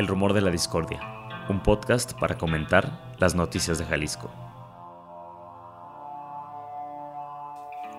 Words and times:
El 0.00 0.06
Rumor 0.06 0.32
de 0.32 0.40
la 0.40 0.50
Discordia, 0.50 0.98
un 1.50 1.62
podcast 1.62 2.14
para 2.14 2.38
comentar 2.38 3.12
las 3.18 3.34
noticias 3.34 3.78
de 3.78 3.84
Jalisco. 3.84 4.32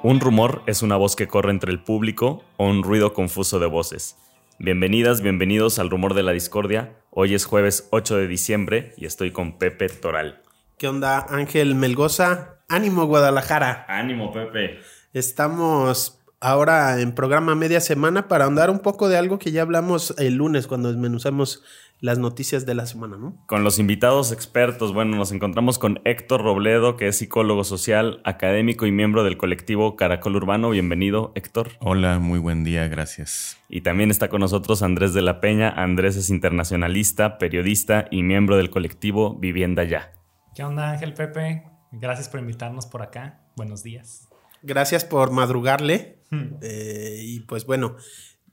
Un 0.01 0.19
rumor 0.19 0.63
es 0.65 0.81
una 0.81 0.95
voz 0.95 1.15
que 1.15 1.27
corre 1.27 1.51
entre 1.51 1.71
el 1.71 1.83
público 1.83 2.43
o 2.57 2.65
un 2.65 2.81
ruido 2.81 3.13
confuso 3.13 3.59
de 3.59 3.67
voces. 3.67 4.17
Bienvenidas, 4.57 5.21
bienvenidos 5.21 5.77
al 5.77 5.91
Rumor 5.91 6.15
de 6.15 6.23
la 6.23 6.31
Discordia. 6.31 6.97
Hoy 7.11 7.35
es 7.35 7.45
jueves 7.45 7.87
8 7.91 8.17
de 8.17 8.27
diciembre 8.27 8.95
y 8.97 9.05
estoy 9.05 9.29
con 9.29 9.59
Pepe 9.59 9.87
Toral. 9.87 10.41
¿Qué 10.79 10.87
onda, 10.87 11.27
Ángel 11.29 11.75
Melgoza? 11.75 12.63
Ánimo, 12.67 13.05
Guadalajara. 13.05 13.85
Ánimo, 13.87 14.33
Pepe. 14.33 14.79
Estamos 15.13 16.19
ahora 16.41 16.99
en 16.99 17.13
programa 17.13 17.55
media 17.55 17.79
semana 17.79 18.27
para 18.27 18.45
ahondar 18.45 18.69
un 18.69 18.79
poco 18.79 19.07
de 19.07 19.17
algo 19.17 19.39
que 19.39 19.51
ya 19.51 19.61
hablamos 19.61 20.13
el 20.17 20.35
lunes 20.35 20.67
cuando 20.67 20.89
desmenuzamos 20.89 21.63
las 21.99 22.17
noticias 22.17 22.65
de 22.65 22.73
la 22.73 22.87
semana, 22.87 23.15
¿no? 23.15 23.37
Con 23.45 23.63
los 23.63 23.77
invitados 23.77 24.31
expertos, 24.31 24.91
bueno, 24.91 25.15
nos 25.15 25.31
encontramos 25.31 25.77
con 25.77 26.01
Héctor 26.03 26.41
Robledo, 26.41 26.97
que 26.97 27.07
es 27.07 27.17
psicólogo 27.19 27.63
social, 27.63 28.21
académico 28.25 28.87
y 28.87 28.91
miembro 28.91 29.23
del 29.23 29.37
colectivo 29.37 29.95
Caracol 29.95 30.35
Urbano. 30.35 30.71
Bienvenido, 30.71 31.31
Héctor. 31.35 31.69
Hola, 31.79 32.17
muy 32.17 32.39
buen 32.39 32.63
día, 32.63 32.87
gracias. 32.87 33.59
Y 33.69 33.81
también 33.81 34.09
está 34.09 34.29
con 34.29 34.41
nosotros 34.41 34.81
Andrés 34.81 35.13
de 35.13 35.21
la 35.21 35.39
Peña. 35.41 35.69
Andrés 35.69 36.17
es 36.17 36.31
internacionalista, 36.31 37.37
periodista 37.37 38.07
y 38.09 38.23
miembro 38.23 38.57
del 38.57 38.71
colectivo 38.71 39.37
Vivienda 39.37 39.83
Ya. 39.83 40.11
¿Qué 40.55 40.63
onda, 40.63 40.89
Ángel 40.89 41.13
Pepe? 41.13 41.65
Gracias 41.91 42.29
por 42.29 42.39
invitarnos 42.39 42.87
por 42.87 43.03
acá. 43.03 43.41
Buenos 43.55 43.83
días. 43.83 44.27
Gracias 44.63 45.05
por 45.05 45.31
madrugarle. 45.31 46.20
Eh, 46.61 47.19
y 47.21 47.39
pues 47.41 47.65
bueno, 47.65 47.97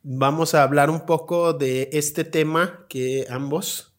vamos 0.03 0.55
a 0.55 0.63
hablar 0.63 0.91
un 0.91 1.07
poco 1.07 1.53
de 1.53 1.91
este 1.93 2.25
tema 2.25 2.87
que 2.89 3.27
ambos, 3.31 3.95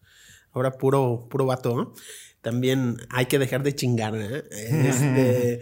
ahora 0.52 0.72
puro, 0.72 1.26
puro 1.30 1.46
vato, 1.46 1.74
¿no? 1.76 1.94
también 2.40 2.98
hay 3.10 3.26
que 3.26 3.38
dejar 3.38 3.62
de 3.62 3.74
chingar. 3.74 4.14
¿eh? 4.16 4.44
Este, 4.50 5.60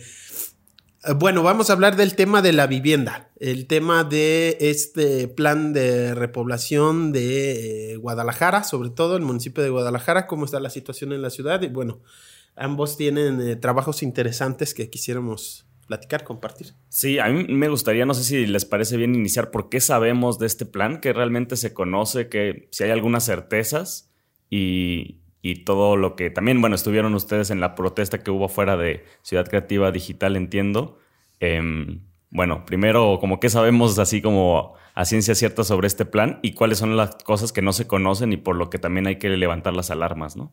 bueno, 1.16 1.42
vamos 1.42 1.70
a 1.70 1.72
hablar 1.72 1.96
del 1.96 2.14
tema 2.14 2.42
de 2.42 2.52
la 2.52 2.66
vivienda, 2.66 3.30
el 3.40 3.66
tema 3.66 4.04
de 4.04 4.56
este 4.60 5.28
plan 5.28 5.72
de 5.72 6.14
repoblación 6.14 7.12
de 7.12 7.92
eh, 7.92 7.96
Guadalajara, 7.96 8.64
sobre 8.64 8.90
todo 8.90 9.16
el 9.16 9.22
municipio 9.22 9.62
de 9.62 9.70
Guadalajara, 9.70 10.26
cómo 10.26 10.44
está 10.44 10.60
la 10.60 10.70
situación 10.70 11.12
en 11.12 11.22
la 11.22 11.30
ciudad 11.30 11.62
y 11.62 11.68
bueno, 11.68 12.00
ambos 12.56 12.96
tienen 12.96 13.40
eh, 13.40 13.56
trabajos 13.56 14.02
interesantes 14.02 14.74
que 14.74 14.90
quisiéramos 14.90 15.67
platicar, 15.88 16.22
compartir. 16.22 16.74
Sí, 16.88 17.18
a 17.18 17.26
mí 17.28 17.46
me 17.48 17.68
gustaría, 17.68 18.06
no 18.06 18.14
sé 18.14 18.22
si 18.22 18.46
les 18.46 18.64
parece 18.64 18.96
bien 18.96 19.14
iniciar, 19.14 19.50
por 19.50 19.70
qué 19.70 19.80
sabemos 19.80 20.38
de 20.38 20.46
este 20.46 20.66
plan, 20.66 21.00
que 21.00 21.12
realmente 21.12 21.56
se 21.56 21.74
conoce, 21.74 22.28
que 22.28 22.68
si 22.70 22.84
hay 22.84 22.90
algunas 22.90 23.24
certezas 23.24 24.12
y, 24.48 25.22
todo 25.64 25.96
lo 25.96 26.14
que 26.14 26.28
también, 26.28 26.60
bueno, 26.60 26.76
estuvieron 26.76 27.14
ustedes 27.14 27.48
en 27.50 27.58
la 27.58 27.74
protesta 27.74 28.18
que 28.18 28.30
hubo 28.30 28.48
fuera 28.50 28.76
de 28.76 29.06
Ciudad 29.22 29.48
Creativa 29.48 29.90
Digital, 29.90 30.36
entiendo. 30.36 30.98
Em, 31.40 32.02
bueno, 32.28 32.66
primero, 32.66 33.18
como 33.18 33.40
qué 33.40 33.48
sabemos 33.48 33.98
así 33.98 34.20
como 34.20 34.74
a 34.94 35.06
ciencia 35.06 35.34
cierta 35.34 35.64
sobre 35.64 35.86
este 35.86 36.04
plan 36.04 36.38
y 36.42 36.52
cuáles 36.52 36.76
son 36.76 36.98
las 36.98 37.16
cosas 37.24 37.52
que 37.52 37.62
no 37.62 37.72
se 37.72 37.86
conocen 37.86 38.30
y 38.34 38.36
por 38.36 38.56
lo 38.56 38.68
que 38.68 38.78
también 38.78 39.06
hay 39.06 39.16
que 39.16 39.30
levantar 39.30 39.74
las 39.74 39.90
alarmas, 39.90 40.36
¿no? 40.36 40.52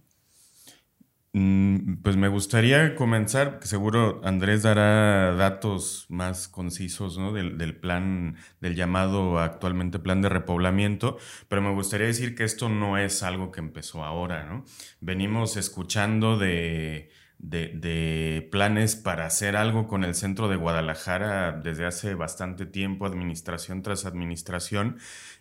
Mm, 1.38 1.98
Pues 2.02 2.16
me 2.16 2.30
gustaría 2.30 2.96
comenzar, 2.96 3.60
que 3.60 3.68
seguro 3.68 4.22
Andrés 4.24 4.64
dará 4.64 5.34
datos 5.36 6.06
más 6.08 6.48
concisos 6.48 7.18
¿no? 7.18 7.34
del, 7.34 7.76
plan, 7.76 8.38
del 8.62 8.76
llamado 8.76 9.40
actualmente 9.40 10.00
plan 10.00 10.22
de 10.22 10.30
repoblamiento, 10.30 11.18
pero 11.50 11.62
me 11.62 11.74
gustaría 11.74 12.08
decir 12.08 12.36
que 12.36 12.46
esto 12.46 12.70
no 12.70 12.98
es 12.98 13.22
algo 13.22 13.52
que 13.52 13.60
empezó 13.60 14.06
ahora, 14.06 14.46
¿no? 14.46 14.64
Venimos 15.02 15.58
escuchando 15.58 16.38
de, 16.38 17.10
de, 17.38 17.68
de 17.68 18.48
planes 18.50 18.96
para 18.96 19.26
hacer 19.26 19.58
algo 19.58 19.88
con 19.90 20.06
el 20.06 20.16
centro 20.16 20.48
de 20.48 20.56
Guadalajara 20.56 21.52
desde 21.52 21.86
hace 21.86 22.14
bastante 22.16 22.66
tiempo, 22.66 23.06
administración 23.06 23.82
tras 23.82 24.06
administración, 24.06 25.00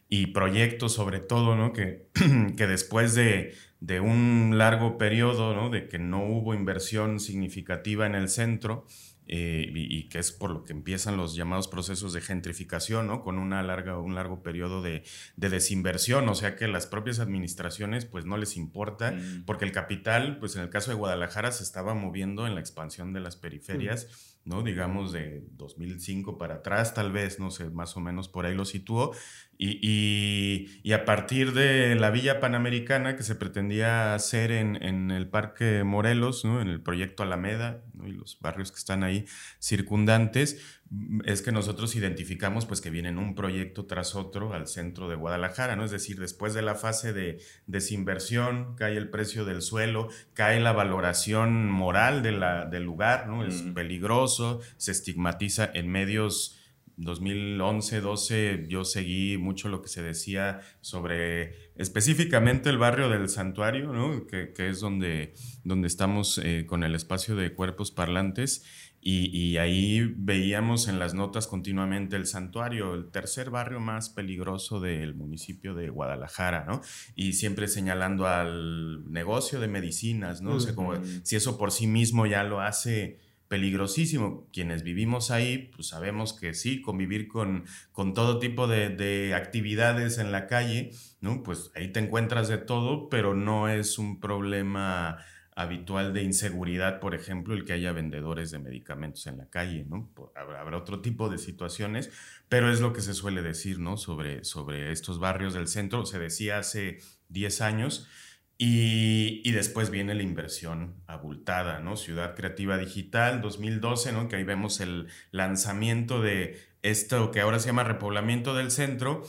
y 0.09 0.28
proyectos 0.28 0.94
sobre 0.94 1.21
todo, 1.21 1.56
¿no? 1.56 1.72
Que, 1.72 2.06
que 2.56 2.66
después 2.66 3.15
de, 3.15 3.54
de 3.87 4.00
un 4.00 4.56
largo 4.56 4.97
periodo, 4.97 5.55
¿no? 5.55 5.69
De 5.69 5.89
que 5.89 5.99
no 5.99 6.25
hubo 6.25 6.55
inversión 6.55 7.21
significativa 7.21 8.06
en 8.06 8.15
el 8.15 8.28
centro, 8.28 8.87
eh, 9.27 9.71
y, 9.75 9.95
y 9.97 10.09
que 10.09 10.19
es 10.19 10.33
por 10.33 10.50
lo 10.50 10.65
que 10.65 10.72
empiezan 10.72 11.17
los 11.17 11.34
llamados 11.34 11.67
procesos 11.69 12.12
de 12.12 12.21
gentrificación, 12.21 13.06
¿no? 13.06 13.22
Con 13.22 13.39
una 13.39 13.62
larga, 13.62 13.99
un 13.99 14.15
largo 14.15 14.43
periodo 14.43 14.83
de, 14.83 15.03
de 15.37 15.49
desinversión, 15.49 16.28
o 16.28 16.34
sea 16.34 16.56
que 16.56 16.69
las 16.69 16.87
propias 16.87 17.21
administraciones 17.21 18.05
pues 18.06 18.25
no 18.27 18.37
les 18.37 18.56
importa, 18.56 19.12
Mm. 19.12 19.45
porque 19.45 19.65
el 19.65 19.72
capital, 19.72 20.39
pues 20.39 20.56
en 20.56 20.62
el 20.62 20.71
caso 20.71 20.91
de 20.91 20.97
Guadalajara 20.97 21.53
se 21.53 21.62
estaba 21.62 21.95
moviendo 21.95 22.47
en 22.47 22.55
la 22.55 22.61
expansión 22.61 23.12
de 23.12 23.21
las 23.21 23.37
periferias, 23.37 24.34
¿no? 24.44 24.62
Digamos 24.62 25.12
de 25.12 25.43
2005 25.53 26.38
para 26.38 26.56
atrás, 26.56 26.94
tal 26.94 27.12
vez, 27.12 27.38
no 27.41 27.50
sé, 27.50 27.71
más 27.71 27.97
o 27.97 28.00
menos 28.00 28.28
por 28.28 28.47
ahí 28.47 28.55
lo 28.55 28.65
situó, 28.65 29.12
y, 29.56 29.78
y- 29.82 30.81
y 30.82 30.93
a 30.93 31.05
partir 31.05 31.53
de 31.53 31.94
la 31.94 32.10
Villa 32.10 32.41
Panamericana 32.41 33.16
que 33.16 33.22
se 33.22 33.37
pretendía 33.37 34.15
hacer 34.15 34.50
en, 34.50 34.83
en 34.83 35.10
el 35.10 35.28
Parque 35.28 35.84
Morelos, 35.84 36.44
¿no? 36.44 36.60
En 36.60 36.69
el 36.69 36.83
proyecto 36.83 37.22
Alameda, 37.22 37.83
¿no? 37.94 38.06
Y 38.09 38.12
los 38.12 38.38
barrios 38.41 38.72
que 38.72 38.78
están 38.78 39.04
ahí 39.04 39.27
circundantes, 39.60 40.81
es 41.25 41.43
que 41.43 41.53
nosotros 41.53 41.97
identificamos 41.97 42.66
pues 42.66 42.81
que 42.81 42.91
vienen 42.91 43.19
un 43.19 43.34
proyecto 43.34 43.87
tras 43.87 44.15
otro 44.15 44.53
al 44.53 44.66
centro 44.66 45.09
de 45.09 45.16
Guadalajara, 45.16 45.77
¿no? 45.77 45.84
Es 45.84 45.91
decir, 45.91 46.19
después 46.19 46.55
de 46.55 46.62
la 46.62 46.75
fase 46.75 47.12
de 47.12 47.38
desinversión, 47.66 48.75
cae 48.77 48.97
el 48.97 49.09
precio 49.10 49.44
del 49.44 49.62
suelo, 49.62 50.09
cae 50.34 50.60
la 50.60 50.72
valoración 50.72 51.71
moral 51.71 52.22
de 52.22 52.33
la, 52.33 52.66
del 52.66 52.84
lugar, 52.84 53.27
¿no? 53.27 53.44
Es 53.44 53.62
Mm. 53.62 53.75
peligroso, 53.75 54.60
se 54.77 54.93
estigmatiza 54.93 55.71
en 55.72 55.88
medios 55.88 56.59
2011, 56.97 58.00
12, 58.00 58.66
yo 58.69 58.84
seguí 58.84 59.37
mucho 59.37 59.69
lo 59.69 59.83
que 59.83 59.88
se 59.88 60.03
decía 60.03 60.60
sobre 60.81 61.72
específicamente 61.77 62.71
el 62.71 62.78
barrio 62.78 63.09
del 63.09 63.28
santuario, 63.28 63.93
¿no? 63.93 64.27
que, 64.27 64.53
que 64.53 64.69
es 64.69 64.78
donde, 64.81 65.34
donde 65.65 65.88
estamos 65.88 66.38
eh, 66.38 66.66
con 66.66 66.84
el 66.84 66.94
espacio 66.94 67.34
de 67.34 67.53
cuerpos 67.53 67.91
parlantes. 67.91 68.65
Y, 69.06 69.26
y 69.37 69.59
ahí 69.59 70.15
veíamos 70.16 70.88
en 70.88 70.98
las 70.98 71.12
notas 71.12 71.47
continuamente 71.47 72.16
el 72.16 72.25
santuario, 72.25 72.94
el 72.94 73.10
tercer 73.10 73.50
barrio 73.50 73.78
más 73.78 74.09
peligroso 74.09 74.81
del 74.81 75.15
municipio 75.15 75.75
de 75.75 75.91
Guadalajara, 75.91 76.65
¿no? 76.65 76.81
Y 77.15 77.34
siempre 77.34 77.69
señalando 77.69 78.26
al 78.26 79.12
negocio 79.12 79.60
de 79.60 79.69
medicinas, 79.69 80.41
¿no? 80.41 80.54
O 80.54 80.60
sea, 80.60 80.75
como 80.75 80.94
si 81.22 81.37
eso 81.37 81.59
por 81.59 81.70
sí 81.70 81.87
mismo 81.87 82.25
ya 82.25 82.44
lo 82.44 82.62
hace 82.62 83.19
peligrosísimo. 83.48 84.48
Quienes 84.53 84.82
vivimos 84.82 85.31
ahí, 85.31 85.71
pues 85.76 85.88
sabemos 85.88 86.32
que 86.32 86.54
sí, 86.54 86.81
convivir 86.81 87.28
con, 87.28 87.66
con 87.92 88.15
todo 88.15 88.38
tipo 88.38 88.66
de, 88.66 88.88
de 88.88 89.34
actividades 89.34 90.16
en 90.16 90.32
la 90.32 90.47
calle, 90.47 90.92
¿no? 91.21 91.42
Pues 91.42 91.71
ahí 91.75 91.92
te 91.92 92.00
encuentras 92.00 92.48
de 92.48 92.56
todo, 92.56 93.10
pero 93.10 93.34
no 93.34 93.69
es 93.69 93.98
un 93.98 94.19
problema 94.19 95.19
habitual 95.56 96.12
de 96.12 96.22
inseguridad, 96.22 96.98
por 96.98 97.15
ejemplo, 97.15 97.54
el 97.54 97.65
que 97.65 97.75
haya 97.75 97.92
vendedores 97.92 98.50
de 98.50 98.59
medicamentos 98.59 99.26
en 99.26 99.38
la 99.38 99.48
calle, 99.48 99.84
¿no? 99.88 100.12
Habrá 100.34 100.76
otro 100.76 101.00
tipo 101.00 101.28
de 101.28 101.38
situaciones, 101.38 102.10
pero 102.48 102.72
es 102.72 102.81
lo 102.81 102.92
que 102.92 103.00
se 103.00 103.15
suele 103.15 103.42
decir, 103.42 103.78
¿no? 103.78 103.97
Sobre, 103.97 104.44
sobre 104.44 104.91
estos 104.91 105.20
barrios 105.20 105.54
del 105.54 105.69
centro, 105.69 106.06
se 106.06 106.19
decía 106.19 106.59
hace 106.59 106.98
10 107.28 107.60
años, 107.60 108.09
y, 108.56 109.42
y 109.44 109.53
después 109.53 109.91
viene 109.91 110.15
la 110.15 110.22
inversión 110.22 111.03
abultada, 111.06 111.81
¿no? 111.81 111.97
Ciudad 111.97 112.36
Creativa 112.36 112.78
Digital 112.78 113.41
2012, 113.41 114.12
¿no? 114.12 114.28
Que 114.28 114.36
ahí 114.36 114.45
vemos 114.45 114.80
el 114.80 115.09
lanzamiento 115.33 116.21
de 116.21 116.60
esto 116.83 117.30
que 117.30 117.41
ahora 117.41 117.59
se 117.59 117.66
llama 117.66 117.83
repoblamiento 117.83 118.54
del 118.54 118.71
centro, 118.71 119.24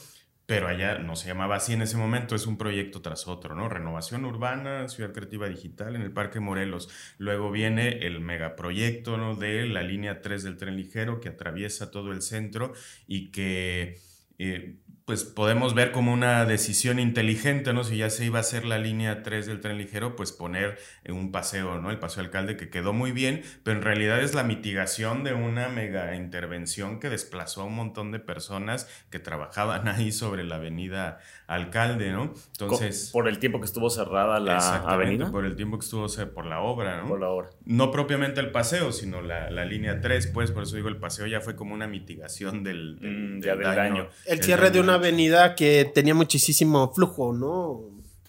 pero 0.45 0.68
allá 0.68 1.00
no 1.00 1.15
se 1.15 1.27
llamaba 1.27 1.56
así 1.56 1.74
en 1.74 1.81
ese 1.81 1.97
momento, 1.97 2.36
es 2.36 2.45
un 2.47 2.57
proyecto 2.57 3.01
tras 3.01 3.27
otro, 3.27 3.56
¿no? 3.56 3.68
Renovación 3.69 4.25
urbana, 4.25 4.88
Ciudad 4.89 5.12
Creativa 5.13 5.47
Digital 5.50 5.95
en 5.95 6.01
el 6.03 6.12
Parque 6.13 6.39
Morelos. 6.39 6.89
Luego 7.18 7.51
viene 7.51 8.06
el 8.06 8.19
megaproyecto, 8.21 9.18
¿no? 9.18 9.36
De 9.36 9.65
la 9.65 9.81
línea 9.83 10.21
3 10.21 10.44
del 10.44 10.57
tren 10.57 10.75
ligero 10.77 11.19
que 11.19 11.30
atraviesa 11.30 11.92
todo 11.92 12.12
el 12.12 12.21
centro 12.21 12.74
y 13.07 13.31
que... 13.31 14.00
eh, 14.38 14.77
pues 15.06 15.24
podemos 15.24 15.75
ver 15.75 15.92
como 15.92 16.12
una 16.12 16.46
decisión 16.46 17.00
inteligente, 17.00 17.74
¿no? 17.74 17.84
Si 17.84 17.98
ya 17.98 18.10
se 18.10 18.25
iba 18.25 18.40
a 18.40 18.42
hacer 18.42 18.66
la 18.66 18.78
línea 18.80 19.24
3 19.24 19.46
del 19.46 19.62
tren 19.62 19.78
ligero, 19.78 20.16
pues 20.16 20.31
poner 20.31 20.78
un 21.07 21.31
paseo, 21.31 21.80
¿no? 21.80 21.92
El 21.92 22.00
paseo 22.00 22.24
alcalde 22.24 22.57
que 22.57 22.69
quedó 22.69 22.92
muy 22.92 23.12
bien, 23.12 23.44
pero 23.63 23.78
en 23.78 23.84
realidad 23.84 24.22
es 24.22 24.34
la 24.34 24.44
mitigación 24.44 25.24
de 25.24 25.34
una 25.34 25.69
mega 25.69 26.16
intervención 26.16 27.00
que 27.00 27.10
desplazó 27.10 27.62
a 27.62 27.66
un 27.66 27.75
montón 27.75 28.12
de 28.12 28.19
personas 28.19 28.90
que 29.10 29.19
trabajaban 29.19 29.88
ahí 29.88 30.12
sobre 30.12 30.44
la 30.44 30.56
avenida 30.56 31.19
alcalde, 31.48 32.12
¿no? 32.12 32.34
Entonces... 32.54 33.12
por 33.13 33.28
el 33.28 33.40
tiempo 33.40 33.60
que 33.60 33.66
estuvo 33.66 33.90
cerrada 33.90 34.40
la 34.40 34.56
exactamente, 34.56 34.94
avenida. 34.94 35.31
Por 35.31 35.46
el 35.46 35.56
tiempo 35.56 35.78
que 35.78 35.86
estuvo, 35.86 36.07
por 36.34 36.46
la 36.46 36.62
obra, 36.62 37.02
¿no? 37.02 37.07
Por 37.07 37.19
la 37.19 37.30
hora. 37.30 37.50
No 37.66 37.92
propiamente 37.92 38.42
el 38.42 38.52
paseo, 38.52 38.92
sino 38.92 39.22
la, 39.22 39.52
la 39.52 39.66
línea 39.66 40.02
3, 40.02 40.28
pues, 40.28 40.52
por 40.52 40.63
eso 40.63 40.75
digo, 40.75 40.90
el 40.90 40.98
paseo 40.98 41.28
ya 41.28 41.42
fue 41.42 41.56
como 41.56 41.74
una 41.74 41.88
mitigación 41.88 42.63
del, 42.63 43.00
del, 43.00 43.16
Mm, 43.25 43.40
del 43.40 43.62
daño. 43.62 44.10
El 44.25 44.44
cierre 44.44 44.72
de 44.72 44.80
una 44.80 44.94
avenida 44.95 45.56
que 45.56 45.89
tenía 45.94 46.13
muchísimo 46.13 46.94
flujo, 46.94 47.33
¿no? 47.33 47.81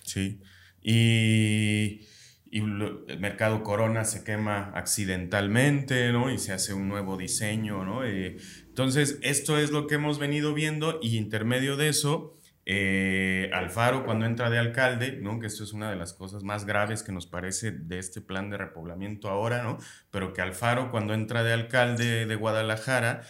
Sí. 0.03 0.41
Y, 0.83 2.07
el 2.53 3.19
mercado 3.19 3.63
Corona 3.63 4.05
se 4.05 4.25
quema 4.25 4.71
accidentalmente, 4.75 6.13
¿no? 6.13 6.31
Y 6.33 6.39
se 6.39 6.53
hace 6.53 6.73
un 6.73 6.89
nuevo 6.89 7.17
diseño, 7.17 7.85
¿no? 7.85 8.05
Eh, 8.05 8.37
entonces, 8.69 9.19
esto 9.23 9.59
es 9.59 9.71
lo 9.73 9.87
que 9.87 9.97
hemos 9.97 10.19
venido 10.19 10.55
viendo 10.55 10.99
y 11.03 11.17
intermedio 11.19 11.77
de 11.77 11.89
eso, 11.89 12.37
eh, 12.69 13.49
Alfaro 13.53 14.05
cuando 14.05 14.27
entra 14.27 14.51
de 14.51 14.59
alcalde, 14.59 15.13
¿no? 15.23 15.39
que 15.39 15.47
esto 15.47 15.63
es 15.63 15.73
una 15.73 15.89
de 15.89 15.95
las 15.95 16.13
cosas 16.13 16.43
más 16.43 16.67
graves 16.67 17.05
que 17.05 17.13
nos 17.13 17.29
parece 17.29 17.71
de 17.71 18.01
este 18.01 18.21
plan 18.21 18.51
de 18.51 18.57
repoblamiento 18.57 19.29
ahora, 19.29 19.63
¿no? 19.63 19.79
pero 20.11 20.33
que 20.33 20.43
Alfaro 20.43 20.91
cuando 20.91 21.15
entra 21.15 21.45
de 21.45 21.53
alcalde 21.53 22.27
de 22.27 22.35
Guadalajara, 22.35 23.23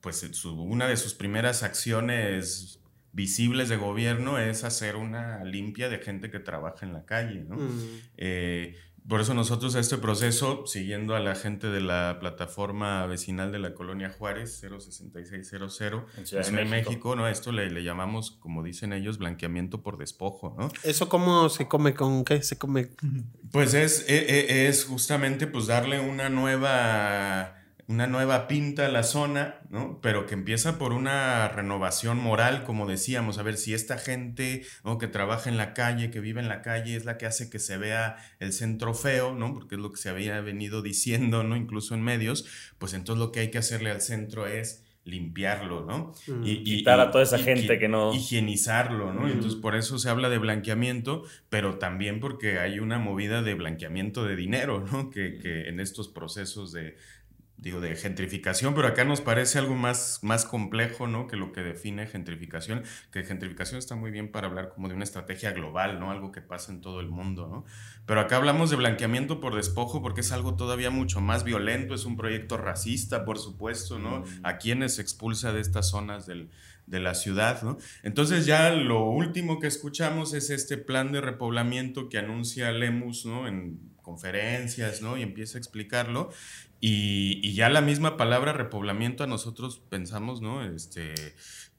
pues 0.00 0.22
una 0.44 0.86
de 0.86 0.96
sus 0.96 1.14
primeras 1.14 1.64
acciones 1.64 2.83
visibles 3.14 3.68
de 3.68 3.76
gobierno 3.76 4.38
es 4.38 4.64
hacer 4.64 4.96
una 4.96 5.44
limpia 5.44 5.88
de 5.88 5.98
gente 5.98 6.30
que 6.30 6.40
trabaja 6.40 6.84
en 6.84 6.92
la 6.92 7.04
calle. 7.06 7.44
¿no? 7.48 7.56
Mm. 7.56 8.00
Eh, 8.16 8.76
por 9.08 9.20
eso 9.20 9.34
nosotros 9.34 9.76
a 9.76 9.80
este 9.80 9.98
proceso, 9.98 10.66
siguiendo 10.66 11.14
a 11.14 11.20
la 11.20 11.34
gente 11.34 11.68
de 11.68 11.80
la 11.80 12.16
plataforma 12.20 13.06
vecinal 13.06 13.52
de 13.52 13.58
la 13.60 13.74
colonia 13.74 14.10
Juárez, 14.10 14.58
06600, 14.60 15.80
en 16.16 16.26
Ciudad 16.26 16.44
de 16.44 16.64
México. 16.64 17.14
¿no? 17.14 17.28
Esto 17.28 17.52
le, 17.52 17.70
le, 17.70 17.84
llamamos, 17.84 18.32
como 18.32 18.62
dicen 18.62 18.92
ellos, 18.92 19.18
blanqueamiento 19.18 19.82
por 19.82 19.98
despojo, 19.98 20.56
¿no? 20.58 20.70
¿Eso 20.82 21.08
cómo 21.08 21.48
se 21.50 21.68
come? 21.68 21.94
¿Con 21.94 22.24
qué 22.24 22.42
se 22.42 22.56
come? 22.58 22.88
Pues 23.52 23.74
es, 23.74 24.00
es, 24.08 24.08
e, 24.08 24.68
es 24.68 24.84
justamente 24.84 25.46
pues 25.46 25.66
darle 25.66 26.00
una 26.00 26.30
nueva 26.30 27.63
una 27.86 28.06
nueva 28.06 28.48
pinta 28.48 28.86
a 28.86 28.88
la 28.88 29.02
zona, 29.02 29.60
¿no? 29.68 30.00
Pero 30.00 30.26
que 30.26 30.34
empieza 30.34 30.78
por 30.78 30.92
una 30.92 31.48
renovación 31.48 32.18
moral, 32.18 32.64
como 32.64 32.86
decíamos, 32.86 33.38
a 33.38 33.42
ver 33.42 33.56
si 33.56 33.74
esta 33.74 33.98
gente 33.98 34.64
¿no? 34.84 34.96
que 34.96 35.06
trabaja 35.06 35.50
en 35.50 35.56
la 35.56 35.74
calle, 35.74 36.10
que 36.10 36.20
vive 36.20 36.40
en 36.40 36.48
la 36.48 36.62
calle, 36.62 36.96
es 36.96 37.04
la 37.04 37.18
que 37.18 37.26
hace 37.26 37.50
que 37.50 37.58
se 37.58 37.76
vea 37.76 38.16
el 38.38 38.52
centro 38.52 38.94
feo, 38.94 39.34
¿no? 39.34 39.52
Porque 39.52 39.74
es 39.74 39.80
lo 39.80 39.90
que 39.90 39.98
se 39.98 40.08
había 40.08 40.40
venido 40.40 40.80
diciendo, 40.80 41.44
¿no? 41.44 41.56
Incluso 41.56 41.94
en 41.94 42.02
medios, 42.02 42.46
pues 42.78 42.94
entonces 42.94 43.20
lo 43.20 43.32
que 43.32 43.40
hay 43.40 43.50
que 43.50 43.58
hacerle 43.58 43.90
al 43.90 44.00
centro 44.00 44.46
es 44.46 44.82
limpiarlo, 45.04 45.84
¿no? 45.84 46.14
Mm. 46.26 46.46
Y, 46.46 46.64
quitar 46.64 46.98
a 46.98 47.10
toda 47.10 47.24
esa 47.24 47.38
gente 47.38 47.78
que 47.78 47.88
no... 47.88 48.14
Higienizarlo, 48.14 49.12
¿no? 49.12 49.28
Entonces 49.28 49.60
por 49.60 49.76
eso 49.76 49.98
se 49.98 50.08
habla 50.08 50.30
de 50.30 50.38
blanqueamiento, 50.38 51.24
pero 51.50 51.78
también 51.78 52.20
porque 52.20 52.58
hay 52.58 52.78
una 52.78 52.98
movida 52.98 53.42
de 53.42 53.52
blanqueamiento 53.52 54.24
de 54.24 54.36
dinero, 54.36 54.82
¿no? 54.90 55.10
Que, 55.10 55.38
que 55.38 55.68
en 55.68 55.78
estos 55.78 56.08
procesos 56.08 56.72
de, 56.72 56.96
digo, 57.56 57.80
de 57.80 57.94
gentrificación, 57.96 58.74
pero 58.74 58.88
acá 58.88 59.04
nos 59.04 59.20
parece 59.20 59.58
algo 59.58 59.74
más, 59.74 60.18
más 60.22 60.44
complejo, 60.44 61.06
¿no? 61.06 61.26
Que 61.26 61.36
lo 61.36 61.52
que 61.52 61.62
define 61.62 62.06
gentrificación, 62.06 62.82
que 63.10 63.22
gentrificación 63.22 63.78
está 63.78 63.94
muy 63.94 64.10
bien 64.10 64.30
para 64.30 64.48
hablar 64.48 64.70
como 64.70 64.88
de 64.88 64.94
una 64.94 65.04
estrategia 65.04 65.52
global, 65.52 66.00
¿no? 66.00 66.10
Algo 66.10 66.32
que 66.32 66.40
pasa 66.40 66.72
en 66.72 66.80
todo 66.80 67.00
el 67.00 67.08
mundo, 67.08 67.48
¿no? 67.48 67.64
Pero 68.06 68.20
acá 68.20 68.36
hablamos 68.36 68.70
de 68.70 68.76
blanqueamiento 68.76 69.40
por 69.40 69.54
despojo 69.54 70.02
porque 70.02 70.20
es 70.20 70.32
algo 70.32 70.56
todavía 70.56 70.90
mucho 70.90 71.20
más 71.20 71.44
violento, 71.44 71.94
es 71.94 72.04
un 72.04 72.16
proyecto 72.16 72.56
racista, 72.56 73.24
por 73.24 73.38
supuesto, 73.38 73.98
¿no? 73.98 74.20
Mm. 74.20 74.24
A 74.42 74.58
quienes 74.58 74.96
se 74.96 75.02
expulsa 75.02 75.52
de 75.52 75.60
estas 75.60 75.88
zonas 75.88 76.26
del, 76.26 76.50
de 76.86 77.00
la 77.00 77.14
ciudad, 77.14 77.62
¿no? 77.62 77.78
Entonces 78.02 78.46
ya 78.46 78.70
lo 78.70 79.04
último 79.08 79.58
que 79.58 79.68
escuchamos 79.68 80.34
es 80.34 80.50
este 80.50 80.76
plan 80.76 81.12
de 81.12 81.20
repoblamiento 81.20 82.08
que 82.08 82.18
anuncia 82.18 82.72
Lemus, 82.72 83.24
¿no? 83.24 83.48
En 83.48 83.94
conferencias, 84.02 85.00
¿no? 85.02 85.16
Y 85.16 85.22
empieza 85.22 85.56
a 85.56 85.60
explicarlo. 85.60 86.30
Y, 86.86 87.54
ya 87.54 87.70
la 87.70 87.80
misma 87.80 88.18
palabra 88.18 88.52
repoblamiento 88.52 89.24
a 89.24 89.26
nosotros 89.26 89.80
pensamos, 89.88 90.42
¿no? 90.42 90.62
Este, 90.62 91.14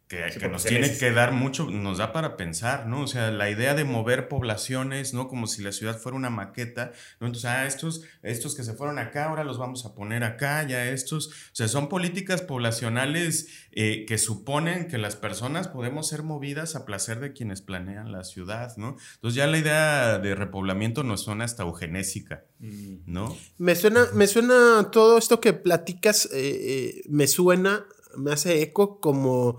que, 0.07 0.47
nos 0.49 0.63
tiene 0.63 0.95
que 0.95 1.11
dar 1.11 1.31
mucho, 1.31 1.69
nos 1.69 1.97
da 1.97 2.13
para 2.13 2.37
pensar, 2.37 2.85
¿no? 2.85 3.01
O 3.01 3.07
sea, 3.07 3.31
la 3.31 3.49
idea 3.49 3.73
de 3.73 3.85
mover 3.85 4.27
poblaciones, 4.27 5.15
¿no? 5.15 5.27
Como 5.27 5.47
si 5.47 5.63
la 5.63 5.71
ciudad 5.71 5.97
fuera 5.97 6.15
una 6.15 6.29
maqueta, 6.29 6.91
¿no? 7.19 7.27
Entonces, 7.27 7.49
ah, 7.49 7.65
estos, 7.65 8.03
estos 8.21 8.55
que 8.55 8.63
se 8.63 8.73
fueron 8.73 8.99
acá, 8.99 9.25
ahora 9.25 9.43
los 9.43 9.57
vamos 9.57 9.83
a 9.85 9.95
poner 9.95 10.23
acá, 10.23 10.61
ya 10.67 10.85
estos, 10.85 11.27
o 11.27 11.31
sea, 11.53 11.67
son 11.67 11.89
políticas 11.89 12.43
poblacionales 12.43 13.47
eh, 13.71 14.05
que 14.07 14.19
suponen 14.19 14.87
que 14.87 14.99
las 14.99 15.15
personas 15.15 15.67
podemos 15.67 16.07
ser 16.07 16.21
movidas 16.21 16.75
a 16.75 16.85
placer 16.85 17.19
de 17.19 17.33
quienes 17.33 17.61
planean 17.61 18.11
la 18.11 18.23
ciudad, 18.23 18.77
¿no? 18.77 18.97
Entonces 19.15 19.35
ya 19.35 19.47
la 19.47 19.57
idea 19.57 20.19
de 20.19 20.35
repoblamiento 20.35 21.03
nos 21.03 21.21
suena 21.21 21.45
hasta 21.45 21.63
eugenésica, 21.63 22.45
mm. 22.59 22.97
¿no? 23.07 23.35
Me 23.57 23.75
suena, 23.75 24.05
me 24.13 24.27
suena 24.27 24.89
todo 24.91 25.17
esto 25.17 25.41
que 25.41 25.53
platicas, 25.53 26.25
eh, 26.25 26.29
eh, 26.33 27.01
me 27.09 27.25
suena, 27.25 27.85
me 28.17 28.31
hace 28.31 28.61
eco 28.61 28.99
como 28.99 29.57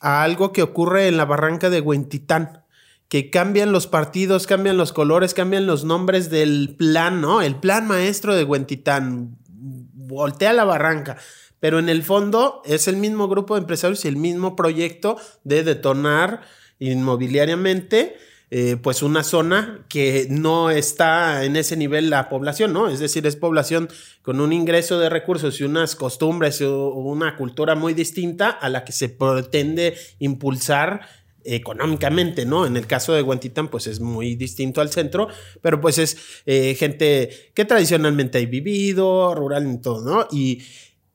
a 0.00 0.22
algo 0.22 0.52
que 0.52 0.62
ocurre 0.62 1.08
en 1.08 1.16
la 1.16 1.24
barranca 1.24 1.70
de 1.70 1.80
Huentitán, 1.80 2.64
que 3.08 3.30
cambian 3.30 3.72
los 3.72 3.86
partidos, 3.86 4.46
cambian 4.46 4.76
los 4.76 4.92
colores, 4.92 5.34
cambian 5.34 5.66
los 5.66 5.84
nombres 5.84 6.30
del 6.30 6.74
plan, 6.76 7.20
¿no? 7.20 7.42
El 7.42 7.56
plan 7.56 7.86
maestro 7.86 8.34
de 8.34 8.44
Huentitán 8.44 9.38
voltea 9.48 10.52
la 10.52 10.64
barranca, 10.64 11.16
pero 11.60 11.78
en 11.78 11.88
el 11.88 12.02
fondo 12.02 12.62
es 12.64 12.88
el 12.88 12.96
mismo 12.96 13.28
grupo 13.28 13.54
de 13.54 13.60
empresarios 13.60 14.04
y 14.04 14.08
el 14.08 14.16
mismo 14.16 14.56
proyecto 14.56 15.18
de 15.44 15.62
detonar 15.62 16.42
inmobiliariamente 16.78 18.16
eh, 18.50 18.76
pues 18.80 19.02
una 19.02 19.24
zona 19.24 19.84
que 19.88 20.28
no 20.30 20.70
está 20.70 21.44
en 21.44 21.56
ese 21.56 21.76
nivel 21.76 22.10
la 22.10 22.28
población, 22.28 22.72
¿no? 22.72 22.88
Es 22.88 23.00
decir, 23.00 23.26
es 23.26 23.34
población 23.34 23.88
con 24.22 24.40
un 24.40 24.52
ingreso 24.52 25.00
de 25.00 25.08
recursos 25.08 25.60
y 25.60 25.64
unas 25.64 25.96
costumbres 25.96 26.60
o 26.62 26.90
una 26.90 27.36
cultura 27.36 27.74
muy 27.74 27.92
distinta 27.92 28.50
a 28.50 28.68
la 28.68 28.84
que 28.84 28.92
se 28.92 29.08
pretende 29.08 29.96
impulsar 30.20 31.00
económicamente, 31.46 32.44
¿no? 32.44 32.66
En 32.66 32.76
el 32.76 32.86
caso 32.86 33.14
de 33.14 33.22
Guantitán, 33.22 33.68
pues 33.68 33.86
es 33.86 34.00
muy 34.00 34.34
distinto 34.34 34.80
al 34.80 34.90
centro, 34.90 35.28
pero 35.62 35.80
pues 35.80 35.98
es 35.98 36.16
eh, 36.44 36.74
gente 36.74 37.30
que 37.54 37.64
tradicionalmente 37.64 38.38
ha 38.38 38.46
vivido, 38.46 39.34
rural 39.34 39.70
y 39.72 39.78
todo, 39.78 40.04
¿no? 40.04 40.28
Y, 40.30 40.62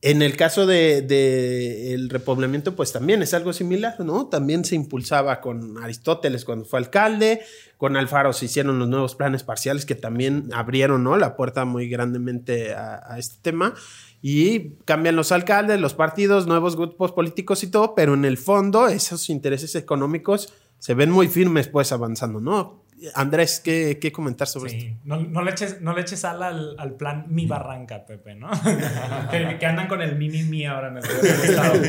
en 0.03 0.23
el 0.23 0.35
caso 0.35 0.65
del 0.65 1.07
de, 1.07 1.93
el 1.93 2.09
repoblamiento, 2.09 2.75
pues 2.75 2.91
también 2.91 3.21
es 3.21 3.35
algo 3.35 3.53
similar, 3.53 3.99
¿no? 3.99 4.25
También 4.27 4.65
se 4.65 4.75
impulsaba 4.75 5.41
con 5.41 5.77
Aristóteles 5.77 6.43
cuando 6.43 6.65
fue 6.65 6.79
alcalde, 6.79 7.41
con 7.77 7.95
Alfaro 7.95 8.33
se 8.33 8.45
hicieron 8.45 8.79
los 8.79 8.89
nuevos 8.89 9.13
planes 9.13 9.43
parciales 9.43 9.85
que 9.85 9.93
también 9.93 10.49
abrieron, 10.53 11.03
¿no? 11.03 11.17
La 11.17 11.35
puerta 11.35 11.65
muy 11.65 11.87
grandemente 11.87 12.73
a, 12.73 13.15
este 13.19 13.35
tema. 13.43 13.75
Y 14.23 14.75
cambian 14.85 15.15
los 15.15 15.31
alcaldes, 15.31 15.79
los 15.79 15.93
partidos, 15.93 16.47
nuevos 16.47 16.75
grupos 16.75 17.11
políticos 17.11 17.63
y 17.63 17.67
todo, 17.67 17.93
pero 17.93 18.15
en 18.15 18.25
el 18.25 18.37
fondo 18.37 18.87
esos 18.87 19.29
intereses 19.29 19.75
económicos 19.75 20.51
se 20.79 20.95
ven 20.95 21.11
muy 21.11 21.27
firmes 21.27 21.67
pues 21.67 21.91
avanzando, 21.91 22.39
¿no? 22.39 22.83
Andrés, 23.15 23.59
¿qué, 23.63 23.99
qué 23.99 24.11
comentar 24.11 24.47
sobre 24.47 24.77
esto? 24.77 24.99
No, 25.03 25.21
no, 25.21 25.41
le 25.41 25.51
eches, 25.51 25.81
no 25.81 25.93
le 25.93 26.01
eches 26.01 26.23
al, 26.25 26.75
al, 26.77 26.95
plan 26.95 27.25
Mi 27.29 27.45
Barranca, 27.45 28.05
Pepe, 28.05 28.35
¿no? 28.35 28.49
que, 29.31 29.65
andan 29.65 29.87
con 29.87 30.01
el 30.01 30.15
mini 30.15 30.43
mi 30.43 30.65
ahora 30.65 30.89
en 30.89 30.97
el, 30.97 31.03
estado. 31.03 31.81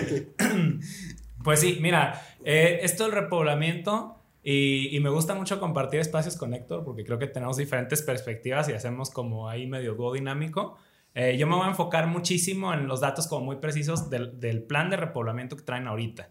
pues 1.44 1.60
sí, 1.60 1.78
mira, 1.80 2.22
eh, 2.44 2.80
esto 2.82 3.04
del 3.04 3.12
repoblamiento... 3.12 4.18
Y, 4.44 4.88
y, 4.90 4.98
me 4.98 5.08
gusta 5.08 5.36
mucho 5.36 5.60
compartir 5.60 6.00
espacios 6.00 6.36
con 6.36 6.52
Héctor 6.52 6.82
porque 6.82 7.04
creo 7.04 7.16
que 7.16 7.28
tenemos 7.28 7.58
diferentes 7.58 8.02
perspectivas 8.02 8.68
y 8.68 8.72
hacemos 8.72 9.08
como 9.10 9.48
ahí 9.48 9.68
medio 9.68 9.94
dúo 9.94 10.12
dinámico. 10.12 10.78
Eh, 11.14 11.36
yo 11.38 11.46
me 11.46 11.54
voy 11.54 11.66
a 11.66 11.68
enfocar 11.68 12.06
muchísimo 12.06 12.72
en 12.72 12.88
los 12.88 13.00
datos 13.00 13.26
como 13.26 13.44
muy 13.44 13.56
precisos 13.56 14.08
del, 14.08 14.40
del 14.40 14.62
plan 14.62 14.88
de 14.90 14.96
repoblamiento 14.96 15.56
que 15.56 15.62
traen 15.62 15.86
ahorita. 15.86 16.30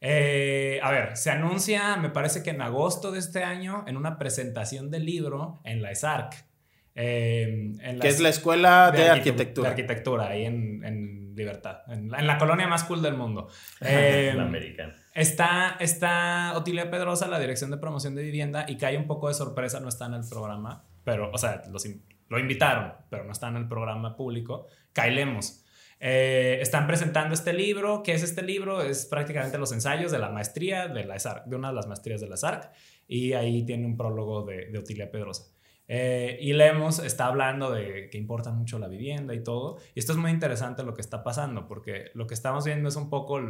Eh, 0.00 0.80
a 0.82 0.90
ver, 0.90 1.16
se 1.16 1.30
anuncia, 1.30 1.96
me 1.96 2.10
parece 2.10 2.42
que 2.42 2.50
en 2.50 2.62
agosto 2.62 3.10
de 3.10 3.18
este 3.18 3.42
año, 3.42 3.84
en 3.86 3.96
una 3.96 4.18
presentación 4.18 4.90
del 4.90 5.04
libro 5.04 5.60
en 5.64 5.82
la 5.82 5.90
ESARC. 5.90 6.46
Eh, 6.94 7.74
que 8.00 8.08
es 8.08 8.20
la 8.20 8.28
Escuela 8.28 8.90
de, 8.90 9.08
Arquitectura. 9.08 9.68
De 9.68 9.70
Arquitectura, 9.70 10.28
ahí 10.28 10.44
en, 10.44 11.34
Libertad, 11.36 11.82
en 11.86 12.10
la, 12.10 12.36
colonia 12.36 12.66
más 12.66 12.82
cool 12.82 13.00
del 13.00 13.14
mundo. 13.14 13.48
Eh, 13.80 14.32
la 14.34 14.42
americana. 14.42 14.96
Está, 15.14 15.76
está 15.78 16.52
Otilia 16.56 16.90
Pedrosa, 16.90 17.28
la 17.28 17.38
Dirección 17.38 17.70
de 17.70 17.76
Promoción 17.76 18.16
de 18.16 18.22
Vivienda, 18.22 18.66
y 18.68 18.76
que 18.76 18.86
hay 18.86 18.96
un 18.96 19.06
poco 19.06 19.28
de 19.28 19.34
sorpresa, 19.34 19.78
no 19.78 19.88
está 19.88 20.06
en 20.06 20.14
el 20.14 20.28
programa, 20.28 20.84
pero, 21.04 21.30
o 21.32 21.38
sea, 21.38 21.62
lo 22.28 22.38
invitaron, 22.38 22.92
pero 23.08 23.24
no 23.24 23.32
está 23.32 23.48
en 23.48 23.56
el 23.56 23.68
programa 23.68 24.16
público. 24.16 24.66
Cailemos. 24.92 25.64
Eh, 26.00 26.58
están 26.60 26.86
presentando 26.86 27.34
este 27.34 27.52
libro. 27.52 28.02
¿Qué 28.02 28.12
es 28.12 28.22
este 28.22 28.42
libro? 28.42 28.82
Es 28.82 29.06
prácticamente 29.06 29.58
los 29.58 29.72
ensayos 29.72 30.12
de 30.12 30.18
la 30.18 30.30
maestría 30.30 30.88
de 30.88 31.04
la 31.04 31.18
SARC, 31.18 31.46
de 31.46 31.56
una 31.56 31.68
de 31.68 31.74
las 31.74 31.86
maestrías 31.86 32.20
de 32.20 32.28
la 32.28 32.36
SARC. 32.36 32.70
Y 33.06 33.32
ahí 33.32 33.64
tiene 33.64 33.86
un 33.86 33.96
prólogo 33.96 34.44
de, 34.44 34.66
de 34.66 34.78
Otilia 34.78 35.10
Pedrosa. 35.10 35.52
Eh, 35.90 36.38
y 36.42 36.52
Lemos 36.52 36.98
está 36.98 37.26
hablando 37.26 37.72
de 37.72 38.10
que 38.10 38.18
importa 38.18 38.52
mucho 38.52 38.78
la 38.78 38.88
vivienda 38.88 39.34
y 39.34 39.42
todo. 39.42 39.78
Y 39.94 40.00
esto 40.00 40.12
es 40.12 40.18
muy 40.18 40.30
interesante 40.30 40.82
lo 40.82 40.94
que 40.94 41.00
está 41.00 41.24
pasando, 41.24 41.66
porque 41.66 42.10
lo 42.14 42.26
que 42.26 42.34
estamos 42.34 42.64
viendo 42.64 42.90
es 42.90 42.96
un 42.96 43.08
poco 43.08 43.40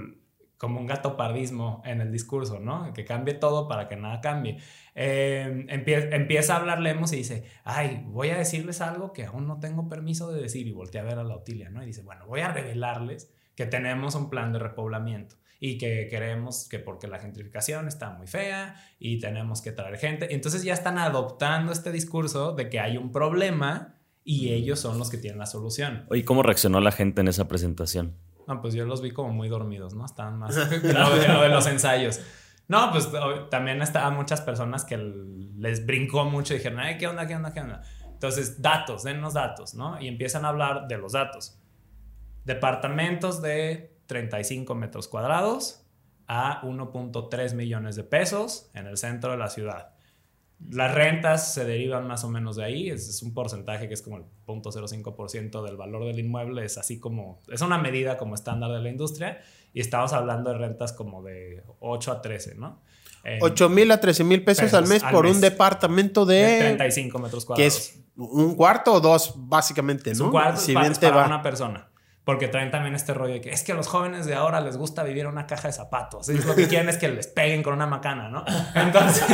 como 0.59 0.81
un 0.81 0.87
gato 0.87 1.17
pardismo 1.17 1.83
en 1.85 2.00
el 2.00 2.11
discurso, 2.11 2.59
¿no? 2.59 2.93
Que 2.93 3.05
cambie 3.05 3.35
todo 3.35 3.69
para 3.69 3.88
que 3.88 3.97
nada 3.97 4.21
cambie. 4.21 4.59
Eh, 4.95 5.67
empieza, 5.69 6.55
a 6.55 6.57
hablar 6.57 6.81
Lemos 6.81 7.12
y 7.12 7.17
dice, 7.17 7.45
ay, 7.65 8.03
voy 8.07 8.31
a 8.31 8.38
decirles 8.38 8.81
algo 8.81 9.12
que 9.12 9.25
aún 9.25 9.47
no 9.47 9.61
tengo 9.61 9.88
permiso 9.88 10.33
de 10.33 10.43
decir 10.43 10.67
y 10.67 10.73
voltea 10.73 11.03
a 11.03 11.05
ver 11.05 11.19
a 11.19 11.25
la 11.25 11.37
Otilia, 11.37 11.71
¿no? 11.71 11.83
Y 11.83 11.87
dice, 11.87 12.03
bueno, 12.03 12.27
voy 12.27 12.41
a 12.41 12.53
revelarles 12.53 13.33
que 13.55 13.67
tenemos 13.67 14.17
un 14.17 14.29
plan 14.29 14.53
de 14.53 14.59
repoblamiento 14.59 15.37
y 15.61 15.79
que 15.79 16.09
queremos 16.09 16.69
que 16.69 16.81
porque 16.81 17.07
la 17.07 17.19
gentrificación 17.19 17.88
está 17.88 18.11
muy 18.11 18.27
fea 18.27 18.77
y 18.99 19.21
tenemos 19.21 19.62
que 19.62 19.71
traer 19.71 19.97
gente. 19.97 20.35
Entonces 20.35 20.65
ya 20.65 20.75
están 20.75 20.99
adoptando 20.99 21.71
este 21.71 21.93
discurso 21.93 22.53
de 22.53 22.69
que 22.69 22.81
hay 22.81 22.97
un 22.97 23.12
problema 23.12 23.95
y 24.25 24.53
ellos 24.53 24.81
son 24.81 24.99
los 24.99 25.09
que 25.09 25.19
tienen 25.19 25.38
la 25.38 25.47
solución. 25.47 26.07
¿Y 26.11 26.23
¿cómo 26.25 26.43
reaccionó 26.43 26.81
la 26.81 26.93
gente 26.93 27.21
en 27.21 27.29
esa 27.29 27.49
presentación? 27.49 28.17
No, 28.49 28.62
pues 28.62 28.73
yo 28.73 28.87
los 28.87 29.02
vi 29.02 29.11
como 29.11 29.28
muy 29.28 29.49
dormidos, 29.49 29.95
¿no? 29.95 30.07
Estaban 30.07 30.38
más 30.38 30.57
en 30.73 30.95
lo, 30.95 31.43
de 31.43 31.49
los 31.50 31.67
ensayos. 31.67 32.21
No, 32.67 32.90
pues 32.90 33.09
también 33.50 33.81
estaban 33.83 34.17
muchas 34.17 34.40
personas 34.40 34.85
que 34.85 34.97
les 34.97 35.87
brincó 35.87 36.25
mucho 36.25 36.55
y 36.55 36.57
dijeron, 36.57 36.81
ay, 36.81 36.97
¿qué 36.97 37.07
onda, 37.07 37.26
qué 37.26 37.37
onda, 37.37 37.52
qué 37.52 37.61
onda? 37.61 37.83
Entonces, 38.07 38.61
datos, 38.61 39.05
dennos 39.05 39.35
datos, 39.35 39.75
¿no? 39.75 40.00
Y 40.00 40.09
empiezan 40.09 40.45
a 40.45 40.49
hablar 40.49 40.88
de 40.88 40.97
los 40.97 41.12
datos. 41.12 41.61
Departamentos 42.45 43.40
de 43.43 43.99
35 44.07 44.75
metros 44.75 45.09
cuadrados 45.09 45.87
a 46.26 46.62
1.3 46.62 47.55
millones 47.55 47.97
de 47.97 48.05
pesos 48.05 48.71
en 48.75 48.87
el 48.87 48.97
centro 48.97 49.31
de 49.31 49.37
la 49.37 49.50
ciudad. 49.50 49.95
Las 50.71 50.93
rentas 50.93 51.55
se 51.55 51.65
derivan 51.65 52.07
más 52.09 52.25
o 52.25 52.29
menos 52.29 52.57
de 52.57 52.65
ahí, 52.65 52.91
es, 52.91 53.23
un 53.23 53.33
porcentaje 53.33 53.87
que 53.87 53.95
es 53.95 54.03
como 54.03 54.17
el 54.17 54.25
0.05% 54.47 55.65
del 55.65 55.77
valor 55.77 56.05
del 56.05 56.19
inmueble, 56.19 56.65
es 56.65 56.79
así 56.79 56.99
como, 56.99 57.41
es 57.49 57.61
una 57.61 57.79
medida 57.79 58.19
como 58.19 58.35
estándar 58.35 58.73
de 58.73 58.81
la 58.81 58.88
industria 58.88 59.41
y 59.73 59.81
estamos 59.81 60.12
hablando 60.12 60.50
de 60.50 60.59
rentas 60.59 60.93
como 60.93 61.23
de 61.23 61.62
8 61.81 62.12
a 62.12 62.23
13, 62.23 62.57
¿no? 62.57 62.81
8 63.41 63.69
mil 63.69 63.91
a 63.93 64.00
13 64.00 64.25
mil 64.25 64.43
pesos, 64.43 64.75
al 64.75 64.87
mes 64.87 65.03
por 65.03 65.27
un 65.27 65.41
departamento 65.41 66.25
de, 66.25 66.59
35 66.59 67.19
metros 67.19 67.45
cuadrados. 67.45 67.75
Que 67.75 67.79
es 67.79 68.00
un 68.17 68.55
cuarto 68.55 68.95
o 68.95 69.00
dos, 69.00 69.35
básicamente, 69.37 70.12
¿no? 70.15 70.27
un 70.27 70.31
cuarto 70.31 70.61
si 70.61 70.75
bien 70.75 70.93
para 71.00 71.27
una 71.27 71.43
persona. 71.43 71.88
Porque 72.29 72.47
traen 72.47 72.71
también 72.71 72.95
este 72.95 73.15
rollo 73.15 73.33
de 73.33 73.41
que 73.41 73.49
es 73.49 73.63
que 73.63 73.73
a 73.73 73.75
los 73.75 73.87
jóvenes 73.87 74.27
de 74.27 74.35
ahora 74.35 74.61
les 74.61 74.77
gusta 74.77 75.03
vivir 75.03 75.23
en 75.23 75.29
una 75.29 75.47
caja 75.47 75.69
de 75.69 75.73
zapatos. 75.73 76.29
Lo 76.29 76.55
que 76.55 76.69
quieren 76.69 76.91
es 76.91 76.99
que 76.99 77.09
les 77.09 77.27
peguen 77.27 77.63
con 77.63 77.73
una 77.73 77.87
macana, 77.87 78.29
¿no? 78.29 78.45
Entonces, 78.75 79.25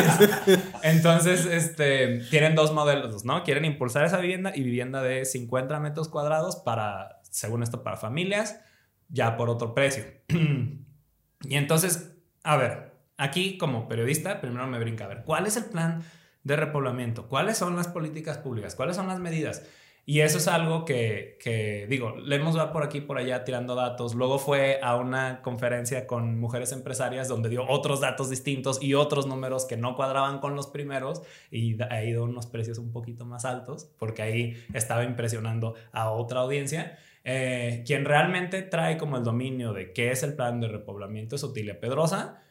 entonces 0.85 1.45
este, 1.45 2.21
tienen 2.31 2.55
dos 2.55 2.73
modelos, 2.73 3.25
¿no? 3.25 3.43
Quieren 3.43 3.65
impulsar 3.65 4.05
esa 4.05 4.19
vivienda 4.19 4.53
y 4.55 4.63
vivienda 4.63 5.03
de 5.03 5.25
50 5.25 5.81
metros 5.81 6.09
cuadrados 6.09 6.55
para, 6.55 7.21
según 7.31 7.65
esto, 7.65 7.83
para 7.83 7.97
familias, 7.97 8.61
ya 9.09 9.37
por 9.37 9.51
otro 9.51 9.75
precio. 9.75 10.05
y 10.29 11.57
entonces, 11.57 12.13
a 12.45 12.57
ver, 12.57 12.93
aquí 13.17 13.59
como 13.59 13.89
periodista, 13.89 14.41
primero 14.41 14.69
me 14.69 14.79
brinca 14.79 15.07
a 15.07 15.09
ver, 15.09 15.25
¿cuál 15.25 15.49
es 15.49 15.57
el 15.57 15.65
plan 15.65 16.05
de 16.45 16.55
repoblamiento? 16.55 17.27
¿Cuáles 17.29 17.59
son 17.59 17.75
las 17.75 17.89
políticas 17.89 18.39
públicas? 18.39 18.77
¿Cuáles 18.77 18.95
son 18.95 19.09
las 19.09 19.19
medidas? 19.19 19.65
Y 20.07 20.21
eso 20.21 20.37
es 20.37 20.49
algo 20.49 20.85
que, 20.85 21.39
que, 21.41 21.87
digo, 21.89 22.17
le 22.17 22.37
hemos 22.37 22.59
va 22.59 22.73
por 22.73 22.83
aquí 22.83 23.01
por 23.01 23.17
allá 23.17 23.45
tirando 23.45 23.75
datos. 23.75 24.15
Luego 24.15 24.39
fue 24.39 24.79
a 24.83 24.97
una 24.97 25.41
conferencia 25.41 26.07
con 26.07 26.39
mujeres 26.39 26.73
empresarias 26.73 27.27
donde 27.27 27.49
dio 27.49 27.67
otros 27.67 28.01
datos 28.01 28.29
distintos 28.29 28.83
y 28.83 28.93
otros 28.93 29.27
números 29.27 29.65
que 29.65 29.79
no 29.79 29.97
cuadraban 29.97 30.41
con 30.41 30.57
los 30.57 30.67
primeros 30.67 31.23
y 31.51 31.81
ha 31.83 32.05
ido 32.05 32.25
unos 32.25 32.47
precios 32.47 32.77
un 32.79 32.93
poquito 32.93 33.25
más 33.25 33.47
altos 33.47 33.91
porque 33.99 34.21
ahí 34.21 34.63
estaba 34.75 35.05
impresionando 35.05 35.75
a 35.93 36.11
otra 36.11 36.41
audiencia. 36.41 36.99
Eh, 37.25 37.83
quien 37.87 38.05
realmente 38.05 38.61
trae 38.61 38.99
como 38.99 39.17
el 39.17 39.25
dominio 39.25 39.73
de 39.73 39.95
qué 39.95 40.11
es 40.11 40.23
el 40.23 40.35
plan 40.35 40.61
de 40.61 40.69
repoblamiento 40.69 41.37
es 41.37 41.45
Otilia 41.45 41.81
Pedrosa, 41.81 42.43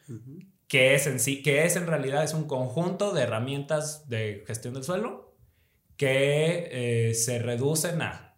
que 0.66 0.96
es 0.96 1.06
en 1.06 1.20
sí, 1.20 1.40
que 1.40 1.64
es 1.64 1.76
en 1.76 1.86
realidad 1.86 2.24
es 2.24 2.34
un 2.34 2.48
conjunto 2.48 3.12
de 3.12 3.22
herramientas 3.22 4.08
de 4.08 4.42
gestión 4.44 4.74
del 4.74 4.82
suelo 4.82 5.23
que 5.96 7.08
eh, 7.10 7.14
se 7.14 7.38
reducen 7.38 8.02
a, 8.02 8.36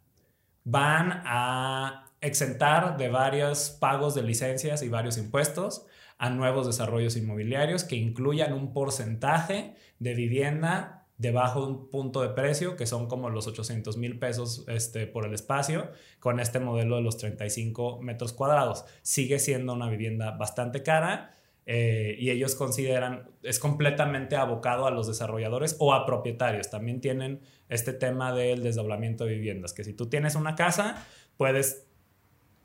van 0.64 1.22
a 1.24 2.12
exentar 2.20 2.96
de 2.96 3.08
varios 3.08 3.70
pagos 3.70 4.14
de 4.14 4.22
licencias 4.22 4.82
y 4.82 4.88
varios 4.88 5.18
impuestos 5.18 5.86
a 6.18 6.30
nuevos 6.30 6.66
desarrollos 6.66 7.16
inmobiliarios 7.16 7.84
que 7.84 7.96
incluyan 7.96 8.52
un 8.52 8.72
porcentaje 8.72 9.74
de 9.98 10.14
vivienda 10.14 11.06
debajo 11.18 11.62
de 11.62 11.72
un 11.72 11.90
punto 11.90 12.20
de 12.22 12.30
precio, 12.30 12.76
que 12.76 12.86
son 12.86 13.08
como 13.08 13.30
los 13.30 13.46
800 13.46 13.96
mil 13.96 14.18
pesos 14.18 14.64
este, 14.68 15.06
por 15.06 15.26
el 15.26 15.34
espacio, 15.34 15.90
con 16.20 16.40
este 16.40 16.60
modelo 16.60 16.96
de 16.96 17.02
los 17.02 17.16
35 17.16 18.00
metros 18.02 18.32
cuadrados. 18.32 18.84
Sigue 19.02 19.38
siendo 19.38 19.72
una 19.72 19.88
vivienda 19.88 20.32
bastante 20.32 20.82
cara 20.82 21.34
eh, 21.66 22.14
y 22.18 22.30
ellos 22.30 22.54
consideran, 22.54 23.28
es 23.42 23.58
completamente 23.58 24.36
abocado 24.36 24.86
a 24.86 24.92
los 24.92 25.08
desarrolladores 25.08 25.76
o 25.80 25.92
a 25.92 26.06
propietarios. 26.06 26.70
También 26.70 27.00
tienen 27.00 27.40
este 27.68 27.92
tema 27.92 28.32
del 28.32 28.62
desdoblamiento 28.62 29.24
de 29.24 29.34
viviendas, 29.34 29.72
que 29.72 29.82
si 29.82 29.92
tú 29.92 30.08
tienes 30.08 30.36
una 30.36 30.54
casa, 30.54 31.04
puedes, 31.36 31.88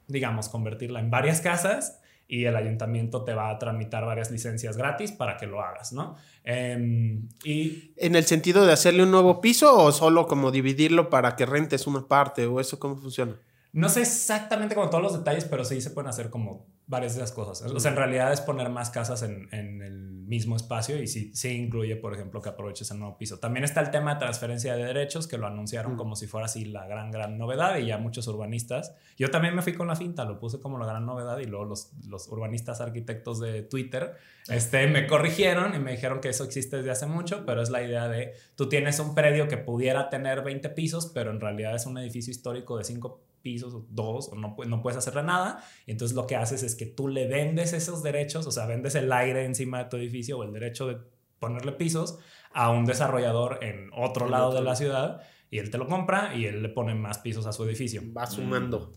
digamos, 0.08 0.50
convertirla 0.50 1.00
en 1.00 1.10
varias 1.10 1.41
casas 1.41 2.00
y 2.27 2.46
el 2.46 2.55
ayuntamiento 2.55 3.24
te 3.25 3.34
va 3.34 3.50
a 3.50 3.60
tramitar 3.60 4.05
varias 4.05 4.31
licencias 4.31 4.77
gratis 4.77 5.12
para 5.12 5.36
que 5.36 5.48
lo 5.48 5.62
hagas, 5.62 5.91
¿no? 5.91 6.15
Em, 6.43 7.27
y 7.43 7.93
¿En 7.98 8.15
el 8.15 8.24
sentido 8.24 8.65
de 8.65 8.72
hacerle 8.72 9.03
un 9.03 9.12
nuevo 9.12 9.41
piso 9.41 9.77
o 9.77 9.91
solo 9.91 10.27
como 10.27 10.51
dividirlo 10.51 11.10
para 11.10 11.36
que 11.36 11.46
rentes 11.46 11.88
una 11.88 12.08
parte 12.08 12.46
o 12.46 12.62
eso 12.62 12.79
cómo 12.79 12.96
funciona? 12.96 13.36
No 13.74 13.89
sé 13.89 14.01
exactamente 14.01 14.75
como 14.75 14.89
todos 14.89 15.03
los 15.03 15.17
detalles, 15.17 15.46
pero 15.46 15.65
sí 15.65 15.81
se 15.81 15.89
pueden 15.89 16.10
hacer 16.10 16.29
como 16.29 16.67
varias 16.92 17.16
de 17.16 17.24
esas 17.24 17.32
cosas. 17.32 17.72
O 17.72 17.80
sea, 17.80 17.92
en 17.92 17.98
realidad 17.98 18.34
es 18.34 18.42
poner 18.42 18.70
más 18.70 18.90
casas 18.90 19.24
en, 19.24 19.48
en 19.54 19.82
el 19.82 20.12
mismo 20.12 20.58
espacio 20.58 21.02
y 21.02 21.08
sí, 21.08 21.32
sí, 21.34 21.50
incluye, 21.50 21.96
por 21.96 22.14
ejemplo, 22.14 22.42
que 22.42 22.50
aproveches 22.50 22.92
el 22.92 23.00
nuevo 23.00 23.18
piso. 23.18 23.40
También 23.40 23.64
está 23.64 23.80
el 23.80 23.92
tema 23.92 24.16
de 24.16 24.20
transferencia 24.20 24.76
de 24.76 24.84
derechos, 24.84 25.26
que 25.26 25.38
lo 25.38 25.48
anunciaron 25.48 25.96
como 25.96 26.18
si 26.18 26.28
fuera 26.28 26.48
así 26.48 26.66
la 26.66 26.86
gran, 26.88 27.10
gran 27.10 27.38
novedad 27.38 27.78
y 27.78 27.86
ya 27.86 27.98
muchos 27.98 28.28
urbanistas. 28.28 28.94
Yo 29.18 29.32
también 29.32 29.56
me 29.56 29.62
fui 29.62 29.74
con 29.74 29.88
la 29.88 29.96
finta, 29.96 30.26
lo 30.26 30.38
puse 30.38 30.60
como 30.60 30.78
la 30.78 30.86
gran 30.86 31.06
novedad 31.06 31.40
y 31.40 31.46
luego 31.46 31.64
los, 31.64 31.94
los 32.08 32.28
urbanistas 32.28 32.82
arquitectos 32.82 33.40
de 33.40 33.64
Twitter 33.64 34.18
este, 34.50 34.86
me 34.88 35.08
corrigieron 35.08 35.74
y 35.74 35.80
me 35.80 35.92
dijeron 35.92 36.20
que 36.20 36.28
eso 36.28 36.44
existe 36.44 36.78
desde 36.78 36.92
hace 36.92 37.06
mucho, 37.06 37.46
pero 37.46 37.62
es 37.62 37.70
la 37.70 37.82
idea 37.84 38.10
de 38.10 38.34
tú 38.56 38.68
tienes 38.68 39.00
un 39.00 39.16
predio 39.16 39.48
que 39.48 39.58
pudiera 39.58 40.10
tener 40.10 40.44
20 40.44 40.70
pisos, 40.72 41.10
pero 41.14 41.32
en 41.32 41.40
realidad 41.40 41.74
es 41.74 41.86
un 41.86 41.98
edificio 41.98 42.32
histórico 42.32 42.78
de 42.78 42.84
5 42.84 43.31
pisos 43.42 43.74
o 43.74 43.86
dos, 43.90 44.30
o 44.30 44.36
no, 44.36 44.56
no 44.66 44.82
puedes 44.82 44.98
hacerle 44.98 45.24
nada. 45.24 45.64
Y 45.86 45.92
entonces 45.92 46.16
lo 46.16 46.28
que 46.28 46.36
haces 46.36 46.64
es 46.64 46.76
que 46.76 46.86
tú 46.86 47.08
le 47.08 47.28
vendes 47.28 47.74
esos 47.74 48.04
derechos, 48.04 48.48
o 48.48 48.52
sea, 48.52 48.66
vendes 48.66 48.96
el 48.96 49.12
aire 49.12 49.46
encima 49.46 49.84
de 49.84 49.90
tu 49.90 49.98
edificio 49.98 50.38
o 50.38 50.44
el 50.44 50.54
derecho 50.54 50.88
de 50.88 50.98
ponerle 51.40 51.72
pisos 51.72 52.20
a 52.54 52.70
un 52.70 52.86
desarrollador 52.86 53.64
en 53.64 53.90
otro 53.94 54.30
lado 54.30 54.54
de 54.54 54.62
la 54.62 54.76
ciudad 54.76 55.22
y 55.50 55.58
él 55.58 55.70
te 55.70 55.78
lo 55.78 55.88
compra 55.88 56.36
y 56.36 56.46
él 56.46 56.64
le 56.64 56.70
pone 56.70 56.96
más 56.96 57.18
pisos 57.18 57.46
a 57.46 57.52
su 57.52 57.66
edificio. 57.66 58.02
Va 58.16 58.26
sumando. 58.26 58.94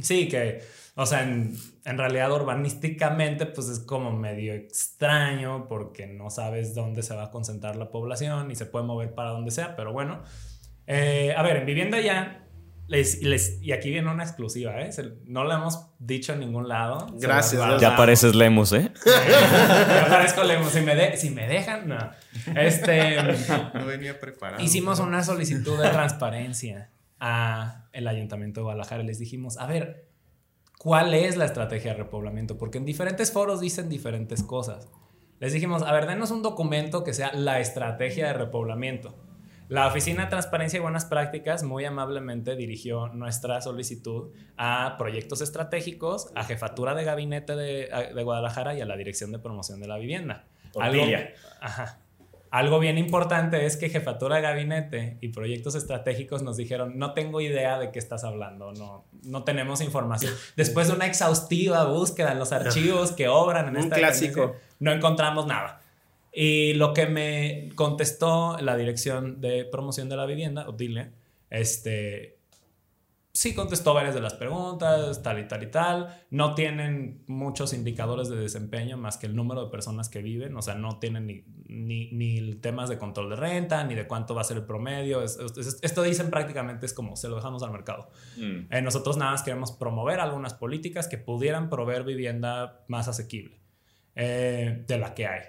Sí, 0.00 0.28
que, 0.28 0.62
o 0.94 1.04
sea, 1.04 1.24
en, 1.24 1.54
en, 1.84 1.98
realidad 1.98 2.32
urbanísticamente 2.32 3.44
pues 3.46 3.68
es 3.68 3.80
como 3.80 4.12
medio 4.12 4.54
extraño 4.54 5.66
porque 5.68 6.06
no 6.06 6.30
sabes 6.30 6.74
dónde 6.74 7.02
se 7.02 7.14
va 7.14 7.24
a 7.24 7.30
concentrar 7.30 7.76
la 7.76 7.90
población 7.90 8.50
y 8.50 8.54
se 8.54 8.66
puede 8.66 8.86
mover 8.86 9.14
para 9.14 9.30
donde 9.30 9.50
sea, 9.50 9.76
pero 9.76 9.92
bueno. 9.92 10.22
Eh, 10.86 11.34
a 11.36 11.42
ver, 11.42 11.56
en 11.56 11.66
vivienda 11.66 12.00
ya 12.00 12.46
y 12.90 13.72
aquí 13.72 13.90
viene 13.90 14.10
una 14.10 14.24
exclusiva, 14.24 14.80
¿eh? 14.80 14.90
no 15.26 15.44
lo 15.44 15.52
hemos 15.52 15.86
dicho 15.98 16.32
en 16.32 16.40
ningún 16.40 16.68
lado. 16.68 17.06
Gracias. 17.14 17.80
Ya 17.80 17.96
pareces 17.96 18.34
Lemus, 18.34 18.72
¿eh? 18.72 18.90
ya 19.06 20.06
parezco 20.08 20.42
Lemus. 20.42 20.72
Si 20.72 20.80
me, 20.80 21.16
si 21.16 21.30
me 21.30 21.46
dejan, 21.46 21.88
no. 21.88 22.10
Este, 22.56 23.16
no 23.74 23.86
venía 23.86 24.18
preparado. 24.18 24.62
Hicimos 24.62 24.98
una 24.98 25.22
solicitud 25.22 25.80
de 25.80 25.88
transparencia 25.90 26.90
a 27.20 27.88
el 27.92 28.08
Ayuntamiento 28.08 28.60
de 28.60 28.64
Guadalajara. 28.64 29.04
Les 29.04 29.18
dijimos, 29.18 29.58
a 29.58 29.66
ver, 29.66 30.08
¿cuál 30.78 31.14
es 31.14 31.36
la 31.36 31.44
estrategia 31.44 31.92
de 31.92 31.98
repoblamiento? 31.98 32.58
Porque 32.58 32.78
en 32.78 32.84
diferentes 32.84 33.30
foros 33.30 33.60
dicen 33.60 33.88
diferentes 33.88 34.42
cosas. 34.42 34.88
Les 35.38 35.52
dijimos, 35.52 35.82
a 35.82 35.92
ver, 35.92 36.06
denos 36.06 36.32
un 36.32 36.42
documento 36.42 37.04
que 37.04 37.14
sea 37.14 37.32
la 37.34 37.60
estrategia 37.60 38.26
de 38.26 38.32
repoblamiento. 38.32 39.29
La 39.70 39.86
Oficina 39.86 40.24
de 40.24 40.30
Transparencia 40.30 40.78
y 40.78 40.80
Buenas 40.80 41.04
Prácticas 41.04 41.62
muy 41.62 41.84
amablemente 41.84 42.56
dirigió 42.56 43.06
nuestra 43.06 43.60
solicitud 43.60 44.32
a 44.56 44.96
proyectos 44.98 45.42
estratégicos, 45.42 46.32
a 46.34 46.42
Jefatura 46.42 46.96
de 46.96 47.04
Gabinete 47.04 47.54
de, 47.54 48.22
Guadalajara 48.24 48.74
y 48.74 48.80
a 48.80 48.84
la 48.84 48.96
Dirección 48.96 49.30
de 49.30 49.38
Promoción 49.38 49.78
de 49.78 49.86
la 49.86 49.96
Vivienda. 49.96 50.44
Algo, 50.76 51.04
algo 52.50 52.80
bien 52.80 52.98
importante 52.98 53.64
es 53.64 53.76
que 53.76 53.88
Jefatura 53.88 54.36
de 54.36 54.42
Gabinete 54.42 55.18
y 55.20 55.28
Proyectos 55.28 55.76
Estratégicos 55.76 56.42
nos 56.42 56.56
dijeron, 56.56 56.98
no 56.98 57.14
tengo 57.14 57.40
idea 57.40 57.78
de 57.78 57.92
qué 57.92 58.00
estás 58.00 58.24
hablando, 58.24 58.72
no, 58.72 59.04
no 59.22 59.44
tenemos 59.44 59.82
información. 59.82 60.34
Después 60.56 60.88
de 60.88 60.94
una 60.94 61.06
exhaustiva 61.06 61.84
búsqueda 61.84 62.32
en 62.32 62.40
los 62.40 62.50
archivos 62.50 63.12
que 63.12 63.28
obran 63.28 63.68
en 63.68 63.76
Un 63.76 63.84
esta 63.84 63.94
clásico. 63.94 64.56
no 64.80 64.90
encontramos 64.90 65.46
nada. 65.46 65.80
Y 66.32 66.74
lo 66.74 66.94
que 66.94 67.06
me 67.06 67.70
contestó 67.74 68.56
la 68.58 68.76
dirección 68.76 69.40
de 69.40 69.64
promoción 69.64 70.08
de 70.08 70.16
la 70.16 70.26
vivienda, 70.26 70.68
Odilia, 70.68 71.12
este, 71.50 72.40
sí 73.32 73.54
contestó 73.54 73.94
varias 73.94 74.14
de 74.14 74.20
las 74.20 74.34
preguntas, 74.34 75.22
tal 75.22 75.38
y 75.38 75.48
tal 75.48 75.62
y 75.62 75.70
tal. 75.70 76.22
No 76.30 76.54
tienen 76.54 77.22
muchos 77.26 77.72
indicadores 77.72 78.28
de 78.28 78.36
desempeño 78.36 78.96
más 78.96 79.16
que 79.16 79.26
el 79.26 79.36
número 79.36 79.64
de 79.64 79.70
personas 79.70 80.08
que 80.08 80.22
viven. 80.22 80.56
O 80.56 80.62
sea, 80.62 80.74
no 80.74 80.98
tienen 80.98 81.26
ni, 81.26 81.44
ni, 81.66 82.10
ni 82.12 82.54
temas 82.56 82.88
de 82.88 82.98
control 82.98 83.30
de 83.30 83.36
renta, 83.36 83.82
ni 83.84 83.94
de 83.94 84.06
cuánto 84.06 84.34
va 84.34 84.42
a 84.42 84.44
ser 84.44 84.58
el 84.58 84.64
promedio. 84.64 85.22
esto 85.22 86.02
dicen 86.02 86.30
prácticamente 86.30 86.86
es 86.86 86.92
como 86.92 87.16
se 87.16 87.28
lo 87.28 87.36
dejamos 87.36 87.62
al 87.62 87.70
mercado. 87.70 88.10
Mm. 88.36 88.72
Eh, 88.72 88.82
nosotros 88.82 89.16
nada 89.16 89.32
más 89.32 89.42
queremos 89.42 89.72
promover 89.72 90.20
algunas 90.20 90.54
políticas 90.54 91.08
que 91.08 91.18
pudieran 91.18 91.70
proveer 91.70 92.04
vivienda 92.04 92.84
más 92.88 93.08
asequible 93.08 93.60
eh, 94.14 94.84
de 94.86 94.98
la 94.98 95.14
que 95.14 95.26
hay. 95.26 95.42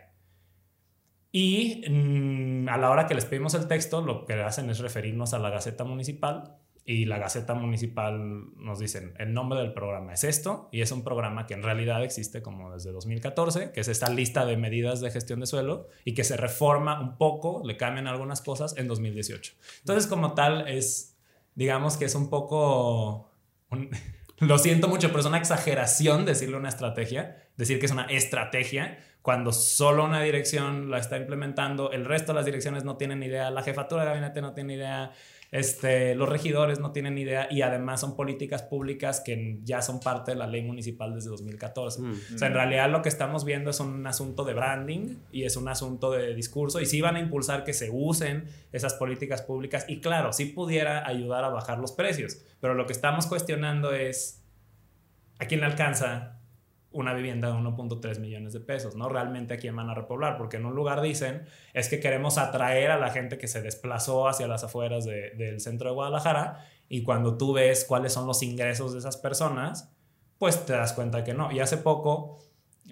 Y 1.31 1.83
mm, 1.89 2.69
a 2.69 2.77
la 2.77 2.89
hora 2.89 3.07
que 3.07 3.13
les 3.13 3.25
pedimos 3.25 3.53
el 3.53 3.67
texto, 3.67 4.01
lo 4.01 4.25
que 4.25 4.33
hacen 4.33 4.69
es 4.69 4.79
referirnos 4.79 5.33
a 5.33 5.39
la 5.39 5.49
Gaceta 5.49 5.83
Municipal 5.83 6.57
y 6.83 7.05
la 7.05 7.19
Gaceta 7.19 7.53
Municipal 7.53 8.55
nos 8.55 8.79
dicen, 8.79 9.13
el 9.19 9.33
nombre 9.33 9.59
del 9.59 9.73
programa 9.73 10.13
es 10.13 10.23
esto, 10.23 10.67
y 10.71 10.81
es 10.81 10.91
un 10.91 11.03
programa 11.03 11.45
que 11.45 11.53
en 11.53 11.61
realidad 11.61 12.03
existe 12.03 12.41
como 12.41 12.73
desde 12.73 12.91
2014, 12.91 13.71
que 13.71 13.81
es 13.81 13.87
esta 13.87 14.09
lista 14.09 14.45
de 14.45 14.57
medidas 14.57 14.99
de 14.99 15.11
gestión 15.11 15.39
de 15.39 15.45
suelo 15.45 15.87
y 16.05 16.15
que 16.15 16.23
se 16.23 16.37
reforma 16.37 16.99
un 16.99 17.17
poco, 17.17 17.61
le 17.65 17.77
cambian 17.77 18.07
algunas 18.07 18.41
cosas 18.41 18.75
en 18.77 18.87
2018. 18.87 19.53
Entonces, 19.79 20.07
como 20.07 20.33
tal, 20.33 20.67
es, 20.67 21.17
digamos 21.55 21.97
que 21.97 22.05
es 22.05 22.15
un 22.15 22.29
poco... 22.29 23.31
lo 24.39 24.57
siento 24.57 24.87
mucho, 24.87 25.09
pero 25.09 25.19
es 25.19 25.25
una 25.27 25.37
exageración 25.37 26.25
decirle 26.25 26.57
una 26.57 26.69
estrategia, 26.69 27.37
decir 27.57 27.79
que 27.79 27.85
es 27.85 27.91
una 27.91 28.05
estrategia, 28.05 28.97
cuando 29.21 29.53
solo 29.53 30.05
una 30.05 30.21
dirección 30.21 30.89
la 30.89 30.97
está 30.97 31.17
implementando, 31.17 31.91
el 31.91 32.05
resto 32.05 32.31
de 32.31 32.37
las 32.37 32.45
direcciones 32.45 32.83
no 32.83 32.97
tienen 32.97 33.21
idea, 33.21 33.51
la 33.51 33.61
jefatura 33.61 34.01
de 34.01 34.09
gabinete 34.09 34.41
no 34.41 34.53
tiene 34.53 34.73
idea, 34.73 35.11
este, 35.51 36.15
los 36.15 36.27
regidores 36.27 36.79
no 36.79 36.91
tienen 36.91 37.17
idea 37.17 37.47
y 37.51 37.61
además 37.61 37.99
son 37.99 38.15
políticas 38.15 38.63
públicas 38.63 39.21
que 39.23 39.59
ya 39.63 39.81
son 39.81 39.99
parte 39.99 40.31
de 40.31 40.37
la 40.37 40.47
ley 40.47 40.63
municipal 40.63 41.13
desde 41.13 41.29
2014. 41.29 42.01
Mm. 42.01 42.11
O 42.35 42.37
sea, 42.37 42.47
en 42.47 42.53
realidad 42.53 42.89
lo 42.89 43.03
que 43.03 43.09
estamos 43.09 43.45
viendo 43.45 43.69
es 43.69 43.79
un 43.79 44.07
asunto 44.07 44.43
de 44.43 44.53
branding 44.53 45.17
y 45.31 45.43
es 45.43 45.55
un 45.55 45.67
asunto 45.67 46.09
de 46.09 46.33
discurso 46.33 46.79
y 46.79 46.87
sí 46.87 47.01
van 47.01 47.17
a 47.17 47.19
impulsar 47.19 47.63
que 47.63 47.73
se 47.73 47.89
usen 47.91 48.45
esas 48.71 48.95
políticas 48.95 49.43
públicas 49.43 49.85
y 49.87 49.99
claro, 49.99 50.33
sí 50.33 50.45
pudiera 50.45 51.05
ayudar 51.05 51.43
a 51.43 51.49
bajar 51.49 51.77
los 51.77 51.91
precios, 51.91 52.41
pero 52.59 52.73
lo 52.73 52.87
que 52.87 52.93
estamos 52.93 53.27
cuestionando 53.27 53.93
es 53.93 54.41
a 55.37 55.45
quién 55.45 55.59
le 55.59 55.67
alcanza 55.67 56.40
una 56.91 57.13
vivienda 57.13 57.47
de 57.47 57.53
1.3 57.53 58.19
millones 58.19 58.53
de 58.53 58.59
pesos, 58.59 58.95
¿no? 58.95 59.07
Realmente 59.07 59.53
a 59.53 59.57
quién 59.57 59.75
van 59.75 59.89
a 59.89 59.93
repoblar, 59.93 60.37
porque 60.37 60.57
en 60.57 60.65
un 60.65 60.75
lugar 60.75 61.01
dicen 61.01 61.43
es 61.73 61.87
que 61.89 61.99
queremos 61.99 62.37
atraer 62.37 62.91
a 62.91 62.97
la 62.97 63.09
gente 63.11 63.37
que 63.37 63.47
se 63.47 63.61
desplazó 63.61 64.27
hacia 64.27 64.47
las 64.47 64.63
afueras 64.63 65.05
del 65.05 65.59
centro 65.61 65.89
de 65.89 65.95
Guadalajara 65.95 66.65
y 66.89 67.03
cuando 67.03 67.37
tú 67.37 67.53
ves 67.53 67.85
cuáles 67.85 68.11
son 68.11 68.27
los 68.27 68.43
ingresos 68.43 68.91
de 68.91 68.99
esas 68.99 69.15
personas, 69.15 69.93
pues 70.37 70.65
te 70.65 70.73
das 70.73 70.91
cuenta 70.93 71.23
que 71.23 71.33
no. 71.33 71.51
Y 71.51 71.61
hace 71.61 71.77
poco, 71.77 72.39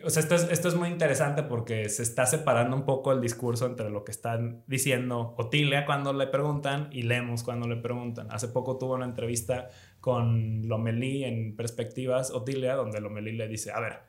o 0.06 0.10
sea, 0.10 0.24
esto 0.24 0.36
es, 0.36 0.44
esto 0.50 0.70
es 0.70 0.76
muy 0.76 0.88
interesante 0.88 1.44
porque 1.44 1.90
se 1.90 2.04
está 2.04 2.26
separando 2.26 2.78
un 2.78 2.86
poco 2.86 3.12
el 3.12 3.20
discurso 3.20 3.66
entre 3.66 3.90
lo 3.90 4.06
que 4.06 4.12
están 4.12 4.64
diciendo 4.68 5.36
Otilia 5.38 5.86
cuando 5.86 6.14
le 6.14 6.28
preguntan 6.28 6.88
y 6.92 7.02
Lemos 7.02 7.44
cuando 7.44 7.68
le 7.68 7.76
preguntan. 7.76 8.32
Hace 8.32 8.48
poco 8.48 8.78
tuvo 8.78 8.94
una 8.94 9.06
entrevista 9.06 9.70
con 10.00 10.68
Lomelí 10.68 11.24
en 11.24 11.56
Perspectivas 11.56 12.32
Otilia, 12.32 12.76
donde 12.76 13.02
Lomelí 13.02 13.34
le 13.34 13.48
dice, 13.48 13.72
a 13.72 13.80
ver, 13.80 14.00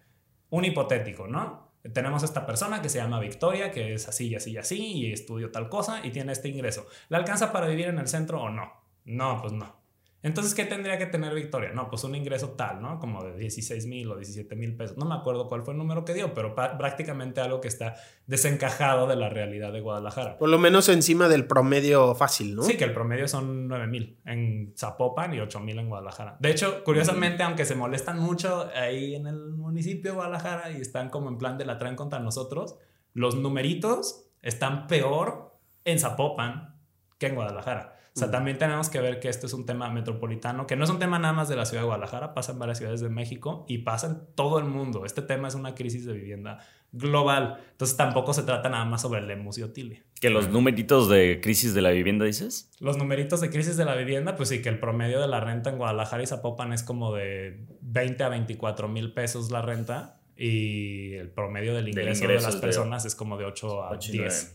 un 0.51 0.65
hipotético, 0.65 1.27
¿no? 1.27 1.71
Tenemos 1.93 2.23
esta 2.23 2.47
persona 2.47 2.83
que 2.83 2.89
se 2.89 2.99
llama 2.99 3.21
Victoria, 3.21 3.71
que 3.71 3.95
es 3.95 4.07
así 4.09 4.29
y 4.29 4.35
así 4.35 4.53
y 4.53 4.57
así, 4.59 4.93
y 4.93 5.13
estudió 5.13 5.51
tal 5.51 5.69
cosa 5.69 6.05
y 6.05 6.11
tiene 6.11 6.33
este 6.33 6.49
ingreso. 6.49 6.87
¿Le 7.09 7.17
alcanza 7.17 7.53
para 7.53 7.69
vivir 7.69 7.87
en 7.87 7.99
el 7.99 8.07
centro 8.07 8.43
o 8.43 8.51
no? 8.51 8.71
No, 9.05 9.39
pues 9.41 9.53
no. 9.53 9.80
Entonces, 10.23 10.55
¿qué 10.55 10.67
tendría 10.67 10.99
que 10.99 11.07
tener 11.07 11.35
Victoria? 11.35 11.71
No, 11.73 11.89
pues 11.89 12.05
un 12.05 12.15
ingreso 12.15 12.51
tal, 12.51 12.83
¿no? 12.83 12.99
Como 12.99 13.25
de 13.25 13.39
16 13.39 13.87
mil 13.87 14.11
o 14.11 14.17
17 14.17 14.55
mil 14.55 14.77
pesos. 14.77 14.99
No 14.99 15.07
me 15.07 15.15
acuerdo 15.15 15.49
cuál 15.49 15.63
fue 15.63 15.73
el 15.73 15.79
número 15.79 16.05
que 16.05 16.13
dio, 16.13 16.35
pero 16.35 16.55
prácticamente 16.55 17.41
algo 17.41 17.63
que 17.63 17.69
está 17.69 17.95
desencajado 18.27 19.07
de 19.07 19.17
la 19.17 19.31
realidad 19.31 19.73
de 19.73 19.81
Guadalajara. 19.81 20.37
Por 20.37 20.51
lo 20.51 20.59
menos 20.59 20.91
encima 20.91 21.29
del 21.29 21.47
promedio 21.47 22.15
fácil, 22.15 22.55
¿no? 22.55 22.63
Sí, 22.63 22.77
que 22.77 22.85
el 22.85 22.93
promedio 22.93 23.29
son 23.29 23.67
9 23.67 23.87
mil 23.87 24.19
en 24.27 24.75
Zapopan 24.77 25.33
y 25.33 25.41
8 25.41 25.59
mil 25.61 25.79
en 25.79 25.89
Guadalajara. 25.89 26.37
De 26.39 26.51
hecho, 26.51 26.85
curiosamente, 26.85 27.43
aunque 27.43 27.65
se 27.65 27.75
molestan 27.75 28.19
mucho 28.19 28.69
ahí 28.75 29.15
en 29.15 29.27
el 29.27 29.55
municipio 29.55 30.11
de 30.11 30.17
Guadalajara 30.17 30.71
y 30.71 30.83
están 30.83 31.09
como 31.09 31.31
en 31.31 31.39
plan 31.39 31.57
de 31.57 31.65
la 31.65 31.79
traen 31.79 31.97
contra 31.97 32.19
nosotros, 32.19 32.77
los 33.15 33.37
numeritos 33.37 34.27
están 34.43 34.87
peor 34.87 35.57
en 35.85 35.99
Zapopan 35.99 36.79
que 37.19 37.29
en 37.29 37.37
Guadalajara. 37.37 37.97
O 38.15 38.19
sea, 38.19 38.31
también 38.31 38.59
tenemos 38.59 38.91
que 38.91 39.01
ver 39.01 39.21
que 39.21 39.29
esto 39.29 39.47
es 39.47 39.53
un 39.53 39.67
tema 39.67 39.89
metropolitano, 39.89 40.67
que 40.67 40.75
no 40.75 40.85
es 40.85 40.91
un 40.91 40.99
tema 40.99 41.19
nada 41.19 41.33
más 41.33 41.49
de 41.49 41.57
la 41.57 41.65
ciudad 41.65 41.83
de 41.83 41.87
Guadalajara, 41.87 42.35
pasa 42.35 42.53
en 42.53 42.59
varias 42.59 42.79
ciudades 42.79 43.01
de 43.01 43.09
México 43.09 43.65
y 43.69 43.79
pasa 43.79 44.09
en 44.09 44.19
todo 44.35 44.59
el 44.59 44.65
mundo. 44.65 45.05
Este 45.07 45.23
tema 45.23 45.47
es 45.49 45.55
una 45.55 45.75
crisis 45.75 46.05
de 46.07 46.15
vivienda 46.15 46.59
global. 46.93 47.59
Entonces 47.71 47.97
tampoco 47.97 48.35
se 48.35 48.43
trata 48.43 48.69
nada 48.69 48.85
más 48.85 49.03
sobre 49.03 49.21
Lemus 49.23 49.59
y 49.59 49.63
Otilia. 49.63 50.03
¿Que 50.21 50.29
los 50.29 50.49
numeritos 50.49 51.09
de 51.09 51.41
crisis 51.41 51.73
de 51.73 51.83
la 51.83 51.91
vivienda 51.91 52.25
dices? 52.25 52.71
Los 52.81 52.99
numeritos 52.99 53.41
de 53.41 53.51
crisis 53.51 53.77
de 53.77 53.85
la 53.85 53.95
vivienda, 53.95 54.35
pues 54.35 54.49
sí, 54.49 54.61
que 54.61 54.69
el 54.69 54.81
promedio 54.81 55.21
de 55.21 55.29
la 55.29 55.41
renta 55.41 55.71
en 55.71 55.79
Guadalajara 55.79 56.23
y 56.23 56.27
Zapopan 56.27 56.73
es 56.73 56.83
como 56.83 57.15
de 57.15 57.65
20 57.81 58.25
a 58.25 58.29
24 58.29 58.89
mil 58.89 59.13
pesos 59.13 59.51
la 59.51 59.63
renta 59.63 60.21
y 60.37 61.15
el 61.15 61.31
promedio 61.31 61.75
del 61.75 61.89
ingreso 61.89 62.27
de, 62.27 62.41
las 62.41 62.57
personas 62.57 63.05
es 63.05 63.15
como 63.15 63.37
de 63.37 63.45
8 63.45 63.85
a 63.85 63.97
10. 63.97 64.53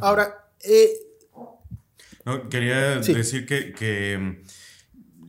Ahora, 0.00 0.50
eh, 0.64 0.90
quería 2.48 2.96
decir 2.96 3.46
que, 3.46 4.42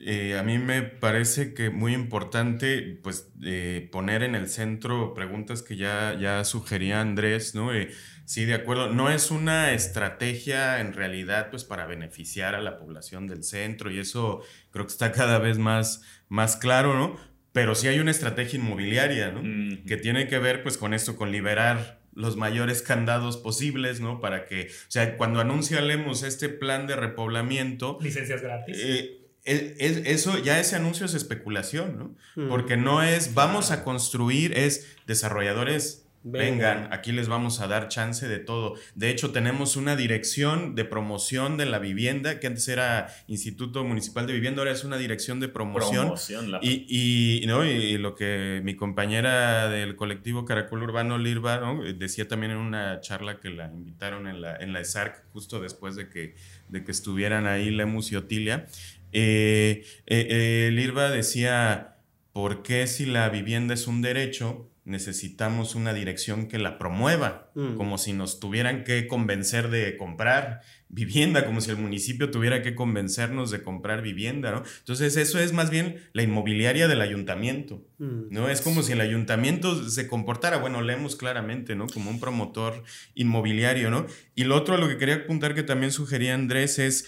eh, 0.02 0.38
a 0.38 0.44
mí 0.44 0.58
me 0.58 0.82
parece 0.82 1.54
que 1.54 1.70
muy 1.70 1.94
importante 1.94 3.00
pues 3.04 3.32
eh, 3.44 3.90
poner 3.92 4.24
en 4.24 4.34
el 4.34 4.48
centro 4.48 5.14
preguntas 5.14 5.62
que 5.62 5.76
ya, 5.76 6.18
ya 6.20 6.44
sugería 6.46 7.02
Andrés, 7.02 7.54
¿no? 7.54 7.74
Eh, 7.74 7.92
sí, 8.26 8.46
de 8.46 8.54
acuerdo, 8.54 8.94
no 8.94 9.10
es 9.10 9.30
una 9.30 9.74
estrategia 9.74 10.80
en 10.80 10.94
realidad 10.94 11.50
pues 11.50 11.66
para 11.66 11.86
beneficiar 11.86 12.56
a 12.56 12.62
la 12.62 12.78
población 12.78 13.28
del 13.28 13.44
centro 13.44 13.92
y 13.92 14.00
eso 14.00 14.42
creo 14.72 14.86
que 14.86 14.92
está 14.92 15.12
cada 15.12 15.38
vez 15.40 15.58
más, 15.58 16.02
más 16.30 16.56
claro, 16.56 16.98
¿no? 16.98 17.18
Pero 17.52 17.76
sí 17.76 17.88
hay 17.88 18.00
una 18.00 18.12
estrategia 18.12 18.60
inmobiliaria, 18.60 19.32
¿no? 19.32 19.42
Que 19.86 19.98
tiene 19.98 20.28
que 20.28 20.40
ver 20.40 20.64
pues 20.64 20.78
con 20.78 20.94
esto, 20.94 21.16
con 21.16 21.32
liberar 21.32 21.99
los 22.13 22.36
mayores 22.38 22.82
candados 22.82 23.38
posibles, 23.38 24.02
¿no? 24.02 24.19
Para 24.19 24.45
que, 24.45 24.67
o 24.67 24.91
sea, 24.91 25.17
cuando 25.17 25.39
anunciaremos 25.39 26.24
este 26.24 26.50
plan 26.50 26.88
de 26.88 26.95
repoblamiento... 26.95 27.98
Licencias 28.02 28.41
gratis. 28.41 28.78
Eh, 28.80 29.15
eso, 29.45 30.38
ya 30.38 30.60
ese 30.60 30.76
anuncio 30.76 31.06
es 31.06 31.13
especulación, 31.13 31.98
¿no? 31.98 32.15
Mm. 32.36 32.50
Porque 32.50 32.78
no 32.78 33.02
es 33.02 33.34
vamos 33.34 33.72
a 33.72 33.84
construir, 33.84 34.58
es 34.58 34.98
desarrolladores 35.08 36.09
Vengan. 36.24 36.90
aquí 36.92 37.12
les 37.12 37.28
vamos 37.28 37.62
a 37.62 37.68
dar 37.68 37.88
chance 37.88 38.28
de 38.28 38.40
todo. 38.40 38.76
De 38.96 39.10
hecho, 39.10 39.32
tenemos 39.32 39.76
una 39.76 39.96
dirección 39.96 40.76
de 40.76 40.86
promoción 40.86 41.58
de 41.58 41.66
la 41.66 41.80
vivienda, 41.80 42.40
que 42.40 42.48
antes 42.48 42.68
era 42.68 43.08
Instituto 43.28 43.84
Municipal 43.84 44.28
de 44.28 44.34
Vivienda, 44.34 44.62
ahora 44.62 44.72
es 44.72 44.84
una 44.84 44.98
dirección 44.98 45.40
de 45.40 45.48
promoción. 45.48 46.14
y, 46.62 47.44
¿no? 47.48 47.66
y 47.66 47.98
lo 47.98 48.16
que 48.16 48.62
mi 48.64 48.76
compañera 48.76 49.70
del 49.70 49.96
colectivo 49.96 50.46
Caracol 50.46 50.84
Urbano, 50.84 51.18
Lirva, 51.18 51.62
decía 51.98 52.28
también 52.28 52.52
en 52.52 52.58
una 52.58 53.00
charla 53.02 53.40
que 53.40 53.50
la 53.50 53.68
invitaron 53.68 54.28
en 54.28 54.42
la, 54.42 54.56
en 54.58 54.74
la 54.74 54.82
ESARC, 54.82 55.24
justo 55.32 55.60
después 55.60 55.96
de 55.96 56.10
que, 56.10 56.36
de 56.68 56.84
que 56.84 56.92
estuvieran 56.92 57.48
ahí 57.48 57.70
Lemus 57.70 58.12
y 58.12 58.16
Otilia. 58.16 58.66
Eh, 59.12 59.84
eh, 60.06 60.28
eh, 60.30 60.70
Lirva 60.72 61.10
decía, 61.10 61.98
¿por 62.32 62.62
qué 62.64 62.88
si 62.88 63.06
la 63.06 63.30
vivienda 63.30 63.74
es 63.74 63.88
un 63.88 64.02
derecho? 64.02 64.69
Necesitamos 64.89 65.75
una 65.75 65.93
dirección 65.93 66.47
que 66.47 66.58
la 66.58 66.78
promueva, 66.80 67.52
mm. 67.54 67.75
como 67.75 67.97
si 67.97 68.12
nos 68.12 68.39
tuvieran 68.39 68.84
que 68.84 69.08
convencer 69.08 69.69
de 69.69 69.95
comprar 69.97 70.62
vivienda, 70.89 71.45
como 71.45 71.62
si 71.62 71.69
el 71.69 71.78
municipio 71.78 72.32
tuviera 72.32 72.63
que 72.63 72.73
convencernos 72.73 73.52
de 73.52 73.62
comprar 73.62 74.02
vivienda, 74.02 74.52
¿no? 74.52 74.63
Entonces 74.80 75.15
eso 75.15 75.39
es 75.39 75.54
más 75.54 75.69
bien 75.69 76.02
la 76.13 76.23
inmobiliaria 76.23 76.88
del 76.88 77.02
ayuntamiento, 77.02 77.86
mm. 77.99 78.32
¿no? 78.32 78.49
Es 78.49 78.62
como 78.62 78.82
si 78.82 78.93
el 78.93 79.02
ayuntamiento 79.02 79.88
se 79.88 80.08
comportara, 80.08 80.58
bueno, 80.58 80.82
leemos 80.82 81.15
claramente, 81.15 81.75
¿no? 81.75 81.86
Como 81.86 82.10
un 82.10 82.19
promotor 82.19 82.84
inmobiliario, 83.13 83.91
¿no? 83.91 84.08
Y 84.34 84.45
lo 84.45 84.56
otro 84.56 84.73
a 84.73 84.80
lo 84.80 84.88
que 84.88 84.97
quería 84.97 85.15
apuntar 85.15 85.54
que 85.54 85.63
también 85.63 85.91
sugería 85.91 86.34
Andrés 86.34 86.80
es, 86.80 87.08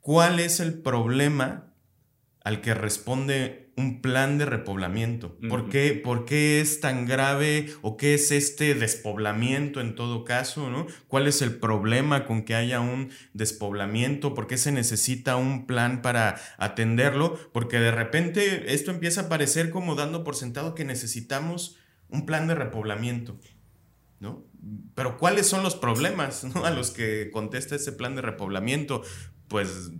¿cuál 0.00 0.40
es 0.40 0.60
el 0.60 0.80
problema 0.80 1.74
al 2.42 2.62
que 2.62 2.72
responde 2.72 3.67
un 3.78 4.02
plan 4.02 4.38
de 4.38 4.44
repoblamiento. 4.44 5.38
¿Por, 5.48 5.68
qué, 5.70 6.60
es 6.60 6.80
tan 6.80 7.06
grave 7.06 7.72
o 7.80 7.96
qué 7.96 8.14
es 8.14 8.32
este 8.32 8.74
despoblamiento 8.74 9.80
en 9.80 9.94
todo 9.94 10.24
caso? 10.24 10.68
¿no? 10.68 10.88
¿Cuál 11.06 11.28
es 11.28 11.42
el 11.42 11.54
problema 11.54 12.26
con 12.26 12.42
que 12.42 12.56
haya 12.56 12.80
un 12.80 13.10
despoblamiento? 13.34 14.34
¿Por 14.34 14.48
qué 14.48 14.58
se 14.58 14.72
necesita 14.72 15.36
un 15.36 15.66
plan 15.66 16.02
para 16.02 16.40
atenderlo? 16.58 17.38
Porque 17.52 17.78
de 17.78 17.92
repente 17.92 18.74
esto 18.74 18.90
empieza 18.90 19.22
a 19.22 19.28
parecer 19.28 19.70
como 19.70 19.94
dando 19.94 20.24
por 20.24 20.34
sentado 20.34 20.74
que 20.74 20.84
necesitamos 20.84 21.76
un 22.08 22.26
plan 22.26 22.48
de 22.48 22.56
repoblamiento. 22.56 23.38
¿no? 24.18 24.44
Pero 24.96 25.18
¿cuáles 25.18 25.46
son 25.46 25.62
los 25.62 25.76
problemas 25.76 26.44
a 26.64 26.70
los 26.70 26.90
que 26.90 27.30
contesta 27.30 27.76
ese 27.76 27.92
plan 27.92 28.16
de 28.16 28.22
repoblamiento? 28.22 29.02
Pues 29.48 29.90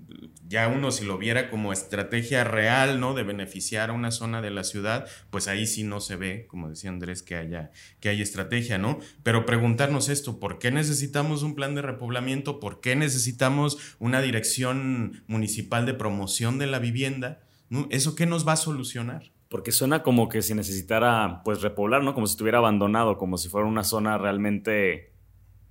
ya 0.49 0.69
uno 0.69 0.91
si 0.91 1.05
lo 1.05 1.19
viera 1.19 1.51
como 1.51 1.73
estrategia 1.73 2.43
real, 2.43 3.01
¿no? 3.01 3.13
De 3.13 3.23
beneficiar 3.23 3.91
a 3.91 3.93
una 3.93 4.11
zona 4.11 4.41
de 4.41 4.51
la 4.51 4.65
ciudad, 4.65 5.07
pues 5.31 5.47
ahí 5.47 5.67
sí 5.67 5.85
no 5.85 6.01
se 6.01 6.17
ve, 6.17 6.47
como 6.49 6.71
decía 6.71 6.91
Andrés, 6.91 7.23
que 7.23 7.37
haya, 7.37 7.71
que 8.01 8.09
haya 8.09 8.23
estrategia, 8.23 8.79
¿no? 8.79 8.99
Pero 9.23 9.45
preguntarnos 9.45 10.09
esto, 10.09 10.41
¿por 10.41 10.59
qué 10.59 10.71
necesitamos 10.71 11.43
un 11.43 11.55
plan 11.55 11.75
de 11.75 11.83
repoblamiento? 11.83 12.61
¿Por 12.61 12.81
qué 12.81 12.97
necesitamos 12.97 13.97
una 13.99 14.23
dirección 14.23 15.23
municipal 15.27 15.85
de 15.85 15.95
promoción 15.95 16.59
de 16.59 16.67
la 16.67 16.79
vivienda? 16.79 17.41
¿Eso 17.91 18.15
qué 18.15 18.25
nos 18.25 18.49
va 18.49 18.53
a 18.53 18.57
solucionar? 18.57 19.33
Porque 19.51 19.73
suena 19.73 20.03
como 20.03 20.29
que 20.29 20.41
si 20.43 20.55
necesitara, 20.55 21.43
pues, 21.45 21.61
repoblar, 21.61 22.03
¿no? 22.03 22.15
Como 22.15 22.27
si 22.27 22.33
estuviera 22.33 22.59
abandonado, 22.59 23.19
como 23.19 23.39
si 23.39 23.49
fuera 23.49 23.67
una 23.67 23.85
zona 23.85 24.17
realmente 24.17 25.13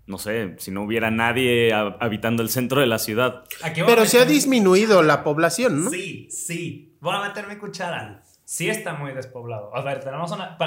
no 0.08 0.18
sé, 0.18 0.56
si 0.58 0.72
no 0.72 0.84
hubiera 0.84 1.12
nadie 1.12 1.74
habitando 1.74 2.42
el 2.42 2.50
centro 2.50 2.80
de 2.80 2.88
la 2.88 2.98
ciudad. 2.98 3.44
Pero 3.86 4.06
se 4.06 4.20
ha 4.20 4.26
disminuido 4.26 5.04
la 5.04 5.24
población, 5.24 5.84
¿no? 5.84 5.90
Sí, 5.90 6.30
sí. 6.32 6.98
Voy 7.02 7.14
a 7.14 7.28
meter 7.28 7.46
mi 7.48 7.58
cuchara. 7.58 8.24
Sí 8.46 8.70
está 8.70 8.94
muy 8.94 9.14
despoblado. 9.14 9.76
A 9.76 9.84
ver, 9.84 10.00
tenemos 10.00 10.32
una... 10.32 10.58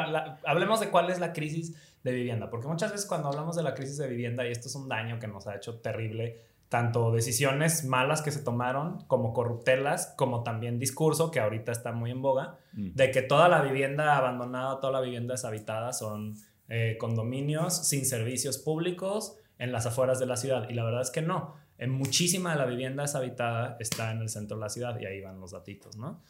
hablemos 0.47 0.81
de 0.81 0.91
cuál 0.91 1.09
es 1.09 1.19
la 1.19 1.33
crisis 1.33 1.75
de 2.05 2.13
vivienda, 2.13 2.51
porque 2.51 2.69
muchas 2.69 2.93
veces 2.93 3.07
cuando 3.07 3.29
hablamos 3.29 3.57
de 3.57 3.63
la 3.63 3.75
crisis 3.75 3.97
de 3.97 4.09
vivienda, 4.09 4.47
y 4.47 4.53
esto 4.53 4.69
es 4.69 4.75
un 4.75 4.89
daño 4.89 5.19
que 5.19 5.27
nos 5.27 5.47
ha 5.47 5.57
hecho 5.57 5.81
terrible, 5.81 6.39
tanto 6.69 7.11
decisiones 7.11 7.85
malas 7.85 8.21
que 8.23 8.31
se 8.31 8.43
tomaron 8.43 9.05
como 9.07 9.33
corruptelas, 9.33 10.15
como 10.17 10.43
también 10.43 10.79
discurso 10.79 11.31
que 11.31 11.41
ahorita 11.41 11.73
está 11.73 11.93
muy 11.93 12.11
en 12.11 12.21
boga, 12.21 12.59
mm. 12.75 12.91
de 12.95 13.11
que 13.11 13.23
toda 13.23 13.49
la 13.49 13.63
vivienda 13.63 14.17
abandonada, 14.17 14.79
toda 14.81 14.93
la 14.93 15.01
vivienda 15.01 15.35
deshabitada 15.35 15.93
son 15.95 16.37
eh, 16.71 16.97
condominios 16.99 17.87
sin 17.87 18.07
servicios 18.07 18.57
públicos 18.57 19.37
en 19.59 19.73
las 19.73 19.87
afueras 19.87 20.19
de 20.19 20.27
la 20.27 20.37
ciudad. 20.37 20.69
Y 20.71 20.75
la 20.75 20.85
verdad 20.85 21.03
es 21.03 21.11
que 21.11 21.21
no. 21.21 21.57
En 21.79 21.91
muchísima 21.91 22.53
de 22.53 22.59
la 22.59 22.67
vivienda 22.67 23.03
deshabitada 23.03 23.77
está 23.81 24.13
en 24.13 24.23
el 24.23 24.29
centro 24.29 24.57
de 24.57 24.63
la 24.63 24.69
ciudad 24.69 24.99
y 24.99 25.05
ahí 25.05 25.21
van 25.21 25.41
los 25.41 25.51
datitos, 25.51 25.97
¿no? 25.97 26.23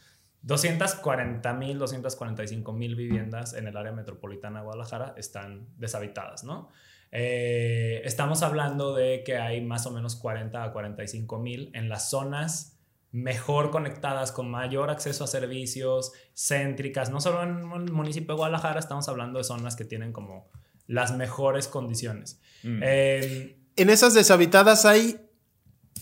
240 0.42 1.52
mil, 1.54 1.78
245 1.78 2.72
mil 2.72 2.96
viviendas 2.96 3.52
en 3.52 3.66
el 3.68 3.76
área 3.76 3.92
metropolitana 3.92 4.60
de 4.60 4.64
Guadalajara 4.64 5.14
están 5.16 5.68
deshabitadas, 5.76 6.44
¿no? 6.44 6.70
Eh, 7.12 8.00
estamos 8.04 8.42
hablando 8.42 8.94
de 8.94 9.22
que 9.24 9.36
hay 9.36 9.60
más 9.60 9.84
o 9.86 9.90
menos 9.90 10.16
40 10.16 10.64
a 10.64 10.72
45 10.72 11.38
mil 11.38 11.70
en 11.74 11.88
las 11.88 12.08
zonas 12.08 12.79
mejor 13.12 13.70
conectadas, 13.70 14.32
con 14.32 14.50
mayor 14.50 14.90
acceso 14.90 15.24
a 15.24 15.26
servicios, 15.26 16.12
céntricas. 16.34 17.10
No 17.10 17.20
solo 17.20 17.42
en 17.42 17.58
el 17.72 17.92
municipio 17.92 18.34
de 18.34 18.38
Guadalajara, 18.38 18.78
estamos 18.78 19.08
hablando 19.08 19.38
de 19.38 19.44
zonas 19.44 19.76
que 19.76 19.84
tienen 19.84 20.12
como 20.12 20.48
las 20.86 21.16
mejores 21.16 21.68
condiciones. 21.68 22.40
Mm. 22.62 22.82
Em, 22.82 23.54
en 23.76 23.90
esas 23.90 24.14
deshabitadas 24.14 24.84
hay 24.84 25.20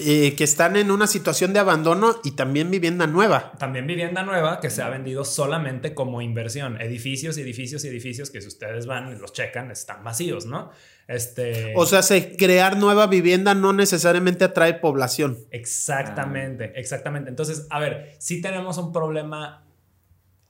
eh, 0.01 0.35
que 0.37 0.45
están 0.45 0.77
en 0.77 0.91
una 0.91 1.07
situación 1.07 1.53
de 1.53 1.59
abandono 1.59 2.17
y 2.23 2.33
también 2.33 2.71
vivienda 2.71 3.07
nueva. 3.07 3.53
También 3.59 3.87
vivienda 3.87 4.23
nueva 4.23 4.61
que 4.61 4.71
se 4.71 4.83
ha 4.83 4.89
vendido 4.89 5.25
solamente 5.25 5.95
como 5.95 6.23
inversión. 6.23 6.81
Edificios 6.81 7.37
y 7.39 7.43
edificios 7.43 7.85
y 7.85 7.89
edificios 7.89 8.31
que 8.31 8.41
si 8.41 8.49
ustedes 8.49 8.87
van 8.87 9.13
y 9.13 9.19
los 9.19 9.33
checan 9.33 9.71
están 9.71 10.05
vacíos, 10.05 10.47
¿no? 10.47 10.71
Este... 11.09 11.73
O 11.77 11.85
sea, 11.87 12.03
crear 12.37 12.77
nueva 12.77 13.07
vivienda 13.07 13.55
no 13.55 13.73
necesariamente 13.73 14.45
atrae 14.45 14.75
población. 14.75 15.39
Exactamente, 15.51 16.73
exactamente. 16.77 17.31
Entonces, 17.31 17.67
a 17.71 17.81
ver, 17.81 18.15
si 18.19 18.41
tenemos 18.41 18.79
un 18.79 18.93
problema 18.93 19.65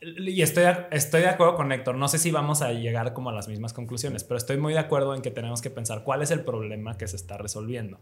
y 0.00 0.42
estoy, 0.42 0.64
estoy 0.90 1.22
de 1.22 1.28
acuerdo 1.28 1.56
con 1.56 1.72
Héctor, 1.72 1.96
no 1.96 2.06
sé 2.06 2.18
si 2.18 2.30
vamos 2.30 2.62
a 2.62 2.72
llegar 2.72 3.14
como 3.14 3.30
a 3.30 3.32
las 3.32 3.48
mismas 3.48 3.72
conclusiones, 3.72 4.22
pero 4.22 4.38
estoy 4.38 4.56
muy 4.56 4.72
de 4.72 4.78
acuerdo 4.78 5.14
en 5.14 5.22
que 5.22 5.30
tenemos 5.30 5.60
que 5.60 5.70
pensar 5.70 6.04
cuál 6.04 6.22
es 6.22 6.30
el 6.30 6.44
problema 6.44 6.96
que 6.96 7.08
se 7.08 7.16
está 7.16 7.36
resolviendo. 7.36 8.00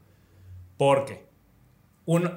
Porque 0.77 1.27
un, 2.07 2.33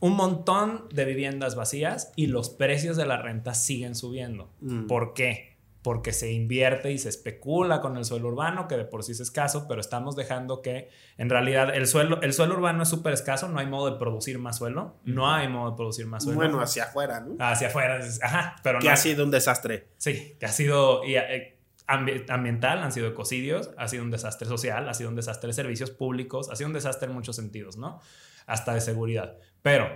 un 0.00 0.16
montón 0.16 0.88
de 0.92 1.04
viviendas 1.04 1.54
vacías 1.54 2.12
y 2.16 2.26
los 2.26 2.50
precios 2.50 2.96
de 2.96 3.06
la 3.06 3.16
renta 3.16 3.54
siguen 3.54 3.94
subiendo. 3.94 4.50
Mm. 4.60 4.86
¿Por 4.86 5.14
qué? 5.14 5.54
porque 5.84 6.14
se 6.14 6.32
invierte 6.32 6.92
y 6.92 6.98
se 6.98 7.10
especula 7.10 7.82
con 7.82 7.98
el 7.98 8.06
suelo 8.06 8.28
urbano, 8.28 8.66
que 8.68 8.76
de 8.78 8.86
por 8.86 9.04
sí 9.04 9.12
es 9.12 9.20
escaso, 9.20 9.66
pero 9.68 9.82
estamos 9.82 10.16
dejando 10.16 10.62
que 10.62 10.88
en 11.18 11.28
realidad 11.28 11.76
el 11.76 11.86
suelo, 11.86 12.22
el 12.22 12.32
suelo 12.32 12.54
urbano 12.54 12.84
es 12.84 12.88
súper 12.88 13.12
escaso, 13.12 13.48
no 13.50 13.58
hay 13.58 13.66
modo 13.66 13.90
de 13.90 13.98
producir 13.98 14.38
más 14.38 14.56
suelo, 14.56 14.96
no 15.04 15.30
hay 15.30 15.46
modo 15.46 15.72
de 15.72 15.76
producir 15.76 16.06
más 16.06 16.24
suelo. 16.24 16.38
Bueno, 16.38 16.62
hacia 16.62 16.84
afuera, 16.84 17.20
¿no? 17.20 17.36
Hacia 17.38 17.68
afuera, 17.68 18.00
ajá, 18.22 18.56
pero 18.62 18.78
Que 18.78 18.88
ha 18.88 18.96
sido 18.96 19.24
un 19.24 19.30
desastre. 19.30 19.88
Sí, 19.98 20.36
que 20.40 20.46
ha 20.46 20.52
sido 20.52 21.04
y, 21.04 21.16
eh, 21.16 21.58
ambiental, 21.86 22.82
han 22.82 22.90
sido 22.90 23.06
ecocidios, 23.06 23.70
ha 23.76 23.86
sido 23.86 24.04
un 24.04 24.10
desastre 24.10 24.48
social, 24.48 24.88
ha 24.88 24.94
sido 24.94 25.10
un 25.10 25.16
desastre 25.16 25.48
de 25.48 25.52
servicios 25.52 25.90
públicos, 25.90 26.48
ha 26.48 26.56
sido 26.56 26.68
un 26.68 26.72
desastre 26.74 27.08
en 27.08 27.14
muchos 27.14 27.36
sentidos, 27.36 27.76
¿no? 27.76 28.00
Hasta 28.46 28.74
de 28.74 28.80
seguridad. 28.80 29.36
Pero 29.62 29.88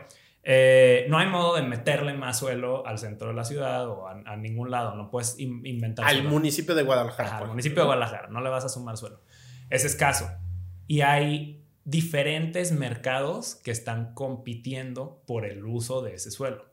eh, 0.43 1.07
no 1.11 1.19
hay 1.19 1.29
modo 1.29 1.57
de 1.57 1.63
meterle 1.63 2.15
más 2.15 2.39
suelo 2.39 2.87
al 2.87 2.99
centro 2.99 3.29
de 3.29 3.35
la 3.35 3.45
ciudad 3.45 3.87
o 3.89 4.09
a, 4.09 4.37
ningún 4.37 4.71
lado. 4.71 4.95
No 4.95 5.11
puedes 5.11 5.39
inventar. 5.39 6.07
Al 6.07 6.25
municipio 6.25 6.75
de 6.75 6.85
Guadalajara. 6.85 7.39
al 7.39 7.49
municipio 7.49 7.83
de 7.83 7.87
Guadalajara. 7.87 8.29
No 8.29 8.41
le 8.41 8.49
vas 8.49 8.65
a 8.65 8.69
sumar 8.69 8.97
suelo. 8.97 9.21
Es 9.69 9.85
escaso. 9.85 10.31
Y 10.87 11.03
hay 11.03 11.67
diferentes 11.85 12.73
mercados 12.73 13.57
que 13.57 13.71
están 13.71 14.15
compitiendo 14.15 15.23
por 15.27 15.45
el 15.45 15.67
uso 15.67 16.03
de 16.03 16.15
ese 16.15 16.31
suelo. 16.31 16.65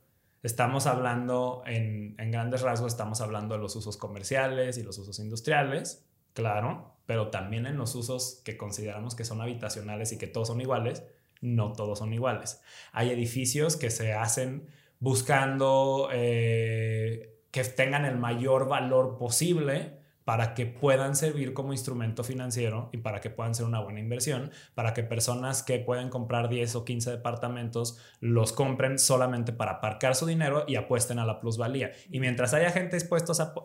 Estamos 0.42 0.88
hablando, 0.88 1.64
en, 1.66 2.16
en 2.20 2.32
grandes 2.32 2.62
rasgos, 2.62 2.94
estamos 2.94 3.20
hablando 3.20 3.56
de 3.56 3.62
los 3.62 3.76
usos 3.76 3.98
comerciales 3.98 4.78
y 4.78 4.84
los 4.84 4.98
usos 5.00 5.18
industriales, 5.20 6.06
claro, 6.34 6.96
pero 7.06 7.30
también 7.30 7.66
en 7.66 7.78
los 7.78 7.96
usos 7.96 8.42
que 8.46 8.56
consideramos 8.56 9.16
que 9.16 9.26
son 9.26 9.42
habitacionales 9.42 10.12
y 10.12 10.18
que 10.18 10.28
todos 10.28 10.50
son 10.50 10.62
iguales, 10.62 11.04
no 11.46 11.74
todos 11.74 12.00
son 12.00 12.14
iguales. 12.14 12.62
Hay 12.92 13.12
edificios 13.12 13.78
que 13.78 13.90
se 13.90 14.14
hacen 14.14 14.68
buscando 15.00 16.10
eh, 16.12 17.40
que 17.52 17.64
tengan 17.64 18.06
el 18.06 18.18
mayor 18.18 18.68
valor 18.68 19.18
posible 19.18 20.05
para 20.26 20.56
que 20.56 20.66
puedan 20.66 21.16
servir 21.16 21.54
como 21.54 21.72
instrumento 21.72 22.24
financiero 22.24 22.90
y 22.92 22.98
para 22.98 23.22
que 23.22 23.30
puedan 23.30 23.54
ser 23.54 23.68
una 23.68 23.80
buena 23.80 24.00
inversión, 24.00 24.52
para 24.74 24.94
que 24.94 25.04
personas 25.04 25.62
que 25.62 25.78
pueden 25.78 26.10
comprar 26.10 26.50
10 26.50 26.76
o 26.76 26.84
15 26.84 27.12
departamentos 27.12 28.00
los 28.20 28.52
compren 28.52 28.98
solamente 28.98 29.54
para 29.54 29.74
aparcar 29.74 30.16
su 30.16 30.26
dinero 30.26 30.66
y 30.68 30.78
apuesten 30.78 31.20
a 31.20 31.26
la 31.26 31.40
plusvalía. 31.40 31.92
Y 32.10 32.20
mientras 32.20 32.56
haya 32.56 32.72
gente 32.72 32.98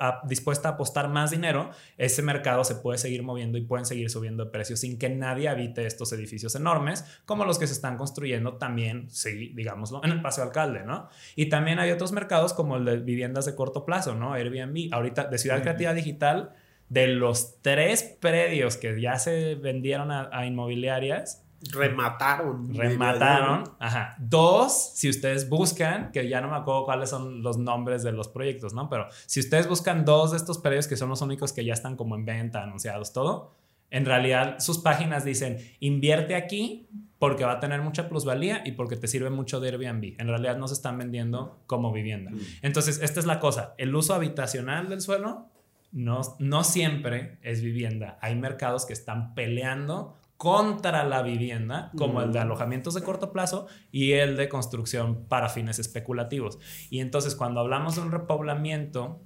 a, 0.01 0.20
dispuesta 0.27 0.68
a 0.68 0.73
apostar 0.73 1.09
más 1.09 1.31
dinero, 1.31 1.70
ese 1.96 2.20
mercado 2.20 2.62
se 2.62 2.75
puede 2.75 2.99
seguir 2.99 3.23
moviendo 3.23 3.57
y 3.57 3.62
pueden 3.62 3.87
seguir 3.87 4.11
subiendo 4.11 4.44
de 4.44 4.51
precios 4.51 4.81
sin 4.81 4.99
que 4.99 5.09
nadie 5.09 5.49
habite 5.49 5.87
estos 5.87 6.12
edificios 6.12 6.55
enormes, 6.55 7.07
como 7.25 7.46
los 7.46 7.59
que 7.59 7.66
se 7.66 7.73
están 7.73 7.96
construyendo 7.96 8.59
también, 8.59 9.09
sí, 9.09 9.53
digámoslo, 9.55 10.05
en 10.05 10.11
el 10.11 10.20
Paseo 10.20 10.44
Alcalde, 10.44 10.85
¿no? 10.85 11.09
Y 11.37 11.49
también 11.49 11.79
hay 11.79 11.90
otros 11.90 12.12
mercados 12.12 12.53
como 12.53 12.77
el 12.77 12.85
de 12.85 12.99
viviendas 12.99 13.46
de 13.46 13.55
corto 13.55 13.87
plazo, 13.87 14.14
¿no? 14.14 14.35
Airbnb, 14.35 14.92
ahorita 14.92 15.25
de 15.25 15.38
Ciudad 15.38 15.62
Creativa 15.62 15.94
Digital 15.94 16.49
de 16.90 17.07
los 17.07 17.62
tres 17.62 18.03
predios 18.20 18.76
que 18.76 19.00
ya 19.00 19.18
se 19.18 19.55
vendieron 19.55 20.11
a, 20.11 20.44
inmobiliarias, 20.44 21.46
remataron. 21.70 22.74
Remataron. 22.74 23.64
Ajá. 23.79 24.16
Dos, 24.18 24.92
si 24.94 25.09
ustedes 25.09 25.48
buscan, 25.48 26.11
que 26.11 26.29
ya 26.29 26.40
no 26.40 26.48
me 26.48 26.57
acuerdo 26.57 26.85
cuáles 26.85 27.09
son 27.09 27.42
los 27.42 27.59
nombres 27.59 28.03
de 28.03 28.12
los 28.12 28.29
proyectos, 28.29 28.74
¿no? 28.74 28.88
Pero 28.90 29.07
si 29.26 29.38
ustedes 29.40 29.68
buscan 29.68 30.05
dos 30.05 30.33
de 30.33 30.37
estos 30.37 30.59
predios 30.59 30.88
que 30.88 30.96
son 30.96 31.09
los 31.09 31.22
únicos 31.22 31.53
que 31.53 31.64
ya 31.64 31.72
están 31.72 31.96
como 31.96 32.16
en 32.16 32.24
venta, 32.24 32.62
anunciados, 32.62 33.12
todo, 33.12 33.55
en 33.90 34.05
realidad 34.05 34.59
sus 34.59 34.79
páginas 34.79 35.24
dicen, 35.24 35.59
invierte 35.79 36.35
aquí 36.35 36.88
porque 37.20 37.44
va 37.44 37.53
a 37.53 37.61
tener 37.61 37.83
mucha 37.83 38.09
plusvalía 38.09 38.62
y 38.64 38.72
porque 38.72 38.96
te 38.96 39.07
sirve 39.07 39.31
mucho 39.31 39.61
de 39.61 39.68
Airbnb. 39.68 40.14
En 40.18 40.26
realidad 40.26 40.57
no 40.57 40.66
se 40.66 40.74
están 40.74 40.98
vendiendo 40.98 41.61
como 41.66 41.92
vivienda. 41.92 42.33
Mm. 42.33 42.40
Entonces, 42.62 43.00
esta 43.00 43.20
es 43.20 43.26
la 43.26 43.38
cosa. 43.38 43.74
El 43.79 43.94
uso 43.94 44.14
habitacional 44.14 44.88
del 44.88 45.03
suelo 45.03 45.50
no, 45.92 46.20
no 46.38 46.64
siempre 46.64 47.38
es 47.42 47.62
vivienda. 47.62 48.18
Hay 48.20 48.37
mercados 48.37 48.87
que 48.87 48.92
están 48.92 49.35
peleando 49.35 50.16
contra 50.37 51.05
la 51.05 51.20
vivienda, 51.20 51.92
como 51.98 52.22
el 52.22 52.33
de 52.33 52.38
alojamientos 52.38 52.94
de 52.94 53.03
corto 53.03 53.31
plazo 53.31 53.66
y 53.92 54.12
el 54.12 54.38
de 54.38 54.48
construcción 54.48 55.26
para 55.26 55.50
fines 55.50 55.79
especulativos. 55.79 56.59
Y 56.88 57.00
entonces 57.00 57.35
cuando 57.35 57.61
hablamos 57.61 57.96
de 57.96 58.03
un 58.03 58.11
repoblamiento, 58.11 59.20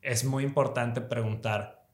es 0.00 0.24
muy 0.24 0.44
importante 0.44 1.02
preguntar 1.02 1.84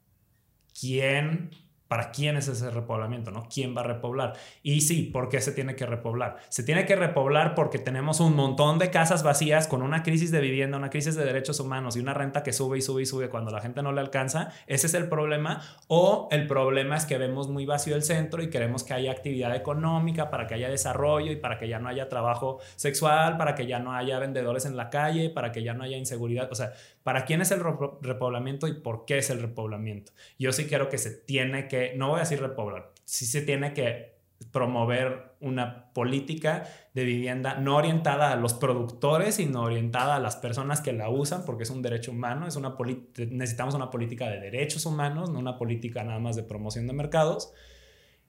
quién 0.79 1.51
¿Para 1.87 2.11
quién 2.11 2.37
es 2.37 2.47
ese 2.47 2.69
repoblamiento? 2.69 3.31
¿no? 3.31 3.47
¿Quién 3.53 3.75
va 3.75 3.81
a 3.81 3.85
repoblar? 3.85 4.33
Y 4.63 4.81
sí, 4.81 5.03
¿por 5.03 5.29
qué 5.29 5.41
se 5.41 5.51
tiene 5.51 5.75
que 5.75 5.85
repoblar? 5.85 6.37
Se 6.49 6.63
tiene 6.63 6.85
que 6.85 6.95
repoblar 6.95 7.55
porque 7.55 7.79
tenemos 7.79 8.19
un 8.19 8.35
montón 8.35 8.77
de 8.79 8.91
casas 8.91 9.23
vacías 9.23 9.67
con 9.67 9.81
una 9.81 10.03
crisis 10.03 10.31
de 10.31 10.41
vivienda, 10.41 10.77
una 10.77 10.89
crisis 10.89 11.15
de 11.15 11.25
derechos 11.25 11.59
humanos 11.59 11.95
y 11.95 11.99
una 11.99 12.13
renta 12.13 12.43
que 12.43 12.53
sube 12.53 12.77
y 12.77 12.81
sube 12.81 13.03
y 13.03 13.05
sube 13.05 13.29
cuando 13.29 13.51
la 13.51 13.61
gente 13.61 13.81
no 13.81 13.91
le 13.91 14.01
alcanza. 14.01 14.51
Ese 14.67 14.87
es 14.87 14.93
el 14.93 15.07
problema. 15.07 15.61
O 15.87 16.27
el 16.31 16.47
problema 16.47 16.97
es 16.97 17.05
que 17.05 17.17
vemos 17.17 17.47
muy 17.47 17.65
vacío 17.65 17.95
el 17.95 18.03
centro 18.03 18.43
y 18.43 18.49
queremos 18.49 18.83
que 18.83 18.93
haya 18.93 19.11
actividad 19.11 19.55
económica 19.55 20.29
para 20.29 20.47
que 20.47 20.55
haya 20.55 20.69
desarrollo 20.69 21.31
y 21.31 21.37
para 21.37 21.57
que 21.57 21.67
ya 21.67 21.79
no 21.79 21.89
haya 21.89 22.09
trabajo 22.09 22.59
sexual, 22.75 23.37
para 23.37 23.55
que 23.55 23.65
ya 23.65 23.79
no 23.79 23.93
haya 23.93 24.19
vendedores 24.19 24.65
en 24.65 24.75
la 24.75 24.89
calle, 24.89 25.29
para 25.29 25.51
que 25.51 25.63
ya 25.63 25.73
no 25.73 25.83
haya 25.83 25.97
inseguridad. 25.97 26.51
O 26.51 26.55
sea, 26.55 26.73
¿para 27.07 27.23
quién 27.23 27.39
es 27.39 27.51
el 27.51 27.61
repoblamiento 28.01 28.67
y 28.67 28.73
por 28.73 29.05
qué 29.05 29.19
es 29.19 29.29
el 29.29 29.41
repoblamiento? 29.41 30.11
Yo 30.37 30.51
sí 30.51 30.65
quiero 30.65 30.89
que 30.89 30.97
se 30.97 31.11
tiene 31.11 31.69
que 31.69 31.93
no 31.95 32.09
voy 32.09 32.17
a 32.17 32.23
decir 32.23 32.41
repoblar, 32.41 32.91
sí 33.05 33.25
se 33.25 33.41
tiene 33.41 33.73
que 33.73 34.17
promover 34.51 35.31
una 35.39 35.93
política 35.93 36.67
de 36.93 37.05
vivienda 37.05 37.61
no 37.61 37.77
orientada 37.77 38.33
a 38.33 38.35
los 38.35 38.55
productores, 38.55 39.35
sino 39.35 39.61
orientada 39.61 40.17
a 40.17 40.19
las 40.19 40.35
personas 40.35 40.81
que 40.81 40.91
la 40.91 41.07
usan, 41.09 41.45
porque 41.45 41.63
es 41.63 41.69
un 41.69 41.81
derecho 41.81 42.11
humano, 42.11 42.45
es 42.45 42.57
una 42.57 42.75
necesitamos 43.15 43.73
una 43.73 43.89
política 43.89 44.27
de 44.29 44.41
derechos 44.41 44.85
humanos, 44.85 45.29
no 45.29 45.39
una 45.39 45.57
política 45.57 46.03
nada 46.03 46.19
más 46.19 46.35
de 46.35 46.43
promoción 46.43 46.87
de 46.87 46.93
mercados. 46.93 47.53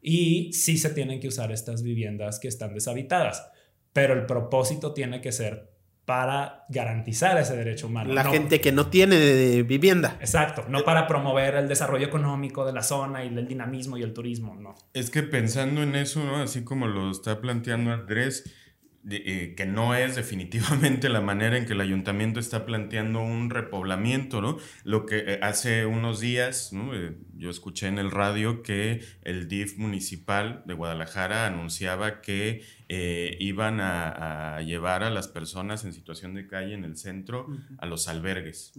Y 0.01 0.53
sí 0.53 0.79
se 0.79 0.91
tienen 0.91 1.19
que 1.19 1.27
usar 1.27 1.51
estas 1.51 1.83
viviendas 1.83 2.39
que 2.39 2.47
están 2.47 2.75
deshabitadas, 2.75 3.51
pero 3.93 4.15
el 4.15 4.25
propósito 4.25 4.95
tiene 4.95 5.21
que 5.21 5.33
ser 5.33 5.78
para 6.09 6.65
garantizar 6.71 7.37
ese 7.37 7.55
derecho 7.55 7.87
humano. 7.87 8.15
La 8.15 8.25
gente 8.25 8.63
que 8.63 8.73
no 8.73 8.87
tiene 8.87 9.63
vivienda. 9.63 10.17
Exacto, 10.21 10.65
no 10.67 10.83
para 10.83 11.07
promover 11.07 11.57
el 11.57 11.69
desarrollo 11.69 12.07
económico 12.07 12.65
de 12.65 12.73
la 12.73 12.83
zona 12.83 13.27
y 13.27 13.29
el 13.29 13.47
dinamismo 13.47 13.99
y 13.99 14.03
el 14.03 14.15
turismo, 14.15 14.55
no. 14.55 14.75
Es 14.95 15.11
que 15.11 15.23
pensando 15.23 15.83
en 15.83 15.95
eso, 15.95 16.25
¿no? 16.25 16.37
así 16.37 16.65
como 16.65 16.87
lo 16.87 17.11
está 17.11 17.43
planteando 17.43 17.93
Andrés, 17.93 18.51
eh, 19.11 19.55
que 19.57 19.65
no 19.65 19.95
es 19.95 20.17
definitivamente 20.17 21.09
la 21.09 21.21
manera 21.21 21.57
en 21.57 21.65
que 21.65 21.73
el 21.73 21.81
ayuntamiento 21.81 22.41
está 22.41 22.67
planteando 22.67 23.23
un 23.23 23.49
repoblamiento, 23.49 24.43
¿no? 24.43 24.59
Lo 24.85 25.07
que 25.07 25.19
eh, 25.19 25.39
hace 25.41 25.87
unos 25.87 26.21
días, 26.21 26.73
¿no? 26.73 26.95
Eh, 26.95 27.17
yo 27.35 27.49
escuché 27.49 27.87
en 27.87 27.99
el 27.99 28.11
radio 28.11 28.63
que 28.63 29.03
el 29.23 29.49
DIF 29.49 29.79
municipal 29.79 30.63
de 30.67 30.75
Guadalajara 30.75 31.47
anunciaba 31.47 32.21
que 32.21 32.65
iban 33.39 33.81
a, 33.81 34.61
llevar 34.63 35.05
a 35.05 35.11
las 35.11 35.29
personas 35.29 35.85
en 35.85 35.93
situación 35.93 36.35
de 36.35 36.47
calle 36.47 36.75
en 36.75 36.85
el 36.85 36.97
centro 36.97 37.47
a 37.79 37.87
los 37.87 38.09
albergues, 38.09 38.73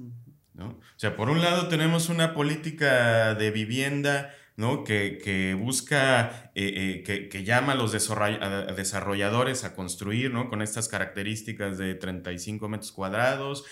¿no? 0.54 0.70
O 0.70 0.82
sea, 0.98 1.16
por 1.16 1.30
un 1.30 1.42
lado 1.42 1.70
tenemos 1.70 2.10
una 2.10 2.34
política 2.34 3.36
de 3.36 3.52
vivienda 3.52 4.34
¿no? 4.60 4.84
que, 4.84 5.56
busca, 5.58 6.52
eh, 6.54 7.02
eh, 7.08 7.30
que, 7.30 7.44
llama 7.46 7.72
a 7.72 7.76
los 7.76 7.94
desarrolladores 7.94 9.64
a 9.64 9.74
construir 9.74 10.34
¿no? 10.34 10.50
con 10.50 10.62
estas 10.62 10.90
características 10.90 11.78
de 11.78 11.96
35 11.96 12.68
metros 12.68 12.92
cuadrados, 12.92 13.64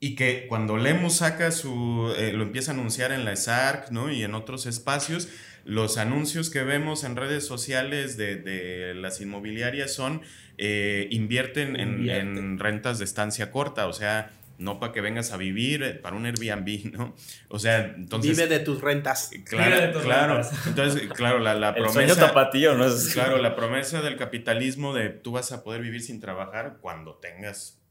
y 0.00 0.16
que 0.16 0.46
cuando 0.48 0.76
Lemus 0.76 1.18
saca 1.18 1.52
su, 1.52 2.12
eh, 2.18 2.32
lo 2.32 2.42
empieza 2.42 2.72
a 2.72 2.74
anunciar 2.74 3.12
en 3.12 3.24
la 3.24 3.32
ESARC 3.32 3.92
¿no? 3.92 4.10
y 4.10 4.24
en 4.24 4.34
otros 4.34 4.66
espacios, 4.66 5.28
los 5.64 5.98
anuncios 5.98 6.50
que 6.50 6.64
vemos 6.64 7.04
en 7.04 7.14
redes 7.14 7.46
sociales 7.46 8.16
de, 8.16 8.92
las 8.96 9.20
inmobiliarias 9.20 9.94
son, 9.94 10.20
invierten 10.58 11.78
en, 11.78 12.10
en, 12.10 12.58
rentas 12.58 12.98
de 12.98 13.04
estancia 13.04 13.52
corta, 13.52 13.86
o 13.86 13.92
sea, 13.92 14.32
no 14.58 14.78
para 14.78 14.92
que 14.92 15.00
vengas 15.00 15.32
a 15.32 15.36
vivir 15.36 15.82
eh, 15.82 15.94
para 15.94 16.16
un 16.16 16.26
Airbnb, 16.26 16.92
¿no? 16.92 17.14
O 17.48 17.58
sea, 17.58 17.94
entonces... 17.96 18.36
Vive 18.36 18.48
de 18.48 18.60
tus 18.60 18.80
rentas. 18.80 19.30
Claro, 19.44 20.00
claro. 20.00 20.40
Entonces, 20.66 21.08
claro, 21.12 21.38
la, 21.38 21.54
la 21.54 21.74
promesa... 21.74 22.00
El 22.02 22.08
sueño 22.08 22.26
tapatío, 22.26 22.74
¿no? 22.74 22.86
Es... 22.86 23.12
Claro, 23.12 23.38
la 23.38 23.54
promesa 23.54 24.02
del 24.02 24.16
capitalismo 24.16 24.94
de 24.94 25.10
tú 25.10 25.32
vas 25.32 25.52
a 25.52 25.62
poder 25.62 25.82
vivir 25.82 26.02
sin 26.02 26.20
trabajar 26.20 26.78
cuando 26.80 27.14
tengas 27.16 27.83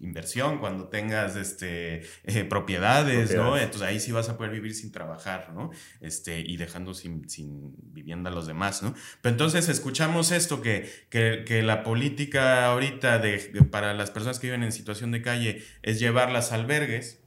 inversión, 0.00 0.58
cuando 0.58 0.88
tengas 0.88 1.36
este, 1.36 2.02
eh, 2.24 2.44
propiedades, 2.44 3.34
¿no? 3.34 3.56
Entonces 3.58 3.82
ahí 3.82 4.00
sí 4.00 4.12
vas 4.12 4.28
a 4.28 4.36
poder 4.36 4.52
vivir 4.52 4.74
sin 4.74 4.90
trabajar, 4.92 5.52
¿no? 5.54 5.70
Este, 6.00 6.40
y 6.40 6.56
dejando 6.56 6.94
sin, 6.94 7.26
vivienda 7.92 8.30
a 8.30 8.32
los 8.32 8.46
demás, 8.46 8.82
¿no? 8.82 8.94
Pero 9.20 9.34
entonces 9.34 9.68
escuchamos 9.68 10.30
esto, 10.32 10.62
que, 10.62 10.88
que, 11.10 11.62
la 11.62 11.82
política 11.82 12.66
ahorita 12.66 13.18
de, 13.18 13.38
para 13.70 13.92
las 13.92 14.10
personas 14.10 14.38
que 14.38 14.46
viven 14.46 14.62
en 14.62 14.72
situación 14.72 15.10
de 15.10 15.20
calle 15.20 15.62
es 15.82 16.00
llevarlas 16.00 16.52
a 16.52 16.54
albergues, 16.54 17.20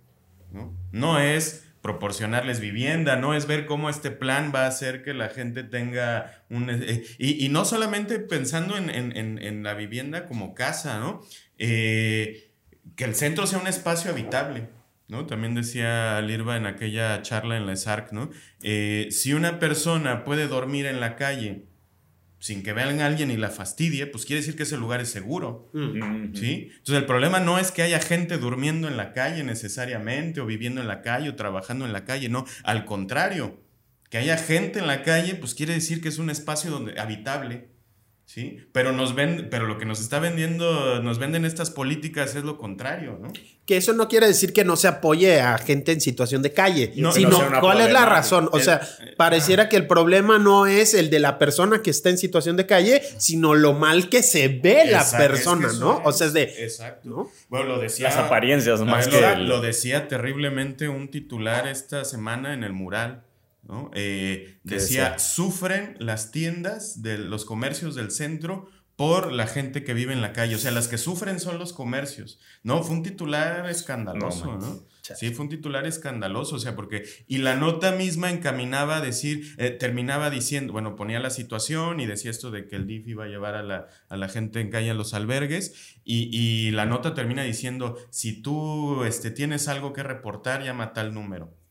¿no? 0.51 0.75
No 0.91 1.19
es 1.19 1.65
proporcionarles 1.83 2.61
vivienda, 2.61 3.17
no 3.17 3.35
es 3.35 3.45
ver 3.45 3.65
cómo 3.65 3.89
este 3.89 4.09
plan 4.09 4.53
va 4.55 4.63
a 4.63 4.67
hacer 4.67 5.03
que 5.03 5.13
la 5.13 5.27
gente 5.27 5.63
tenga 5.63 6.45
un... 6.49 6.69
Eh, 6.69 7.03
y, 7.19 7.49
no 7.49 7.65
solamente 7.65 8.19
pensando 8.19 8.77
en, 8.77 8.89
en, 8.89 9.63
la 9.63 9.73
vivienda 9.73 10.25
como 10.25 10.55
casa, 10.55 10.99
¿no? 10.99 11.21
Eh, 11.57 12.52
que 12.95 13.05
el 13.05 13.15
centro 13.15 13.47
sea 13.47 13.59
un 13.59 13.67
espacio 13.67 14.11
habitable. 14.11 14.69
¿no? 15.07 15.25
También 15.25 15.53
decía 15.53 16.21
Lirva 16.21 16.57
en 16.57 16.65
aquella 16.65 17.21
charla 17.21 17.57
en 17.57 17.67
la 17.67 17.75
SARC, 17.75 18.13
¿no? 18.13 18.29
Eh, 18.61 19.09
si 19.11 19.33
una 19.33 19.59
persona 19.59 20.23
puede 20.23 20.47
dormir 20.47 20.85
en 20.85 20.99
la 20.99 21.15
calle 21.15 21.67
sin 22.43 22.61
que 22.61 22.73
vean 22.73 22.99
a 22.99 23.05
alguien 23.05 23.31
y 23.31 23.37
la 23.37 23.49
fastidie, 23.49 24.05
pues 24.05 24.25
quiere 24.25 24.41
decir 24.41 24.57
que 24.57 24.63
ese 24.63 24.75
lugar 24.75 24.99
es 24.99 25.09
seguro. 25.09 25.69
Mm. 25.71 26.35
¿sí? 26.35 26.71
Entonces 26.71 26.95
el 26.95 27.05
problema 27.05 27.39
no 27.39 27.57
es 27.57 27.71
que 27.71 27.83
haya 27.83 28.01
gente 28.01 28.37
durmiendo 28.37 28.89
en 28.89 28.97
la 28.97 29.13
calle 29.13 29.45
necesariamente, 29.45 30.41
o 30.41 30.45
viviendo 30.45 30.81
en 30.81 30.89
la 30.89 31.01
calle, 31.01 31.29
o 31.29 31.35
trabajando 31.35 31.85
en 31.85 31.93
la 31.93 32.03
calle, 32.03 32.27
no, 32.27 32.45
al 32.65 32.83
contrario, 32.83 33.63
que 34.09 34.17
haya 34.17 34.37
gente 34.37 34.79
en 34.79 34.87
la 34.87 35.03
calle, 35.03 35.35
pues 35.35 35.55
quiere 35.55 35.73
decir 35.73 36.01
que 36.01 36.09
es 36.09 36.17
un 36.17 36.29
espacio 36.29 36.69
donde, 36.69 36.99
habitable, 36.99 37.69
¿sí? 38.33 38.57
Pero 38.71 38.91
nos 38.93 39.13
ven, 39.13 39.47
pero 39.51 39.67
lo 39.67 39.77
que 39.77 39.85
nos 39.85 39.99
está 39.99 40.17
vendiendo, 40.17 40.99
nos 41.03 41.19
venden 41.19 41.45
estas 41.45 41.69
políticas 41.69 42.35
es 42.35 42.43
lo 42.43 42.57
contrario, 42.57 43.19
¿no? 43.21 43.31
Que 43.65 43.77
eso 43.77 43.93
no 43.93 44.07
quiere 44.07 44.25
decir 44.25 44.53
que 44.53 44.65
no 44.65 44.75
se 44.75 44.87
apoye 44.87 45.39
a 45.39 45.57
gente 45.59 45.91
en 45.91 46.01
situación 46.01 46.41
de 46.41 46.51
calle, 46.51 46.91
sino 47.13 47.37
cuál 47.61 47.81
es 47.81 47.93
la 47.93 48.05
razón. 48.05 48.49
O 48.51 48.59
sea, 48.59 48.81
pareciera 49.17 49.69
que 49.69 49.75
el 49.75 49.85
problema 49.85 50.39
no 50.39 50.65
es 50.65 50.95
el 50.95 51.11
de 51.11 51.19
la 51.19 51.37
persona 51.37 51.81
que 51.83 51.91
está 51.91 52.09
en 52.09 52.17
situación 52.17 52.57
de 52.57 52.65
calle, 52.65 53.03
sino 53.17 53.53
lo 53.53 53.73
mal 53.73 54.09
que 54.09 54.23
se 54.23 54.47
ve 54.47 54.85
la 54.89 55.05
persona, 55.11 55.71
¿no? 55.73 56.01
O 56.03 56.11
sea, 56.11 56.27
es 56.27 56.33
de. 56.33 56.43
Exacto. 56.43 57.29
Bueno, 57.49 57.67
lo 57.67 57.79
decía. 57.79 58.09
Las 58.09 58.17
apariencias, 58.17 58.81
más 58.81 59.07
que. 59.07 59.21
Lo 59.37 59.61
decía 59.61 60.07
terriblemente 60.07 60.89
un 60.89 61.09
titular 61.09 61.67
esta 61.67 62.03
semana 62.03 62.53
en 62.53 62.63
el 62.63 62.73
mural 62.73 63.23
eh, 63.93 64.59
decía, 64.63 65.19
sufren 65.19 65.95
las 65.99 66.31
tiendas 66.31 67.01
de 67.01 67.17
los 67.17 67.45
comercios 67.45 67.95
del 67.95 68.11
centro 68.11 68.67
por 68.95 69.31
la 69.31 69.47
gente 69.47 69.83
que 69.83 69.93
vive 69.93 70.13
en 70.13 70.21
la 70.21 70.33
calle. 70.33 70.55
O 70.55 70.59
sea, 70.59 70.71
las 70.71 70.87
que 70.87 70.97
sufren 70.97 71.39
son 71.39 71.57
los 71.57 71.73
comercios. 71.73 72.39
No, 72.61 72.83
fue 72.83 72.97
un 72.97 73.03
titular 73.03 73.67
escandaloso, 73.69 74.57
¿no? 74.57 74.85
Sí, 75.01 75.31
fue 75.31 75.43
un 75.43 75.49
titular 75.49 75.85
escandaloso, 75.85 76.55
o 76.55 76.59
sea, 76.59 76.75
porque... 76.75 77.03
Y 77.27 77.39
la 77.39 77.55
nota 77.55 77.91
misma 77.91 78.29
encaminaba 78.29 78.97
a 78.97 79.01
decir, 79.01 79.55
eh, 79.57 79.71
terminaba 79.71 80.29
diciendo, 80.29 80.71
bueno, 80.71 80.95
ponía 80.95 81.19
la 81.19 81.29
situación 81.29 81.99
y 81.99 82.05
decía 82.05 82.31
esto 82.31 82.51
de 82.51 82.67
que 82.67 82.77
el 82.77 82.87
DIF 82.87 83.07
iba 83.07 83.25
a 83.25 83.27
llevar 83.27 83.55
a 83.55 83.63
la, 83.63 83.87
a 84.07 84.15
la 84.15 84.29
gente 84.29 84.61
en 84.61 84.69
calle 84.69 84.91
a 84.91 84.93
los 84.93 85.13
albergues 85.13 85.97
y, 86.05 86.29
y, 86.31 86.71
la 86.71 86.85
nota 86.85 87.13
termina 87.13 87.43
diciendo, 87.43 87.97
si 88.11 88.41
tú 88.41 89.03
este, 89.03 89.29
tienes 89.31 89.67
algo 89.67 89.91
que 89.91 90.03
reportar, 90.03 90.63
llama 90.63 90.85
a 90.85 90.93
tal 90.93 91.13
número 91.13 91.62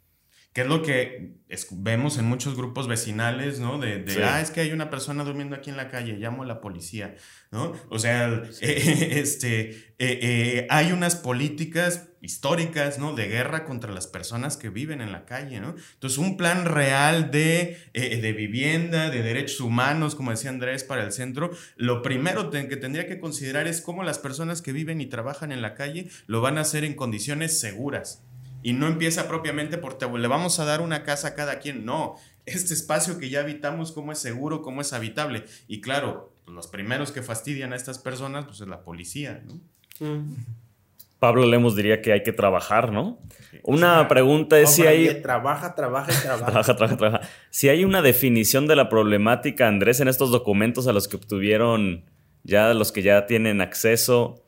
que 0.53 0.61
es 0.61 0.67
lo 0.67 0.83
que 0.83 1.33
vemos 1.71 2.19
en 2.19 2.27
muchos 2.27 2.57
grupos 2.57 2.87
vecinales, 2.87 3.59
¿no? 3.59 3.79
De, 3.79 4.05
ah, 4.23 4.41
es 4.41 4.51
que 4.51 4.61
hay 4.61 4.73
una 4.73 4.91
persona 4.91 5.25
durmiendo 5.25 5.57
aquí 5.57 5.71
en 5.71 5.79
la 5.79 5.89
calle, 5.89 6.19
llamo 6.19 6.43
a 6.43 6.47
la 6.47 6.61
policía, 6.61 7.15
¿no? 7.51 7.73
O 7.89 7.99
sea, 7.99 8.43
este, 8.61 9.71
eh, 9.71 9.87
eh, 9.99 10.67
hay 10.69 10.93
unas 10.93 11.17
políticas 11.17 12.11
históricas, 12.21 12.99
¿no? 12.99 13.15
De 13.15 13.29
guerra 13.29 13.65
contra 13.65 13.93
las 13.93 14.07
personas 14.07 14.59
que 14.59 14.69
viven 14.69 15.01
en 15.01 15.11
la 15.11 15.25
calle, 15.25 15.59
¿no? 15.61 15.75
Entonces, 15.95 16.19
un 16.19 16.37
plan 16.37 16.67
real 16.67 17.31
de, 17.31 17.79
eh, 17.95 18.21
de 18.21 18.33
vivienda, 18.33 19.09
de 19.09 19.23
derechos 19.23 19.61
humanos, 19.61 20.15
como 20.15 20.33
decía 20.33 20.51
Andrés, 20.51 20.85
para 20.85 21.03
el 21.03 21.13
centro, 21.13 21.51
lo 21.77 22.03
primero 22.03 22.51
que 22.51 22.77
tendría 22.77 23.07
que 23.07 23.19
considerar 23.19 23.67
es 23.67 23.81
cómo 23.81 24.05
las 24.05 24.19
personas 24.19 24.61
que 24.61 24.73
viven 24.73 25.01
y 25.01 25.07
trabajan 25.07 25.51
en 25.51 25.63
la 25.63 25.75
calle 25.75 26.09
lo 26.27 26.43
van 26.43 26.59
a 26.59 26.63
hacer 26.63 26.85
en 26.85 26.95
condiciones 26.95 27.59
seguras 27.59 28.23
y 28.63 28.73
no 28.73 28.87
empieza 28.87 29.29
propiamente 29.29 29.79
por 29.79 29.99
le 30.19 30.29
vamos 30.29 30.59
a 30.59 30.65
dar 30.65 30.81
una 30.81 31.05
casa 31.05 31.29
a 31.29 31.35
cada 31.35 31.59
quien. 31.59 31.85
No, 31.85 32.17
este 32.47 32.75
espacio 32.75 33.19
que 33.19 33.29
ya 33.29 33.41
habitamos, 33.41 33.93
cómo 33.93 34.13
es 34.13 34.19
seguro, 34.19 34.63
cómo 34.63 34.81
es 34.81 34.93
habitable. 34.93 35.45
Y 35.69 35.81
claro, 35.81 36.33
pues, 36.45 36.55
los 36.55 36.67
primeros 36.67 37.13
que 37.13 37.23
fastidian 37.23 37.73
a 37.73 37.77
estas 37.77 37.99
personas, 37.99 38.45
pues 38.45 38.61
es 38.61 38.69
la 38.69 38.83
policía, 38.83 39.43
¿no? 39.47 39.61
Pablo 41.19 41.47
Lemos 41.47 41.77
diría 41.77 42.03
que 42.03 42.13
hay 42.13 42.25
que 42.25 42.33
trabajar, 42.33 42.91
¿no? 42.91 43.21
Una 43.63 44.09
pregunta 44.09 44.59
es 44.59 44.75
si 44.75 44.83
hay... 44.83 45.23
Trabaja, 45.23 45.77
trabaja 45.77 46.11
y 46.13 46.17
trabaja. 46.23 46.47
trabaja, 46.47 46.77
trabaja, 46.77 46.97
trabaja. 46.97 47.29
Si 47.51 47.69
hay 47.69 47.85
una 47.85 48.03
definición 48.03 48.67
de 48.67 48.75
la 48.75 48.89
problemática, 48.89 49.69
Andrés, 49.69 50.01
en 50.01 50.09
estos 50.09 50.33
documentos 50.33 50.89
a 50.89 50.93
los 50.93 51.07
que 51.07 51.17
obtuvieron 51.17 52.05
ya 52.45 52.75
los 52.75 52.91
que 52.91 53.03
ya 53.03 53.27
tienen 53.27 53.61
acceso, 53.61 54.42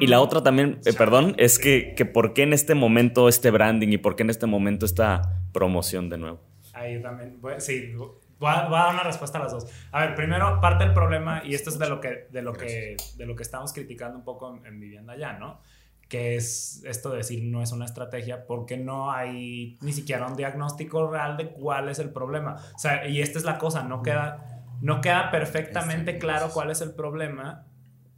y 0.00 0.06
la 0.06 0.20
otra 0.20 0.42
también, 0.42 0.80
eh, 0.84 0.92
perdón, 0.92 1.34
es 1.36 1.58
que, 1.58 1.94
que 1.96 2.04
por 2.04 2.34
qué 2.34 2.42
en 2.42 2.52
este 2.52 2.74
momento 2.74 3.28
este 3.28 3.50
branding 3.50 3.88
y 3.88 3.98
por 3.98 4.16
qué 4.16 4.22
en 4.22 4.30
este 4.30 4.46
momento 4.46 4.86
esta 4.86 5.42
promoción 5.52 6.08
de 6.08 6.18
nuevo. 6.18 6.40
Ahí 6.72 7.02
también, 7.02 7.40
sí, 7.58 7.92
voy 8.38 8.50
a, 8.50 8.68
dar 8.68 8.94
una 8.94 9.02
respuesta 9.02 9.38
a 9.38 9.42
las 9.42 9.52
dos. 9.52 9.66
A 9.90 10.06
ver, 10.06 10.14
primero, 10.14 10.60
parte 10.60 10.84
del 10.84 10.94
problema, 10.94 11.42
y 11.44 11.54
esto 11.54 11.70
es 11.70 11.78
de 11.78 11.88
lo 11.88 12.00
que, 12.00 12.28
de 12.30 12.42
lo 12.42 12.52
que, 12.52 12.96
de 13.16 13.26
lo 13.26 13.34
que 13.34 13.42
estamos 13.42 13.72
criticando 13.72 14.18
un 14.18 14.24
poco 14.24 14.60
en, 14.64 14.80
Vivienda 14.80 15.16
Ya, 15.16 15.34
¿no? 15.34 15.60
Que 16.08 16.36
es 16.36 16.82
esto 16.84 17.10
de 17.10 17.18
decir 17.18 17.44
no 17.44 17.62
es 17.62 17.72
una 17.72 17.84
estrategia 17.84 18.46
porque 18.46 18.76
no 18.76 19.12
hay 19.12 19.78
ni 19.80 19.92
siquiera 19.92 20.26
un 20.26 20.36
diagnóstico 20.36 21.08
real 21.08 21.36
de 21.36 21.50
cuál 21.50 21.88
es 21.88 21.98
el 21.98 22.10
problema. 22.10 22.56
O 22.74 22.78
sea, 22.78 23.06
y 23.06 23.20
esta 23.20 23.38
es 23.38 23.44
la 23.44 23.58
cosa, 23.58 23.84
no 23.84 24.02
queda, 24.02 24.64
no 24.80 25.00
queda 25.00 25.30
perfectamente 25.30 26.18
claro 26.18 26.50
cuál 26.50 26.70
es 26.70 26.80
el 26.80 26.94
problema 26.94 27.66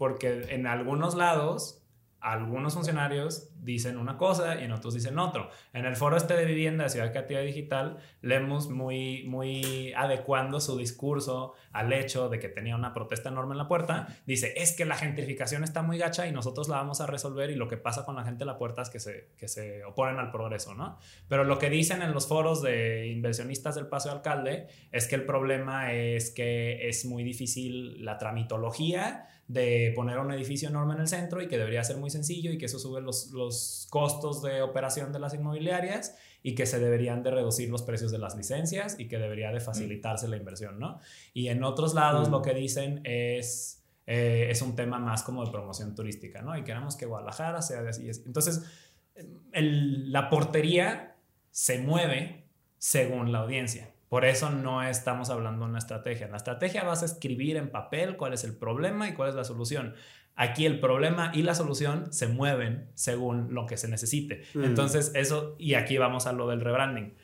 porque 0.02 0.48
en 0.48 0.66
algunos 0.66 1.14
lados 1.14 1.80
algunos 2.22 2.74
funcionarios 2.74 3.50
dicen 3.54 3.96
una 3.98 4.16
cosa 4.16 4.60
y 4.60 4.64
en 4.64 4.72
otros 4.72 4.94
dicen 4.94 5.16
otro. 5.16 5.48
En 5.72 5.86
el 5.86 5.94
foro 5.94 6.16
este 6.16 6.34
de 6.34 6.44
vivienda 6.44 6.82
de 6.82 6.90
Ciudad 6.90 7.12
Creativa 7.12 7.38
Digital, 7.38 7.98
leemos 8.20 8.68
muy, 8.68 9.22
muy 9.28 9.92
adecuando 9.96 10.60
su 10.60 10.76
discurso 10.76 11.54
al 11.70 11.92
hecho 11.92 12.28
de 12.28 12.40
que 12.40 12.48
tenía 12.48 12.74
una 12.74 12.94
protesta 12.94 13.28
enorme 13.28 13.52
en 13.52 13.58
la 13.58 13.68
puerta. 13.68 14.08
Dice, 14.26 14.54
es 14.56 14.76
que 14.76 14.84
la 14.84 14.96
gentrificación 14.96 15.62
está 15.62 15.82
muy 15.82 15.98
gacha 15.98 16.26
y 16.26 16.32
nosotros 16.32 16.68
la 16.68 16.78
vamos 16.78 17.00
a 17.00 17.06
resolver 17.06 17.50
y 17.50 17.54
lo 17.54 17.68
que 17.68 17.76
pasa 17.76 18.04
con 18.04 18.16
la 18.16 18.24
gente 18.24 18.42
en 18.42 18.48
la 18.48 18.58
puerta 18.58 18.82
es 18.82 18.90
que 18.90 18.98
se, 18.98 19.28
que 19.36 19.46
se 19.46 19.84
oponen 19.84 20.18
al 20.18 20.32
progreso, 20.32 20.74
¿no? 20.74 20.98
Pero 21.28 21.44
lo 21.44 21.60
que 21.60 21.70
dicen 21.70 22.02
en 22.02 22.12
los 22.12 22.26
foros 22.26 22.60
de 22.60 23.06
inversionistas 23.06 23.76
del 23.76 23.86
Paso 23.86 24.08
de 24.08 24.16
Alcalde 24.16 24.66
es 24.90 25.06
que 25.06 25.14
el 25.14 25.26
problema 25.26 25.92
es 25.92 26.30
que 26.32 26.88
es 26.88 27.04
muy 27.04 27.22
difícil 27.22 28.04
la 28.04 28.18
tramitología 28.18 29.28
de 29.48 29.92
poner 29.94 30.18
un 30.18 30.32
edificio 30.32 30.68
enorme 30.68 30.94
en 30.94 31.00
el 31.00 31.08
centro 31.08 31.42
y 31.42 31.48
que 31.48 31.58
debería 31.58 31.84
ser 31.84 31.96
muy 31.98 32.10
sencillo 32.10 32.50
y 32.52 32.58
que 32.58 32.66
eso 32.66 32.78
sube 32.78 33.00
los, 33.00 33.30
los 33.32 33.86
costos 33.90 34.42
de 34.42 34.62
operación 34.62 35.12
de 35.12 35.18
las 35.18 35.34
inmobiliarias 35.34 36.16
y 36.42 36.54
que 36.54 36.66
se 36.66 36.78
deberían 36.78 37.22
de 37.22 37.30
reducir 37.30 37.70
los 37.70 37.82
precios 37.82 38.10
de 38.10 38.18
las 38.18 38.36
licencias 38.36 38.98
y 38.98 39.08
que 39.08 39.18
debería 39.18 39.52
de 39.52 39.60
facilitarse 39.60 40.28
la 40.28 40.36
inversión, 40.36 40.78
¿no? 40.78 40.98
Y 41.34 41.48
en 41.48 41.62
otros 41.62 41.94
lados 41.94 42.28
lo 42.28 42.42
que 42.42 42.54
dicen 42.54 43.00
es, 43.04 43.82
eh, 44.06 44.48
es 44.50 44.62
un 44.62 44.74
tema 44.74 44.98
más 44.98 45.22
como 45.22 45.44
de 45.44 45.50
promoción 45.50 45.94
turística, 45.94 46.42
¿no? 46.42 46.56
Y 46.56 46.64
queremos 46.64 46.96
que 46.96 47.06
Guadalajara 47.06 47.62
sea 47.62 47.82
de 47.82 47.90
así. 47.90 48.08
Entonces, 48.26 48.62
la 49.52 50.30
portería 50.30 51.16
se 51.50 51.78
mueve 51.78 52.44
según 52.78 53.30
la 53.30 53.40
audiencia. 53.40 53.90
Por 54.12 54.26
eso 54.26 54.50
no 54.50 54.82
estamos 54.82 55.30
hablando 55.30 55.64
de 55.64 55.70
una 55.70 55.78
estrategia. 55.78 56.26
En 56.26 56.32
la 56.32 56.36
estrategia 56.36 56.84
vas 56.84 57.00
a 57.00 57.06
escribir 57.06 57.56
en 57.56 57.70
papel 57.70 58.18
cuál 58.18 58.34
es 58.34 58.44
el 58.44 58.54
problema 58.54 59.08
y 59.08 59.14
cuál 59.14 59.30
es 59.30 59.34
la 59.34 59.44
solución. 59.44 59.94
Aquí 60.36 60.66
el 60.66 60.80
problema 60.80 61.32
y 61.34 61.40
la 61.40 61.54
solución 61.54 62.12
se 62.12 62.28
mueven 62.28 62.90
según 62.92 63.54
lo 63.54 63.64
que 63.64 63.78
se 63.78 63.88
necesite. 63.88 64.42
Mm. 64.52 64.64
Entonces, 64.64 65.12
eso, 65.14 65.56
y 65.58 65.72
aquí 65.72 65.96
vamos 65.96 66.26
a 66.26 66.34
lo 66.34 66.46
del 66.46 66.60
rebranding. 66.60 67.14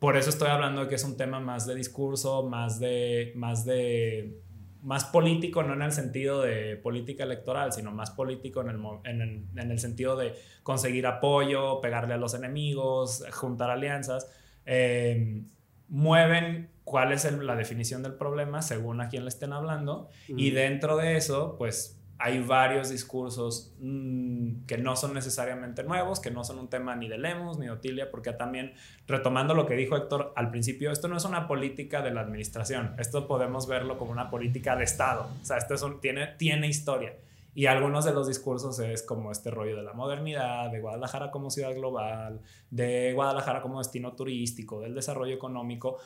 Por 0.00 0.16
eso 0.16 0.30
estoy 0.30 0.48
hablando 0.48 0.80
de 0.80 0.88
que 0.88 0.96
es 0.96 1.04
un 1.04 1.16
tema 1.16 1.38
más 1.38 1.68
de 1.68 1.76
discurso, 1.76 2.42
más 2.42 2.80
de, 2.80 3.32
más 3.36 3.64
de, 3.64 4.40
más 4.82 5.04
político, 5.04 5.62
no 5.62 5.74
en 5.74 5.82
el 5.82 5.92
sentido 5.92 6.42
de 6.42 6.78
política 6.78 7.22
electoral, 7.22 7.72
sino 7.72 7.92
más 7.92 8.10
político 8.10 8.60
en 8.62 8.70
el, 8.70 8.80
en 9.04 9.20
el, 9.20 9.44
en 9.54 9.70
el 9.70 9.78
sentido 9.78 10.16
de 10.16 10.34
conseguir 10.64 11.06
apoyo, 11.06 11.80
pegarle 11.80 12.14
a 12.14 12.16
los 12.16 12.34
enemigos, 12.34 13.22
juntar 13.30 13.70
alianzas. 13.70 14.28
Eh, 14.66 15.44
mueven 15.90 16.70
cuál 16.84 17.12
es 17.12 17.30
la 17.30 17.54
definición 17.54 18.02
del 18.02 18.14
problema 18.14 18.62
según 18.62 19.00
a 19.00 19.08
quién 19.08 19.24
le 19.24 19.28
estén 19.28 19.52
hablando. 19.52 20.08
Y 20.28 20.50
dentro 20.50 20.96
de 20.96 21.16
eso 21.16 21.56
pues 21.58 22.00
hay 22.22 22.38
varios 22.40 22.90
discursos 22.90 23.74
mm, 23.80 24.66
que 24.66 24.76
no 24.76 24.94
son 24.94 25.14
necesariamente 25.14 25.82
nuevos, 25.84 26.20
que 26.20 26.30
no 26.30 26.44
son 26.44 26.58
un 26.58 26.68
tema 26.68 26.94
ni 26.94 27.08
de 27.08 27.16
Lemos 27.16 27.58
ni 27.58 27.64
de 27.64 27.72
Otilia, 27.72 28.10
porque 28.10 28.32
también, 28.32 28.74
retomando 29.06 29.54
lo 29.54 29.64
que 29.64 29.74
dijo 29.74 29.96
Héctor 29.96 30.34
al 30.36 30.50
principio, 30.50 30.92
esto 30.92 31.08
no 31.08 31.16
es 31.16 31.24
una 31.24 31.48
política 31.48 32.02
de 32.02 32.10
la 32.10 32.20
administración, 32.20 32.94
esto 32.98 33.26
podemos 33.26 33.66
verlo 33.66 33.96
como 33.96 34.12
una 34.12 34.28
política 34.28 34.76
de 34.76 34.84
Estado, 34.84 35.30
o 35.40 35.44
sea, 35.44 35.56
esto 35.56 35.98
tiene, 36.02 36.26
tiene 36.36 36.68
historia. 36.68 37.14
Y 37.60 37.66
algunos 37.66 38.06
de 38.06 38.14
los 38.14 38.26
discursos 38.26 38.78
es 38.78 39.02
como 39.02 39.30
este 39.30 39.50
rollo 39.50 39.76
de 39.76 39.82
la 39.82 39.92
modernidad, 39.92 40.70
de 40.70 40.80
Guadalajara 40.80 41.30
como 41.30 41.50
ciudad 41.50 41.74
global, 41.74 42.40
de 42.70 43.12
Guadalajara 43.12 43.60
como 43.60 43.80
destino 43.80 44.14
turístico, 44.14 44.80
del 44.80 44.94
desarrollo 44.94 45.34
económico. 45.34 45.98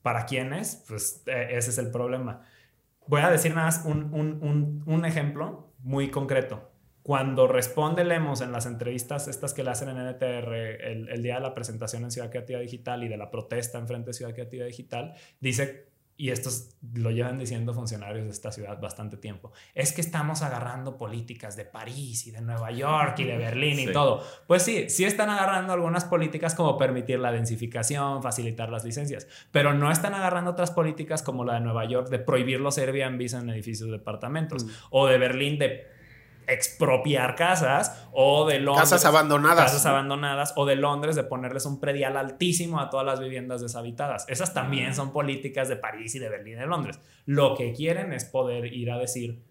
¿Para 0.00 0.24
quiénes? 0.24 0.86
Pues 0.88 1.22
eh, 1.26 1.48
ese 1.50 1.68
es 1.68 1.76
el 1.76 1.90
problema. 1.90 2.40
Voy 3.06 3.20
a 3.20 3.28
decir 3.28 3.54
nada 3.54 3.66
más 3.66 3.84
un, 3.84 4.04
un, 4.14 4.82
un, 4.86 5.04
ejemplo 5.04 5.74
muy 5.80 6.10
concreto. 6.10 6.70
Cuando 7.02 7.46
responde 7.46 8.04
Lemos 8.04 8.40
en 8.40 8.50
las 8.50 8.64
entrevistas 8.64 9.28
estas 9.28 9.52
que 9.52 9.62
le 9.62 9.68
hacen 9.68 9.90
en 9.90 9.98
NTR 9.98 10.54
el, 10.54 11.10
el, 11.10 11.22
día 11.22 11.34
de 11.34 11.42
la 11.42 11.52
presentación 11.52 12.04
en 12.04 12.10
Ciudad 12.10 12.30
Creativa 12.30 12.58
Digital 12.60 13.04
y 13.04 13.08
de 13.08 13.18
la 13.18 13.30
protesta 13.30 13.76
en 13.76 13.86
frente 13.86 14.06
de 14.06 14.14
Ciudad 14.14 14.32
Creativa 14.32 14.64
Digital, 14.64 15.12
dice 15.40 15.91
y 16.16 16.30
esto 16.30 16.50
lo 16.94 17.10
llevan 17.10 17.38
diciendo 17.38 17.72
funcionarios 17.74 18.24
de 18.24 18.30
esta 18.30 18.52
ciudad 18.52 18.78
bastante 18.80 19.16
tiempo, 19.16 19.52
es 19.74 19.92
que 19.92 20.00
estamos 20.00 20.42
agarrando 20.42 20.96
políticas 20.96 21.56
de 21.56 21.64
París 21.64 22.26
y 22.26 22.30
de 22.30 22.40
Nueva 22.40 22.70
York 22.70 23.18
y 23.18 23.24
de 23.24 23.36
Berlín 23.38 23.80
y 23.80 23.92
todo. 23.92 24.22
Pues 24.46 24.62
sí, 24.62 24.88
sí 24.88 25.04
están 25.04 25.30
agarrando 25.30 25.72
algunas 25.72 26.04
políticas 26.04 26.54
como 26.54 26.76
permitir 26.76 27.18
la 27.18 27.32
densificación, 27.32 28.22
facilitar 28.22 28.70
las 28.70 28.84
licencias, 28.84 29.26
pero 29.50 29.74
no 29.74 29.90
están 29.90 30.14
agarrando 30.14 30.50
otras 30.52 30.70
políticas 30.70 31.22
como 31.22 31.44
la 31.44 31.54
de 31.54 31.60
Nueva 31.60 31.84
York 31.86 32.08
de 32.08 32.18
prohibir 32.18 32.60
los 32.60 32.78
Airbnb 32.78 33.22
en 33.34 33.50
edificios 33.50 33.88
de 33.88 33.98
departamentos 33.98 34.64
mm. 34.64 34.70
o 34.90 35.06
de 35.06 35.18
Berlín 35.18 35.58
de 35.58 35.91
expropiar 36.46 37.34
casas 37.36 38.08
o 38.12 38.46
de 38.46 38.60
Londres. 38.60 38.90
Casas 38.90 39.04
abandonadas. 39.04 39.64
Casas 39.64 39.86
abandonadas 39.86 40.52
o 40.56 40.66
de 40.66 40.76
Londres 40.76 41.16
de 41.16 41.24
ponerles 41.24 41.66
un 41.66 41.80
predial 41.80 42.16
altísimo 42.16 42.80
a 42.80 42.90
todas 42.90 43.06
las 43.06 43.20
viviendas 43.20 43.60
deshabitadas. 43.60 44.24
Esas 44.28 44.54
también 44.54 44.94
son 44.94 45.12
políticas 45.12 45.68
de 45.68 45.76
París 45.76 46.14
y 46.14 46.18
de 46.18 46.28
Berlín 46.28 46.54
y 46.54 46.60
de 46.60 46.66
Londres. 46.66 47.00
Lo 47.26 47.54
que 47.56 47.72
quieren 47.72 48.12
es 48.12 48.24
poder 48.24 48.72
ir 48.72 48.90
a 48.90 48.98
decir, 48.98 49.42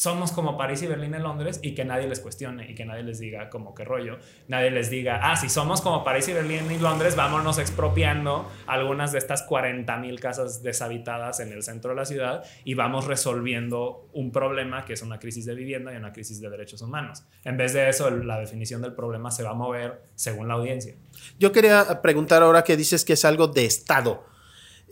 somos 0.00 0.32
como 0.32 0.56
París 0.56 0.80
y 0.80 0.86
Berlín 0.86 1.12
en 1.12 1.22
Londres 1.22 1.60
y 1.62 1.74
que 1.74 1.84
nadie 1.84 2.08
les 2.08 2.20
cuestione 2.20 2.70
y 2.70 2.74
que 2.74 2.86
nadie 2.86 3.02
les 3.02 3.18
diga 3.18 3.50
como 3.50 3.74
qué 3.74 3.84
rollo, 3.84 4.16
nadie 4.48 4.70
les 4.70 4.88
diga, 4.88 5.20
ah, 5.22 5.36
si 5.36 5.50
somos 5.50 5.82
como 5.82 6.04
París 6.04 6.26
y 6.28 6.32
Berlín 6.32 6.70
y 6.70 6.78
Londres, 6.78 7.16
vámonos 7.16 7.58
expropiando 7.58 8.50
algunas 8.66 9.12
de 9.12 9.18
estas 9.18 9.42
40 9.42 9.94
mil 9.98 10.18
casas 10.18 10.62
deshabitadas 10.62 11.40
en 11.40 11.52
el 11.52 11.62
centro 11.62 11.90
de 11.90 11.96
la 11.96 12.06
ciudad 12.06 12.44
y 12.64 12.72
vamos 12.72 13.04
resolviendo 13.08 14.08
un 14.14 14.32
problema 14.32 14.86
que 14.86 14.94
es 14.94 15.02
una 15.02 15.18
crisis 15.18 15.44
de 15.44 15.54
vivienda 15.54 15.92
y 15.92 15.96
una 15.96 16.14
crisis 16.14 16.40
de 16.40 16.48
derechos 16.48 16.80
humanos. 16.80 17.24
En 17.44 17.58
vez 17.58 17.74
de 17.74 17.86
eso, 17.90 18.08
la 18.08 18.38
definición 18.38 18.80
del 18.80 18.94
problema 18.94 19.30
se 19.30 19.42
va 19.42 19.50
a 19.50 19.54
mover 19.54 20.00
según 20.14 20.48
la 20.48 20.54
audiencia. 20.54 20.94
Yo 21.38 21.52
quería 21.52 22.00
preguntar 22.00 22.42
ahora 22.42 22.64
que 22.64 22.74
dices 22.74 23.04
que 23.04 23.12
es 23.12 23.26
algo 23.26 23.48
de 23.48 23.66
Estado 23.66 24.24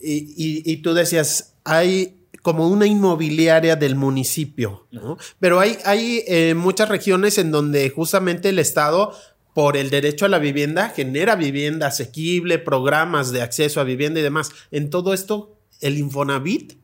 y, 0.02 0.34
y, 0.36 0.70
y 0.70 0.82
tú 0.82 0.92
decías, 0.92 1.56
hay 1.64 2.17
como 2.48 2.66
una 2.66 2.86
inmobiliaria 2.86 3.76
del 3.76 3.94
municipio, 3.94 4.86
¿no? 4.90 5.18
Pero 5.38 5.60
hay, 5.60 5.76
hay 5.84 6.24
eh, 6.26 6.54
muchas 6.54 6.88
regiones 6.88 7.36
en 7.36 7.50
donde 7.50 7.90
justamente 7.90 8.48
el 8.48 8.58
Estado, 8.58 9.14
por 9.52 9.76
el 9.76 9.90
derecho 9.90 10.24
a 10.24 10.30
la 10.30 10.38
vivienda, 10.38 10.88
genera 10.88 11.36
vivienda 11.36 11.88
asequible, 11.88 12.58
programas 12.58 13.32
de 13.32 13.42
acceso 13.42 13.82
a 13.82 13.84
vivienda 13.84 14.20
y 14.20 14.22
demás. 14.22 14.50
En 14.70 14.88
todo 14.88 15.12
esto, 15.12 15.58
el 15.82 15.98
Infonavit, 15.98 16.78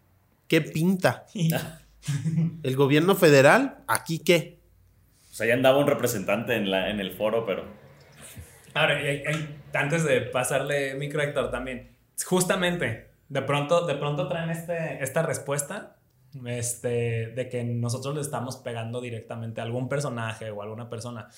¿qué 0.48 0.60
pinta? 0.60 1.24
el 2.62 2.76
gobierno 2.76 3.14
federal, 3.14 3.78
¿aquí 3.88 4.18
qué? 4.18 4.58
O 5.32 5.34
sea, 5.34 5.46
ya 5.46 5.54
andaba 5.54 5.78
un 5.78 5.86
representante 5.86 6.56
en, 6.56 6.70
la, 6.70 6.90
en 6.90 7.00
el 7.00 7.12
foro, 7.12 7.46
pero... 7.46 7.64
Ahora, 8.74 9.00
antes 9.72 10.04
de 10.04 10.20
pasarle 10.20 10.94
micro 10.96 11.22
Héctor 11.22 11.50
también, 11.50 11.96
justamente 12.22 13.13
de 13.28 13.42
pronto, 13.42 13.86
de 13.86 13.94
pronto 13.94 14.28
traen 14.28 14.50
este, 14.50 15.02
esta 15.02 15.22
respuesta 15.22 15.96
este, 16.46 17.28
de 17.28 17.48
que 17.48 17.64
nosotros 17.64 18.14
le 18.14 18.20
estamos 18.20 18.56
pegando 18.56 19.00
directamente 19.00 19.60
a 19.60 19.64
algún 19.64 19.88
personaje 19.88 20.50
o 20.50 20.60
a 20.60 20.64
alguna 20.64 20.88
persona. 20.88 21.28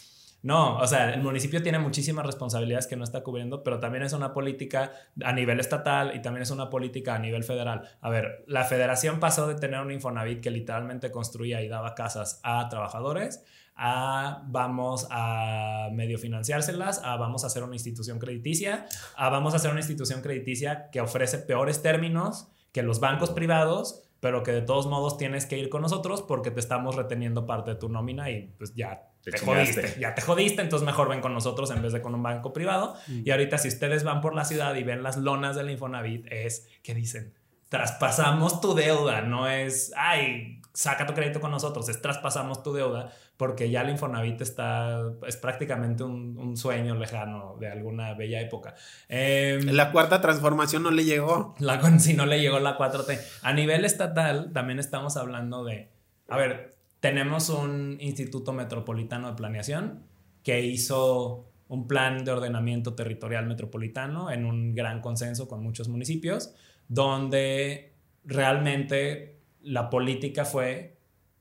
No, 0.43 0.77
o 0.79 0.87
sea, 0.87 1.13
el 1.13 1.23
municipio 1.23 1.63
tiene 1.63 1.79
muchísimas 1.79 2.25
responsabilidades 2.25 2.87
que 2.87 2.95
no 2.95 3.05
está 3.05 3.23
cubriendo, 3.23 3.65
pero 3.65 3.81
también 3.81 4.05
es 4.05 4.13
una 4.13 4.33
política 4.33 4.93
a 5.25 5.33
nivel 5.33 5.59
estatal 5.59 6.15
y 6.15 6.23
también 6.23 6.43
es 6.43 6.51
una 6.51 6.71
política 6.71 7.17
a 7.17 7.19
nivel 7.19 7.43
federal. 7.43 7.83
A 8.01 8.11
ver, 8.11 8.45
la 8.47 8.65
federación 8.65 9.19
pasó 9.19 9.49
de 9.49 9.57
tener 9.57 9.81
un 9.81 9.91
Infonavit 9.91 10.41
que 10.41 10.51
literalmente 10.51 11.11
construía 11.11 11.63
y 11.63 11.69
daba 11.69 11.95
casas 11.95 12.41
a 12.45 12.69
trabajadores 12.69 13.45
a 13.77 14.43
vamos 14.49 15.07
a 15.11 15.91
medio 15.93 16.19
financiárselas, 16.19 17.01
a 17.05 17.17
vamos 17.17 17.45
a 17.45 17.49
hacer 17.49 17.63
una 17.63 17.75
institución 17.75 18.19
crediticia, 18.19 18.87
a 19.17 19.29
vamos 19.29 19.53
a 19.53 19.57
hacer 19.57 19.71
una 19.71 19.81
institución 19.81 20.23
crediticia 20.23 20.89
que 20.91 21.01
ofrece 21.01 21.39
peores 21.39 21.83
términos 21.83 22.49
que 22.73 22.83
los 22.83 23.01
bancos 23.01 23.31
privados, 23.31 24.03
pero 24.21 24.43
que 24.43 24.53
de 24.53 24.63
todos 24.63 24.87
modos 24.87 25.19
tienes 25.19 25.47
que 25.47 25.59
ir 25.59 25.69
con 25.69 25.83
nosotros 25.83 26.23
porque 26.23 26.51
te 26.51 26.61
estamos 26.61 26.95
reteniendo 26.95 27.47
parte 27.47 27.71
de 27.71 27.77
tu 27.77 27.89
nómina 27.89 28.31
y 28.31 28.55
pues 28.59 28.75
ya 28.75 29.11
te, 29.23 29.39
jodiste, 29.39 29.97
ya 30.01 30.15
te 30.15 30.23
jodiste, 30.23 30.63
entonces 30.63 30.85
mejor 30.85 31.09
ven 31.09 31.21
con 31.21 31.33
nosotros 31.33 31.71
en 31.71 31.83
vez 31.83 31.93
de 31.93 32.03
con 32.03 32.15
un 32.15 32.23
banco 32.23 32.53
privado. 32.53 32.95
Mm. 33.07 33.23
Y 33.25 33.31
ahorita 33.31 33.59
si 33.59 33.69
ustedes 33.69 34.05
van 34.05 34.21
por 34.21 34.35
la 34.35 34.45
ciudad 34.45 34.75
y 34.75 34.83
ven 34.85 35.03
las 35.03 35.17
lonas 35.17 35.57
del 35.57 35.71
Infonavit, 35.71 36.27
es 36.31 36.69
que 36.83 36.95
dicen, 36.95 37.35
traspasamos 37.69 38.61
tu 38.61 38.75
deuda, 38.75 39.23
no 39.23 39.49
es, 39.49 39.93
ay, 39.97 40.61
saca 40.73 41.07
tu 41.07 41.15
crédito 41.15 41.41
con 41.41 41.51
nosotros, 41.51 41.89
es 41.89 42.01
traspasamos 42.01 42.63
tu 42.63 42.73
deuda, 42.73 43.13
porque 43.37 43.71
ya 43.71 43.83
el 43.83 43.91
Infonavit 43.91 44.41
está, 44.41 45.03
es 45.27 45.37
prácticamente 45.37 46.05
un, 46.05 46.57
sueño 46.57 46.95
lejano 46.95 47.57
de 47.61 47.69
alguna 47.69 48.15
bella 48.15 48.41
época. 48.41 48.75
Em, 49.09 49.67
la 49.73 49.93
cuarta 49.93 50.21
transformación 50.21 50.83
no 50.83 50.91
le 50.91 51.05
llegó. 51.05 51.55
La, 51.59 51.81
si 51.99 52.15
no 52.15 52.25
le 52.25 52.41
llegó 52.41 52.59
la 52.61 52.79
4T. 52.79 53.21
A 53.43 53.53
nivel 53.53 53.85
estatal 53.85 54.53
también 54.53 54.79
estamos 54.79 55.17
hablando 55.17 55.65
de, 55.65 55.91
a 56.29 56.37
ver, 56.37 56.77
tenemos 57.01 57.51
un 57.51 57.99
Instituto 58.01 58.53
Metropolitano 58.53 59.29
de 59.29 59.37
Planeación 59.37 60.03
que 60.43 60.63
hizo 60.63 61.47
un 61.69 61.87
plan 61.89 62.25
de 62.25 62.31
ordenamiento 62.31 62.95
territorial 62.95 63.47
metropolitano 63.47 64.31
en 64.31 64.47
un 64.47 64.75
gran 64.75 65.01
consenso 65.01 65.49
con 65.49 65.63
muchos 65.63 65.89
municipios, 65.89 66.55
donde 66.89 67.93
realmente 68.25 69.37
la 69.63 69.91
política 69.91 70.45
fue 70.45 70.96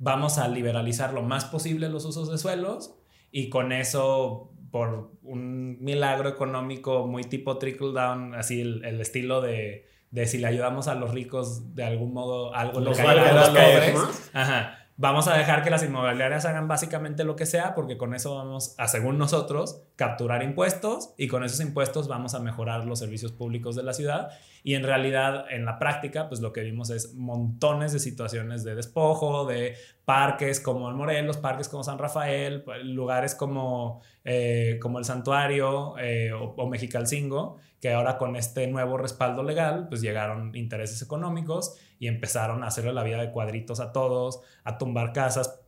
vamos 0.06 0.38
a 0.38 0.48
liberalizar 0.48 1.14
lo 1.14 1.24
más 1.24 1.46
posible 1.46 1.90
los 1.90 2.06
usos 2.06 2.30
de 2.30 2.38
suelos 2.38 2.96
y 3.32 3.50
con 3.50 3.72
eso 3.72 4.52
por 4.70 5.14
un 5.24 5.84
milagro 5.84 6.30
económico 6.30 7.08
muy 7.08 7.24
tipo 7.24 7.58
trickle 7.58 7.92
down, 7.92 8.36
así 8.36 8.62
el, 8.62 8.86
el 8.86 9.02
estilo 9.02 9.42
de, 9.42 9.88
de, 10.12 10.28
si 10.28 10.38
le 10.38 10.46
ayudamos 10.46 10.88
a 10.88 10.94
los 10.94 11.12
ricos 11.12 11.74
de 11.74 11.86
algún 11.86 12.14
modo, 12.14 12.54
algo 12.54 12.82
lo 12.82 12.94
que 12.94 13.02
a 13.02 13.34
los 13.34 13.50
pobres. 13.50 14.30
Ajá 14.34 14.86
vamos 14.98 15.28
a 15.28 15.38
dejar 15.38 15.64
que 15.64 15.70
las 15.70 15.84
inmobiliarias 15.84 16.46
hagan 16.46 16.68
básicamente 16.68 17.26
lo 17.26 17.36
que 17.36 17.46
sea 17.46 17.76
porque 17.76 17.98
con 17.98 18.14
eso 18.14 18.36
vamos 18.36 18.76
a, 18.78 18.88
según 18.88 19.18
nosotros, 19.18 19.84
capturar 19.96 20.42
impuestos 20.42 21.14
y 21.18 21.28
con 21.28 21.44
esos 21.44 21.60
impuestos 21.60 22.08
vamos 22.08 22.34
a 22.34 22.40
mejorar 22.40 22.86
los 22.86 23.00
servicios 23.00 23.32
públicos 23.32 23.76
de 23.76 23.84
la 23.84 23.94
ciudad 23.94 24.30
y 24.64 24.76
en 24.76 24.84
realidad 24.84 25.46
en 25.50 25.66
la 25.66 25.80
práctica 25.80 26.30
pues 26.30 26.40
lo 26.40 26.54
que 26.54 26.62
vimos 26.62 26.90
es 26.90 27.14
montones 27.16 27.92
de 27.92 28.00
situaciones 28.00 28.64
de 28.64 28.76
despojo, 28.76 29.46
de 29.46 29.76
parques 30.06 30.60
como 30.60 30.88
el 30.88 30.96
Morelos, 30.96 31.38
parques 31.38 31.68
como 31.68 31.84
San 31.84 31.98
Rafael, 31.98 32.64
lugares 32.84 33.36
como, 33.36 34.02
eh, 34.24 34.80
como 34.82 35.00
el 35.00 35.06
Santuario 35.06 35.98
eh, 35.98 36.32
o, 36.32 36.54
o 36.56 36.70
Mexicalcingo 36.70 37.58
que 37.86 37.94
ahora 37.94 38.18
con 38.18 38.36
este 38.36 38.66
nuevo 38.66 38.98
respaldo 38.98 39.44
legal 39.44 39.88
pues 39.90 40.02
llegaron 40.02 40.56
intereses 40.56 41.04
económicos 41.04 41.78
y 42.00 42.08
empezaron 42.08 42.64
a 42.64 42.68
hacerle 42.68 42.94
la 42.94 43.04
vida 43.04 43.22
de 43.22 43.32
cuadritos 43.32 43.80
a 43.80 43.92
todos, 43.92 44.42
a 44.64 44.80
tumbar 44.80 45.14
casas. 45.14 45.62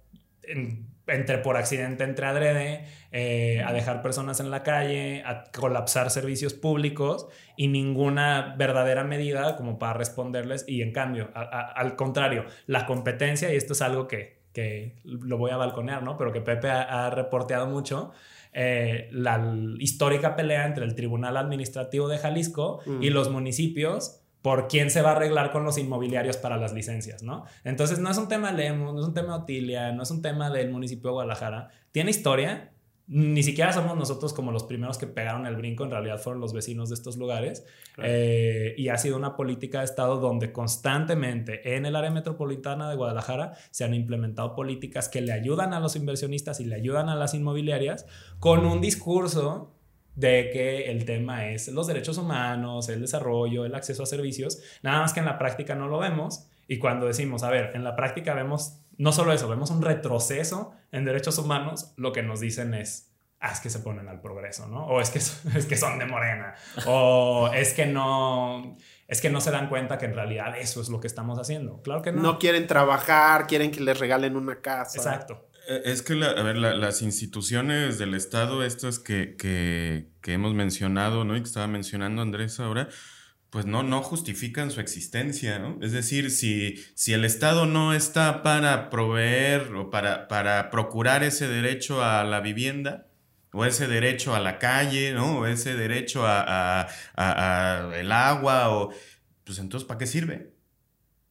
Entre 1.08 1.40
por 1.40 1.58
accidente, 1.58 2.04
entre 2.04 2.26
adrede, 2.26 2.86
eh, 3.12 3.64
a 3.66 3.74
dejar 3.74 4.02
personas 4.02 4.40
en 4.40 4.52
la 4.52 4.64
calle, 4.64 5.24
a 5.26 5.46
colapsar 5.46 6.10
servicios 6.12 6.54
públicos 6.54 7.28
y 7.56 7.70
ninguna 7.70 8.56
verdadera 8.58 9.04
medida 9.04 9.56
como 9.56 9.80
para 9.80 9.94
responderles. 9.94 10.66
Y 10.68 10.82
en 10.82 10.92
cambio, 10.92 11.30
al 11.34 11.96
contrario, 11.96 12.46
la 12.66 12.86
competencia, 12.86 13.52
y 13.54 13.56
esto 13.56 13.74
es 13.74 13.82
algo 13.82 14.08
que, 14.08 14.42
que 14.54 14.96
lo 15.04 15.38
voy 15.38 15.52
a 15.52 15.58
balconear, 15.58 16.04
¿no? 16.04 16.18
Pero 16.18 16.34
que 16.34 16.42
Pepe 16.42 16.70
ha, 16.70 17.10
reporteado 17.10 17.68
mucho, 17.68 18.12
eh, 18.54 19.08
la 19.12 19.56
histórica 19.80 20.36
pelea 20.36 20.66
entre 20.66 20.86
el 20.86 20.96
Tribunal 20.96 21.38
Administrativo 21.38 22.08
de 22.08 22.18
Jalisco 22.18 22.82
y 23.02 23.10
los 23.10 23.30
municipios 23.30 24.24
por 24.48 24.70
quién 24.70 24.90
se 24.90 25.02
va 25.02 25.10
a 25.10 25.16
arreglar 25.18 25.52
con 25.52 25.66
los 25.66 25.78
inmobiliarios 25.78 26.38
para 26.38 26.56
las 26.56 26.72
licencias, 26.72 27.22
¿no? 27.22 27.44
Entonces 27.66 28.00
no 28.00 28.10
es 28.10 28.18
un 28.18 28.30
tema 28.30 28.54
Lemos, 28.54 28.94
no 28.94 29.02
es 29.02 29.06
un 29.06 29.14
tema 29.14 29.36
Otilia, 29.36 29.92
no 29.92 30.04
es 30.04 30.10
un 30.10 30.22
tema 30.22 30.50
del 30.50 30.72
municipio 30.72 31.10
de 31.10 31.16
Guadalajara. 31.16 31.68
Tiene 31.92 32.12
historia, 32.12 32.72
ni 33.08 33.44
siquiera 33.44 33.74
somos 33.74 33.98
nosotros 33.98 34.32
como 34.32 34.54
los 34.54 34.64
primeros 34.64 34.98
que 34.98 35.06
pegaron 35.06 35.46
el 35.48 35.58
brinco, 35.58 35.84
en 35.84 35.92
realidad 35.92 36.18
fueron 36.18 36.40
los 36.40 36.54
vecinos 36.54 36.88
de 36.88 36.96
estos 36.96 37.18
lugares. 37.18 37.66
Eh, 37.98 38.74
y 38.78 38.88
ha 38.88 38.98
sido 38.98 39.18
una 39.18 39.36
política 39.36 39.80
de 39.80 39.84
Estado 39.84 40.16
donde 40.16 40.54
constantemente 40.54 41.76
en 41.76 41.86
el 41.86 41.98
área 41.98 42.12
metropolitana 42.12 42.90
de 42.90 42.96
Guadalajara 42.96 43.52
se 43.72 43.84
han 43.84 43.94
implementado 43.94 44.56
políticas 44.56 45.10
que 45.10 45.20
le 45.20 45.34
ayudan 45.34 45.74
a 45.74 45.82
los 45.82 45.98
inversionistas 45.98 46.62
y 46.62 46.66
le 46.66 46.76
ayudan 46.76 47.10
a 47.10 47.16
las 47.16 47.34
inmobiliarias 47.34 48.06
con 48.40 48.66
un 48.66 48.80
discurso 48.80 49.77
de 50.18 50.50
que 50.52 50.90
el 50.90 51.06
tema 51.06 51.48
es 51.48 51.68
los 51.68 51.86
derechos 51.86 52.18
humanos, 52.18 52.90
el 52.90 53.02
desarrollo, 53.02 53.66
el 53.66 53.76
acceso 53.76 54.02
a 54.02 54.08
servicios, 54.08 54.60
nada 54.82 55.02
más 55.02 55.14
que 55.14 55.20
en 55.20 55.28
la 55.28 55.38
práctica 55.38 55.76
no 55.76 55.88
lo 55.88 56.00
vemos. 56.00 56.50
Y 56.68 56.80
cuando 56.80 57.06
decimos, 57.06 57.44
a 57.44 57.50
ver, 57.50 57.72
en 57.76 57.84
la 57.84 57.96
práctica 57.96 58.34
vemos 58.34 58.82
no 58.98 59.12
solo 59.12 59.32
eso, 59.32 59.48
vemos 59.48 59.70
un 59.70 59.84
retroceso 59.84 60.74
en 60.92 61.06
derechos 61.06 61.38
humanos, 61.38 61.94
lo 61.98 62.14
que 62.14 62.24
nos 62.24 62.40
dicen 62.40 62.74
es, 62.74 63.14
ah, 63.40 63.52
es 63.52 63.60
que 63.60 63.70
se 63.70 63.80
ponen 63.80 64.08
al 64.08 64.20
progreso, 64.20 64.68
¿no? 64.68 64.88
O 64.88 65.00
es 65.00 65.12
que, 65.12 65.20
es 65.58 65.66
que 65.68 65.78
son 65.78 66.00
de 66.00 66.08
morena, 66.08 66.56
o 66.88 67.52
es 67.54 67.74
que 67.74 67.86
no 67.86 68.76
es 69.08 69.22
que 69.22 69.30
no 69.30 69.40
se 69.40 69.52
dan 69.52 69.70
cuenta 69.70 69.98
que 69.98 70.06
en 70.06 70.14
realidad 70.14 70.58
eso 70.58 70.82
es 70.82 70.90
lo 70.90 71.00
que 71.00 71.08
estamos 71.08 71.40
haciendo. 71.40 71.82
Claro 71.82 72.02
que 72.02 72.12
no. 72.12 72.22
No 72.22 72.40
quieren 72.40 72.68
trabajar, 72.68 73.48
quieren 73.48 73.72
que 73.72 73.80
les 73.80 73.98
regalen 73.98 74.36
una 74.36 74.60
casa. 74.60 74.98
Exacto. 74.98 75.47
Eh, 75.68 75.82
es 75.86 76.02
que, 76.02 76.14
a 76.14 76.44
ver, 76.44 76.58
las 76.58 77.02
instituciones 77.02 77.98
del 77.98 78.14
Estado, 78.14 78.64
estas 78.64 79.00
que, 79.00 79.36
que, 79.38 80.34
hemos 80.34 80.54
mencionado, 80.54 81.24
¿no? 81.24 81.36
Y 81.36 81.42
que 81.42 81.48
estaba 81.48 81.68
mencionando 81.68 82.22
Andrés 82.22 82.60
ahora, 82.60 82.90
pues 83.50 83.66
no, 83.66 83.84
no 83.84 84.02
justifican 84.02 84.72
su 84.72 84.82
existencia, 84.82 85.60
¿no? 85.60 85.78
Es 85.82 85.92
decir, 85.92 86.32
si, 86.32 86.76
si 86.96 87.14
el 87.14 87.26
Estado 87.26 87.66
no 87.66 87.94
está 87.94 88.44
para 88.44 88.90
proveer 88.90 89.74
o 89.74 89.90
para, 89.90 90.28
para 90.28 90.70
procurar 90.70 91.24
ese 91.24 91.48
derecho 91.48 92.04
a 92.04 92.24
la 92.24 92.42
vivienda, 92.42 93.08
o 93.52 93.66
ese 93.66 93.88
derecho 93.88 94.36
a 94.36 94.40
la 94.40 94.60
calle, 94.60 95.14
¿no? 95.14 95.40
O 95.40 95.46
ese 95.48 95.76
derecho 95.76 96.26
a, 96.28 96.82
a, 96.82 96.88
a 97.16 97.98
el 97.98 98.12
agua, 98.12 98.70
o 98.70 98.94
pues 99.44 99.60
entonces, 99.60 99.88
¿para 99.88 99.98
qué 99.98 100.08
sirve? 100.08 100.54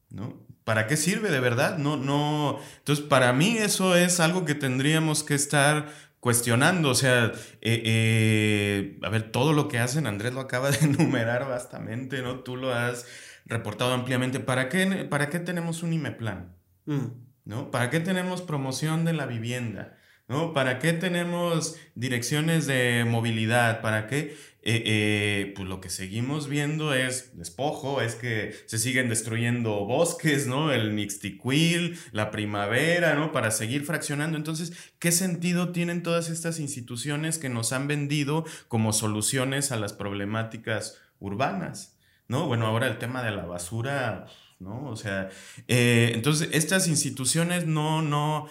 ¿No? 0.09 0.46
¿Para 0.67 0.85
qué 0.85 0.97
sirve 0.97 1.31
de 1.31 1.39
verdad? 1.39 1.77
No, 1.77 1.95
no. 1.95 2.59
Entonces, 2.79 3.05
para 3.05 3.31
mí 3.31 3.57
eso 3.57 3.95
es 3.95 4.19
algo 4.19 4.43
que 4.43 4.53
tendríamos 4.53 5.23
que 5.23 5.33
estar 5.33 5.87
cuestionando. 6.19 6.89
O 6.89 6.93
sea, 6.93 7.31
eh, 7.61 7.81
eh, 7.85 8.99
a 9.01 9.07
ver, 9.07 9.31
todo 9.31 9.53
lo 9.53 9.69
que 9.69 9.79
hacen, 9.79 10.07
Andrés 10.07 10.33
lo 10.33 10.41
acaba 10.41 10.69
de 10.69 10.79
enumerar 10.85 11.47
bastante, 11.47 12.21
¿no? 12.21 12.39
Tú 12.39 12.57
lo 12.57 12.73
has 12.73 13.05
reportado 13.45 13.93
ampliamente. 13.93 14.41
¿Para 14.41 14.67
qué, 14.67 15.07
para 15.09 15.29
qué 15.29 15.39
tenemos 15.39 15.83
un 15.83 15.93
IMEPLAN? 15.93 16.53
Mm. 16.85 17.05
¿No? 17.45 17.71
¿Para 17.71 17.89
qué 17.89 18.01
tenemos 18.01 18.41
promoción 18.41 19.05
de 19.05 19.13
la 19.13 19.25
vivienda? 19.25 19.95
¿No? 20.27 20.51
¿Para 20.51 20.79
qué 20.79 20.91
tenemos 20.91 21.77
direcciones 21.95 22.67
de 22.67 23.05
movilidad? 23.07 23.79
¿Para 23.79 24.07
qué? 24.07 24.35
Eh, 24.69 24.83
eh, 24.85 25.53
pues 25.55 25.65
lo 25.69 25.79
que 25.79 25.89
seguimos 25.89 26.49
viendo 26.49 26.93
es 26.93 27.37
despojo, 27.37 28.01
es 28.01 28.15
que 28.15 28.53
se 28.65 28.77
siguen 28.77 29.07
destruyendo 29.07 29.85
bosques, 29.85 30.45
¿no? 30.45 30.73
El 30.73 30.93
Nixtiquil, 30.93 31.97
la 32.11 32.31
primavera, 32.31 33.15
¿no? 33.15 33.31
Para 33.31 33.51
seguir 33.51 33.85
fraccionando. 33.85 34.37
Entonces, 34.37 34.73
¿qué 34.99 35.13
sentido 35.13 35.71
tienen 35.71 36.03
todas 36.03 36.27
estas 36.27 36.59
instituciones 36.59 37.37
que 37.37 37.47
nos 37.47 37.71
han 37.71 37.87
vendido 37.87 38.43
como 38.67 38.91
soluciones 38.91 39.71
a 39.71 39.77
las 39.77 39.93
problemáticas 39.93 40.97
urbanas? 41.21 41.97
¿No? 42.27 42.47
Bueno, 42.47 42.65
ahora 42.65 42.87
el 42.87 42.97
tema 42.97 43.23
de 43.23 43.31
la 43.31 43.45
basura, 43.45 44.25
¿no? 44.59 44.89
O 44.89 44.97
sea, 44.97 45.29
eh, 45.69 46.11
entonces 46.13 46.49
estas 46.51 46.89
instituciones 46.89 47.67
no, 47.67 48.01
no, 48.01 48.49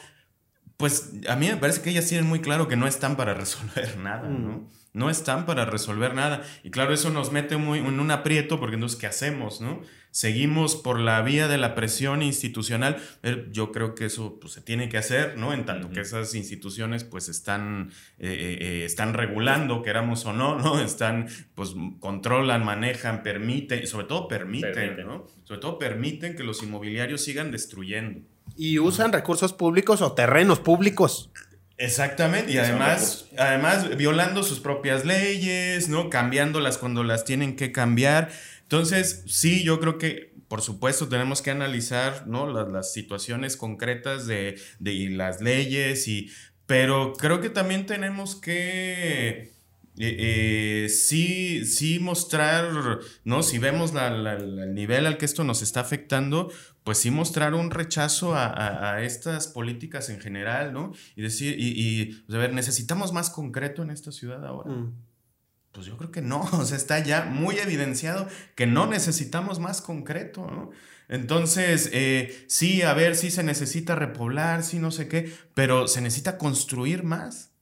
pues 0.79 1.13
a 1.29 1.37
mí 1.37 1.49
me 1.49 1.59
parece 1.59 1.83
que 1.83 1.91
ellas 1.91 2.09
tienen 2.09 2.27
muy 2.27 2.41
claro 2.41 2.69
que 2.69 2.77
no 2.77 2.87
están 2.87 3.19
para 3.19 3.35
resolver 3.35 3.99
nada, 3.99 4.31
¿no? 4.31 4.61
Mm 4.61 4.86
no 4.97 5.11
están 5.11 5.45
para 5.45 5.67
resolver 5.67 6.15
nada. 6.15 6.43
Y 6.65 6.71
claro, 6.71 6.95
eso 6.95 7.11
nos 7.11 7.31
mete 7.31 7.59
muy 7.59 7.81
en 7.81 8.01
un 8.01 8.11
aprieto 8.11 8.59
porque 8.59 8.77
entonces, 8.77 8.99
¿qué 8.99 9.07
hacemos? 9.07 9.61
¿no? 9.61 9.83
Seguimos 10.11 10.75
por 10.75 10.99
la 10.99 11.21
vía 11.21 11.49
de 11.49 11.59
la 11.59 11.75
presión 11.75 12.23
institucional. 12.23 12.97
Eh, 13.23 13.47
yo 13.53 13.73
creo 13.73 13.95
que 13.95 14.07
eso 14.07 14.41
pues, 14.41 14.55
se 14.55 14.63
tiene 14.63 14.89
que 14.89 14.97
hacer, 14.97 15.37
¿no? 15.37 15.53
En 15.53 15.67
tanto 15.67 15.91
que 15.91 16.01
esas 16.01 16.35
instituciones 16.35 17.05
pues 17.05 17.29
están, 17.29 17.91
eh, 18.19 18.57
eh, 18.59 18.85
están 18.87 19.13
regulando, 19.13 19.83
queramos 19.83 20.25
o 20.25 20.33
no, 20.33 20.59
¿no? 20.59 20.81
Están, 20.81 21.29
pues 21.55 21.75
controlan, 22.01 22.65
manejan, 22.65 23.23
permiten, 23.23 23.83
y 23.83 23.87
sobre 23.87 24.07
todo 24.07 24.29
permiten, 24.29 24.97
¿no? 25.07 25.27
Sobre 25.45 25.61
todo 25.61 25.79
permiten 25.79 26.35
que 26.35 26.43
los 26.43 26.63
inmobiliarios 26.63 27.21
sigan 27.21 27.51
destruyendo. 27.51 28.21
Y 28.57 28.79
usan 28.79 29.13
recursos 29.13 29.53
públicos 29.53 30.01
o 30.01 30.13
terrenos 30.13 30.61
públicos. 30.61 31.31
Exactamente, 31.79 32.53
y 32.53 32.59
además, 32.59 33.27
además 33.37 33.97
violando 33.97 34.43
sus 34.43 34.61
propias 34.61 35.05
leyes, 35.05 35.89
¿no? 35.89 36.09
Cambiándolas 36.09 36.79
cuando 36.79 37.05
las 37.05 37.25
tienen 37.25 37.55
que 37.55 37.71
cambiar. 37.71 38.31
Entonces, 38.63 39.25
sí, 39.27 39.63
yo 39.63 39.79
creo 39.79 39.99
que, 39.99 40.33
por 40.49 40.63
supuesto, 40.63 41.09
tenemos 41.09 41.43
que 41.43 41.51
analizar, 41.51 42.27
¿no? 42.27 42.51
Las, 42.51 42.93
situaciones 42.93 43.59
concretas 43.59 44.27
de, 44.27 44.59
de 44.79 45.11
las 45.11 45.43
leyes, 45.43 46.09
y, 46.09 46.31
pero 46.65 47.13
creo 47.13 47.41
que 47.43 47.51
también 47.51 47.85
tenemos 47.85 48.37
que 48.37 49.56
eh, 49.99 50.85
eh, 50.85 50.89
sí, 50.91 51.65
sí 51.65 51.99
mostrar, 51.99 53.01
¿no? 53.25 53.43
Si 53.43 53.59
vemos 53.59 53.93
el 53.95 54.75
nivel 54.75 55.07
al 55.07 55.17
que 55.17 55.25
esto 55.25 55.43
nos 55.43 55.63
está 55.63 55.81
afectando, 55.81 56.51
pues 56.85 56.99
sí 56.99 57.11
mostrar 57.11 57.55
un 57.55 57.71
rechazo 57.71 58.35
a, 58.35 59.03
estas 59.03 59.49
políticas 59.49 60.11
en 60.11 60.21
general, 60.21 60.73
¿no? 60.73 60.93
Y 61.17 61.23
decir, 61.23 61.57
y, 61.59 62.23
pues, 62.27 62.37
a 62.37 62.39
ver, 62.39 62.53
¿necesitamos 62.53 63.13
más 63.13 63.31
concreto 63.31 63.83
en 63.83 63.91
esta 63.91 64.13
ciudad 64.13 64.45
ahora? 64.47 64.71
Mm. 64.71 64.95
Pues 65.73 65.87
yo 65.87 65.97
creo 65.97 66.11
que 66.11 66.23
no, 66.23 66.41
o 66.53 66.65
sea, 66.65 66.77
está 66.77 66.99
ya 66.99 67.25
muy 67.25 67.57
evidenciado 67.57 68.29
que 68.55 68.67
no 68.67 68.87
necesitamos 68.87 69.61
más 69.61 69.81
concreto, 69.81 70.47
¿no? 70.47 70.71
Entonces, 71.09 71.89
eh, 71.93 72.45
sí, 72.49 72.83
a 72.83 72.93
ver, 72.93 73.17
sí 73.17 73.31
se 73.31 73.45
necesita 73.45 73.95
repoblar, 73.95 74.63
sí, 74.63 74.79
no 74.79 74.91
sé 74.91 75.09
qué, 75.09 75.33
pero 75.55 75.87
se 75.87 76.01
necesita 76.01 76.37
construir 76.37 77.05
más. 77.05 77.56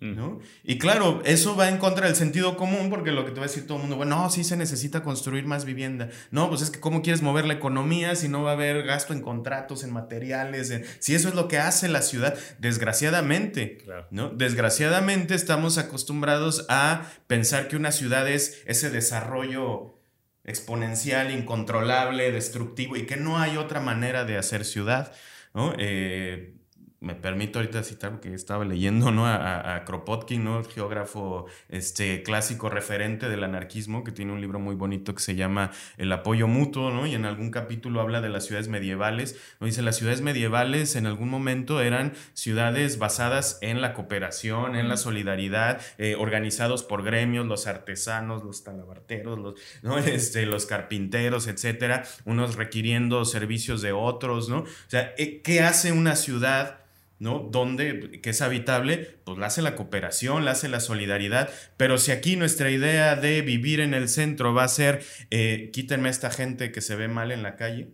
¿No? 0.00 0.40
Y 0.62 0.78
claro, 0.78 1.22
eso 1.24 1.56
va 1.56 1.68
en 1.68 1.78
contra 1.78 2.06
del 2.06 2.16
sentido 2.16 2.56
común 2.56 2.90
porque 2.90 3.10
lo 3.10 3.24
que 3.24 3.32
te 3.32 3.40
va 3.40 3.46
a 3.46 3.48
decir 3.48 3.66
todo 3.66 3.78
el 3.78 3.82
mundo, 3.82 3.96
bueno, 3.96 4.16
no, 4.16 4.30
sí 4.30 4.44
se 4.44 4.56
necesita 4.56 5.02
construir 5.02 5.44
más 5.44 5.64
vivienda. 5.64 6.08
No, 6.30 6.48
pues 6.48 6.62
es 6.62 6.70
que 6.70 6.80
cómo 6.80 7.02
quieres 7.02 7.22
mover 7.22 7.46
la 7.46 7.54
economía 7.54 8.14
si 8.14 8.28
no 8.28 8.42
va 8.42 8.50
a 8.50 8.54
haber 8.54 8.84
gasto 8.84 9.12
en 9.12 9.20
contratos, 9.20 9.84
en 9.84 9.92
materiales, 9.92 10.72
si 11.00 11.14
eso 11.14 11.28
es 11.28 11.34
lo 11.34 11.48
que 11.48 11.58
hace 11.58 11.88
la 11.88 12.02
ciudad, 12.02 12.38
desgraciadamente, 12.58 13.78
¿no? 14.10 14.30
Desgraciadamente 14.30 15.34
estamos 15.34 15.78
acostumbrados 15.78 16.66
a 16.68 17.10
pensar 17.26 17.68
que 17.68 17.76
una 17.76 17.92
ciudad 17.92 18.28
es 18.28 18.62
ese 18.66 18.90
desarrollo 18.90 19.98
exponencial, 20.44 21.30
incontrolable, 21.30 22.32
destructivo 22.32 22.96
y 22.96 23.04
que 23.04 23.16
no 23.16 23.38
hay 23.38 23.56
otra 23.56 23.80
manera 23.80 24.24
de 24.24 24.38
hacer 24.38 24.64
ciudad. 24.64 25.12
¿no? 25.54 25.74
Eh, 25.78 26.54
me 27.00 27.14
permito 27.14 27.60
ahorita 27.60 27.84
citar 27.84 28.10
porque 28.10 28.34
estaba 28.34 28.64
leyendo 28.64 29.12
¿no? 29.12 29.26
a, 29.26 29.76
a, 29.76 29.84
Kropotkin, 29.84 30.42
¿no? 30.42 30.64
geógrafo 30.64 31.46
este, 31.68 32.24
clásico 32.24 32.70
referente 32.70 33.28
del 33.28 33.44
anarquismo, 33.44 34.02
que 34.02 34.10
tiene 34.10 34.32
un 34.32 34.40
libro 34.40 34.58
muy 34.58 34.74
bonito 34.74 35.14
que 35.14 35.22
se 35.22 35.36
llama 35.36 35.70
El 35.96 36.10
apoyo 36.10 36.48
mutuo, 36.48 36.90
¿no? 36.90 37.06
y 37.06 37.14
en 37.14 37.24
algún 37.24 37.50
capítulo 37.50 38.00
habla 38.00 38.20
de 38.20 38.30
las 38.30 38.46
ciudades 38.46 38.68
medievales. 38.68 39.38
¿no? 39.60 39.66
Dice, 39.66 39.82
las 39.82 39.96
ciudades 39.96 40.22
medievales 40.22 40.96
en 40.96 41.06
algún 41.06 41.28
momento 41.28 41.80
eran 41.80 42.14
ciudades 42.34 42.98
basadas 42.98 43.58
en 43.60 43.80
la 43.80 43.94
cooperación, 43.94 44.74
en 44.74 44.88
la 44.88 44.96
solidaridad, 44.96 45.80
eh, 45.98 46.16
organizados 46.18 46.82
por 46.82 47.04
gremios, 47.04 47.46
los 47.46 47.68
artesanos, 47.68 48.42
los 48.42 48.64
talabarteros, 48.64 49.38
los, 49.38 49.54
¿no? 49.82 49.98
este, 49.98 50.46
los 50.46 50.66
carpinteros, 50.66 51.46
etcétera, 51.46 52.04
unos 52.24 52.56
requiriendo 52.56 53.24
servicios 53.24 53.82
de 53.82 53.92
otros, 53.92 54.48
¿no? 54.48 54.60
O 54.60 54.66
sea, 54.88 55.14
eh, 55.16 55.40
¿qué 55.42 55.60
hace 55.60 55.92
una 55.92 56.16
ciudad? 56.16 56.87
¿No? 57.18 57.40
Donde, 57.40 58.20
que 58.22 58.30
es 58.30 58.42
habitable, 58.42 59.18
pues 59.24 59.38
la 59.38 59.46
hace 59.46 59.62
la 59.62 59.76
cooperación, 59.76 60.44
la 60.44 60.52
hace 60.52 60.68
la 60.68 60.80
solidaridad, 60.80 61.50
pero 61.76 61.98
si 61.98 62.12
aquí 62.12 62.36
nuestra 62.36 62.70
idea 62.70 63.16
de 63.16 63.42
vivir 63.42 63.80
en 63.80 63.94
el 63.94 64.08
centro 64.08 64.54
va 64.54 64.64
a 64.64 64.68
ser, 64.68 65.02
eh, 65.30 65.70
quítenme 65.72 66.08
a 66.08 66.12
esta 66.12 66.30
gente 66.30 66.72
que 66.72 66.80
se 66.80 66.96
ve 66.96 67.08
mal 67.08 67.32
en 67.32 67.42
la 67.42 67.56
calle, 67.56 67.88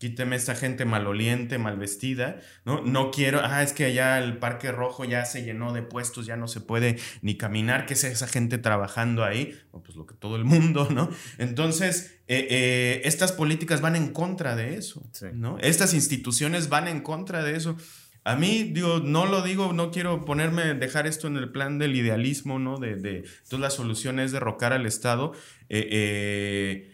quítenme 0.00 0.34
a 0.34 0.38
esta 0.38 0.54
gente 0.54 0.86
maloliente, 0.86 1.58
mal 1.58 1.76
vestida, 1.76 2.40
¿no? 2.64 2.80
No 2.80 3.10
quiero, 3.10 3.42
ah, 3.44 3.62
es 3.62 3.74
que 3.74 3.84
allá 3.84 4.18
el 4.18 4.38
Parque 4.38 4.72
Rojo 4.72 5.04
ya 5.04 5.26
se 5.26 5.42
llenó 5.42 5.74
de 5.74 5.82
puestos, 5.82 6.24
ya 6.24 6.36
no 6.36 6.48
se 6.48 6.62
puede 6.62 6.98
ni 7.20 7.36
caminar, 7.36 7.84
¿qué 7.84 7.92
es 7.92 8.04
esa 8.04 8.26
gente 8.26 8.56
trabajando 8.56 9.24
ahí? 9.24 9.60
pues 9.70 9.96
lo 9.96 10.06
que 10.06 10.14
todo 10.14 10.36
el 10.36 10.44
mundo, 10.44 10.88
¿no? 10.90 11.10
Entonces, 11.36 12.18
eh, 12.28 12.46
eh, 12.48 13.02
estas 13.04 13.32
políticas 13.32 13.82
van 13.82 13.94
en 13.94 14.08
contra 14.12 14.56
de 14.56 14.76
eso, 14.76 15.06
¿no? 15.34 15.58
Estas 15.58 15.92
instituciones 15.92 16.70
van 16.70 16.88
en 16.88 17.02
contra 17.02 17.42
de 17.44 17.56
eso. 17.56 17.76
A 18.24 18.36
mí, 18.36 18.64
digo, 18.64 19.00
no 19.00 19.26
lo 19.26 19.42
digo, 19.42 19.72
no 19.72 19.90
quiero 19.90 20.24
ponerme, 20.24 20.74
dejar 20.74 21.06
esto 21.06 21.26
en 21.26 21.36
el 21.36 21.50
plan 21.50 21.78
del 21.78 21.96
idealismo, 21.96 22.58
¿no? 22.58 22.78
De, 22.78 22.96
de 22.96 23.18
entonces 23.18 23.60
la 23.60 23.70
solución 23.70 24.20
es 24.20 24.32
derrocar 24.32 24.72
al 24.72 24.84
Estado. 24.86 25.32
Eh, 25.68 25.88
eh, 25.90 26.90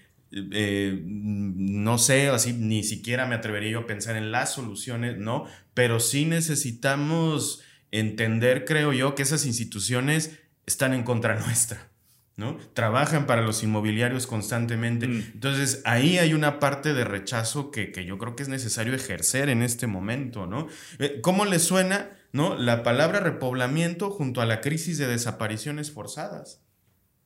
eh, 0.53 1.03
no 1.05 1.99
sé, 1.99 2.29
así 2.29 2.53
ni 2.53 2.85
siquiera 2.85 3.27
me 3.27 3.35
atrevería 3.35 3.73
yo 3.73 3.81
a 3.81 3.87
pensar 3.87 4.17
en 4.17 4.31
las 4.31 4.55
soluciones, 4.55 5.19
¿no? 5.19 5.47
Pero 5.75 5.99
sí 6.01 6.27
necesitamos 6.27 7.63
entender, 7.91 8.65
creo 8.65 8.93
yo, 8.93 9.15
que 9.15 9.23
esas 9.23 9.47
instituciones 9.47 10.39
están 10.67 10.95
en 10.95 11.03
contra 11.03 11.39
nuestra. 11.41 11.91
¿No? 12.37 12.59
Trabajan 12.75 13.27
para 13.27 13.41
los 13.41 13.63
inmobiliarios 13.63 14.27
constantemente. 14.27 15.09
Mm. 15.09 15.31
Entonces, 15.35 15.81
ahí 15.85 16.19
hay 16.19 16.35
una 16.35 16.61
parte 16.61 16.93
de 16.93 17.05
rechazo 17.05 17.71
que, 17.71 17.93
yo 18.05 18.19
creo 18.19 18.37
que 18.37 18.43
es 18.43 18.49
necesario 18.49 18.95
ejercer 18.95 19.49
en 19.49 19.63
este 19.63 19.87
momento, 19.87 20.47
¿no? 20.47 20.69
Eh, 20.99 21.21
¿Cómo 21.23 21.47
le 21.47 21.59
suena, 21.59 22.11
¿no? 22.33 22.55
La 22.55 22.83
palabra 22.83 23.21
repoblamiento 23.21 24.11
junto 24.11 24.43
a 24.43 24.47
la 24.47 24.61
crisis 24.61 24.99
de 24.99 25.07
desapariciones 25.07 25.91
forzadas, 25.91 26.61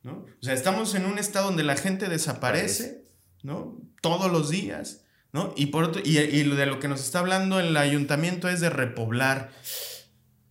¿no? 0.04 0.26
O 0.40 0.42
sea, 0.42 0.54
estamos 0.54 0.94
en 0.94 1.04
un 1.06 1.18
estado 1.18 1.46
donde 1.46 1.64
la 1.64 1.76
gente 1.76 2.08
desaparece, 2.08 3.04
¿no? 3.42 3.80
Todos 4.00 4.30
los 4.30 4.48
días, 4.48 5.04
¿no? 5.32 5.52
Y, 5.56 5.66
por 5.66 5.90
y, 6.04 6.18
y 6.18 6.44
de 6.44 6.66
lo 6.66 6.78
que 6.78 6.86
nos 6.86 7.00
está 7.00 7.18
hablando 7.18 7.58
el 7.58 7.76
ayuntamiento 7.76 8.48
es 8.48 8.60
de 8.60 8.70
repoblar. 8.70 9.50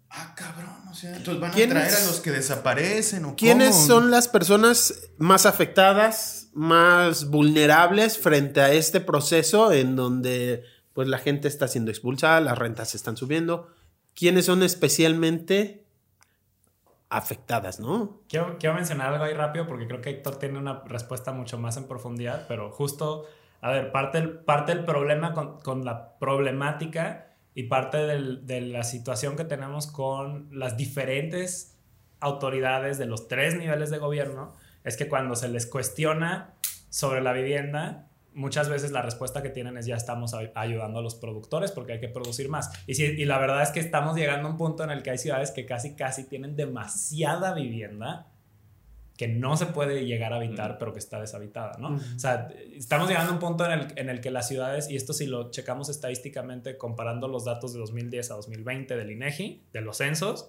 Ah, 0.10 0.34
cabrón 0.36 0.80
entonces 1.04 1.40
van 1.40 1.52
a 1.52 1.54
traer 1.54 1.94
a 1.94 2.06
los 2.06 2.20
que 2.20 2.32
desaparecen 2.32 3.26
o 3.26 3.36
¿Quiénes 3.36 3.76
son 3.76 4.12
las 4.12 4.28
personas 4.28 5.10
más 5.18 5.46
afectadas, 5.46 6.50
más 6.54 7.30
vulnerables 7.30 8.18
frente 8.18 8.62
a 8.62 8.72
este 8.72 9.00
proceso 9.00 9.72
en 9.72 9.96
donde 9.96 10.64
pues 10.94 11.08
la 11.08 11.20
gente 11.20 11.48
está 11.48 11.68
siendo 11.68 11.92
expulsada, 11.92 12.42
las 12.42 12.58
rentas 12.58 12.90
se 12.90 12.98
están 12.98 13.18
subiendo? 13.18 13.70
¿Quiénes 14.16 14.46
son 14.46 14.64
especialmente 14.64 15.86
afectadas, 17.10 17.80
no? 17.80 18.22
Quiero, 18.28 18.58
quiero 18.60 18.76
mencionar 18.76 19.14
algo 19.14 19.24
ahí 19.24 19.34
rápido 19.34 19.68
porque 19.68 19.88
creo 19.88 20.02
que 20.02 20.10
Héctor 20.10 20.38
tiene 20.38 20.58
una 20.58 20.84
respuesta 20.86 21.32
mucho 21.32 21.58
más 21.58 21.78
en 21.78 21.88
profundidad, 21.88 22.46
pero 22.48 22.72
justo, 22.72 23.28
a 23.62 23.72
ver, 23.72 23.92
parte 23.92 24.20
del, 24.20 24.40
parte 24.40 24.76
del 24.76 24.86
problema 24.86 25.34
con, 25.34 25.60
con 25.62 25.86
la 25.86 26.18
problemática 26.20 27.29
y 27.60 27.64
parte 27.64 27.98
de 27.98 28.62
la 28.62 28.86
situación 28.86 29.36
que 29.36 29.44
tenemos 29.44 29.86
con 29.86 30.48
las 30.58 30.78
diferentes 30.78 31.76
autoridades 32.22 32.98
de 32.98 33.06
los 33.06 33.28
tres 33.28 33.54
niveles 33.58 33.90
de 33.90 33.98
gobierno 33.98 34.56
es 34.86 34.96
que 34.96 35.10
cuando 35.10 35.36
se 35.36 35.50
les 35.50 35.66
cuestiona 35.66 36.54
sobre 36.90 37.20
la 37.20 37.34
vivienda, 37.34 38.08
muchas 38.34 38.70
veces 38.70 38.92
la 38.94 39.02
respuesta 39.02 39.44
que 39.44 39.50
tienen 39.50 39.76
es 39.76 39.86
ya 39.88 39.98
estamos 39.98 40.34
ayudando 40.56 41.00
a 41.00 41.02
los 41.02 41.16
productores 41.16 41.74
porque 41.74 41.92
hay 41.92 42.00
que 42.00 42.08
producir 42.08 42.48
más. 42.48 42.72
Y, 42.88 43.04
y 43.04 43.26
la 43.26 43.38
verdad 43.40 43.62
es 43.62 43.72
que 43.72 43.82
estamos 43.82 44.16
llegando 44.16 44.48
a 44.48 44.52
un 44.52 44.58
punto 44.58 44.86
en 44.86 44.92
el 44.92 45.04
que 45.04 45.10
hay 45.10 45.18
ciudades 45.18 45.52
que 45.52 45.66
casi, 45.66 45.96
casi 45.96 46.30
tienen 46.30 46.56
demasiada 46.56 47.54
vivienda 47.54 48.28
que 49.20 49.28
no 49.28 49.58
se 49.58 49.66
puede 49.66 50.06
llegar 50.06 50.32
a 50.32 50.38
habitar, 50.38 50.78
pero 50.78 50.94
que 50.94 51.00
está 51.00 51.20
deshabitada, 51.20 51.78
¿no? 51.78 51.96
O 51.96 52.20
sea, 52.20 52.48
estamos 52.74 53.10
llegando 53.10 53.32
a 53.32 53.34
un 53.34 53.40
punto 53.42 53.66
en 53.66 53.72
el, 53.74 53.88
en 53.98 54.08
el, 54.08 54.22
que 54.22 54.32
las 54.32 54.48
ciudades, 54.48 54.90
y 54.90 54.96
esto 54.96 55.12
si 55.12 55.28
lo 55.28 55.52
checamos 55.52 55.90
estadísticamente 55.90 56.78
comparando 56.78 57.28
los 57.28 57.44
datos 57.44 57.74
de 57.74 57.80
2010 57.80 58.32
a 58.32 58.36
2020 58.36 58.96
del 58.96 59.12
INEGI, 59.12 59.66
de 59.74 59.82
los 59.82 59.98
censos, 59.98 60.48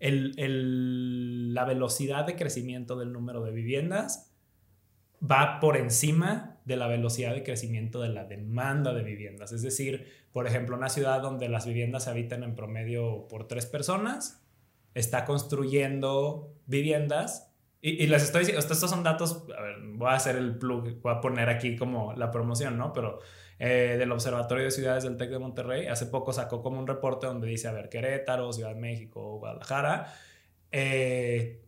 el, 0.00 0.34
el, 0.38 1.54
la 1.54 1.64
velocidad 1.64 2.26
de 2.26 2.34
crecimiento 2.34 2.96
del 2.96 3.12
número 3.12 3.44
de 3.44 3.52
viviendas 3.52 4.32
va 5.22 5.60
por 5.60 5.76
encima 5.76 6.58
de 6.64 6.74
la 6.74 6.88
velocidad 6.88 7.32
de 7.32 7.44
crecimiento 7.44 8.00
de 8.00 8.08
la 8.08 8.24
demanda 8.24 8.92
de 8.92 9.04
viviendas. 9.04 9.52
Es 9.52 9.62
decir, 9.62 10.08
por 10.32 10.48
ejemplo, 10.48 10.76
una 10.76 10.88
ciudad 10.88 11.22
donde 11.22 11.48
las 11.48 11.64
viviendas 11.64 12.02
se 12.02 12.10
habitan 12.10 12.42
en 12.42 12.56
promedio 12.56 13.28
por 13.28 13.46
tres 13.46 13.66
personas, 13.66 14.42
está 14.94 15.24
construyendo 15.24 16.52
viviendas 16.66 17.49
y, 17.82 18.06
les 18.08 18.22
estoy 18.22 18.40
diciendo, 18.40 18.60
estos 18.60 18.90
son 18.90 19.02
datos, 19.02 19.44
a 19.56 19.62
ver, 19.62 19.76
voy 19.94 20.10
a 20.10 20.12
hacer 20.12 20.36
el 20.36 20.58
plug, 20.58 21.00
voy 21.00 21.12
a 21.14 21.20
poner 21.22 21.48
aquí 21.48 21.76
como 21.76 22.12
la 22.12 22.30
promoción, 22.30 22.76
¿no? 22.76 22.92
Pero 22.92 23.20
eh, 23.58 23.96
del 23.98 24.12
Observatorio 24.12 24.64
de 24.64 24.70
Ciudades 24.70 25.04
del 25.04 25.16
TEC 25.16 25.30
de 25.30 25.38
Monterrey, 25.38 25.86
hace 25.86 26.04
poco 26.04 26.34
sacó 26.34 26.62
como 26.62 26.78
un 26.78 26.86
reporte 26.86 27.26
donde 27.26 27.48
dice, 27.48 27.68
a 27.68 27.72
ver, 27.72 27.88
Querétaro, 27.88 28.52
Ciudad 28.52 28.74
de 28.74 28.80
México, 28.80 29.38
Guadalajara, 29.38 30.12
eh, 30.72 31.62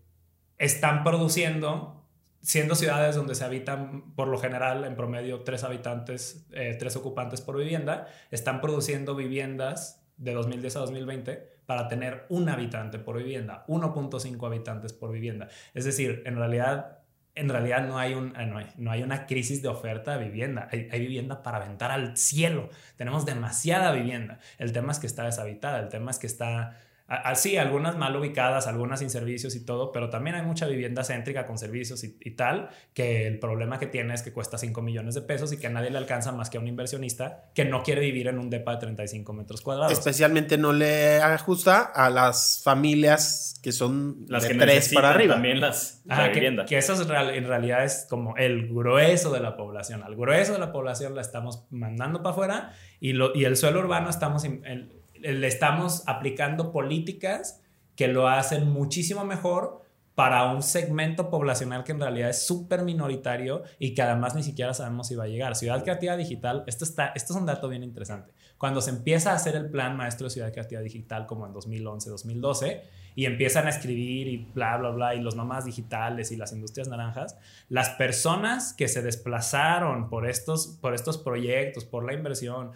están 0.59 1.03
produciendo, 1.03 2.05
siendo 2.43 2.75
ciudades 2.75 3.17
donde 3.17 3.35
se 3.35 3.45
habitan 3.45 4.15
por 4.15 4.29
lo 4.29 4.37
general 4.37 4.85
en 4.85 4.97
promedio 4.97 5.41
tres 5.45 5.65
habitantes, 5.65 6.47
eh, 6.53 6.77
tres 6.79 6.95
ocupantes 6.97 7.41
por 7.41 7.57
vivienda, 7.57 8.07
están 8.31 8.61
produciendo 8.61 9.17
viviendas 9.17 10.05
de 10.19 10.35
2010 10.35 10.77
a 10.77 10.81
2020 10.81 11.52
para 11.73 11.89
tener 11.89 12.27
un 12.29 12.51
habitante 12.51 12.99
por 12.99 13.17
vivienda, 13.17 13.65
1.5 13.67 14.47
habitantes 14.47 14.93
por 14.93 15.11
vivienda. 15.11 15.49
Es 15.73 15.87
decir, 15.87 16.23
en 16.27 16.37
realidad, 16.37 16.99
en 17.35 17.49
realidad 17.49 17.89
no, 17.89 17.99
hay 17.99 18.13
eh, 18.13 18.73
no, 18.77 18.91
hay, 18.91 19.03
una 19.03 19.25
crisis 19.25 19.63
de 19.63 19.69
oferta 19.69 20.19
de 20.19 20.27
vivienda. 20.27 20.69
Hay, 20.71 20.91
hay, 20.93 21.01
vivienda 21.01 21.43
para 21.43 21.57
aventar 21.57 21.91
al 21.91 22.19
cielo. 22.19 22.69
Tenemos 22.97 23.25
demasiada 23.25 23.91
vivienda. 23.93 24.39
El 24.59 24.73
tema 24.73 24.93
es 24.93 24.99
que 24.99 25.07
está 25.07 25.25
deshabitada, 25.25 25.81
el 25.81 25.89
tema 25.89 26.11
es 26.11 26.19
que 26.19 26.27
está 26.27 26.77
Así, 27.07 27.59
algunas 27.59 27.99
mal 27.99 28.17
ubicadas, 28.17 28.67
algunas 28.67 29.01
sin 29.01 29.11
servicios 29.11 29.55
y 29.55 29.65
todo, 29.65 29.93
pero 29.93 30.09
también 30.09 30.37
hay 30.37 30.43
mucha 30.43 30.67
vivienda 30.67 31.05
céntrica 31.05 31.47
con 31.47 31.59
servicios 31.59 32.05
y, 32.05 32.31
tal, 32.31 32.71
que 32.95 33.27
el 33.27 33.39
problema 33.39 33.79
que 33.79 33.87
tiene 33.87 34.15
es 34.15 34.23
que 34.23 34.33
cuesta 34.33 34.57
5 34.57 34.81
millones 34.81 35.15
de 35.15 35.21
pesos 35.21 35.53
y 35.53 35.59
que 35.59 35.67
a 35.67 35.71
nadie 35.71 35.91
le 35.91 35.99
alcanza 35.99 36.33
más 36.33 36.49
que 36.49 36.57
a 36.57 36.61
un 36.61 36.69
inversionista 36.69 37.51
que 37.55 37.67
no 37.67 37.83
quiere 37.83 38.01
vivir 38.01 38.29
en 38.29 38.39
un 38.39 38.49
depa 38.49 38.73
de 38.73 38.79
35 38.79 39.33
metros 39.35 39.61
cuadrados. 39.61 39.93
Especialmente 39.93 40.57
no 40.57 40.73
le 40.73 41.17
ajusta 41.21 41.83
a 41.83 42.09
las 42.09 42.63
familias 42.65 43.59
que 43.63 43.73
son 43.73 44.25
las 44.29 44.45
de 44.45 44.51
que 44.51 44.55
tres 44.55 44.93
para 44.95 45.11
arriba. 45.11 45.35
También 45.35 45.61
las 45.61 46.03
viviendas. 46.33 46.67
Que, 46.67 46.79
eso 46.79 46.95
en 47.03 47.47
realidad 47.47 47.85
es 47.85 48.07
como 48.09 48.37
el 48.37 48.69
grueso 48.69 49.33
de 49.33 49.41
la 49.41 49.57
población. 49.57 50.03
Al 50.03 50.17
grueso 50.17 50.55
de 50.55 50.59
la 50.59 50.73
población 50.73 51.15
la 51.15 51.21
estamos 51.21 51.65
mandando 51.71 52.23
para 52.23 52.33
afuera 52.33 52.73
y, 53.01 53.13
lo, 53.13 53.35
y 53.35 53.45
el 53.45 53.57
suelo 53.57 53.81
urbano 53.81 54.09
estamos... 54.09 54.45
En, 54.45 55.02
le 55.23 55.47
estamos 55.47 56.03
aplicando 56.07 56.73
políticas 56.73 57.63
que 57.97 58.09
lo 58.09 58.29
hacen 58.29 58.71
muchísimo 58.71 59.25
mejor 59.25 59.83
para 60.15 60.53
un 60.53 60.63
segmento 60.63 61.31
poblacional 61.31 61.85
que 61.85 61.93
en 61.93 62.01
realidad 62.01 62.29
es 62.29 62.47
súper 62.47 62.83
minoritario 62.83 63.63
y 63.79 63.95
que 63.95 64.03
además 64.03 64.35
ni 64.35 64.43
siquiera 64.43 64.75
sabemos 64.75 65.09
si 65.09 65.15
va 65.15 65.25
a 65.25 65.29
llegar. 65.29 65.57
Ciudad 65.57 65.83
Creativa 65.83 66.17
Digital, 66.17 66.65
esto, 66.67 66.85
está, 66.85 67.13
esto 67.15 67.33
es 67.33 67.41
un 67.41 67.47
dato 67.47 67.69
bien 67.69 67.83
interesante. 67.83 68.33
Cuando 68.59 68.83
se 68.83 68.91
empieza 68.91 69.33
a 69.33 69.37
hacer 69.37 69.57
el 69.57 69.71
plan 69.71 69.97
maestro 69.97 70.27
de 70.27 70.31
Ciudad 70.31 70.53
Creativa 70.53 70.83
Digital, 70.83 71.27
como 71.27 71.47
en 71.47 71.53
2011, 71.53 72.11
2012, 72.11 72.83
y 73.15 73.25
empiezan 73.25 73.67
a 73.67 73.71
escribir 73.71 74.29
y 74.29 74.37
bla, 74.55 74.77
bla, 74.77 74.91
bla, 74.91 75.15
y 75.15 75.21
los 75.21 75.35
nomás 75.35 75.65
digitales 75.65 76.31
y 76.31 76.37
las 76.37 76.53
industrias 76.53 76.89
naranjas, 76.89 77.39
las 77.69 77.91
personas 77.91 78.75
que 78.75 78.89
se 78.89 79.03
desplazaron 79.03 80.09
por 80.09 80.29
estos, 80.29 80.79
por 80.81 80.95
estos 80.95 81.19
proyectos, 81.19 81.85
por 81.85 82.05
la 82.05 82.15
inversión, 82.15 82.73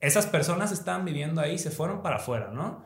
esas 0.00 0.26
personas 0.26 0.72
estaban 0.72 1.04
viviendo 1.04 1.40
ahí, 1.40 1.58
se 1.58 1.70
fueron 1.70 2.02
para 2.02 2.16
afuera, 2.16 2.50
¿no? 2.52 2.84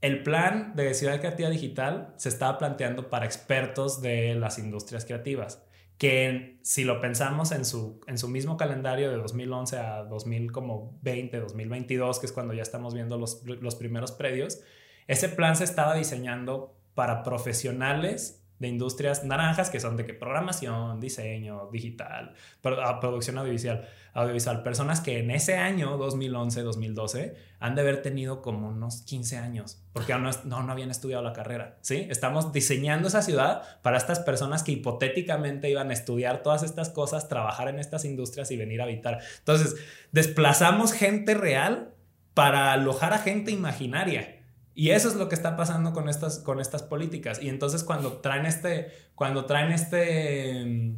El 0.00 0.24
plan 0.24 0.74
de 0.74 0.94
Ciudad 0.94 1.20
Creativa 1.20 1.48
Digital 1.48 2.12
se 2.16 2.28
estaba 2.28 2.58
planteando 2.58 3.08
para 3.08 3.24
expertos 3.24 4.02
de 4.02 4.34
las 4.34 4.58
industrias 4.58 5.04
creativas. 5.04 5.64
que 5.98 6.58
si 6.62 6.82
lo 6.82 7.00
pensamos 7.00 7.52
en 7.52 7.64
su, 7.64 8.00
en 8.08 8.18
su 8.18 8.26
mismo 8.26 8.56
calendario 8.56 9.08
de 9.10 9.16
2011 9.18 9.76
a 9.78 10.02
2020, 10.02 11.38
2022, 11.38 12.18
que 12.18 12.26
es 12.26 12.32
cuando 12.32 12.54
ya 12.54 12.62
estamos 12.62 12.92
viendo 12.92 13.18
los, 13.18 13.44
los 13.44 13.76
primeros 13.76 14.10
predios, 14.10 14.62
ese 15.06 15.28
plan 15.28 15.54
se 15.54 15.62
estaba 15.62 15.94
diseñando 15.94 16.76
para 16.94 17.22
profesionales 17.22 18.41
de 18.62 18.68
industrias 18.68 19.24
naranjas 19.24 19.70
que 19.70 19.80
son 19.80 19.96
de 19.96 20.06
que 20.06 20.14
programación, 20.14 21.00
diseño, 21.00 21.68
digital, 21.72 22.32
ah, 22.62 23.00
producción 23.00 23.36
audiovisual, 23.38 23.88
audiovisual, 24.14 24.62
personas 24.62 25.00
que 25.00 25.18
en 25.18 25.32
ese 25.32 25.56
año 25.56 25.96
2011, 25.96 26.62
2012 26.62 27.34
han 27.58 27.74
de 27.74 27.80
haber 27.80 28.02
tenido 28.02 28.40
como 28.40 28.68
unos 28.68 29.02
15 29.02 29.36
años, 29.38 29.82
porque 29.92 30.14
no, 30.14 30.30
no, 30.44 30.62
no 30.62 30.72
habían 30.72 30.92
estudiado 30.92 31.24
la 31.24 31.32
carrera, 31.32 31.76
¿sí? 31.80 32.06
Estamos 32.08 32.52
diseñando 32.52 33.08
esa 33.08 33.22
ciudad 33.22 33.62
para 33.82 33.96
estas 33.96 34.20
personas 34.20 34.62
que 34.62 34.70
hipotéticamente 34.70 35.68
iban 35.68 35.90
a 35.90 35.92
estudiar 35.92 36.44
todas 36.44 36.62
estas 36.62 36.88
cosas, 36.88 37.28
trabajar 37.28 37.66
en 37.66 37.80
estas 37.80 38.04
industrias 38.04 38.52
y 38.52 38.56
venir 38.56 38.80
a 38.80 38.84
habitar. 38.84 39.18
Entonces, 39.40 39.74
desplazamos 40.12 40.92
gente 40.92 41.34
real 41.34 41.94
para 42.32 42.72
alojar 42.72 43.12
a 43.12 43.18
gente 43.18 43.50
imaginaria. 43.50 44.41
Y 44.74 44.90
eso 44.90 45.08
es 45.08 45.16
lo 45.16 45.28
que 45.28 45.34
está 45.34 45.56
pasando 45.56 45.92
con 45.92 46.08
estas, 46.08 46.38
con 46.38 46.60
estas 46.60 46.82
políticas. 46.82 47.42
Y 47.42 47.48
entonces 47.48 47.84
cuando 47.84 48.18
traen 48.18 48.46
este, 48.46 48.90
cuando 49.14 49.44
traen 49.44 49.72
este 49.72 50.64
mm, 50.64 50.96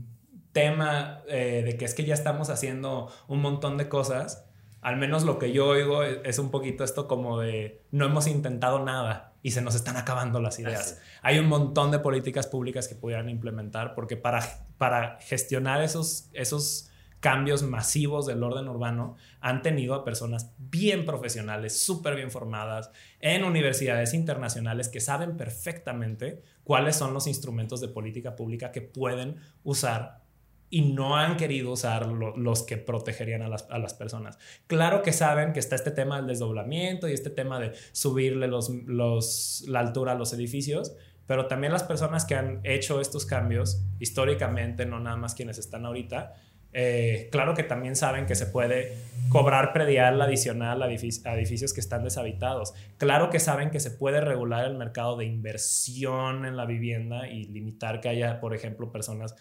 tema 0.53 1.23
eh, 1.29 1.63
de 1.65 1.77
que 1.77 1.85
es 1.85 1.95
que 1.95 2.05
ya 2.05 2.15
estamos 2.15 2.51
haciendo 2.51 3.11
un 3.27 3.41
montón 3.41 3.77
de 3.77 3.89
cosas, 3.89 4.47
al 4.81 4.97
menos 4.97 5.25
lo 5.25 5.39
que 5.39 5.53
yo 5.53 5.67
oigo 5.67 6.03
es, 6.05 6.39
un 6.39 6.51
poquito 6.51 6.85
esto 6.85 7.09
como 7.09 7.41
de 7.41 7.83
no 7.91 8.05
hemos 8.05 8.27
intentado 8.27 8.85
nada 8.85 9.33
y 9.43 9.51
se 9.51 9.63
nos 9.63 9.75
están 9.75 9.97
acabando 9.97 10.41
las 10.41 10.59
ideas. 10.59 11.01
Hay 11.23 11.39
un 11.39 11.47
montón 11.47 11.91
de 11.91 11.99
políticas 11.99 12.47
públicas 12.47 12.87
que 12.87 12.95
pudieran 12.95 13.31
implementar 13.31 13.95
porque 13.95 14.17
para, 14.17 14.43
para 14.77 15.19
gestionar 15.21 15.83
esos, 15.83 16.29
esos 16.35 16.91
cambios 17.25 17.63
masivos 17.63 18.27
del 18.27 18.43
orden 18.43 18.69
urbano 18.69 19.17
han 19.41 19.63
tenido 19.63 19.95
a 19.95 20.05
personas 20.05 20.53
bien 20.59 21.07
profesionales, 21.07 21.81
súper 21.81 22.17
bien 22.17 22.31
formadas, 22.31 22.91
en 23.19 23.45
universidades 23.45 24.13
internacionales 24.13 24.91
que 24.91 25.01
saben 25.01 25.39
perfectamente 25.39 26.43
cuáles 26.65 26.97
son 26.97 27.15
los 27.15 27.27
instrumentos 27.27 27.81
de 27.81 27.89
política 27.89 28.37
pública 28.37 28.73
que 28.73 28.83
pueden 28.83 29.37
usar 29.63 30.21
y 30.69 30.83
no 30.83 31.17
han 31.17 31.39
querido 31.39 31.73
usar 31.73 32.09
los 32.09 32.63
que 32.63 32.77
protegerían 32.77 33.41
a 33.41 33.49
las, 33.49 33.95
personas. 33.95 34.39
Claro 34.67 35.01
que 35.01 35.15
saben 35.15 35.55
que 35.55 35.61
está 35.61 35.77
este 35.77 35.93
tema 35.93 36.17
del 36.17 36.27
desdoblamiento 36.27 37.09
y 37.09 37.15
este 37.15 37.31
tema 37.31 37.59
de 37.59 37.73
subirle 37.93 38.49
la 38.49 39.81
altura 39.81 40.13
a 40.13 40.15
los 40.15 40.35
edificios, 40.35 40.95
pero 41.27 41.47
también 41.47 41.73
las 41.73 41.85
personas 41.85 42.27
que 42.27 42.35
han 42.35 42.61
hecho 42.65 43.01
estos 43.01 43.25
cambios 43.25 43.83
históricamente, 43.99 44.85
no 44.85 45.01
nada 45.01 45.17
más 45.17 45.35
quienes 45.35 45.57
están 45.57 45.87
ahorita, 45.87 46.35
eh, 46.75 47.29
claro 47.31 47.55
que 47.55 47.63
también 47.63 47.95
saben 47.95 48.27
que 48.27 48.35
se 48.35 48.47
puede 48.47 48.97
cobrar 49.29 49.73
predial 49.73 50.21
adicional 50.21 50.83
a 50.83 50.87
edificios 50.93 51.73
que 51.73 51.81
están 51.81 52.03
deshabitados. 52.03 52.75
Claro 52.99 53.31
que 53.31 53.41
saben 53.41 53.71
que 53.71 53.81
se 53.81 53.93
puede 53.93 54.21
regular 54.21 54.67
el 54.67 54.77
mercado 54.77 55.17
de 55.17 55.25
inversión 55.25 56.45
en 56.45 56.57
la 56.57 56.67
vivienda 56.67 57.29
y 57.29 57.45
limitar 57.45 58.01
que 58.01 58.09
haya, 58.09 58.41
por 58.41 58.55
ejemplo, 58.55 58.91
personas 58.91 59.37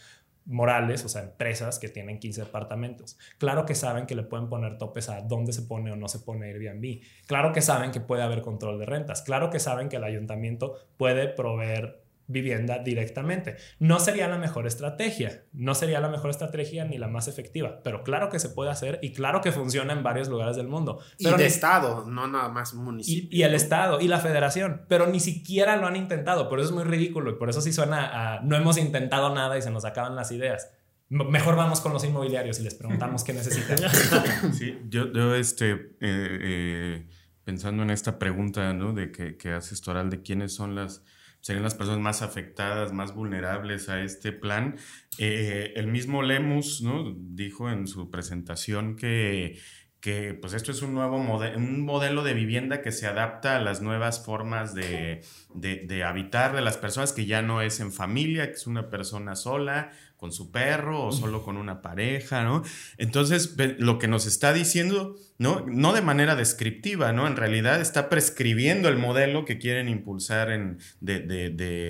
morales, 0.45 1.03
o 1.05 1.09
sea, 1.09 1.23
empresas 1.23 1.79
que 1.79 1.89
tienen 1.89 2.19
15 2.19 2.41
departamentos. 2.41 3.17
Claro 3.37 3.65
que 3.65 3.75
saben 3.75 4.05
que 4.05 4.15
le 4.15 4.23
pueden 4.23 4.49
poner 4.49 4.77
topes 4.77 5.09
a 5.09 5.21
dónde 5.21 5.53
se 5.53 5.63
pone 5.63 5.91
o 5.91 5.95
no 5.95 6.07
se 6.07 6.19
pone 6.19 6.47
Airbnb. 6.47 7.01
Claro 7.25 7.51
que 7.53 7.61
saben 7.61 7.91
que 7.91 7.99
puede 7.99 8.23
haber 8.23 8.41
control 8.41 8.79
de 8.79 8.85
rentas. 8.85 9.21
Claro 9.21 9.49
que 9.49 9.59
saben 9.59 9.89
que 9.89 9.95
el 9.95 10.03
ayuntamiento 10.03 10.75
puede 10.97 11.29
proveer 11.29 12.02
vivienda 12.33 12.79
directamente. 12.79 13.55
No 13.79 13.99
sería 13.99 14.27
la 14.27 14.37
mejor 14.37 14.67
estrategia, 14.67 15.45
no 15.53 15.75
sería 15.75 16.01
la 16.01 16.09
mejor 16.09 16.29
estrategia 16.29 16.83
ni 16.83 16.97
la 16.97 17.07
más 17.07 17.29
efectiva, 17.29 17.79
pero 17.83 18.03
claro 18.03 18.29
que 18.29 18.39
se 18.39 18.49
puede 18.49 18.71
hacer 18.71 18.99
y 19.01 19.13
claro 19.13 19.39
que 19.39 19.51
funciona 19.51 19.93
en 19.93 20.03
varios 20.03 20.27
lugares 20.27 20.57
del 20.57 20.67
mundo. 20.67 20.99
Pero 21.17 21.35
y 21.35 21.39
de 21.39 21.45
Estado, 21.45 22.05
no 22.05 22.27
nada 22.27 22.49
más 22.49 22.73
municipio. 22.73 23.29
Y, 23.31 23.43
el 23.43 23.53
Estado 23.53 24.01
y 24.01 24.07
la 24.07 24.19
Federación, 24.19 24.81
pero 24.89 25.07
ni 25.07 25.19
siquiera 25.19 25.77
lo 25.77 25.87
han 25.87 25.95
intentado, 25.95 26.49
por 26.49 26.59
eso 26.59 26.69
es 26.69 26.75
muy 26.75 26.83
ridículo 26.83 27.31
y 27.31 27.35
por 27.35 27.49
eso 27.49 27.61
sí 27.61 27.71
suena 27.71 28.35
a 28.35 28.41
no 28.41 28.57
hemos 28.57 28.77
intentado 28.77 29.33
nada 29.33 29.57
y 29.57 29.61
se 29.61 29.71
nos 29.71 29.85
acaban 29.85 30.15
las 30.15 30.31
ideas. 30.31 30.71
Mejor 31.09 31.55
vamos 31.55 31.79
con 31.79 31.93
los 31.93 32.03
inmobiliarios 32.03 32.59
y 32.59 32.63
les 32.63 32.73
preguntamos 32.73 33.23
qué 33.23 33.33
necesitan. 33.33 33.77
Sí, 34.53 34.79
yo, 34.89 35.11
yo 35.13 35.35
este, 35.35 35.71
eh, 35.71 35.89
eh, 36.01 37.07
pensando 37.43 37.83
en 37.83 37.91
esta 37.91 38.17
pregunta 38.17 38.73
¿no? 38.73 38.93
de 38.93 39.11
que, 39.11 39.37
que 39.37 39.51
haces, 39.51 39.81
Toral, 39.81 40.09
de 40.09 40.21
quiénes 40.21 40.53
son 40.53 40.75
las 40.75 41.03
serían 41.43 41.63
las 41.63 41.75
personas 41.75 41.99
más 41.99 42.21
afectadas, 42.21 42.93
más 42.93 43.13
vulnerables 43.13 43.89
a 43.89 44.01
este 44.01 44.31
plan. 44.31 44.77
Eh, 45.17 45.73
el 45.75 45.87
mismo 45.87 46.23
Lemus 46.23 46.81
¿no? 46.81 47.13
dijo 47.17 47.69
en 47.69 47.85
su 47.85 48.09
presentación 48.09 48.95
que, 48.95 49.59
que 49.99 50.33
pues 50.35 50.53
esto 50.53 50.71
es 50.71 50.81
un 50.81 50.93
nuevo 50.93 51.17
un 51.17 51.81
modelo 51.81 52.23
de 52.23 52.33
vivienda 52.33 52.81
que 52.81 52.93
se 52.93 53.07
adapta 53.07 53.57
a 53.57 53.59
las 53.59 53.81
nuevas 53.81 54.23
formas 54.23 54.73
de, 54.73 55.21
de, 55.53 55.83
de, 55.85 56.03
habitar 56.05 56.55
de 56.55 56.61
las 56.61 56.77
personas, 56.77 57.11
que 57.11 57.25
ya 57.25 57.41
no 57.41 57.61
es 57.61 57.81
en 57.81 57.91
familia, 57.91 58.47
que 58.47 58.53
es 58.53 58.65
una 58.65 58.89
persona 58.89 59.35
sola, 59.35 59.91
con 60.23 60.31
su 60.31 60.51
perro 60.51 61.07
o 61.07 61.11
solo 61.11 61.43
con 61.43 61.57
una 61.57 61.81
pareja, 61.81 62.45
¿no? 62.45 62.63
Entonces, 62.97 63.57
lo 63.77 63.99
que 63.99 64.07
nos 64.07 64.25
está 64.25 64.53
diciendo, 64.53 65.17
¿no? 65.37 65.65
No 65.67 65.91
de 65.91 66.01
manera 66.01 66.37
descriptiva, 66.37 67.11
¿no? 67.11 67.27
En 67.27 67.35
realidad 67.35 67.81
está 67.81 68.07
prescribiendo 68.07 68.87
el 68.87 68.97
modelo 68.97 69.43
que 69.43 69.57
quieren 69.57 69.89
impulsar 69.89 70.49
en, 70.49 70.77
de, 71.01 71.19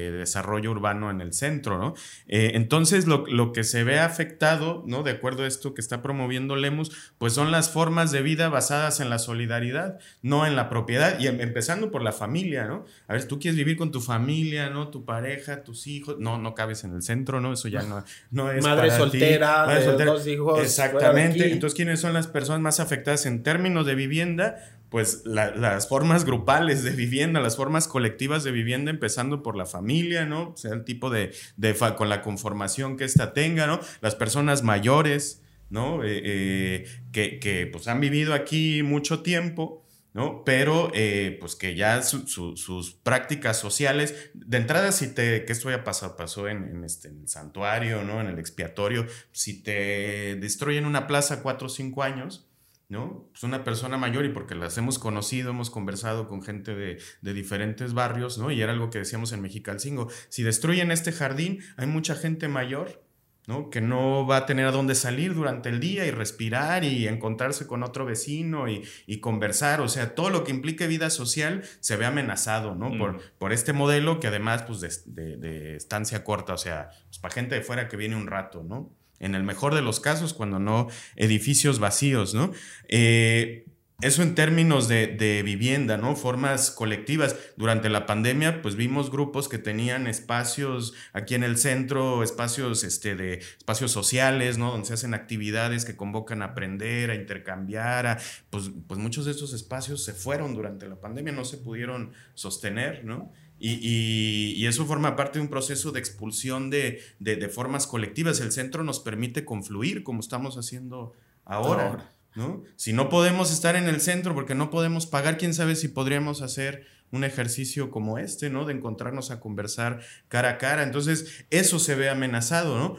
desarrollo 0.09 0.71
urbano 0.71 1.11
en 1.11 1.21
el 1.21 1.33
centro, 1.33 1.77
¿no? 1.77 1.93
Eh, 2.27 2.53
entonces, 2.55 3.05
lo, 3.05 3.51
que 3.53 3.63
se 3.63 3.83
ve 3.83 3.99
afectado, 3.99 4.83
¿no? 4.87 5.03
De 5.03 5.11
acuerdo 5.11 5.43
a 5.43 5.47
esto 5.47 5.75
que 5.75 5.81
está 5.81 6.01
promoviendo 6.01 6.55
Lemus, 6.55 7.13
pues 7.19 7.33
son 7.33 7.51
las 7.51 7.69
formas 7.69 8.11
de 8.11 8.23
vida 8.23 8.49
basadas 8.49 8.99
en 8.99 9.11
la 9.11 9.19
solidaridad, 9.19 9.99
no 10.23 10.47
en 10.47 10.55
la 10.55 10.69
propiedad, 10.69 11.19
y 11.19 11.27
em, 11.27 11.39
empezando 11.39 11.91
por 11.91 12.01
la 12.01 12.13
familia, 12.13 12.65
¿no? 12.65 12.85
A 13.07 13.13
ver, 13.13 13.27
tú 13.27 13.37
quieres 13.37 13.57
vivir 13.57 13.77
con 13.77 13.91
tu 13.91 14.01
familia, 14.01 14.71
¿no? 14.71 14.87
Tu 14.87 15.05
pareja, 15.05 15.63
tus 15.63 15.85
hijos, 15.85 16.17
no, 16.17 16.39
no 16.39 16.55
cabes 16.55 16.83
en 16.83 16.95
el 16.95 17.03
centro, 17.03 17.39
¿no? 17.39 17.53
Eso 17.53 17.67
ya 17.67 17.83
no 17.83 18.03
madre 18.31 18.91
soltera, 18.91 19.67
dos 20.05 20.27
hijos. 20.27 20.61
Exactamente. 20.61 21.51
Entonces, 21.51 21.75
¿quiénes 21.75 21.99
son 21.99 22.13
las 22.13 22.27
personas 22.27 22.61
más 22.61 22.79
afectadas 22.79 23.25
en 23.25 23.43
términos 23.43 23.85
de 23.85 23.95
vivienda? 23.95 24.57
Pues 24.89 25.23
las 25.25 25.87
formas 25.87 26.23
grupales 26.23 26.83
de 26.83 26.91
vivienda, 26.91 27.39
las 27.39 27.55
formas 27.55 27.87
colectivas 27.87 28.43
de 28.43 28.51
vivienda, 28.51 28.91
empezando 28.91 29.41
por 29.41 29.55
la 29.55 29.65
familia, 29.65 30.25
¿no? 30.25 30.49
O 30.49 30.57
sea, 30.57 30.73
el 30.73 30.83
tipo 30.83 31.09
de, 31.09 31.31
de 31.57 31.75
con 31.95 32.09
la 32.09 32.21
conformación 32.21 32.95
que 32.95 33.05
ésta 33.05 33.33
tenga, 33.33 33.65
¿no? 33.65 33.79
Las 34.01 34.15
personas 34.15 34.61
mayores, 34.61 35.41
¿no? 35.69 36.03
Eh, 36.03 36.21
eh, 36.23 36.85
que, 37.11 37.39
que 37.39 37.65
pues 37.65 37.87
han 37.87 37.99
vivido 37.99 38.35
aquí 38.35 38.83
mucho 38.83 39.21
tiempo 39.23 39.82
¿no? 40.13 40.43
Pero 40.45 40.91
eh, 40.93 41.37
pues 41.39 41.55
que 41.55 41.75
ya 41.75 42.01
sus 42.03 42.93
prácticas 43.03 43.59
sociales, 43.59 44.31
de 44.33 44.57
entrada 44.57 44.91
si 44.91 45.13
te, 45.13 45.43
que 45.45 45.51
esto 45.51 45.69
ya 45.69 45.83
pasó, 45.83 46.15
pasó 46.15 46.47
en, 46.47 46.83
este, 46.83 47.07
en 47.07 47.21
el 47.21 47.27
santuario, 47.27 48.03
¿no? 48.03 48.21
En 48.21 48.27
el 48.27 48.39
expiatorio, 48.39 49.07
si 49.31 49.61
te 49.61 50.35
destruyen 50.35 50.85
una 50.85 51.07
plaza 51.07 51.41
cuatro 51.41 51.67
o 51.67 51.69
cinco 51.69 52.03
años, 52.03 52.47
¿no? 52.89 53.27
Pues 53.31 53.43
una 53.43 53.63
persona 53.63 53.97
mayor 53.97 54.25
y 54.25 54.29
porque 54.29 54.53
las 54.53 54.77
hemos 54.77 54.99
conocido, 54.99 55.49
hemos 55.49 55.71
conversado 55.71 56.27
con 56.27 56.43
gente 56.43 56.75
de, 56.75 56.99
de, 57.21 57.33
diferentes 57.33 57.95
barrios, 57.95 58.37
¿no? 58.37 58.51
Y 58.51 58.61
era 58.61 58.71
algo 58.71 58.91
que 58.91 58.99
decíamos 58.99 59.31
en 59.31 59.41
Mexicalcingo, 59.41 60.09
si 60.29 60.43
destruyen 60.43 60.91
este 60.91 61.11
jardín, 61.11 61.59
hay 61.75 61.87
mucha 61.87 62.13
gente 62.13 62.47
mayor 62.47 63.02
¿no? 63.47 63.69
Que 63.69 63.81
no 63.81 64.25
va 64.25 64.37
a 64.37 64.45
tener 64.45 64.65
a 64.65 64.71
dónde 64.71 64.95
salir 64.95 65.33
durante 65.33 65.69
el 65.69 65.79
día 65.79 66.05
y 66.05 66.11
respirar 66.11 66.83
y 66.83 67.07
encontrarse 67.07 67.67
con 67.67 67.83
otro 67.83 68.05
vecino 68.05 68.67
y, 68.69 68.83
conversar. 69.19 69.81
O 69.81 69.87
sea, 69.87 70.15
todo 70.15 70.29
lo 70.29 70.43
que 70.43 70.51
implique 70.51 70.87
vida 70.87 71.09
social 71.09 71.63
se 71.79 71.95
ve 71.95 72.05
amenazado, 72.05 72.75
¿no? 72.75 72.97
Por, 72.97 73.21
por, 73.37 73.53
este 73.53 73.73
modelo 73.73 74.19
que 74.19 74.27
además, 74.27 74.63
pues, 74.63 74.81
de, 75.05 75.75
estancia 75.75 76.23
corta, 76.23 76.53
o 76.53 76.57
sea, 76.57 76.89
pues, 77.05 77.19
para 77.19 77.33
gente 77.33 77.55
de 77.55 77.61
fuera 77.61 77.87
que 77.87 77.97
viene 77.97 78.15
un 78.15 78.27
rato, 78.27 78.63
¿no? 78.63 78.91
En 79.19 79.35
el 79.35 79.43
mejor 79.43 79.75
de 79.75 79.81
los 79.81 79.99
casos, 79.99 80.33
cuando 80.33 80.59
no 80.59 80.87
edificios 81.15 81.79
vacíos, 81.79 82.33
¿no? 82.33 82.51
Eh, 82.89 83.65
eso 84.01 84.21
en 84.21 84.35
términos 84.35 84.87
de, 84.87 85.41
vivienda, 85.45 85.97
¿no? 85.97 86.15
Formas 86.15 86.71
colectivas. 86.71 87.37
Durante 87.55 87.89
la 87.89 88.05
pandemia, 88.05 88.61
pues 88.61 88.75
vimos 88.75 89.09
grupos 89.09 89.47
que 89.47 89.57
tenían 89.57 90.07
espacios 90.07 90.93
aquí 91.13 91.35
en 91.35 91.43
el 91.43 91.57
centro, 91.57 92.21
espacios, 92.21 92.83
este, 92.83 93.15
de, 93.15 93.35
espacios 93.35 93.91
sociales, 93.91 94.57
¿no? 94.57 94.71
Donde 94.71 94.87
se 94.87 94.93
hacen 94.93 95.13
actividades 95.13 95.85
que 95.85 95.95
convocan 95.95 96.41
a 96.41 96.45
aprender, 96.45 97.11
a 97.11 97.15
intercambiar, 97.15 98.19
pues, 98.49 98.71
pues 98.87 98.99
muchos 98.99 99.25
de 99.25 99.31
estos 99.31 99.53
espacios 99.53 100.03
se 100.03 100.13
fueron 100.13 100.53
durante 100.53 100.87
la 100.87 100.99
pandemia, 100.99 101.31
no 101.31 101.45
se 101.45 101.57
pudieron 101.57 102.11
sostener, 102.33 103.05
¿no? 103.05 103.31
Y, 103.59 104.65
eso 104.65 104.85
forma 104.85 105.15
parte 105.15 105.39
de 105.39 105.43
un 105.43 105.49
proceso 105.49 105.91
de 105.93 105.99
expulsión 105.99 106.69
de, 106.69 106.99
de, 107.19 107.47
formas 107.47 107.87
colectivas. 107.87 108.41
El 108.41 108.51
centro 108.51 108.83
nos 108.83 108.99
permite 108.99 109.45
confluir 109.45 110.03
como 110.03 110.19
estamos 110.19 110.57
haciendo 110.57 111.13
ahora. 111.45 112.13
¿No? 112.35 112.63
Si 112.75 112.93
no 112.93 113.09
podemos 113.09 113.51
estar 113.51 113.75
en 113.75 113.85
el 113.85 114.01
centro 114.01 114.33
porque 114.33 114.55
no 114.55 114.69
podemos 114.69 115.05
pagar, 115.05 115.37
quién 115.37 115.53
sabe 115.53 115.75
si 115.75 115.87
podríamos 115.87 116.41
hacer 116.41 116.85
un 117.11 117.23
ejercicio 117.23 117.91
como 117.91 118.17
este, 118.17 118.49
¿no? 118.49 118.65
De 118.65 118.73
encontrarnos 118.73 119.29
a 119.29 119.39
conversar 119.39 120.01
cara 120.29 120.49
a 120.49 120.57
cara. 120.57 120.83
Entonces, 120.83 121.45
eso 121.51 121.77
se 121.77 121.95
ve 121.95 122.09
amenazado, 122.09 122.77
¿no? 122.77 122.97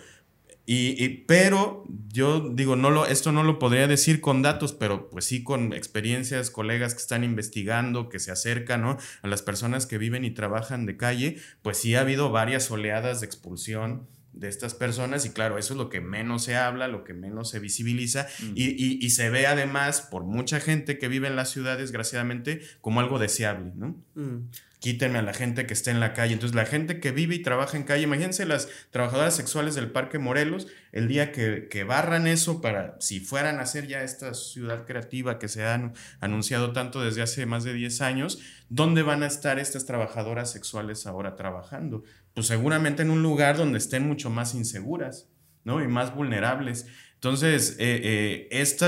Y, 0.66 1.08
pero 1.26 1.84
yo 2.08 2.48
digo, 2.48 2.74
no 2.74 2.90
lo, 2.90 3.04
esto 3.04 3.32
no 3.32 3.42
lo 3.42 3.58
podría 3.58 3.86
decir 3.86 4.22
con 4.22 4.40
datos, 4.40 4.72
pero 4.72 5.10
pues 5.10 5.26
sí 5.26 5.42
con 5.42 5.74
experiencias, 5.74 6.50
colegas 6.50 6.94
que 6.94 7.02
están 7.02 7.22
investigando, 7.22 8.08
que 8.08 8.18
se 8.18 8.30
acercan 8.30 8.80
¿no? 8.80 8.96
a 9.20 9.28
las 9.28 9.42
personas 9.42 9.84
que 9.84 9.98
viven 9.98 10.24
y 10.24 10.30
trabajan 10.30 10.86
de 10.86 10.96
calle, 10.96 11.36
pues 11.60 11.76
sí 11.76 11.94
ha 11.94 12.00
habido 12.00 12.30
varias 12.30 12.70
oleadas 12.70 13.20
de 13.20 13.26
expulsión 13.26 14.08
de 14.34 14.48
estas 14.48 14.74
personas 14.74 15.24
y 15.24 15.30
claro, 15.30 15.58
eso 15.58 15.74
es 15.74 15.78
lo 15.78 15.88
que 15.88 16.00
menos 16.00 16.44
se 16.44 16.56
habla, 16.56 16.88
lo 16.88 17.04
que 17.04 17.14
menos 17.14 17.50
se 17.50 17.60
visibiliza 17.60 18.26
mm. 18.40 18.52
y, 18.56 19.10
se 19.10 19.30
ve 19.30 19.46
además 19.46 20.00
por 20.02 20.24
mucha 20.24 20.60
gente 20.60 20.98
que 20.98 21.08
vive 21.08 21.28
en 21.28 21.36
las 21.36 21.50
ciudades, 21.50 21.80
desgraciadamente, 21.80 22.60
como 22.80 23.00
algo 23.00 23.18
deseable, 23.18 23.72
¿no? 23.76 23.96
Mm. 24.14 24.48
Quítenme 24.80 25.18
a 25.18 25.22
la 25.22 25.32
gente 25.32 25.66
que 25.66 25.72
esté 25.72 25.92
en 25.92 26.00
la 26.00 26.12
calle. 26.12 26.34
Entonces, 26.34 26.54
la 26.54 26.66
gente 26.66 27.00
que 27.00 27.10
vive 27.10 27.36
y 27.36 27.38
trabaja 27.38 27.78
en 27.78 27.84
calle, 27.84 28.02
imagínense 28.02 28.44
las 28.44 28.68
trabajadoras 28.90 29.34
sexuales 29.34 29.74
del 29.74 29.90
Parque 29.90 30.18
Morelos, 30.18 30.66
el 30.92 31.08
día 31.08 31.32
que, 31.32 31.68
que 31.70 31.84
barran 31.84 32.26
eso 32.26 32.60
para, 32.60 32.96
si 33.00 33.20
fueran 33.20 33.60
a 33.60 33.62
hacer 33.62 33.86
ya 33.86 34.02
esta 34.02 34.34
ciudad 34.34 34.84
creativa 34.84 35.38
que 35.38 35.48
se 35.48 35.64
ha 35.64 35.92
anunciado 36.20 36.74
tanto 36.74 37.02
desde 37.02 37.22
hace 37.22 37.46
más 37.46 37.64
de 37.64 37.72
10 37.72 38.02
años, 38.02 38.40
¿dónde 38.68 39.02
van 39.02 39.22
a 39.22 39.26
estar 39.26 39.58
estas 39.58 39.86
trabajadoras 39.86 40.52
sexuales 40.52 41.06
ahora 41.06 41.34
trabajando? 41.34 42.04
Pues 42.34 42.48
seguramente 42.48 43.02
en 43.02 43.10
un 43.10 43.22
lugar 43.22 43.56
donde 43.56 43.78
estén 43.78 44.06
mucho 44.06 44.28
más 44.28 44.54
inseguras, 44.54 45.30
¿no? 45.64 45.82
Y 45.82 45.88
más 45.88 46.14
vulnerables. 46.14 46.86
Entonces, 47.14 47.76
eh, 47.78 48.00
eh, 48.04 48.48
este 48.50 48.86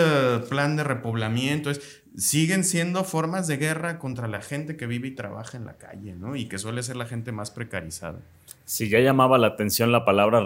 plan 0.51 0.77
de 0.77 0.85
repoblamiento 0.85 1.71
es, 1.71 2.03
siguen 2.17 2.65
siendo 2.65 3.05
formas 3.05 3.47
de 3.47 3.57
guerra 3.57 3.99
contra 3.99 4.27
la 4.27 4.43
gente 4.43 4.77
que 4.77 4.87
vive 4.87 5.09
y 5.09 5.11
trabaja 5.13 5.57
en 5.57 5.65
la 5.65 5.79
calle, 5.79 6.15
¿no? 6.15 6.35
Y 6.37 6.47
que 6.47 6.59
suele 6.59 6.83
ser 6.83 6.97
la 6.97 7.07
gente 7.07 7.33
más 7.33 7.51
precarizada. 7.51 8.21
Si 8.65 8.89
ya 8.89 8.99
llamaba 9.01 9.39
la 9.39 9.47
atención 9.47 9.93
la 9.93 10.05
palabra 10.05 10.45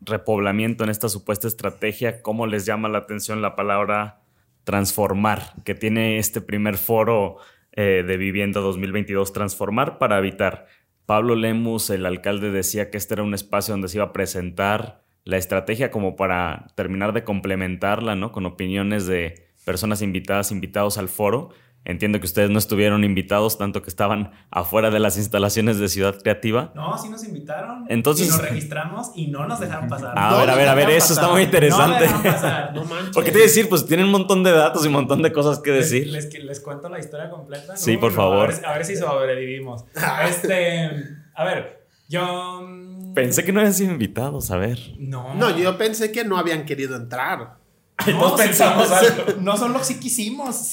repoblamiento 0.00 0.84
en 0.84 0.90
esta 0.90 1.08
supuesta 1.08 1.46
estrategia, 1.46 2.20
¿cómo 2.20 2.46
les 2.46 2.66
llama 2.66 2.88
la 2.88 2.98
atención 2.98 3.42
la 3.42 3.54
palabra 3.54 4.20
transformar, 4.64 5.54
que 5.64 5.74
tiene 5.74 6.18
este 6.18 6.40
primer 6.40 6.76
foro 6.76 7.36
eh, 7.72 8.02
de 8.06 8.16
vivienda 8.16 8.60
2022, 8.60 9.32
transformar 9.32 9.98
para 9.98 10.16
habitar? 10.16 10.66
Pablo 11.10 11.34
Lemus, 11.34 11.90
el 11.90 12.06
alcalde, 12.06 12.52
decía 12.52 12.88
que 12.88 12.96
este 12.96 13.14
era 13.14 13.24
un 13.24 13.34
espacio 13.34 13.74
donde 13.74 13.88
se 13.88 13.96
iba 13.98 14.04
a 14.04 14.12
presentar 14.12 15.02
la 15.24 15.38
estrategia 15.38 15.90
como 15.90 16.14
para 16.14 16.68
terminar 16.76 17.12
de 17.12 17.24
complementarla, 17.24 18.14
¿no? 18.14 18.30
Con 18.30 18.46
opiniones 18.46 19.06
de 19.08 19.48
personas 19.64 20.02
invitadas, 20.02 20.52
invitados 20.52 20.98
al 20.98 21.08
foro. 21.08 21.48
Entiendo 21.86 22.20
que 22.20 22.26
ustedes 22.26 22.50
no 22.50 22.58
estuvieron 22.58 23.04
invitados, 23.04 23.56
tanto 23.56 23.82
que 23.82 23.88
estaban 23.88 24.32
afuera 24.50 24.90
de 24.90 25.00
las 25.00 25.16
instalaciones 25.16 25.78
de 25.78 25.88
Ciudad 25.88 26.20
Creativa. 26.20 26.72
No, 26.74 26.98
sí 26.98 27.08
nos 27.08 27.24
invitaron. 27.24 27.86
Entonces. 27.88 28.26
Y 28.28 28.30
nos 28.30 28.42
registramos 28.42 29.12
y 29.14 29.28
no 29.28 29.46
nos 29.46 29.60
dejaron 29.60 29.88
pasar. 29.88 30.12
A 30.16 30.36
ver, 30.36 30.50
a 30.50 30.54
ver, 30.54 30.68
a 30.68 30.74
ver, 30.74 30.90
eso 30.90 31.14
está 31.14 31.28
muy 31.28 31.42
interesante. 31.42 32.06
No 32.06 32.22
pasar. 32.22 32.74
No 32.74 32.84
manches. 32.84 33.14
Porque 33.14 33.30
te 33.30 33.38
voy 33.38 33.44
a 33.44 33.46
decir, 33.46 33.68
pues 33.70 33.86
tienen 33.86 34.06
un 34.06 34.12
montón 34.12 34.42
de 34.42 34.52
datos 34.52 34.84
y 34.84 34.88
un 34.88 34.92
montón 34.92 35.22
de 35.22 35.32
cosas 35.32 35.58
que 35.60 35.70
decir. 35.70 36.06
¿Les, 36.08 36.32
les, 36.32 36.60
cuento 36.60 36.90
la 36.90 36.98
historia 36.98 37.30
completa? 37.30 37.74
Sí, 37.76 37.96
por 37.96 38.12
favor. 38.12 38.52
A 38.64 38.74
ver, 38.74 38.84
si 38.84 38.96
sobrevivimos. 38.96 39.86
este. 40.28 40.90
A 41.34 41.44
ver, 41.44 41.86
yo. 42.10 42.60
Mm, 42.60 43.14
pensé 43.14 43.42
que 43.42 43.52
no 43.52 43.60
habían 43.60 43.74
sido 43.74 43.90
invitados, 43.90 44.50
a 44.50 44.58
ver. 44.58 44.78
No. 44.98 45.34
No, 45.34 45.56
yo 45.56 45.78
pensé 45.78 46.12
que 46.12 46.24
no 46.24 46.36
habían 46.36 46.66
querido 46.66 46.94
entrar. 46.94 47.59
No, 48.14 48.36
pensamos 48.36 48.90
algo. 48.90 49.40
No 49.40 49.56
solo 49.56 49.82
sí 49.82 49.98
quisimos, 49.98 50.72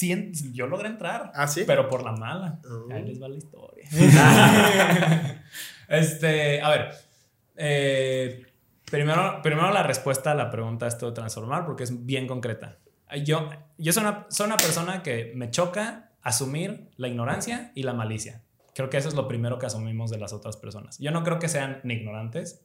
yo 0.52 0.66
logré 0.66 0.88
entrar. 0.88 1.32
¿Ah, 1.34 1.46
sí? 1.46 1.64
Pero 1.66 1.88
por 1.88 2.04
la 2.04 2.12
mala. 2.12 2.60
Oh. 2.64 2.92
Ahí 2.92 3.04
les 3.04 3.20
va 3.20 3.28
la 3.28 3.36
historia. 3.36 3.88
este, 5.88 6.60
a 6.60 6.68
ver. 6.70 6.90
Eh, 7.56 8.46
primero, 8.90 9.40
primero 9.42 9.70
la 9.72 9.82
respuesta 9.82 10.32
a 10.32 10.34
la 10.34 10.50
pregunta 10.50 10.86
esto 10.86 11.06
de 11.06 11.12
transformar, 11.12 11.64
porque 11.66 11.84
es 11.84 12.06
bien 12.06 12.26
concreta. 12.26 12.78
Yo, 13.24 13.50
yo 13.78 13.92
soy, 13.92 14.02
una, 14.02 14.26
soy 14.28 14.46
una 14.46 14.56
persona 14.56 15.02
que 15.02 15.32
me 15.34 15.50
choca 15.50 16.10
asumir 16.22 16.90
la 16.96 17.08
ignorancia 17.08 17.72
y 17.74 17.82
la 17.82 17.94
malicia. 17.94 18.42
Creo 18.74 18.90
que 18.90 18.98
eso 18.98 19.08
es 19.08 19.14
lo 19.14 19.26
primero 19.26 19.58
que 19.58 19.66
asumimos 19.66 20.10
de 20.10 20.18
las 20.18 20.32
otras 20.32 20.56
personas. 20.56 20.98
Yo 20.98 21.10
no 21.10 21.24
creo 21.24 21.38
que 21.38 21.48
sean 21.48 21.80
ni 21.84 21.94
ignorantes 21.94 22.64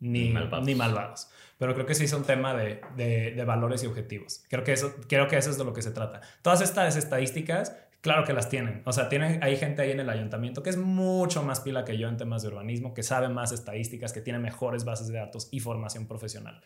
ni, 0.00 0.32
ni 0.62 0.74
malvados. 0.74 1.30
Pero 1.58 1.74
creo 1.74 1.86
que 1.86 1.94
sí 1.94 2.04
es 2.04 2.12
un 2.12 2.22
tema 2.22 2.54
de, 2.54 2.80
de, 2.96 3.44
valores 3.44 3.82
y 3.82 3.86
objetivos. 3.86 4.44
Creo 4.48 4.62
que, 4.62 4.72
eso, 4.72 4.94
creo 5.08 5.26
que 5.26 5.36
eso 5.36 5.50
es 5.50 5.58
de 5.58 5.64
lo 5.64 5.72
que 5.72 5.82
se 5.82 5.90
trata. 5.90 6.20
Todas 6.40 6.60
estas 6.60 6.94
estadísticas, 6.94 7.76
claro 8.00 8.24
que 8.24 8.32
las 8.32 8.48
tienen. 8.48 8.82
O 8.86 8.92
sea, 8.92 9.08
tienen, 9.08 9.42
hay 9.42 9.56
gente 9.56 9.82
ahí 9.82 9.90
en 9.90 9.98
el 9.98 10.08
ayuntamiento 10.08 10.62
que 10.62 10.70
es 10.70 10.76
mucho 10.76 11.42
más 11.42 11.60
pila 11.60 11.84
que 11.84 11.98
yo 11.98 12.08
en 12.08 12.16
temas 12.16 12.42
de 12.42 12.48
urbanismo, 12.48 12.94
que 12.94 13.02
sabe 13.02 13.28
más 13.28 13.50
estadísticas, 13.50 14.12
que 14.12 14.20
tiene 14.20 14.38
mejores 14.38 14.84
bases 14.84 15.08
de 15.08 15.18
datos 15.18 15.48
y 15.50 15.58
formación 15.58 16.06
profesional. 16.06 16.62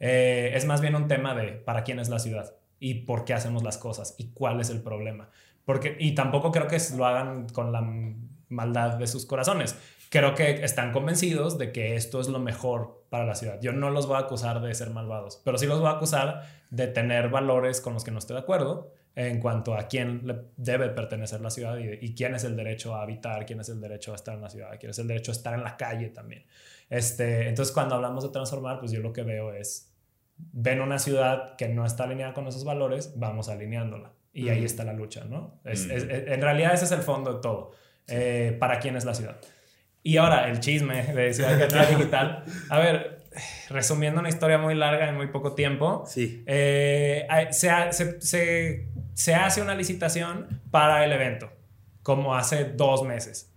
Eh, 0.00 0.50
es 0.54 0.66
más 0.66 0.80
bien 0.80 0.96
un 0.96 1.06
tema 1.06 1.36
de 1.36 1.52
para 1.52 1.84
quién 1.84 2.00
es 2.00 2.08
la 2.08 2.18
ciudad 2.18 2.56
y 2.80 2.94
por 3.04 3.24
qué 3.24 3.34
hacemos 3.34 3.62
las 3.62 3.78
cosas 3.78 4.16
y 4.18 4.32
cuál 4.32 4.60
es 4.60 4.70
el 4.70 4.82
problema. 4.82 5.30
Porque, 5.64 5.96
y 6.00 6.16
tampoco 6.16 6.50
creo 6.50 6.66
que 6.66 6.78
lo 6.96 7.06
hagan 7.06 7.48
con 7.50 7.70
la 7.70 7.80
maldad 8.48 8.96
de 8.96 9.06
sus 9.06 9.24
corazones 9.24 9.76
creo 10.12 10.34
que 10.34 10.62
están 10.62 10.92
convencidos 10.92 11.56
de 11.56 11.72
que 11.72 11.96
esto 11.96 12.20
es 12.20 12.28
lo 12.28 12.38
mejor 12.38 13.06
para 13.08 13.24
la 13.24 13.34
ciudad. 13.34 13.58
Yo 13.62 13.72
no 13.72 13.88
los 13.88 14.06
voy 14.06 14.16
a 14.16 14.20
acusar 14.20 14.60
de 14.60 14.74
ser 14.74 14.90
malvados, 14.90 15.40
pero 15.42 15.56
sí 15.56 15.66
los 15.66 15.80
voy 15.80 15.88
a 15.88 15.92
acusar 15.92 16.42
de 16.68 16.86
tener 16.86 17.30
valores 17.30 17.80
con 17.80 17.94
los 17.94 18.04
que 18.04 18.10
no 18.10 18.18
estoy 18.18 18.34
de 18.34 18.42
acuerdo 18.42 18.92
en 19.16 19.40
cuanto 19.40 19.74
a 19.74 19.88
quién 19.88 20.20
le 20.26 20.36
debe 20.58 20.90
pertenecer 20.90 21.40
la 21.40 21.48
ciudad 21.48 21.78
y, 21.78 22.14
quién 22.14 22.34
es 22.34 22.44
el 22.44 22.56
derecho 22.56 22.94
a 22.94 23.02
habitar, 23.02 23.46
quién 23.46 23.60
es 23.60 23.70
el 23.70 23.80
derecho 23.80 24.12
a 24.12 24.16
estar 24.16 24.34
en 24.34 24.42
la 24.42 24.50
ciudad, 24.50 24.78
quién 24.78 24.90
es 24.90 24.98
el 24.98 25.08
derecho 25.08 25.30
a 25.30 25.34
estar 25.34 25.54
en 25.54 25.62
la 25.62 25.78
calle 25.78 26.10
también. 26.10 26.44
Este, 26.90 27.48
entonces, 27.48 27.72
cuando 27.72 27.94
hablamos 27.94 28.22
de 28.22 28.28
transformar, 28.28 28.80
pues 28.80 28.92
yo 28.92 29.00
lo 29.00 29.14
que 29.14 29.22
veo 29.22 29.54
es, 29.54 29.94
ven 30.36 30.82
una 30.82 30.98
ciudad 30.98 31.56
que 31.56 31.68
no 31.68 31.86
está 31.86 32.04
alineada 32.04 32.34
con 32.34 32.46
esos 32.48 32.64
valores, 32.64 33.14
vamos 33.16 33.48
alineándola. 33.48 34.12
Y 34.34 34.50
ahí 34.50 34.64
está 34.64 34.84
la 34.84 34.92
lucha, 34.92 35.24
¿no? 35.24 35.60
en 35.64 36.40
realidad 36.40 36.74
ese 36.74 36.84
es 36.84 36.92
el 36.92 37.00
fondo 37.00 37.34
de 37.34 37.40
todo. 37.40 37.72
Eh, 38.08 38.54
¿Para 38.58 38.78
quién 38.78 38.96
es 38.96 39.06
la 39.06 39.14
ciudad? 39.14 39.36
Y 40.02 40.16
ahora, 40.16 40.48
el 40.48 40.60
chisme 40.60 41.02
de 41.02 41.32
Ciudad 41.32 41.56
Creativa 41.56 41.86
Digital. 41.86 42.44
A 42.68 42.78
ver, 42.78 43.22
resumiendo 43.68 44.20
una 44.20 44.28
historia 44.28 44.58
muy 44.58 44.74
larga 44.74 45.08
en 45.08 45.16
muy 45.16 45.28
poco 45.28 45.54
tiempo, 45.54 46.04
sí. 46.06 46.42
Eh, 46.46 47.26
se, 47.50 47.70
se, 48.20 48.88
se, 49.14 49.34
hace 49.34 49.62
una 49.62 49.74
licitación 49.74 50.60
para 50.70 51.04
el 51.04 51.12
evento, 51.12 51.50
como 52.02 52.34
hace 52.34 52.64
dos 52.64 53.04
meses 53.04 53.52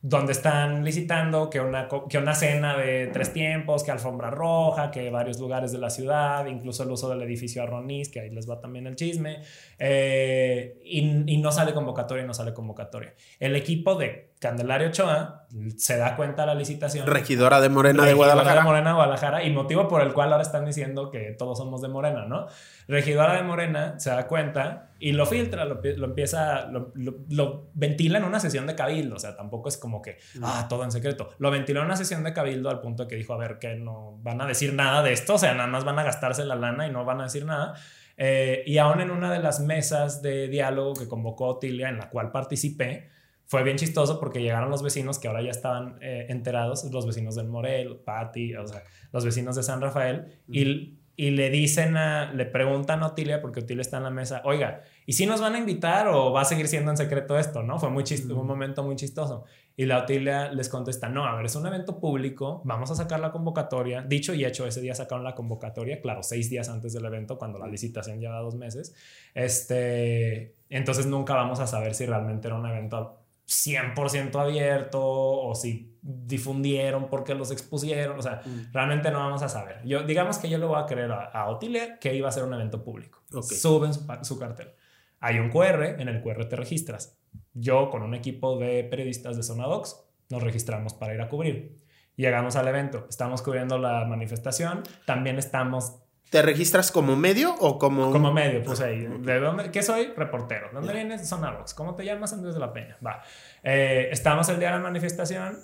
donde 0.00 0.30
están 0.30 0.84
licitando 0.84 1.50
que 1.50 1.60
una, 1.60 1.88
que 2.08 2.18
una 2.18 2.32
cena 2.32 2.76
de 2.76 3.08
tres 3.08 3.32
tiempos, 3.32 3.82
que 3.82 3.90
alfombra 3.90 4.30
roja, 4.30 4.92
que 4.92 5.10
varios 5.10 5.40
lugares 5.40 5.72
de 5.72 5.78
la 5.78 5.90
ciudad, 5.90 6.46
incluso 6.46 6.84
el 6.84 6.90
uso 6.92 7.08
del 7.08 7.20
edificio 7.22 7.64
Arronis, 7.64 8.08
que 8.08 8.20
ahí 8.20 8.30
les 8.30 8.48
va 8.48 8.60
también 8.60 8.86
el 8.86 8.94
chisme, 8.94 9.42
eh, 9.78 10.80
y, 10.84 11.34
y, 11.34 11.38
no 11.38 11.50
sale 11.50 11.74
convocatoria 11.74 12.22
y 12.22 12.26
no 12.28 12.34
sale 12.34 12.54
convocatoria. 12.54 13.14
El 13.40 13.56
equipo 13.56 13.96
de 13.96 14.30
Candelario 14.40 14.88
Ochoa 14.88 15.46
se 15.76 15.96
da 15.96 16.14
cuenta 16.14 16.42
de 16.42 16.48
la 16.48 16.54
licitación. 16.54 17.06
Regidora 17.06 17.60
de 17.60 17.68
Morena 17.68 18.04
de 18.04 18.14
Guadalajara. 18.14 18.60
de 18.60 18.64
Morena 18.64 18.90
de 18.90 18.94
Guadalajara, 18.94 19.42
y 19.42 19.52
motivo 19.52 19.88
por 19.88 20.02
el 20.02 20.12
cual 20.12 20.30
ahora 20.30 20.42
están 20.42 20.64
diciendo 20.64 21.10
que 21.10 21.34
todos 21.36 21.58
somos 21.58 21.82
de 21.82 21.88
Morena, 21.88 22.26
¿no? 22.26 22.46
Regidora 22.86 23.34
de 23.34 23.42
Morena 23.42 23.98
se 23.98 24.10
da 24.10 24.26
cuenta 24.28 24.90
y 25.00 25.12
lo 25.12 25.26
filtra, 25.26 25.64
lo, 25.64 25.80
empieza, 25.82 26.68
lo, 26.68 27.70
ventila 27.74 28.18
en 28.18 28.24
una 28.24 28.38
sesión 28.38 28.66
de 28.66 28.74
cabildo, 28.74 29.16
o 29.16 29.18
sea, 29.18 29.36
tampoco 29.36 29.68
es 29.68 29.76
como 29.76 30.02
que, 30.02 30.18
ah, 30.42 30.66
todo 30.68 30.84
en 30.84 30.92
secreto. 30.92 31.30
Lo 31.38 31.50
ventiló 31.50 31.80
en 31.80 31.86
una 31.86 31.96
sesión 31.96 32.22
de 32.22 32.32
cabildo 32.32 32.70
al 32.70 32.80
punto 32.80 33.04
de 33.04 33.08
que 33.08 33.16
dijo, 33.16 33.34
a 33.34 33.38
ver, 33.38 33.58
que 33.58 33.74
no 33.74 34.18
van 34.22 34.40
a 34.40 34.46
decir 34.46 34.72
nada 34.74 35.02
de 35.02 35.12
esto, 35.12 35.34
o 35.34 35.38
sea, 35.38 35.54
nada 35.54 35.68
más 35.68 35.84
van 35.84 35.98
a 35.98 36.04
gastarse 36.04 36.44
la 36.44 36.54
lana 36.54 36.86
y 36.86 36.92
no 36.92 37.04
van 37.04 37.20
a 37.20 37.24
decir 37.24 37.44
nada. 37.44 37.74
Eh, 38.16 38.64
y 38.66 38.78
aún 38.78 39.00
en 39.00 39.10
una 39.10 39.32
de 39.32 39.38
las 39.38 39.60
mesas 39.60 40.22
de 40.22 40.48
diálogo 40.48 40.94
que 40.94 41.08
convocó 41.08 41.46
Otilia, 41.46 41.88
en 41.88 41.98
la 41.98 42.10
cual 42.10 42.32
participé, 42.32 43.08
fue 43.48 43.64
bien 43.64 43.76
chistoso 43.76 44.20
porque 44.20 44.40
llegaron 44.40 44.70
los 44.70 44.82
vecinos 44.82 45.18
que 45.18 45.26
ahora 45.26 45.42
ya 45.42 45.50
estaban 45.50 45.98
eh, 46.00 46.26
enterados, 46.28 46.84
los 46.92 47.06
vecinos 47.06 47.34
del 47.34 47.48
Morel, 47.48 47.96
Patti, 47.96 48.54
o 48.54 48.66
sea, 48.66 48.84
los 49.12 49.24
vecinos 49.24 49.56
de 49.56 49.64
San 49.64 49.80
Rafael, 49.80 50.38
y 50.48 50.98
y 51.20 51.32
le 51.32 51.50
dicen 51.50 51.96
a, 51.96 52.32
le 52.32 52.46
preguntan 52.46 53.02
a 53.02 53.08
Otilia, 53.08 53.42
porque 53.42 53.58
Otilia 53.58 53.80
está 53.80 53.96
en 53.96 54.04
la 54.04 54.10
mesa, 54.10 54.40
oiga, 54.44 54.82
¿y 55.04 55.14
si 55.14 55.26
nos 55.26 55.40
van 55.40 55.56
a 55.56 55.58
invitar 55.58 56.06
o 56.06 56.30
va 56.30 56.42
a 56.42 56.44
seguir 56.44 56.68
siendo 56.68 56.92
en 56.92 56.96
secreto 56.96 57.36
esto? 57.36 57.64
¿No? 57.64 57.80
Fue 57.80 57.90
muy 57.90 58.04
chistoso, 58.04 58.40
un 58.40 58.46
momento 58.46 58.84
muy 58.84 58.94
chistoso. 58.94 59.44
Y 59.76 59.86
la 59.86 59.98
Otilia 59.98 60.52
les 60.52 60.68
contesta, 60.68 61.08
no, 61.08 61.26
a 61.26 61.34
ver, 61.34 61.46
es 61.46 61.56
un 61.56 61.66
evento 61.66 61.98
público, 61.98 62.62
vamos 62.64 62.92
a 62.92 62.94
sacar 62.94 63.18
la 63.18 63.32
convocatoria. 63.32 64.02
Dicho 64.02 64.32
y 64.32 64.44
hecho, 64.44 64.64
ese 64.64 64.80
día 64.80 64.94
sacaron 64.94 65.24
la 65.24 65.34
convocatoria, 65.34 66.00
claro, 66.00 66.22
seis 66.22 66.50
días 66.50 66.68
antes 66.68 66.92
del 66.92 67.04
evento, 67.04 67.36
cuando 67.36 67.58
la 67.58 67.66
licitación 67.66 68.20
lleva 68.20 68.38
dos 68.38 68.54
meses. 68.54 68.94
Este, 69.34 70.54
entonces 70.70 71.06
nunca 71.06 71.34
vamos 71.34 71.58
a 71.58 71.66
saber 71.66 71.96
si 71.96 72.06
realmente 72.06 72.46
era 72.46 72.56
un 72.56 72.66
evento 72.66 73.17
100% 73.48 74.38
abierto 74.38 75.00
o 75.02 75.54
si 75.54 75.96
difundieron 76.02 77.08
porque 77.08 77.34
los 77.34 77.50
expusieron, 77.50 78.18
o 78.18 78.22
sea, 78.22 78.42
mm. 78.44 78.72
realmente 78.72 79.10
no 79.10 79.20
vamos 79.20 79.42
a 79.42 79.48
saber. 79.48 79.80
Yo 79.84 80.02
digamos 80.02 80.38
que 80.38 80.50
yo 80.50 80.58
le 80.58 80.66
voy 80.66 80.80
a 80.80 80.84
creer 80.84 81.10
a, 81.10 81.48
Otilia 81.48 81.98
que 81.98 82.14
iba 82.14 82.28
a 82.28 82.32
ser 82.32 82.44
un 82.44 82.52
evento 82.52 82.84
público. 82.84 83.22
Suben 83.42 83.92
su, 83.94 84.38
cartel. 84.38 84.72
Hay 85.20 85.38
un 85.38 85.50
QR, 85.50 85.98
en 85.98 86.08
el 86.08 86.22
QR 86.22 86.44
te 86.44 86.56
registras. 86.56 87.18
Yo 87.54 87.90
con 87.90 88.02
un 88.02 88.14
equipo 88.14 88.58
de 88.58 88.84
periodistas 88.84 89.36
de 89.36 89.42
Zona 89.42 89.66
Docs 89.66 89.96
nos 90.28 90.42
registramos 90.42 90.92
para 90.92 91.14
ir 91.14 91.20
a 91.22 91.28
cubrir. 91.28 91.78
Llegamos 92.16 92.56
al 92.56 92.68
evento, 92.68 93.06
estamos 93.08 93.42
cubriendo 93.42 93.78
la 93.78 94.04
manifestación, 94.04 94.82
también 95.06 95.38
estamos 95.38 96.02
¿Te 96.30 96.42
registras 96.42 96.92
como 96.92 97.16
medio 97.16 97.54
o 97.54 97.78
como.? 97.78 98.10
Como 98.10 98.32
medio, 98.32 98.62
pues 98.62 98.80
ahí. 98.80 99.06
¿De 99.06 99.40
dónde? 99.40 99.70
¿Qué 99.70 99.82
soy? 99.82 100.12
Reportero. 100.14 100.68
¿De 100.68 100.74
dónde 100.74 100.92
vienes? 100.92 101.26
Sonarbox. 101.26 101.72
¿Cómo 101.74 101.94
te 101.94 102.04
llamas? 102.04 102.32
Andrés 102.34 102.54
de 102.54 102.60
la 102.60 102.72
Peña. 102.72 102.98
Va. 103.04 103.22
Eh, 103.62 104.08
estamos 104.12 104.48
el 104.50 104.58
día 104.58 104.68
de 104.68 104.76
la 104.76 104.82
manifestación. 104.82 105.58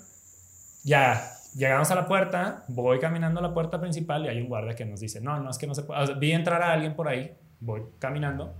Ya. 0.83 1.31
Llegamos 1.55 1.91
a 1.91 1.95
la 1.95 2.07
puerta. 2.07 2.63
Voy 2.67 2.99
caminando 2.99 3.39
a 3.39 3.43
la 3.43 3.53
puerta 3.53 3.79
principal 3.79 4.25
y 4.25 4.27
hay 4.27 4.41
un 4.41 4.47
guardia 4.47 4.75
que 4.75 4.85
nos 4.85 4.99
dice: 4.99 5.21
No, 5.21 5.39
no, 5.39 5.51
es 5.51 5.57
que 5.57 5.67
no 5.67 5.75
se 5.75 5.83
puede. 5.83 6.15
vi 6.15 6.31
entrar 6.31 6.61
a 6.63 6.73
alguien 6.73 6.95
por 6.95 7.07
ahí. 7.07 7.37
Voy 7.59 7.83
caminando. 7.99 8.55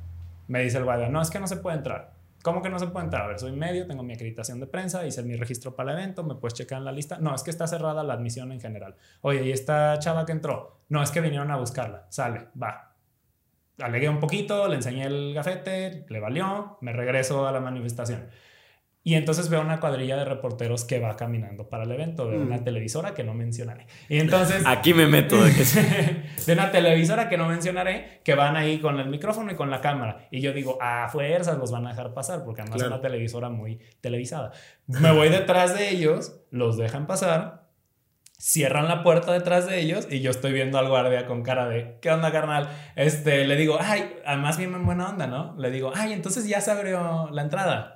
Me 0.47 0.61
dice 0.61 0.77
el 0.77 0.83
guardia: 0.83 1.09
No, 1.09 1.21
es 1.21 1.31
que 1.31 1.39
no 1.39 1.47
se 1.47 1.57
puede 1.57 1.77
entrar. 1.77 2.14
¿Cómo 2.45 2.61
que 2.61 2.69
no 2.69 2.77
se 2.77 2.85
puede 2.85 3.05
entrar? 3.05 3.23
A 3.23 3.27
ver, 3.29 3.39
soy 3.39 3.53
medio, 3.53 3.87
tengo 3.87 4.03
mi 4.03 4.13
acreditación 4.13 4.59
de 4.59 4.67
prensa, 4.67 5.03
hice 5.03 5.23
mi 5.23 5.35
registro 5.35 5.75
para 5.75 5.93
el 5.93 5.97
evento, 5.97 6.23
me 6.23 6.35
puedes 6.35 6.53
checar 6.53 6.77
en 6.77 6.85
la 6.85 6.91
lista. 6.91 7.17
No, 7.17 7.33
es 7.33 7.41
que 7.41 7.49
está 7.49 7.65
cerrada 7.65 8.03
la 8.03 8.13
admisión 8.13 8.51
en 8.51 8.61
general. 8.61 8.95
Oye, 9.21 9.43
¿y 9.45 9.51
esta 9.51 9.97
chava 9.97 10.27
que 10.27 10.33
entró? 10.33 10.81
No, 10.89 11.01
es 11.01 11.09
que 11.09 11.21
vinieron 11.21 11.49
a 11.49 11.57
buscarla. 11.57 12.05
Sale, 12.09 12.49
va. 12.61 12.93
Alegué 13.79 14.09
un 14.09 14.19
poquito, 14.19 14.67
le 14.67 14.75
enseñé 14.75 15.05
el 15.05 15.33
gafete, 15.33 16.05
le 16.07 16.19
valió, 16.19 16.77
me 16.81 16.93
regreso 16.93 17.47
a 17.47 17.51
la 17.51 17.59
manifestación. 17.61 18.27
Y 19.07 19.13
entonces 19.13 19.49
veo 19.49 19.61
una 19.61 19.79
cuadrilla 19.79 20.17
de 20.17 20.25
reporteros 20.25 20.83
que 20.83 20.97
va 20.97 21.15
caminando 21.15 21.69
para 21.69 21.83
el 21.83 21.91
evento, 21.91 22.27
de 22.27 22.39
una 22.39 22.57
mm. 22.57 22.63
televisora 22.63 23.13
que 23.13 23.23
no 23.23 23.35
mencionaré. 23.35 23.85
Y 24.09 24.17
entonces... 24.17 24.63
Aquí 24.65 24.95
me 24.95 25.05
meto. 25.05 25.43
De, 25.43 25.53
que... 25.53 25.63
de 26.47 26.53
una 26.53 26.71
televisora 26.71 27.29
que 27.29 27.37
no 27.37 27.47
mencionaré, 27.47 28.21
que 28.23 28.33
van 28.33 28.57
ahí 28.57 28.79
con 28.79 28.99
el 28.99 29.07
micrófono 29.07 29.51
y 29.51 29.55
con 29.55 29.69
la 29.69 29.79
cámara. 29.79 30.27
Y 30.31 30.41
yo 30.41 30.53
digo, 30.53 30.79
a 30.81 31.07
fuerzas 31.09 31.59
los 31.59 31.69
van 31.69 31.85
a 31.85 31.89
dejar 31.91 32.15
pasar, 32.15 32.43
porque 32.43 32.63
además 32.63 32.81
es 32.81 32.87
una 32.87 32.99
televisora 32.99 33.49
muy 33.49 33.79
televisada. 34.01 34.53
Me 34.87 35.11
voy 35.11 35.29
detrás 35.29 35.77
de 35.77 35.91
ellos, 35.91 36.41
los 36.49 36.75
dejan 36.75 37.05
pasar, 37.05 37.67
cierran 38.39 38.87
la 38.87 39.03
puerta 39.03 39.31
detrás 39.33 39.67
de 39.67 39.81
ellos 39.81 40.07
y 40.09 40.21
yo 40.21 40.31
estoy 40.31 40.51
viendo 40.51 40.79
al 40.79 40.89
guardia 40.89 41.27
con 41.27 41.43
cara 41.43 41.69
de, 41.69 41.99
¿qué 42.01 42.09
onda, 42.09 42.31
carnal? 42.31 42.69
Este, 42.95 43.45
le 43.45 43.55
digo, 43.55 43.77
ay, 43.79 44.15
además 44.25 44.57
bien 44.57 44.73
en 44.73 44.83
buena 44.83 45.09
onda, 45.09 45.27
¿no? 45.27 45.55
Le 45.59 45.69
digo, 45.69 45.91
ay, 45.95 46.11
entonces 46.11 46.47
ya 46.47 46.59
se 46.59 46.71
abrió 46.71 47.29
la 47.31 47.43
entrada 47.43 47.94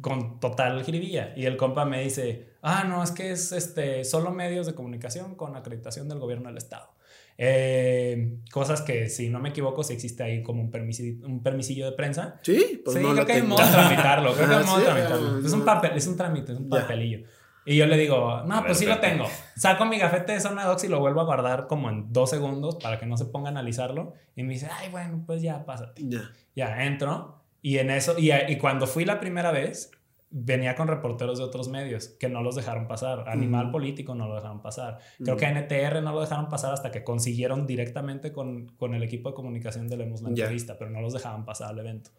con 0.00 0.40
total 0.40 0.84
jiribilla. 0.84 1.32
Y 1.36 1.46
el 1.46 1.56
compa 1.56 1.84
me 1.84 2.02
dice, 2.02 2.50
ah, 2.62 2.84
no, 2.84 3.02
es 3.02 3.10
que 3.10 3.30
es 3.30 3.52
este, 3.52 4.04
solo 4.04 4.30
medios 4.30 4.66
de 4.66 4.74
comunicación 4.74 5.34
con 5.34 5.56
acreditación 5.56 6.08
del 6.08 6.18
gobierno 6.18 6.48
del 6.48 6.58
Estado. 6.58 6.90
Eh, 7.38 8.38
cosas 8.50 8.80
que, 8.80 9.08
si 9.08 9.28
no 9.28 9.40
me 9.40 9.50
equivoco, 9.50 9.82
si 9.82 9.92
existe 9.92 10.22
ahí 10.22 10.42
como 10.42 10.62
un, 10.62 10.70
permisillo, 10.70 11.26
un 11.26 11.42
permisillo 11.42 11.86
de 11.86 11.92
prensa. 11.92 12.40
Sí, 12.42 12.80
pues 12.84 12.96
sí, 12.96 13.02
creo 13.02 13.26
que 13.26 13.32
hay 13.32 13.42
modo 13.42 13.64
de 13.64 13.70
tramitarlo. 13.70 14.34
Creo 14.34 14.48
que 14.48 14.54
hay 14.54 14.64
modo 14.64 14.78
de 14.78 14.84
tramitarlo. 14.84 15.38
Es 15.46 15.52
un 15.52 15.64
papel, 15.64 15.92
es 15.94 16.06
un 16.06 16.16
trámite, 16.16 16.52
es 16.52 16.58
un 16.58 16.68
papelillo. 16.68 17.26
Y 17.68 17.76
yo 17.76 17.86
le 17.86 17.98
digo, 17.98 18.42
no, 18.46 18.64
pues 18.64 18.78
sí 18.78 18.86
lo 18.86 19.00
tengo. 19.00 19.26
Saco 19.56 19.84
mi 19.86 19.98
gafete 19.98 20.34
de 20.34 20.40
zona 20.40 20.64
docs 20.64 20.84
y 20.84 20.88
lo 20.88 21.00
vuelvo 21.00 21.20
a 21.20 21.24
guardar 21.24 21.66
como 21.66 21.90
en 21.90 22.12
dos 22.12 22.30
segundos 22.30 22.76
para 22.76 23.00
que 23.00 23.06
no 23.06 23.16
se 23.16 23.24
ponga 23.24 23.48
a 23.48 23.50
analizarlo. 23.50 24.14
Y 24.36 24.44
me 24.44 24.52
dice, 24.52 24.68
ay, 24.72 24.88
bueno, 24.88 25.24
pues 25.26 25.42
ya, 25.42 25.64
pásate. 25.64 26.00
Ya. 26.06 26.30
Ya, 26.54 26.84
entro. 26.84 27.42
Y 27.66 27.78
en 27.78 27.90
eso, 27.90 28.14
y, 28.16 28.30
y, 28.30 28.58
cuando 28.58 28.86
fui 28.86 29.04
la 29.04 29.18
primera 29.18 29.50
vez, 29.50 29.90
venía 30.30 30.76
con 30.76 30.86
reporteros 30.86 31.38
de 31.38 31.42
otros 31.42 31.68
medios 31.68 32.06
que 32.06 32.28
no 32.28 32.40
los 32.40 32.54
dejaron 32.54 32.86
pasar. 32.86 33.28
Animal 33.28 33.72
Político 33.72 34.14
no 34.14 34.28
lo 34.28 34.36
dejaron 34.36 34.62
pasar. 34.62 35.00
Creo 35.18 35.36
que 35.36 35.46
NTR 35.46 36.00
no 36.00 36.12
lo 36.12 36.20
dejaron 36.20 36.48
pasar 36.48 36.72
hasta 36.72 36.92
que 36.92 37.02
consiguieron 37.02 37.66
directamente 37.66 38.32
con, 38.32 38.68
con 38.76 38.94
el 38.94 39.02
equipo 39.02 39.30
de 39.30 39.34
comunicación 39.34 39.88
de 39.88 39.96
Lemus 39.96 40.22
la 40.22 40.28
entrevista, 40.28 40.78
pero 40.78 40.92
no 40.92 41.00
los 41.00 41.12
dejaban 41.12 41.44
pasar 41.44 41.70
al 41.70 41.80
evento. 41.80 42.12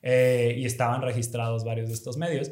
Eh, 0.00 0.54
y 0.56 0.64
estaban 0.64 1.02
registrados 1.02 1.64
varios 1.64 1.88
de 1.88 1.94
estos 1.96 2.16
medios. 2.16 2.50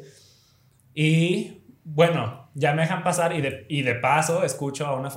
Y 0.93 1.63
bueno, 1.83 2.42
ya 2.53 2.73
me 2.73 2.83
dejan 2.83 3.03
pasar 3.03 3.33
y 3.33 3.41
de, 3.41 3.65
y 3.69 3.81
de 3.81 3.95
paso 3.95 4.43
escucho 4.43 4.85
a 4.85 4.95
una 4.95 5.09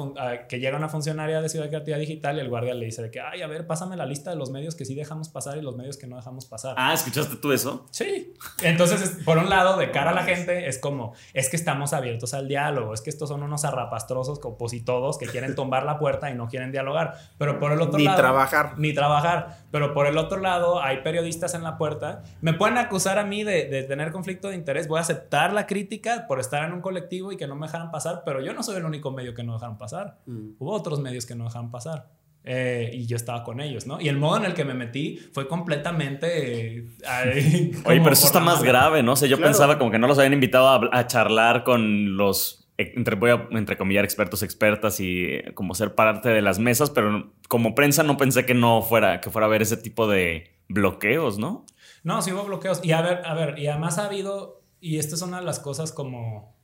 que 0.48 0.58
llega 0.58 0.76
una 0.76 0.88
funcionaria 0.88 1.40
de 1.40 1.48
Ciudad 1.48 1.68
Creativa 1.68 1.98
Digital 1.98 2.36
y 2.36 2.40
el 2.40 2.48
guardia 2.48 2.74
le 2.74 2.86
dice 2.86 3.02
de 3.02 3.10
que, 3.10 3.20
ay, 3.20 3.42
a 3.42 3.46
ver, 3.46 3.66
pásame 3.66 3.96
la 3.96 4.06
lista 4.06 4.30
de 4.30 4.36
los 4.36 4.50
medios 4.50 4.74
que 4.74 4.84
sí 4.84 4.94
dejamos 4.94 5.28
pasar 5.28 5.58
y 5.58 5.62
los 5.62 5.76
medios 5.76 5.96
que 5.96 6.06
no 6.06 6.16
dejamos 6.16 6.46
pasar. 6.46 6.74
Ah, 6.78 6.92
¿escuchaste 6.92 7.36
tú 7.36 7.52
eso? 7.52 7.86
Sí. 7.90 8.34
Entonces, 8.62 9.18
por 9.24 9.38
un 9.38 9.48
lado, 9.48 9.76
de 9.76 9.90
cara 9.90 10.10
a 10.10 10.14
la 10.14 10.24
gente, 10.24 10.68
es 10.68 10.78
como, 10.78 11.14
es 11.34 11.48
que 11.48 11.56
estamos 11.56 11.92
abiertos 11.92 12.34
al 12.34 12.48
diálogo, 12.48 12.94
es 12.94 13.00
que 13.00 13.10
estos 13.10 13.28
son 13.28 13.42
unos 13.42 13.64
arrapastrosos 13.64 14.40
todos 14.84 15.18
que 15.18 15.26
quieren 15.26 15.54
tumbar 15.54 15.84
la 15.84 15.98
puerta 15.98 16.30
y 16.30 16.34
no 16.34 16.48
quieren 16.48 16.72
dialogar. 16.72 17.14
Pero 17.38 17.58
por 17.58 17.72
el 17.72 17.80
otro 17.80 17.98
lado... 17.98 18.16
Ni 18.16 18.16
trabajar. 18.16 18.78
Ni 18.78 18.94
trabajar. 18.94 19.58
Pero 19.70 19.94
por 19.94 20.06
el 20.06 20.18
otro 20.18 20.38
lado, 20.38 20.82
hay 20.82 21.02
periodistas 21.02 21.54
en 21.54 21.62
la 21.62 21.76
puerta. 21.76 22.22
Me 22.40 22.54
pueden 22.54 22.78
acusar 22.78 23.18
a 23.18 23.24
mí 23.24 23.44
de, 23.44 23.66
de 23.66 23.82
tener 23.82 24.12
conflicto 24.12 24.48
de 24.48 24.54
interés. 24.54 24.88
Voy 24.88 24.98
a 24.98 25.02
aceptar 25.02 25.52
la 25.52 25.66
crítica 25.66 26.26
por 26.26 26.40
estar 26.40 26.64
en 26.64 26.72
un 26.72 26.80
colectivo 26.80 27.25
y 27.32 27.36
que 27.36 27.46
no 27.46 27.56
me 27.56 27.66
dejaran 27.66 27.90
pasar, 27.90 28.22
pero 28.24 28.40
yo 28.40 28.52
no 28.52 28.62
soy 28.62 28.76
el 28.76 28.84
único 28.84 29.10
medio 29.10 29.34
que 29.34 29.42
no 29.42 29.54
dejaron 29.54 29.78
pasar. 29.78 30.20
Mm. 30.26 30.50
Hubo 30.58 30.72
otros 30.72 31.00
medios 31.00 31.26
que 31.26 31.34
no 31.34 31.44
dejaron 31.44 31.70
pasar. 31.70 32.10
Eh, 32.48 32.92
y 32.94 33.06
yo 33.06 33.16
estaba 33.16 33.42
con 33.42 33.60
ellos, 33.60 33.88
¿no? 33.88 34.00
Y 34.00 34.08
el 34.08 34.18
modo 34.18 34.36
en 34.36 34.44
el 34.44 34.54
que 34.54 34.64
me 34.64 34.72
metí 34.72 35.16
fue 35.32 35.48
completamente... 35.48 36.86
Oye, 37.84 38.00
pero 38.00 38.12
eso 38.12 38.26
está 38.26 38.38
más 38.38 38.62
grave, 38.62 39.02
¿no? 39.02 39.12
O 39.14 39.16
sea, 39.16 39.28
yo 39.28 39.38
pensaba 39.38 39.78
como 39.78 39.90
que 39.90 39.98
no 39.98 40.06
los 40.06 40.16
habían 40.16 40.32
invitado 40.32 40.88
a, 40.92 41.06
charlar 41.08 41.64
con 41.64 42.16
los, 42.16 42.68
entre, 42.76 43.16
voy 43.16 43.30
a 43.30 43.48
entrecomillar, 43.50 44.04
expertos, 44.04 44.44
expertas 44.44 45.00
y 45.00 45.24
eh, 45.24 45.54
como 45.54 45.74
ser 45.74 45.96
parte 45.96 46.28
de 46.28 46.40
las 46.40 46.60
mesas, 46.60 46.90
pero 46.90 47.32
como 47.48 47.74
prensa 47.74 48.04
no 48.04 48.16
pensé 48.16 48.46
que 48.46 48.54
no 48.54 48.80
fuera, 48.80 49.20
que 49.20 49.28
fuera 49.28 49.46
a 49.46 49.48
haber 49.48 49.62
ese 49.62 49.76
tipo 49.76 50.06
de 50.06 50.54
bloqueos, 50.68 51.38
¿no? 51.38 51.66
No, 52.04 52.22
sí 52.22 52.30
hubo 52.30 52.44
bloqueos. 52.44 52.80
Y 52.84 52.92
a 52.92 53.02
ver, 53.02 53.22
a 53.24 53.34
ver, 53.34 53.58
y 53.58 53.66
además 53.66 53.98
ha 53.98 54.06
habido, 54.06 54.62
y 54.80 54.98
estas 54.98 55.18
son 55.18 55.32
las 55.44 55.58
cosas 55.58 55.90
como 55.90 56.55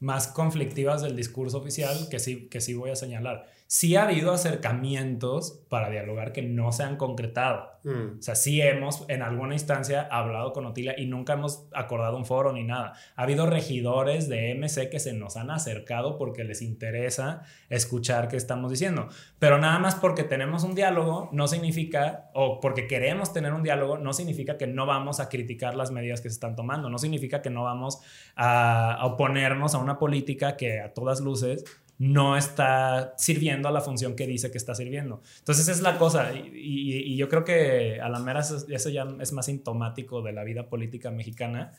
más 0.00 0.28
conflictivas 0.28 1.02
del 1.02 1.16
discurso 1.16 1.58
oficial 1.58 2.08
que 2.10 2.18
sí, 2.18 2.48
que 2.48 2.60
sí 2.60 2.74
voy 2.74 2.90
a 2.90 2.96
señalar 2.96 3.46
sí 3.66 3.96
ha 3.96 4.04
habido 4.04 4.32
acercamientos 4.32 5.60
para 5.68 5.90
dialogar 5.90 6.32
que 6.32 6.42
no 6.42 6.70
se 6.70 6.84
han 6.84 6.96
concretado. 6.96 7.76
Mm. 7.82 8.18
O 8.18 8.22
sea, 8.22 8.34
sí 8.36 8.60
hemos 8.60 9.04
en 9.08 9.22
alguna 9.22 9.54
instancia 9.54 10.02
hablado 10.10 10.52
con 10.52 10.66
Otilia 10.66 10.94
y 10.98 11.06
nunca 11.06 11.34
hemos 11.34 11.66
acordado 11.72 12.16
un 12.16 12.24
foro 12.24 12.52
ni 12.52 12.62
nada. 12.62 12.94
Ha 13.16 13.22
habido 13.22 13.46
regidores 13.46 14.28
de 14.28 14.54
MC 14.54 14.88
que 14.88 15.00
se 15.00 15.12
nos 15.12 15.36
han 15.36 15.50
acercado 15.50 16.16
porque 16.16 16.44
les 16.44 16.62
interesa 16.62 17.42
escuchar 17.68 18.28
qué 18.28 18.36
estamos 18.36 18.70
diciendo. 18.70 19.08
Pero 19.38 19.58
nada 19.58 19.78
más 19.78 19.96
porque 19.96 20.22
tenemos 20.22 20.62
un 20.62 20.74
diálogo 20.74 21.28
no 21.32 21.48
significa, 21.48 22.30
o 22.34 22.60
porque 22.60 22.86
queremos 22.86 23.32
tener 23.32 23.52
un 23.52 23.62
diálogo, 23.62 23.98
no 23.98 24.12
significa 24.12 24.56
que 24.58 24.66
no 24.66 24.86
vamos 24.86 25.18
a 25.18 25.28
criticar 25.28 25.74
las 25.74 25.90
medidas 25.90 26.20
que 26.20 26.28
se 26.28 26.34
están 26.34 26.54
tomando. 26.54 26.88
No 26.88 26.98
significa 26.98 27.42
que 27.42 27.50
no 27.50 27.64
vamos 27.64 28.00
a 28.36 29.00
oponernos 29.02 29.74
a 29.74 29.78
una 29.78 29.98
política 29.98 30.56
que 30.56 30.80
a 30.80 30.94
todas 30.94 31.20
luces 31.20 31.64
no 31.98 32.36
está 32.36 33.14
sirviendo 33.16 33.68
a 33.68 33.72
la 33.72 33.80
función 33.80 34.14
que 34.14 34.26
dice 34.26 34.50
que 34.50 34.58
está 34.58 34.74
sirviendo. 34.74 35.22
Entonces 35.38 35.68
es 35.68 35.80
la 35.80 35.98
cosa, 35.98 36.32
y, 36.34 37.16
yo 37.16 37.28
creo 37.28 37.44
que 37.44 38.00
a 38.00 38.08
la 38.08 38.18
mera 38.18 38.40
eso, 38.40 38.90
ya 38.90 39.06
es 39.20 39.32
más 39.32 39.46
sintomático 39.46 40.22
de 40.22 40.32
la 40.32 40.44
vida 40.44 40.68
política 40.68 41.10
mexicana. 41.10 41.72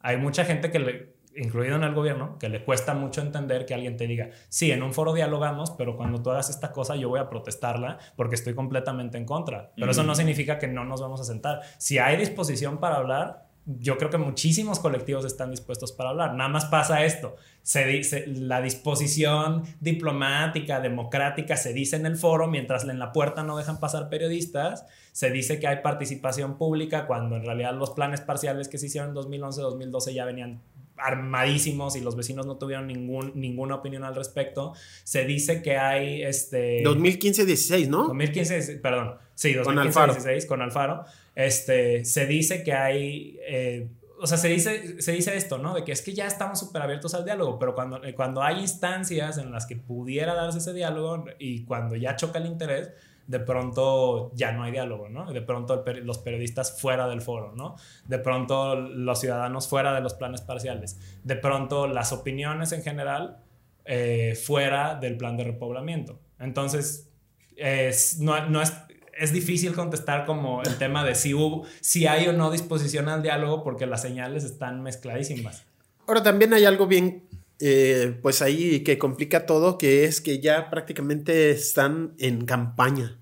Hay 0.00 0.16
mucha 0.16 0.44
gente 0.44 0.70
que 0.70 0.78
le, 0.78 1.14
incluido 1.36 1.76
en 1.76 1.84
el 1.84 1.94
gobierno, 1.94 2.38
que 2.38 2.48
le 2.48 2.64
cuesta 2.64 2.94
mucho 2.94 3.20
entender 3.20 3.64
que 3.64 3.74
alguien 3.74 3.96
te 3.96 4.06
diga, 4.06 4.30
sí, 4.48 4.70
en 4.70 4.82
un 4.82 4.92
foro 4.92 5.14
dialogamos, 5.14 5.70
pero 5.72 5.96
cuando 5.96 6.22
tú 6.22 6.30
hagas 6.30 6.50
esta 6.50 6.72
cosa 6.72 6.96
yo 6.96 7.08
voy 7.08 7.20
a 7.20 7.28
protestarla 7.28 7.98
porque 8.16 8.34
estoy 8.34 8.54
completamente 8.54 9.16
en 9.16 9.24
contra. 9.24 9.72
Pero 9.76 9.90
eso 9.90 10.02
no 10.02 10.14
significa 10.14 10.58
que 10.58 10.68
no 10.68 10.84
nos 10.84 11.00
vamos 11.00 11.20
a 11.20 11.24
sentar. 11.24 11.60
Si 11.78 11.98
hay 11.98 12.16
disposición 12.16 12.78
para 12.78 12.96
hablar, 12.96 13.51
yo 13.64 13.96
creo 13.96 14.10
que 14.10 14.18
muchísimos 14.18 14.80
colectivos 14.80 15.24
están 15.24 15.50
dispuestos 15.50 15.92
para 15.92 16.10
hablar. 16.10 16.34
Nada 16.34 16.48
más 16.48 16.64
pasa 16.64 17.04
esto. 17.04 17.36
Se 17.62 17.86
dice, 17.86 18.26
la 18.26 18.60
disposición 18.60 19.62
diplomática, 19.80 20.80
democrática, 20.80 21.56
se 21.56 21.72
dice 21.72 21.96
en 21.96 22.06
el 22.06 22.16
foro, 22.16 22.48
mientras 22.48 22.84
en 22.84 22.98
la 22.98 23.12
puerta 23.12 23.44
no 23.44 23.56
dejan 23.56 23.78
pasar 23.78 24.08
periodistas. 24.08 24.84
Se 25.12 25.30
dice 25.30 25.60
que 25.60 25.68
hay 25.68 25.76
participación 25.82 26.58
pública 26.58 27.06
cuando 27.06 27.36
en 27.36 27.44
realidad 27.44 27.74
los 27.74 27.90
planes 27.90 28.20
parciales 28.20 28.68
que 28.68 28.78
se 28.78 28.86
hicieron 28.86 29.10
en 29.10 29.16
2011-2012 29.16 30.12
ya 30.12 30.24
venían 30.24 30.60
armadísimos 30.96 31.96
y 31.96 32.00
los 32.00 32.16
vecinos 32.16 32.46
no 32.46 32.56
tuvieron 32.56 32.86
ningún, 32.86 33.32
ninguna 33.34 33.76
opinión 33.76 34.04
al 34.04 34.14
respecto. 34.14 34.72
Se 35.04 35.24
dice 35.24 35.62
que 35.62 35.76
hay 35.76 36.22
este... 36.22 36.82
2015-16, 36.84 37.88
¿no? 37.88 38.08
2015, 38.08 38.76
perdón. 38.78 39.14
Sí, 39.34 39.54
2015-16 39.54 40.46
con 40.46 40.62
Alfaro. 40.62 41.04
Este, 41.34 42.04
se 42.04 42.26
dice 42.26 42.62
que 42.62 42.72
hay... 42.72 43.38
Eh, 43.46 43.88
o 44.20 44.26
sea, 44.26 44.38
se 44.38 44.48
dice, 44.48 45.02
se 45.02 45.12
dice 45.12 45.36
esto, 45.36 45.58
¿no? 45.58 45.74
De 45.74 45.82
que 45.82 45.90
es 45.90 46.00
que 46.00 46.14
ya 46.14 46.28
estamos 46.28 46.60
súper 46.60 46.82
abiertos 46.82 47.12
al 47.14 47.24
diálogo, 47.24 47.58
pero 47.58 47.74
cuando, 47.74 48.04
eh, 48.04 48.14
cuando 48.14 48.40
hay 48.40 48.60
instancias 48.60 49.36
en 49.38 49.50
las 49.50 49.66
que 49.66 49.74
pudiera 49.74 50.34
darse 50.34 50.58
ese 50.58 50.72
diálogo 50.72 51.24
y 51.40 51.64
cuando 51.64 51.96
ya 51.96 52.14
choca 52.14 52.38
el 52.38 52.46
interés, 52.46 52.92
de 53.26 53.40
pronto 53.40 54.30
ya 54.34 54.52
no 54.52 54.62
hay 54.62 54.72
diálogo, 54.72 55.08
¿no? 55.08 55.32
De 55.32 55.42
pronto 55.42 55.84
los 56.02 56.18
periodistas 56.18 56.80
fuera 56.80 57.08
del 57.08 57.20
foro, 57.20 57.52
¿no? 57.56 57.76
De 58.06 58.18
pronto 58.18 58.76
los 58.76 59.20
ciudadanos 59.20 59.68
fuera 59.68 59.94
de 59.94 60.00
los 60.00 60.14
planes 60.14 60.40
parciales. 60.40 60.98
De 61.24 61.36
pronto 61.36 61.86
las 61.86 62.12
opiniones 62.12 62.72
en 62.72 62.82
general 62.82 63.38
eh, 63.84 64.34
fuera 64.40 64.96
del 64.96 65.16
plan 65.16 65.36
de 65.36 65.44
repoblamiento. 65.44 66.20
Entonces, 66.38 67.10
es, 67.56 68.18
no, 68.20 68.48
no 68.48 68.60
es, 68.60 68.72
es 69.18 69.32
difícil 69.32 69.74
contestar 69.74 70.26
como 70.26 70.62
el 70.62 70.76
tema 70.78 71.04
de 71.04 71.14
si, 71.14 71.34
hubo, 71.34 71.64
si 71.80 72.06
hay 72.06 72.28
o 72.28 72.32
no 72.32 72.50
disposición 72.50 73.08
al 73.08 73.22
diálogo 73.22 73.62
porque 73.62 73.86
las 73.86 74.02
señales 74.02 74.44
están 74.44 74.82
mezcladísimas. 74.82 75.64
Ahora 76.06 76.22
también 76.22 76.52
hay 76.52 76.64
algo 76.64 76.86
bien 76.86 77.28
eh, 77.64 78.18
pues 78.22 78.42
ahí 78.42 78.80
que 78.80 78.98
complica 78.98 79.46
todo, 79.46 79.78
que 79.78 80.04
es 80.04 80.20
que 80.20 80.40
ya 80.40 80.68
prácticamente 80.68 81.52
están 81.52 82.14
en 82.18 82.44
campaña. 82.44 83.20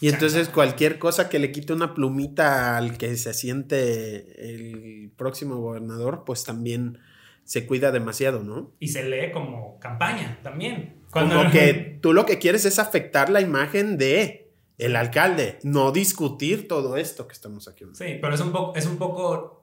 Y 0.00 0.08
entonces 0.08 0.48
cualquier 0.48 1.00
cosa 1.00 1.28
que 1.28 1.40
le 1.40 1.50
quite 1.50 1.72
una 1.72 1.92
plumita 1.94 2.76
al 2.76 2.96
que 2.96 3.16
se 3.16 3.34
siente 3.34 4.50
el 4.50 5.10
próximo 5.16 5.56
gobernador, 5.56 6.22
pues 6.24 6.44
también 6.44 6.98
se 7.44 7.66
cuida 7.66 7.90
demasiado, 7.90 8.44
¿no? 8.44 8.72
Y 8.78 8.88
se 8.88 9.02
lee 9.08 9.32
como 9.32 9.78
campaña 9.80 10.38
también. 10.42 11.02
Cuando... 11.10 11.36
Como 11.36 11.50
que 11.50 11.98
tú 12.00 12.12
lo 12.12 12.24
que 12.24 12.38
quieres 12.38 12.64
es 12.64 12.78
afectar 12.78 13.30
la 13.30 13.40
imagen 13.40 13.98
de 13.98 14.41
el 14.84 14.96
alcalde, 14.96 15.58
no 15.62 15.92
discutir 15.92 16.68
todo 16.68 16.96
esto 16.96 17.26
que 17.26 17.32
estamos 17.32 17.68
aquí. 17.68 17.84
Sí, 17.94 18.18
pero 18.20 18.34
es 18.34 18.40
un 18.40 18.52
poco, 18.52 18.74
es 18.76 18.86
un 18.86 18.96
poco 18.96 19.62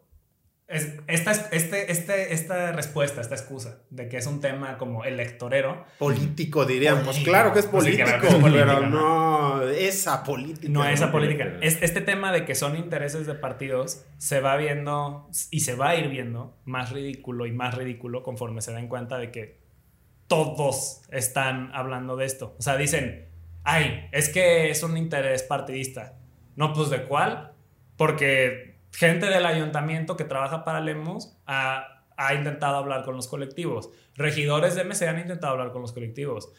es, 0.70 0.94
esta, 1.08 1.32
este, 1.32 1.92
este, 1.92 2.32
esta 2.32 2.72
respuesta, 2.74 3.22
esta 3.22 3.34
excusa 3.34 3.80
de 3.90 4.08
que 4.08 4.18
es 4.18 4.28
un 4.28 4.40
tema 4.40 4.78
como 4.78 5.04
electorero. 5.04 5.84
Político, 5.98 6.64
diríamos. 6.64 7.06
Pues 7.06 7.20
claro 7.24 7.54
que 7.54 7.60
es 7.60 7.66
político, 7.66 8.06
pero 8.44 8.88
no, 8.88 9.64
esa 9.64 10.24
política. 10.24 10.72
No, 10.72 10.86
esa 10.88 11.12
política. 11.12 11.58
este 11.62 12.02
tema 12.02 12.32
de 12.32 12.46
que 12.46 12.54
son 12.54 12.76
intereses 12.76 13.26
de 13.26 13.34
partidos 13.34 14.06
se 14.20 14.42
va 14.42 14.58
viendo 14.58 15.28
y 15.50 15.62
se 15.62 15.74
va 15.74 15.90
a 15.90 15.96
ir 15.96 16.08
viendo 16.08 16.56
más 16.66 16.92
ridículo 16.92 17.48
y 17.48 17.52
más 17.52 17.74
ridículo 17.74 18.22
conforme 18.22 18.62
se 18.62 18.72
den 18.72 18.88
cuenta 18.88 19.18
de 19.18 19.32
que 19.32 19.60
todos 20.28 21.02
están 21.10 21.72
hablando 21.74 22.16
de 22.16 22.26
esto. 22.26 22.56
O 22.60 22.62
sea, 22.62 22.78
dicen, 22.78 23.29
ay, 23.70 24.10
es 24.12 24.30
que 24.30 24.70
es 24.72 24.82
un 24.84 24.98
interés 24.98 25.44
partidista. 25.44 26.18
No, 26.56 26.74
pues 26.74 26.90
de 26.90 27.04
cuál? 27.04 27.54
Porque 27.98 28.80
gente 28.92 29.28
del 29.28 29.46
ayuntamiento 29.46 30.18
que 30.18 30.24
trabaja 30.24 30.64
para 30.66 30.82
Lemos 30.82 31.38
ha, 31.46 32.06
ha, 32.18 32.34
intentado 32.34 32.78
hablar 32.78 33.04
con 33.04 33.16
los 33.16 33.28
colectivos. 33.28 33.90
Regidores 34.16 34.76
de 34.76 34.84
MC 34.84 35.08
han 35.08 35.20
intentado 35.20 35.54
hablar 35.54 35.72
con 35.72 35.82
los 35.82 35.94
colectivos. 35.94 36.52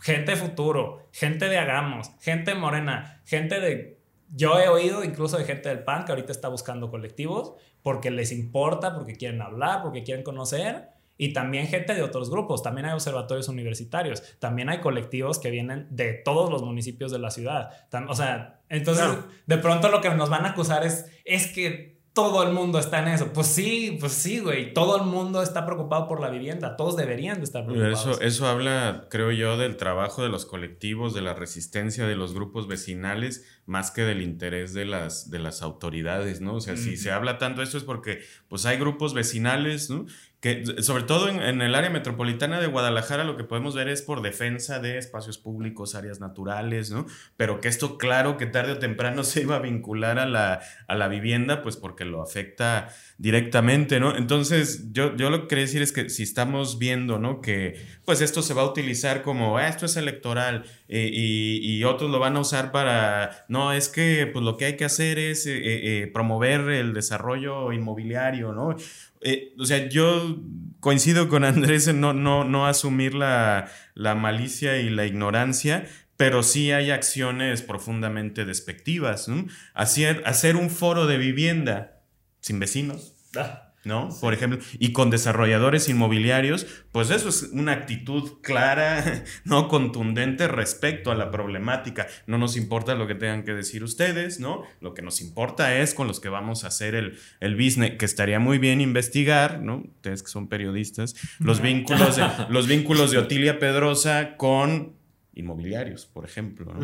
Gente 0.00 0.34
futuro, 0.36 1.08
gente 1.12 1.48
de 1.48 1.58
Hagamos, 1.58 2.10
gente 2.20 2.54
morena, 2.54 3.22
gente 3.24 3.60
de... 3.60 3.98
Yo 4.30 4.58
he 4.58 4.68
oído 4.68 5.04
incluso 5.04 5.38
de 5.38 5.44
gente 5.44 5.68
del 5.68 5.84
PAN 5.84 6.04
que 6.04 6.12
ahorita 6.12 6.32
está 6.32 6.48
buscando 6.48 6.90
colectivos 6.90 7.54
porque 7.82 8.10
les 8.10 8.32
importa, 8.32 8.94
porque 8.94 9.14
quieren 9.14 9.40
hablar, 9.40 9.82
porque 9.82 10.02
quieren 10.02 10.24
conocer. 10.24 10.88
Y 11.18 11.32
también 11.32 11.66
gente 11.66 11.94
de 11.94 12.02
otros 12.02 12.30
grupos, 12.30 12.62
también 12.62 12.86
hay 12.86 12.94
observatorios 12.94 13.48
universitarios, 13.48 14.22
también 14.38 14.68
hay 14.68 14.80
colectivos 14.80 15.38
que 15.40 15.50
vienen 15.50 15.88
de 15.90 16.14
todos 16.14 16.48
los 16.48 16.62
municipios 16.62 17.10
de 17.10 17.18
la 17.18 17.30
ciudad. 17.30 17.70
O 18.08 18.14
sea, 18.14 18.60
entonces, 18.68 19.04
de 19.46 19.58
pronto 19.58 19.88
lo 19.88 20.00
que 20.00 20.10
nos 20.10 20.30
van 20.30 20.46
a 20.46 20.50
acusar 20.50 20.86
es, 20.86 21.06
es 21.24 21.48
que 21.48 21.98
todo 22.18 22.42
el 22.42 22.52
mundo 22.52 22.80
está 22.80 23.00
en 23.00 23.08
eso. 23.14 23.32
Pues 23.32 23.46
sí, 23.46 23.96
pues 24.00 24.12
sí, 24.12 24.40
güey. 24.40 24.74
Todo 24.74 24.96
el 24.96 25.04
mundo 25.04 25.40
está 25.40 25.64
preocupado 25.64 26.08
por 26.08 26.20
la 26.20 26.30
vivienda. 26.30 26.74
Todos 26.74 26.96
deberían 26.96 27.38
de 27.38 27.44
estar 27.44 27.64
preocupados. 27.64 28.00
Eso, 28.00 28.20
eso 28.20 28.46
habla, 28.48 29.06
creo 29.08 29.30
yo, 29.30 29.56
del 29.56 29.76
trabajo 29.76 30.24
de 30.24 30.28
los 30.28 30.44
colectivos, 30.44 31.14
de 31.14 31.20
la 31.20 31.34
resistencia 31.34 32.08
de 32.08 32.16
los 32.16 32.34
grupos 32.34 32.66
vecinales, 32.66 33.44
más 33.66 33.92
que 33.92 34.02
del 34.02 34.20
interés 34.20 34.74
de 34.74 34.84
las, 34.84 35.30
de 35.30 35.38
las 35.38 35.62
autoridades, 35.62 36.40
¿no? 36.40 36.54
O 36.54 36.60
sea, 36.60 36.76
si 36.76 36.96
se 36.96 37.12
habla 37.12 37.38
tanto 37.38 37.60
de 37.60 37.66
esto 37.66 37.78
es 37.78 37.84
porque, 37.84 38.18
pues 38.48 38.66
hay 38.66 38.78
grupos 38.78 39.14
vecinales, 39.14 39.88
¿no? 39.88 40.06
Que 40.40 40.82
sobre 40.82 41.02
todo 41.02 41.28
en, 41.28 41.60
el 41.60 41.74
área 41.74 41.90
metropolitana 41.90 42.60
de 42.60 42.68
Guadalajara 42.68 43.24
lo 43.24 43.36
que 43.36 43.42
podemos 43.42 43.74
ver 43.74 43.88
es 43.88 44.02
por 44.02 44.22
defensa 44.22 44.78
de 44.78 44.96
espacios 44.96 45.36
públicos, 45.36 45.96
áreas 45.96 46.20
naturales, 46.20 46.92
¿no? 46.92 47.06
Pero 47.36 47.60
que 47.60 47.66
esto 47.66 47.98
claro 47.98 48.36
que 48.36 48.46
tarde 48.46 48.72
o 48.72 48.78
temprano 48.78 49.24
se 49.24 49.42
iba 49.42 49.56
a 49.56 49.60
vincular 49.60 50.18
a 50.18 50.26
la, 50.26 50.60
a 50.86 50.94
la 50.94 51.08
vivienda, 51.08 51.62
pues 51.62 51.76
porque 51.76 52.04
lo 52.04 52.22
afecta 52.22 52.88
directamente, 53.18 53.98
¿no? 53.98 54.16
Entonces 54.16 54.92
yo, 54.92 55.16
yo 55.16 55.30
lo 55.30 55.42
que 55.42 55.48
quería 55.48 55.64
decir 55.64 55.82
es 55.82 55.92
que 55.92 56.08
si 56.08 56.22
estamos 56.22 56.78
viendo, 56.78 57.18
¿no? 57.18 57.40
Que 57.40 57.74
pues 58.04 58.20
esto 58.20 58.42
se 58.42 58.54
va 58.54 58.62
a 58.62 58.66
utilizar 58.66 59.22
como, 59.22 59.58
ah, 59.58 59.68
esto 59.68 59.86
es 59.86 59.96
electoral 59.96 60.64
eh, 60.88 61.10
y, 61.12 61.84
otros 61.84 62.10
lo 62.10 62.18
van 62.18 62.36
a 62.36 62.40
usar 62.40 62.70
para, 62.70 63.44
no, 63.48 63.72
es 63.72 63.88
que 63.88 64.28
pues 64.32 64.44
lo 64.44 64.56
que 64.56 64.66
hay 64.66 64.76
que 64.76 64.84
hacer 64.84 65.18
es 65.18 65.46
eh, 65.46 65.60
eh, 65.62 66.06
promover 66.06 66.68
el 66.70 66.92
desarrollo 66.92 67.72
inmobiliario, 67.72 68.52
¿no? 68.52 68.76
Eh, 69.22 69.54
o 69.58 69.64
sea, 69.64 69.88
yo 69.88 70.38
coincido 70.80 71.28
con 71.28 71.44
Andrés 71.44 71.88
en 71.88 72.00
no, 72.00 72.12
no, 72.12 72.44
no 72.44 72.66
asumir 72.66 73.14
la, 73.14 73.70
malicia 73.94 74.78
y 74.78 74.90
la 74.90 75.06
ignorancia, 75.06 75.86
pero 76.16 76.42
sí 76.42 76.72
hay 76.72 76.90
acciones 76.90 77.62
profundamente 77.62 78.44
despectivas. 78.44 79.28
Hacer, 79.74 80.22
hacer 80.26 80.56
un 80.56 80.70
foro 80.70 81.06
de 81.06 81.18
vivienda 81.18 82.02
sin 82.40 82.58
vecinos. 82.58 83.14
Ah. 83.36 83.67
¿No? 83.84 84.08
Por 84.20 84.34
ejemplo, 84.34 84.58
y 84.78 84.92
con 84.92 85.10
desarrolladores 85.10 85.88
inmobiliarios, 85.88 86.66
pues 86.92 87.10
eso 87.10 87.28
es 87.28 87.50
una 87.52 87.72
actitud 87.72 88.40
clara, 88.42 89.24
¿no? 89.44 89.68
Contundente 89.68 90.48
respecto 90.48 91.10
a 91.10 91.14
la 91.14 91.30
problemática. 91.30 92.06
No 92.26 92.38
nos 92.38 92.56
importa 92.56 92.94
lo 92.94 93.06
que 93.06 93.14
tengan 93.14 93.44
que 93.44 93.54
decir 93.54 93.84
ustedes, 93.84 94.40
¿no? 94.40 94.62
Lo 94.80 94.94
que 94.94 95.02
nos 95.02 95.20
importa 95.20 95.76
es 95.76 95.94
con 95.94 96.06
los 96.06 96.20
que 96.20 96.28
vamos 96.28 96.64
a 96.64 96.68
hacer 96.68 96.94
el, 96.94 97.18
el 97.40 97.54
business, 97.54 97.96
que 97.98 98.04
estaría 98.04 98.38
muy 98.38 98.58
bien 98.58 98.80
investigar, 98.80 99.60
¿no? 99.62 99.84
Ustedes 99.96 100.22
que 100.22 100.28
son 100.28 100.48
periodistas, 100.48 101.14
los 101.38 101.60
vínculos 101.60 102.16
de, 102.16 102.26
los 102.50 102.66
vínculos 102.66 103.10
de 103.10 103.18
Otilia 103.18 103.58
Pedrosa 103.58 104.36
con 104.36 104.98
inmobiliarios, 105.34 106.04
por 106.06 106.24
ejemplo. 106.24 106.74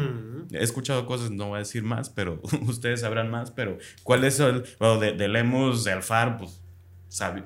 He 0.52 0.62
escuchado 0.62 1.06
cosas, 1.06 1.32
no 1.32 1.48
voy 1.48 1.56
a 1.56 1.58
decir 1.58 1.82
más, 1.82 2.08
pero 2.08 2.40
ustedes 2.62 3.00
sabrán 3.00 3.30
más, 3.30 3.50
pero 3.50 3.78
¿cuál 4.04 4.24
es 4.24 4.38
el, 4.38 4.64
bueno, 4.78 5.00
de, 5.00 5.12
de 5.12 5.28
Lemus, 5.28 5.82
de 5.82 5.92
Alfar, 5.92 6.38
pues 6.38 6.63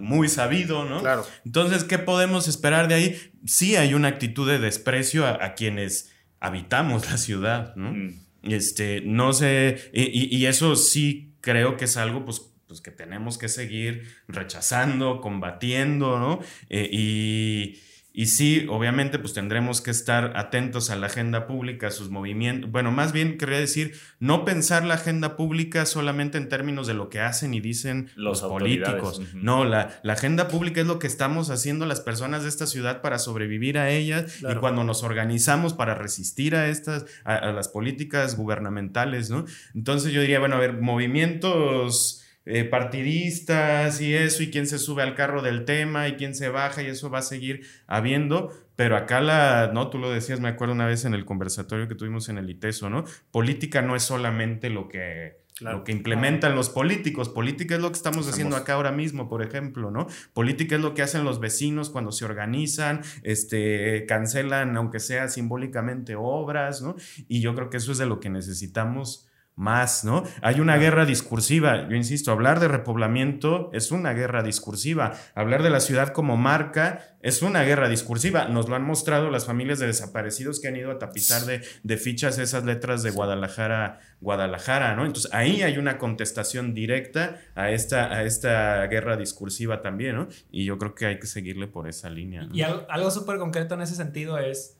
muy 0.00 0.28
sabido, 0.28 0.84
¿no? 0.84 1.00
Claro. 1.00 1.26
Entonces, 1.44 1.84
¿qué 1.84 1.98
podemos 1.98 2.48
esperar 2.48 2.88
de 2.88 2.94
ahí? 2.94 3.20
Sí 3.46 3.76
hay 3.76 3.94
una 3.94 4.08
actitud 4.08 4.48
de 4.48 4.58
desprecio 4.58 5.26
a, 5.26 5.54
quienes 5.54 6.12
habitamos 6.40 7.10
la 7.10 7.18
ciudad, 7.18 7.74
¿no? 7.76 7.92
Mm. 7.92 8.20
Este, 8.42 9.02
no 9.02 9.32
sé, 9.32 9.90
y, 9.92 10.46
eso 10.46 10.76
sí 10.76 11.34
creo 11.40 11.76
que 11.76 11.86
es 11.86 11.96
algo, 11.96 12.24
pues, 12.24 12.40
pues, 12.66 12.80
que 12.80 12.90
tenemos 12.90 13.38
que 13.38 13.48
seguir 13.48 14.04
rechazando, 14.28 15.20
combatiendo, 15.20 16.18
¿no? 16.18 16.40
Eh, 16.68 16.88
y 16.92 17.80
y 18.18 18.26
sí, 18.26 18.66
obviamente, 18.68 19.20
pues 19.20 19.32
tendremos 19.32 19.80
que 19.80 19.92
estar 19.92 20.32
atentos 20.34 20.90
a 20.90 20.96
la 20.96 21.06
agenda 21.06 21.46
pública, 21.46 21.86
a 21.86 21.90
sus 21.92 22.10
movimientos. 22.10 22.68
Bueno, 22.68 22.90
más 22.90 23.12
bien 23.12 23.38
quería 23.38 23.60
decir, 23.60 23.94
no 24.18 24.44
pensar 24.44 24.84
la 24.84 24.94
agenda 24.94 25.36
pública 25.36 25.86
solamente 25.86 26.36
en 26.36 26.48
términos 26.48 26.88
de 26.88 26.94
lo 26.94 27.10
que 27.10 27.20
hacen 27.20 27.54
y 27.54 27.60
dicen 27.60 28.10
los, 28.16 28.40
políticos. 28.40 29.22
No, 29.34 29.64
la, 29.64 30.00
la, 30.02 30.14
agenda 30.14 30.48
pública 30.48 30.80
es 30.80 30.88
lo 30.88 30.98
que 30.98 31.06
estamos 31.06 31.48
haciendo 31.50 31.86
las 31.86 32.00
personas 32.00 32.42
de 32.42 32.48
esta 32.48 32.66
ciudad 32.66 33.02
para 33.02 33.20
sobrevivir 33.20 33.78
a 33.78 33.88
ellas 33.90 34.40
y 34.40 34.52
cuando 34.56 34.82
nos 34.82 35.04
organizamos 35.04 35.72
para 35.72 35.94
resistir 35.94 36.56
a 36.56 36.66
estas, 36.66 37.06
a 37.22 37.52
las 37.52 37.68
políticas 37.68 38.36
gubernamentales, 38.36 39.30
¿no? 39.30 39.44
Entonces 39.76 40.10
yo 40.10 40.20
diría, 40.22 40.40
bueno, 40.40 40.56
a 40.56 40.58
ver, 40.58 40.80
movimientos 40.80 42.17
eh, 42.50 42.64
partidistas 42.64 44.00
y 44.00 44.14
eso, 44.14 44.42
y 44.42 44.50
quién 44.50 44.66
se 44.66 44.78
sube 44.78 45.02
al 45.02 45.14
carro 45.14 45.42
del 45.42 45.66
tema 45.66 46.08
y 46.08 46.14
quién 46.14 46.34
se 46.34 46.48
baja, 46.48 46.82
y 46.82 46.86
eso 46.86 47.10
va 47.10 47.18
a 47.18 47.22
seguir 47.22 47.66
habiendo. 47.86 48.50
Pero 48.74 48.96
acá 48.96 49.20
la, 49.20 49.70
no, 49.74 49.90
tú 49.90 49.98
lo 49.98 50.10
decías, 50.10 50.40
me 50.40 50.48
acuerdo 50.48 50.72
una 50.72 50.86
vez 50.86 51.04
en 51.04 51.12
el 51.12 51.26
conversatorio 51.26 51.88
que 51.88 51.94
tuvimos 51.94 52.30
en 52.30 52.38
el 52.38 52.48
ITESO, 52.48 52.88
¿no? 52.88 53.04
Política 53.30 53.82
no 53.82 53.96
es 53.96 54.02
solamente 54.02 54.70
lo 54.70 54.88
que, 54.88 55.42
lo 55.60 55.84
que 55.84 55.92
implementan 55.92 56.54
los 56.54 56.70
políticos. 56.70 57.28
Política 57.28 57.74
es 57.74 57.82
lo 57.82 57.88
que 57.90 57.96
estamos, 57.96 58.26
haciendo 58.28 58.56
acá 58.56 58.74
ahora 58.74 58.92
mismo, 58.92 59.28
por 59.28 59.42
ejemplo, 59.42 59.90
¿no? 59.90 60.06
Política 60.32 60.76
es 60.76 60.80
lo 60.80 60.94
que 60.94 61.02
hacen 61.02 61.24
los 61.24 61.40
vecinos 61.40 61.90
cuando 61.90 62.12
se 62.12 62.24
organizan, 62.24 63.02
este, 63.24 64.06
cancelan, 64.06 64.74
aunque 64.76 65.00
sea 65.00 65.28
simbólicamente, 65.28 66.14
obras, 66.16 66.80
¿no? 66.80 66.96
Y 67.28 67.42
yo 67.42 67.54
creo 67.54 67.68
que 67.68 67.76
eso 67.76 67.92
es 67.92 67.98
de 67.98 68.06
lo 68.06 68.20
que 68.20 68.30
necesitamos 68.30 69.27
más, 69.58 70.04
¿no? 70.04 70.22
Hay 70.40 70.60
una 70.60 70.76
guerra 70.76 71.04
discursiva, 71.04 71.88
yo 71.88 71.96
insisto, 71.96 72.30
hablar 72.30 72.60
de 72.60 72.68
repoblamiento 72.68 73.70
es 73.72 73.90
una 73.90 74.12
guerra 74.12 74.44
discursiva, 74.44 75.14
hablar 75.34 75.64
de 75.64 75.70
la 75.70 75.80
ciudad 75.80 76.12
como 76.12 76.36
marca 76.36 77.16
es 77.20 77.42
una 77.42 77.64
guerra 77.64 77.88
discursiva, 77.88 78.46
nos 78.46 78.68
lo 78.68 78.76
han 78.76 78.84
mostrado 78.84 79.30
las 79.30 79.46
familias 79.46 79.80
de 79.80 79.88
desaparecidos 79.88 80.60
que 80.60 80.68
han 80.68 80.76
ido 80.76 80.92
a 80.92 81.00
tapizar 81.00 81.42
de, 81.42 81.62
de 81.82 81.96
fichas 81.96 82.38
esas 82.38 82.64
letras 82.64 83.02
de 83.02 83.10
Guadalajara, 83.10 83.98
Guadalajara, 84.20 84.94
¿no? 84.94 85.04
Entonces 85.04 85.34
ahí 85.34 85.62
hay 85.62 85.76
una 85.76 85.98
contestación 85.98 86.72
directa 86.72 87.40
a 87.56 87.72
esta, 87.72 88.12
a 88.12 88.22
esta 88.22 88.86
guerra 88.86 89.16
discursiva 89.16 89.82
también, 89.82 90.14
¿no? 90.14 90.28
Y 90.52 90.66
yo 90.66 90.78
creo 90.78 90.94
que 90.94 91.06
hay 91.06 91.18
que 91.18 91.26
seguirle 91.26 91.66
por 91.66 91.88
esa 91.88 92.08
línea. 92.10 92.48
Y 92.52 92.62
algo, 92.62 92.86
algo 92.88 93.10
súper 93.10 93.38
concreto 93.38 93.74
en 93.74 93.82
ese 93.82 93.96
sentido 93.96 94.38
es 94.38 94.78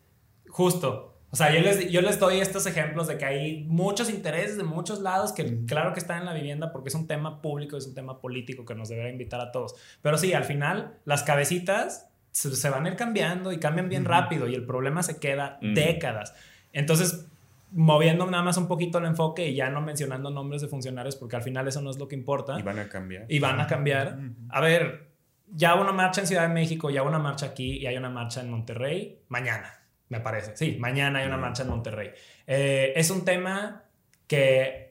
justo 0.49 1.18
o 1.31 1.37
sea, 1.37 1.55
yo 1.55 1.61
les, 1.61 1.91
yo 1.91 2.01
les 2.01 2.19
doy 2.19 2.41
estos 2.41 2.67
ejemplos 2.67 3.07
de 3.07 3.19
que 3.19 3.25
hay 3.25 3.65
muchos 3.65 4.09
intereses 4.09 4.57
de 4.57 4.65
muchos 4.65 5.01
lados 5.01 5.33
que 5.33 5.67
claro 5.67 5.93
que 5.93 6.01
están 6.01 6.21
en 6.21 6.25
la 6.25 6.33
vivienda 6.33 6.73
porque 6.73 6.89
es 6.89 6.95
un 6.95 7.07
tema 7.07 7.43
público, 7.43 7.77
es 7.77 7.87
un 7.87 7.95
tema 7.95 8.21
político 8.21 8.65
que 8.65 8.75
nos 8.75 8.89
debería 8.89 9.13
invitar 9.13 9.41
a 9.41 9.53
todos. 9.53 9.75
Pero 10.01 10.17
sí, 10.17 10.33
al 10.33 10.45
final 10.45 10.95
las 11.05 11.23
cabecitas 11.23 12.09
se, 12.31 12.71
van 12.71 12.87
a 12.87 12.89
ir 12.89 12.97
cambiando 12.97 13.53
y 13.53 13.59
cambian 13.59 13.89
bien 13.89 14.05
rápido 14.05 14.49
y 14.49 14.55
el 14.55 14.65
problema 14.65 15.03
se 15.03 15.19
queda 15.19 15.59
décadas. 15.61 16.35
Entonces, 16.73 17.27
moviendo 17.73 18.27
nada 18.27 18.43
más 18.43 18.57
un 18.57 18.67
poquito 18.67 18.99
el 18.99 19.05
enfoque 19.05 19.49
y 19.49 19.55
ya 19.55 19.69
no 19.69 19.81
mencionando 19.81 20.31
nombres 20.31 20.63
de 20.63 20.69
funcionarios 20.69 21.17
porque 21.17 21.37
al 21.37 21.43
final 21.43 21.69
eso 21.69 21.83
no 21.83 21.91
es 21.91 21.99
lo 21.99 22.09
que 22.09 22.17
importa. 22.17 22.59
Y 22.59 22.63
van 22.63 22.79
a 22.79 22.89
cambiar. 22.89 23.27
Y 23.29 23.39
van 23.39 23.61
a 23.61 23.67
cambiar. 23.67 24.19
A 24.49 24.61
ver, 24.61 25.09
ya 25.53 25.75
una 25.75 25.93
marcha 25.93 26.21
en 26.21 26.27
Ciudad 26.27 26.49
de 26.49 26.55
México, 26.55 26.91
ya 26.91 27.03
una 27.03 27.19
marcha 27.19 27.47
aquí 27.47 27.79
y 27.79 27.87
hay 27.87 27.97
una 27.97 28.11
marcha 28.11 28.41
en 28.41 28.51
Monterrey 28.51 29.21
mañana, 29.29 29.78
me 30.09 30.21
parece. 30.21 30.57
Sí, 30.57 30.77
mañana 30.79 31.21
hay 31.21 31.27
una 31.27 31.37
marcha 31.37 31.63
en 31.63 31.71
Monterrey. 31.71 32.11
Eh, 32.47 32.93
es 32.97 33.11
un 33.11 33.25
tema 33.25 33.85
que 34.27 34.89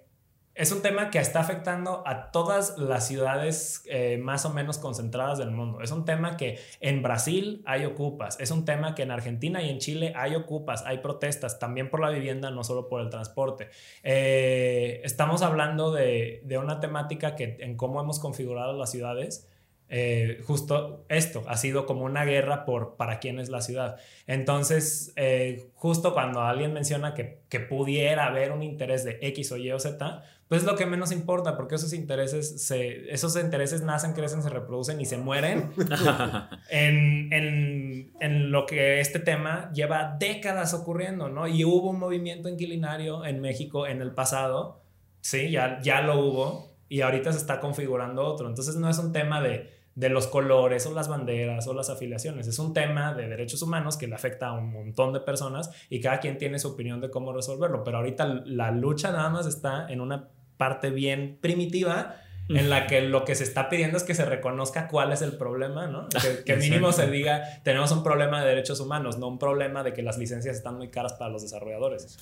es 0.57 0.71
un 0.71 0.81
tema 0.81 1.11
que 1.11 1.19
está 1.19 1.39
afectando 1.39 2.01
a 2.07 2.31
todas 2.31 2.79
las 2.79 3.07
ciudades 3.07 3.83
eh, 3.85 4.17
más 4.17 4.43
o 4.43 4.49
menos 4.51 4.79
concentradas 4.79 5.37
del 5.37 5.51
mundo. 5.51 5.81
Es 5.81 5.91
un 5.91 6.03
tema 6.03 6.35
que 6.35 6.57
en 6.79 7.03
Brasil 7.03 7.61
hay 7.67 7.85
ocupas, 7.85 8.39
es 8.39 8.49
un 8.49 8.65
tema 8.65 8.95
que 8.95 9.03
en 9.03 9.11
Argentina 9.11 9.61
y 9.61 9.69
en 9.69 9.77
Chile 9.77 10.13
hay 10.15 10.33
ocupas, 10.33 10.83
hay 10.87 10.97
protestas, 10.97 11.59
también 11.59 11.91
por 11.91 11.99
la 11.99 12.09
vivienda, 12.09 12.49
no 12.49 12.63
solo 12.63 12.89
por 12.89 13.01
el 13.01 13.11
transporte. 13.11 13.69
Eh, 14.01 14.99
estamos 15.03 15.43
hablando 15.43 15.91
de, 15.91 16.41
de, 16.43 16.57
una 16.57 16.79
temática 16.79 17.35
que 17.35 17.57
en 17.59 17.77
cómo 17.77 18.01
hemos 18.01 18.17
configurado 18.17 18.75
las 18.75 18.89
ciudades 18.89 19.47
eh, 19.89 20.41
justo 20.45 21.05
esto 21.07 21.43
ha 21.47 21.55
sido 21.55 21.85
como 21.85 22.03
una 22.03 22.25
guerra 22.25 22.65
por 22.65 22.97
para 22.97 23.19
quién 23.19 23.39
es 23.39 23.49
la 23.49 23.61
ciudad. 23.61 23.97
Entonces, 24.25 25.13
eh, 25.15 25.69
justo 25.75 26.13
cuando 26.13 26.41
alguien 26.41 26.73
menciona 26.73 27.13
que, 27.13 27.39
que, 27.47 27.61
pudiera 27.61 28.25
haber 28.25 28.51
un 28.51 28.63
interés 28.63 29.05
de 29.05 29.17
X 29.21 29.51
o 29.53 29.57
Y 29.57 29.71
o 29.71 29.79
Z, 29.79 30.23
pues 30.49 30.61
es 30.61 30.67
lo 30.67 30.75
que 30.75 30.85
menos 30.85 31.11
importa, 31.13 31.55
porque 31.55 31.75
esos 31.75 31.93
intereses, 31.93 32.65
se, 32.65 33.13
esos 33.13 33.37
intereses 33.37 33.81
nacen, 33.81 34.13
crecen, 34.13 34.43
se 34.43 34.49
reproducen 34.49 34.99
y 34.99 35.05
se 35.05 35.17
mueren 35.17 35.71
en, 36.69 37.31
en, 37.31 38.11
en, 38.19 38.51
lo 38.51 38.65
que 38.65 38.99
este 38.99 39.19
tema 39.19 39.71
lleva 39.73 40.15
décadas 40.19 40.73
ocurriendo, 40.73 41.29
¿no? 41.29 41.47
Y 41.47 41.63
hubo 41.63 41.89
un 41.89 41.99
movimiento 41.99 42.49
inquilinario 42.49 43.25
en 43.25 43.39
México 43.39 43.87
en 43.87 44.01
el 44.01 44.11
pasado, 44.11 44.81
sí, 45.21 45.49
ya, 45.49 45.79
ya 45.81 46.01
lo 46.01 46.19
hubo, 46.19 46.77
y 46.89 47.01
ahorita 47.01 47.31
se 47.31 47.39
está 47.39 47.59
configurando 47.59 48.25
otro. 48.25 48.47
Entonces 48.47 48.75
no 48.75 48.89
es 48.89 48.97
un 48.97 49.11
tema 49.11 49.41
de 49.41 49.76
de 49.97 50.09
los 50.09 50.27
colores 50.27 50.85
o 50.85 50.93
las 50.93 51.07
banderas 51.07 51.67
o 51.67 51.73
las 51.73 51.89
afiliaciones. 51.89 52.47
Es 52.47 52.59
un 52.59 52.71
tema 52.71 53.15
de 53.15 53.27
derechos 53.27 53.63
humanos 53.63 53.97
que 53.97 54.05
le 54.05 54.13
afecta 54.13 54.49
a 54.49 54.53
un 54.53 54.71
montón 54.71 55.11
de 55.11 55.21
personas 55.21 55.71
y 55.89 55.99
cada 55.99 56.19
quien 56.19 56.37
tiene 56.37 56.59
su 56.59 56.67
opinión 56.67 57.01
de 57.01 57.09
cómo 57.09 57.33
resolverlo. 57.33 57.83
Pero 57.83 57.97
ahorita 57.97 58.43
la 58.45 58.69
lucha 58.69 59.11
nada 59.11 59.29
más 59.29 59.47
está 59.47 59.87
en 59.89 59.99
una 59.99 60.29
parte 60.55 60.91
bien 60.91 61.39
primitiva 61.41 62.15
en 62.49 62.69
la 62.69 62.87
que 62.87 63.01
lo 63.01 63.25
que 63.25 63.35
se 63.35 63.43
está 63.43 63.69
pidiendo 63.69 63.97
es 63.97 64.03
que 64.03 64.13
se 64.13 64.25
reconozca 64.25 64.87
cuál 64.87 65.11
es 65.11 65.21
el 65.21 65.37
problema, 65.37 65.87
¿no? 65.87 66.07
Que, 66.09 66.43
que 66.43 66.55
mínimo 66.55 66.91
se 66.91 67.09
diga, 67.09 67.43
tenemos 67.63 67.91
un 67.91 68.03
problema 68.03 68.41
de 68.41 68.49
derechos 68.49 68.79
humanos, 68.79 69.17
no 69.17 69.27
un 69.27 69.39
problema 69.39 69.83
de 69.83 69.93
que 69.93 70.01
las 70.01 70.17
licencias 70.17 70.55
están 70.55 70.77
muy 70.77 70.89
caras 70.89 71.13
para 71.13 71.29
los 71.29 71.41
desarrolladores. 71.41 72.17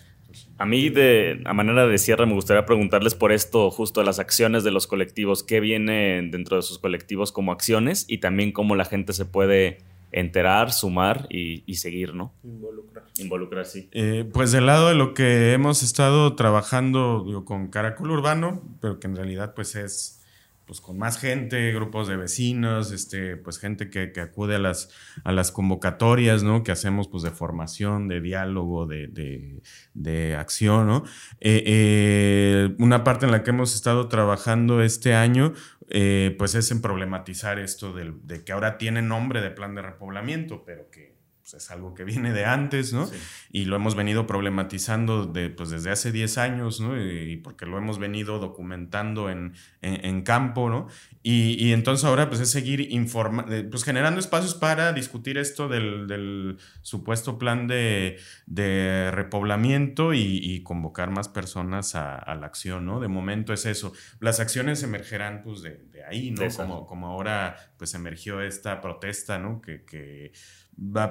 A 0.57 0.65
mí, 0.65 0.89
de, 0.89 1.41
a 1.45 1.53
manera 1.53 1.87
de 1.87 1.97
cierre, 1.97 2.25
me 2.25 2.33
gustaría 2.33 2.65
preguntarles 2.65 3.13
por 3.13 3.31
esto, 3.31 3.69
justo 3.71 4.01
de 4.01 4.05
las 4.05 4.19
acciones 4.19 4.63
de 4.63 4.71
los 4.71 4.87
colectivos, 4.87 5.43
qué 5.43 5.59
viene 5.59 6.27
dentro 6.29 6.57
de 6.57 6.63
sus 6.63 6.79
colectivos 6.79 7.31
como 7.31 7.51
acciones 7.51 8.05
y 8.07 8.17
también 8.17 8.51
cómo 8.51 8.75
la 8.75 8.85
gente 8.85 9.13
se 9.13 9.25
puede 9.25 9.77
enterar, 10.15 10.71
sumar 10.71 11.27
y, 11.29 11.75
seguir, 11.75 12.15
¿no? 12.15 12.33
Involucrar. 12.41 13.03
Involucrar, 13.17 13.65
sí. 13.65 13.89
Eh, 13.91 14.27
pues 14.31 14.53
del 14.53 14.65
lado 14.65 14.87
de 14.87 14.95
lo 14.95 15.13
que 15.13 15.51
hemos 15.51 15.83
estado 15.83 16.35
trabajando 16.35 17.43
con 17.45 17.67
Caracol 17.67 18.11
Urbano, 18.11 18.63
pero 18.79 18.99
que 18.99 19.07
en 19.07 19.17
realidad 19.17 19.53
pues 19.53 19.75
es 19.75 20.24
pues 20.65 20.81
con 20.81 20.97
más 20.97 21.19
gente, 21.19 21.71
grupos 21.73 22.07
de 22.07 22.17
vecinos, 22.17 22.91
este, 22.91 23.37
pues 23.37 23.59
gente 23.59 23.89
que, 23.89 24.11
acude 24.19 24.55
a 24.55 24.59
las, 24.59 24.89
a 25.23 25.31
las 25.31 25.51
convocatorias, 25.51 26.43
¿no? 26.43 26.63
Que 26.63 26.71
hacemos 26.71 27.07
pues 27.07 27.23
de 27.23 27.31
formación, 27.31 28.07
de 28.07 28.21
diálogo, 28.21 28.87
de, 28.87 30.35
acción, 30.37 30.87
¿no? 30.87 31.03
Eh, 31.39 31.63
eh, 31.65 32.75
una 32.79 33.03
parte 33.03 33.25
en 33.25 33.31
la 33.31 33.43
que 33.43 33.51
hemos 33.51 33.75
estado 33.75 34.07
trabajando 34.07 34.81
este 34.81 35.13
año, 35.13 35.53
eh, 35.89 36.35
pues 36.37 36.55
es 36.55 36.71
en 36.71 36.81
problematizar 36.81 37.59
esto 37.59 37.93
de 37.93 38.43
que 38.43 38.51
ahora 38.51 38.77
tiene 38.77 39.01
nombre 39.01 39.41
de 39.41 39.51
plan 39.51 39.75
de 39.75 39.83
repoblamiento, 39.83 40.63
pero 40.65 40.89
que 40.89 41.14
pues, 41.45 41.63
es 41.63 41.69
algo 41.69 41.93
que 41.93 42.03
viene 42.03 42.33
de 42.33 42.43
antes, 42.43 42.91
¿no? 42.91 43.07
Y 43.51 43.65
lo 43.65 43.75
hemos 43.75 43.93
venido 43.93 44.25
problematizando 44.25 45.27
de, 45.27 45.51
pues, 45.51 45.69
desde 45.69 45.91
hace 45.91 46.11
10 46.11 46.39
años, 46.39 46.79
¿no? 46.81 46.99
Y, 46.99 47.37
porque 47.37 47.67
lo 47.67 47.77
hemos 47.77 47.99
venido 47.99 48.39
documentando 48.39 49.29
en, 49.29 49.53
en, 49.83 50.23
campo, 50.23 50.71
¿no? 50.71 50.87
Y, 51.21 51.53
y, 51.63 51.73
entonces 51.73 52.03
ahora 52.03 52.29
pues 52.29 52.41
es 52.41 52.49
seguir 52.49 52.91
informando, 52.91 53.51
pues 53.69 53.83
generando 53.83 54.19
espacios 54.19 54.55
para 54.55 54.91
discutir 54.93 55.37
esto 55.37 55.67
del, 55.67 56.07
del 56.07 56.57
supuesto 56.81 57.37
plan 57.37 57.67
de, 57.67 58.17
de 58.47 59.11
repoblamiento 59.11 60.13
y, 60.13 60.39
y, 60.41 60.63
convocar 60.63 61.11
más 61.11 61.29
personas 61.29 61.93
a, 61.93 62.15
a, 62.15 62.33
la 62.33 62.47
acción, 62.47 62.87
¿no? 62.87 62.99
De 62.99 63.07
momento 63.07 63.53
es 63.53 63.67
eso. 63.67 63.93
Las 64.19 64.39
acciones 64.39 64.81
emergerán 64.81 65.43
pues 65.43 65.61
de, 65.61 65.77
de 65.91 66.03
ahí, 66.05 66.31
¿no? 66.31 66.47
como, 66.55 66.87
como 66.87 67.07
ahora 67.07 67.55
pues 67.77 67.93
emergió 67.93 68.41
esta 68.41 68.81
protesta, 68.81 69.37
¿no? 69.37 69.61
Que, 69.61 69.83
que 69.83 70.31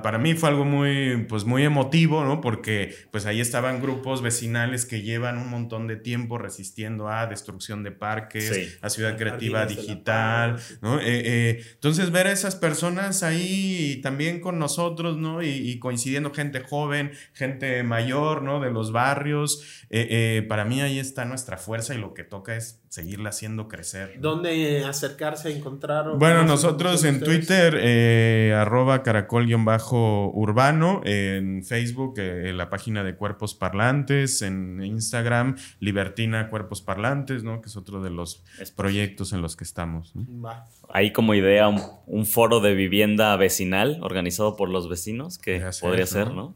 para 0.02 0.18
mí 0.18 0.34
fue 0.34 0.50
algo 0.50 0.66
muy, 0.66 1.24
pues 1.26 1.44
muy 1.44 1.62
emotivo, 1.64 2.22
¿no? 2.22 2.42
Porque 2.42 2.94
pues 3.10 3.24
ahí 3.24 3.40
estaban 3.40 3.80
grupos 3.80 4.20
vecinales 4.20 4.84
que 4.84 5.00
llevan 5.00 5.38
un 5.38 5.48
montón 5.48 5.86
de 5.86 5.96
tiempo 5.96 6.36
resistiendo 6.36 7.08
a 7.08 7.26
destrucción 7.26 7.82
de 7.82 7.90
parques, 7.90 8.78
a 8.82 8.90
ciudad 8.90 9.16
creativa 9.16 9.64
digital, 9.64 10.60
¿no? 10.82 11.00
Eh, 11.00 11.04
eh, 11.06 11.64
entonces 11.72 12.10
ver 12.10 12.26
a 12.26 12.32
esas 12.32 12.56
personas 12.56 13.22
ahí 13.22 14.00
también 14.02 14.40
con 14.40 14.58
nosotros, 14.58 15.16
¿no? 15.16 15.42
Y, 15.42 15.78
coincidiendo 15.78 16.32
gente 16.32 16.60
joven, 16.60 17.12
gente 17.32 17.82
mayor, 17.82 18.42
¿no? 18.42 18.60
De 18.60 18.70
los 18.70 18.92
barrios, 18.92 19.86
eh, 19.88 20.44
para 20.48 20.64
mí 20.64 20.82
ahí 20.82 20.98
está 20.98 21.24
nuestra 21.24 21.56
fuerza 21.56 21.94
y 21.94 21.98
lo 21.98 22.12
que 22.12 22.24
toca 22.24 22.54
es 22.54 22.83
seguirla 22.94 23.30
haciendo 23.30 23.66
crecer. 23.66 24.20
¿Dónde 24.20 24.84
acercarse 24.84 25.48
a 25.48 25.50
encontrar? 25.50 26.16
Bueno, 26.16 26.44
nosotros 26.44 27.02
en 27.02 27.18
Twitter, 27.18 27.76
eh, 27.80 28.54
arroba 28.56 29.02
caracol-urbano, 29.02 31.00
en 31.04 31.64
Facebook, 31.64 32.14
eh, 32.18 32.50
en 32.50 32.56
la 32.56 32.70
página 32.70 33.02
de 33.02 33.16
Cuerpos 33.16 33.54
Parlantes, 33.54 34.42
en 34.42 34.80
Instagram, 34.84 35.56
Libertina 35.80 36.48
Cuerpos 36.48 36.82
Parlantes, 36.82 37.42
¿no? 37.42 37.60
Que 37.60 37.68
es 37.68 37.76
otro 37.76 38.00
de 38.00 38.10
los 38.10 38.44
proyectos 38.76 39.32
en 39.32 39.42
los 39.42 39.56
que 39.56 39.64
estamos. 39.64 40.12
Hay 40.88 41.12
como 41.12 41.34
idea 41.34 41.68
un, 41.68 42.26
foro 42.26 42.60
de 42.60 42.74
vivienda 42.74 43.36
vecinal 43.36 43.98
organizado 44.02 44.54
por 44.54 44.68
los 44.68 44.88
vecinos, 44.88 45.38
que 45.38 45.60
podría 45.80 46.06
ser, 46.06 46.30
¿no? 46.30 46.54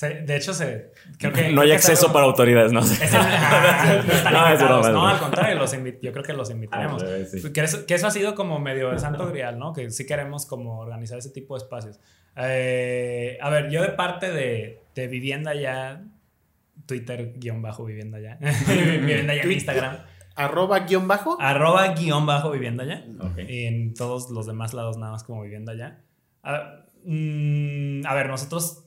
De 0.00 0.36
hecho, 0.36 0.52
se, 0.52 0.90
no 1.52 1.60
hay 1.60 1.70
acceso 1.70 2.12
para 2.12 2.24
autoridades, 2.24 2.72
¿no? 2.72 2.80
no, 2.80 2.86
al 5.06 5.20
contrario, 5.20 5.56
los 5.56 5.72
yo 6.02 6.12
creo 6.12 6.24
que 6.24 6.32
los 6.32 6.50
invitaremos. 6.50 7.02
Ah, 7.02 7.50
que, 7.52 7.94
eso, 7.94 8.06
ha 8.06 8.10
sido 8.10 8.34
como 8.34 8.58
medio 8.58 8.90
el 8.90 8.98
santo 8.98 9.28
grial, 9.28 9.58
¿no? 9.58 9.72
Que 9.72 9.90
sí 9.90 10.04
queremos 10.04 10.46
como 10.46 10.80
organizar 10.80 11.18
ese 11.18 11.30
tipo 11.30 11.54
de 11.54 11.64
espacios. 11.64 12.00
Eh, 12.36 13.38
a 13.40 13.50
ver, 13.50 13.70
yo 13.70 13.82
de 13.82 13.90
parte 13.90 14.32
de, 14.32 14.82
de 14.96 15.06
Vivienda 15.06 15.54
Ya, 15.54 16.02
Twitter 16.86 17.34
guion 17.36 17.62
bajo 17.62 17.84
Vivienda 17.84 18.18
Ya, 18.18 18.38
Vivienda 18.66 19.36
Ya 19.36 19.42
en 19.42 19.52
Instagram. 19.52 19.98
¿Arroba 20.34 20.80
guion 20.80 21.06
bajo? 21.06 21.36
Arroba 21.40 21.94
guion 21.94 22.26
bajo 22.26 22.50
Vivienda 22.50 22.84
Ya. 22.84 23.04
Y 23.46 23.66
en 23.66 23.94
todos 23.94 24.30
los 24.30 24.46
demás 24.46 24.74
lados 24.74 24.98
nada 24.98 25.12
más 25.12 25.22
como 25.22 25.42
Vivienda 25.42 25.74
Ya. 25.74 26.00
a 26.42 26.84
mm, 27.04 28.02
ver, 28.02 28.28
nosotros 28.28 28.83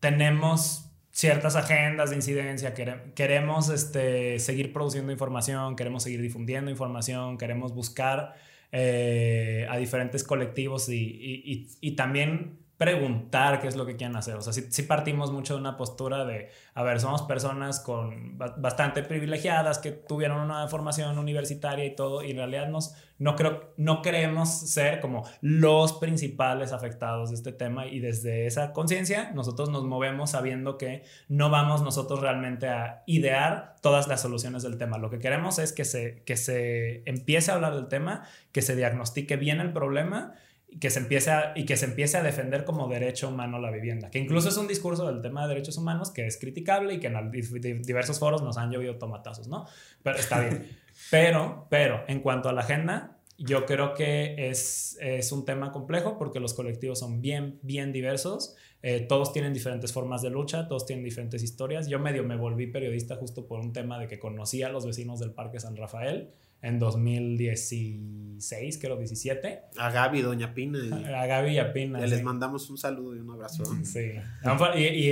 tenemos 0.00 0.90
ciertas 1.10 1.56
agendas 1.56 2.10
de 2.10 2.16
incidencia, 2.16 2.72
queremos 3.14 3.68
este, 3.68 4.38
seguir 4.38 4.72
produciendo 4.72 5.12
información, 5.12 5.76
queremos 5.76 6.02
seguir 6.02 6.22
difundiendo 6.22 6.70
información, 6.70 7.36
queremos 7.36 7.74
buscar 7.74 8.34
eh, 8.72 9.66
a 9.68 9.76
diferentes 9.76 10.24
colectivos 10.24 10.88
y, 10.88 11.94
también 11.96 12.58
preguntar 12.80 13.60
qué 13.60 13.68
es 13.68 13.76
lo 13.76 13.84
que 13.84 13.96
quieren 13.96 14.16
hacer. 14.16 14.36
O 14.36 14.40
sea, 14.40 14.54
si 14.54 14.82
partimos 14.84 15.30
mucho 15.30 15.52
de 15.52 15.60
una 15.60 15.76
postura 15.76 16.24
de, 16.24 16.48
a 16.72 16.82
ver, 16.82 16.98
somos 16.98 17.20
personas 17.20 17.78
con 17.78 18.38
bastante 18.38 19.02
privilegiadas 19.02 19.78
que 19.78 19.90
tuvieron 19.90 20.40
una 20.40 20.66
formación 20.66 21.18
universitaria 21.18 21.84
y 21.84 21.94
todo, 21.94 22.22
y 22.22 22.30
en 22.30 22.38
realidad 22.38 22.68
nos, 22.68 22.94
no, 23.18 23.36
creo, 23.36 23.74
no 23.76 24.00
queremos 24.00 24.48
ser 24.48 25.00
como 25.00 25.28
los 25.42 25.92
principales 25.92 26.72
afectados 26.72 27.28
de 27.28 27.34
este 27.34 27.52
tema 27.52 27.86
y 27.86 28.00
desde 28.00 28.46
esa 28.46 28.72
conciencia 28.72 29.30
nosotros 29.32 29.68
nos 29.68 29.84
movemos 29.84 30.30
sabiendo 30.30 30.78
que 30.78 31.04
no 31.28 31.50
vamos 31.50 31.82
nosotros 31.82 32.20
realmente 32.22 32.66
a 32.68 33.02
idear 33.04 33.76
todas 33.82 34.08
las 34.08 34.22
soluciones 34.22 34.62
del 34.62 34.78
tema. 34.78 34.96
Lo 34.96 35.10
que 35.10 35.18
queremos 35.18 35.58
es 35.58 35.74
que 35.74 35.84
se, 35.84 36.22
que 36.24 36.38
se 36.38 37.02
empiece 37.04 37.50
a 37.50 37.56
hablar 37.56 37.74
del 37.74 37.88
tema, 37.88 38.24
que 38.52 38.62
se 38.62 38.74
diagnostique 38.74 39.36
bien 39.36 39.60
el 39.60 39.74
problema 39.74 40.32
que 40.78 40.90
se 40.90 41.00
empiece 41.00 41.30
a, 41.30 41.52
y 41.56 41.64
que 41.64 41.76
se 41.76 41.86
empiece 41.86 42.16
a 42.16 42.22
defender 42.22 42.64
como 42.64 42.88
derecho 42.88 43.28
humano 43.28 43.58
la 43.58 43.70
vivienda, 43.70 44.10
que 44.10 44.18
incluso 44.18 44.48
es 44.48 44.56
un 44.56 44.68
discurso 44.68 45.06
del 45.06 45.20
tema 45.20 45.42
de 45.42 45.48
derechos 45.48 45.76
humanos 45.78 46.10
que 46.10 46.26
es 46.26 46.38
criticable 46.38 46.94
y 46.94 47.00
que 47.00 47.08
en 47.08 47.82
diversos 47.82 48.18
foros 48.18 48.42
nos 48.42 48.56
han 48.56 48.70
llovido 48.70 48.96
tomatazos, 48.96 49.48
¿no? 49.48 49.66
Pero 50.02 50.18
está 50.18 50.40
bien. 50.40 50.68
Pero, 51.10 51.66
pero, 51.70 52.04
en 52.08 52.20
cuanto 52.20 52.50
a 52.50 52.52
la 52.52 52.60
agenda, 52.60 53.16
yo 53.38 53.64
creo 53.64 53.94
que 53.94 54.50
es, 54.50 54.98
es 55.00 55.32
un 55.32 55.46
tema 55.46 55.72
complejo 55.72 56.18
porque 56.18 56.40
los 56.40 56.52
colectivos 56.52 56.98
son 56.98 57.22
bien, 57.22 57.58
bien 57.62 57.90
diversos. 57.90 58.54
Eh, 58.82 59.00
todos 59.00 59.32
tienen 59.32 59.54
diferentes 59.54 59.94
formas 59.94 60.20
de 60.20 60.28
lucha, 60.28 60.68
todos 60.68 60.84
tienen 60.84 61.02
diferentes 61.02 61.42
historias. 61.42 61.88
Yo 61.88 61.98
medio 61.98 62.22
me 62.22 62.36
volví 62.36 62.66
periodista 62.66 63.16
justo 63.16 63.46
por 63.46 63.60
un 63.60 63.72
tema 63.72 63.98
de 63.98 64.08
que 64.08 64.18
conocí 64.18 64.62
a 64.62 64.68
los 64.68 64.84
vecinos 64.84 65.20
del 65.20 65.32
Parque 65.32 65.58
San 65.58 65.74
Rafael 65.74 66.30
en 66.62 66.78
2016, 66.78 68.78
creo 68.78 68.98
17. 68.98 69.62
A 69.78 69.90
Gaby, 69.90 70.20
Doña 70.20 70.52
Pina. 70.52 70.78
A 71.20 71.26
Gaby 71.26 71.52
y 71.52 71.58
a 71.58 71.72
Pina. 71.72 71.98
Les 72.00 72.22
mandamos 72.22 72.68
un 72.68 72.76
saludo 72.76 73.16
y 73.16 73.20
un 73.20 73.30
abrazo. 73.30 73.64
Sí. 73.84 74.12
Y, 74.76 75.08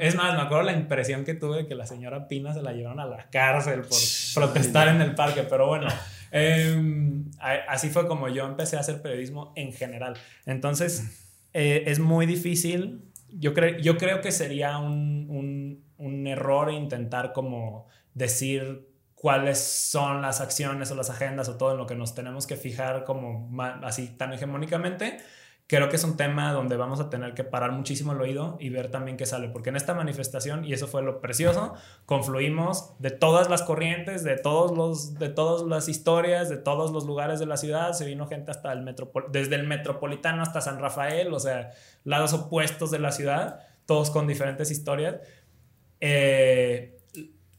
es 0.00 0.14
más, 0.14 0.36
me 0.36 0.42
acuerdo 0.42 0.64
la 0.64 0.72
impresión 0.72 1.24
que 1.24 1.34
tuve 1.34 1.58
de 1.58 1.66
que 1.66 1.74
la 1.74 1.86
señora 1.86 2.28
Pina 2.28 2.54
se 2.54 2.62
la 2.62 2.72
llevaron 2.72 3.00
a 3.00 3.06
la 3.06 3.28
cárcel 3.30 3.82
por 3.82 3.98
protestar 4.34 4.88
en 4.88 5.00
el 5.00 5.14
parque, 5.14 5.42
pero 5.42 5.66
bueno. 5.66 5.88
Em, 6.30 7.30
así 7.38 7.90
fue 7.90 8.06
como 8.06 8.28
yo 8.28 8.46
empecé 8.46 8.76
a 8.76 8.80
hacer 8.80 9.02
periodismo 9.02 9.52
en 9.56 9.72
general. 9.72 10.14
Entonces, 10.46 11.34
eh, 11.52 11.84
es 11.86 11.98
muy 11.98 12.26
difícil. 12.26 13.02
Yo, 13.28 13.54
creo 13.54 13.78
yo 13.78 13.98
creo 13.98 14.20
que 14.20 14.30
sería 14.30 14.78
un, 14.78 15.26
un, 15.28 15.84
un 15.98 16.26
error 16.26 16.70
intentar 16.70 17.32
como 17.32 17.88
decir 18.14 18.91
cuáles 19.22 19.60
son 19.60 20.20
las 20.20 20.40
acciones 20.40 20.90
o 20.90 20.96
las 20.96 21.08
agendas 21.08 21.48
o 21.48 21.56
todo 21.56 21.70
en 21.70 21.78
lo 21.78 21.86
que 21.86 21.94
nos 21.94 22.12
tenemos 22.12 22.48
que 22.48 22.56
fijar 22.56 23.04
como 23.04 23.48
así 23.84 24.08
tan 24.08 24.32
hegemónicamente, 24.32 25.18
creo 25.68 25.88
que 25.88 25.94
es 25.94 26.02
un 26.02 26.16
tema 26.16 26.52
donde 26.52 26.76
vamos 26.76 26.98
a 26.98 27.08
tener 27.08 27.32
que 27.32 27.44
parar 27.44 27.70
muchísimo 27.70 28.14
el 28.14 28.20
oído 28.20 28.56
y 28.58 28.70
ver 28.70 28.90
también 28.90 29.16
qué 29.16 29.24
sale, 29.24 29.48
porque 29.48 29.68
en 29.68 29.76
esta 29.76 29.94
manifestación, 29.94 30.64
y 30.64 30.72
eso 30.72 30.88
fue 30.88 31.02
lo 31.02 31.20
precioso, 31.20 31.74
confluimos 32.04 32.96
de 32.98 33.12
todas 33.12 33.48
las 33.48 33.62
corrientes, 33.62 34.24
de, 34.24 34.36
todos 34.36 34.76
los, 34.76 35.14
de 35.14 35.28
todas 35.28 35.62
las 35.68 35.88
historias, 35.88 36.48
de 36.48 36.56
todos 36.56 36.90
los 36.90 37.06
lugares 37.06 37.38
de 37.38 37.46
la 37.46 37.56
ciudad, 37.56 37.92
se 37.92 38.04
vino 38.04 38.26
gente 38.26 38.50
hasta 38.50 38.72
el 38.72 38.92
desde 39.30 39.54
el 39.54 39.68
metropolitano 39.68 40.42
hasta 40.42 40.60
San 40.60 40.80
Rafael, 40.80 41.32
o 41.32 41.38
sea, 41.38 41.70
lados 42.02 42.32
opuestos 42.32 42.90
de 42.90 42.98
la 42.98 43.12
ciudad, 43.12 43.60
todos 43.86 44.10
con 44.10 44.26
diferentes 44.26 44.72
historias. 44.72 45.20
Eh, 46.00 46.98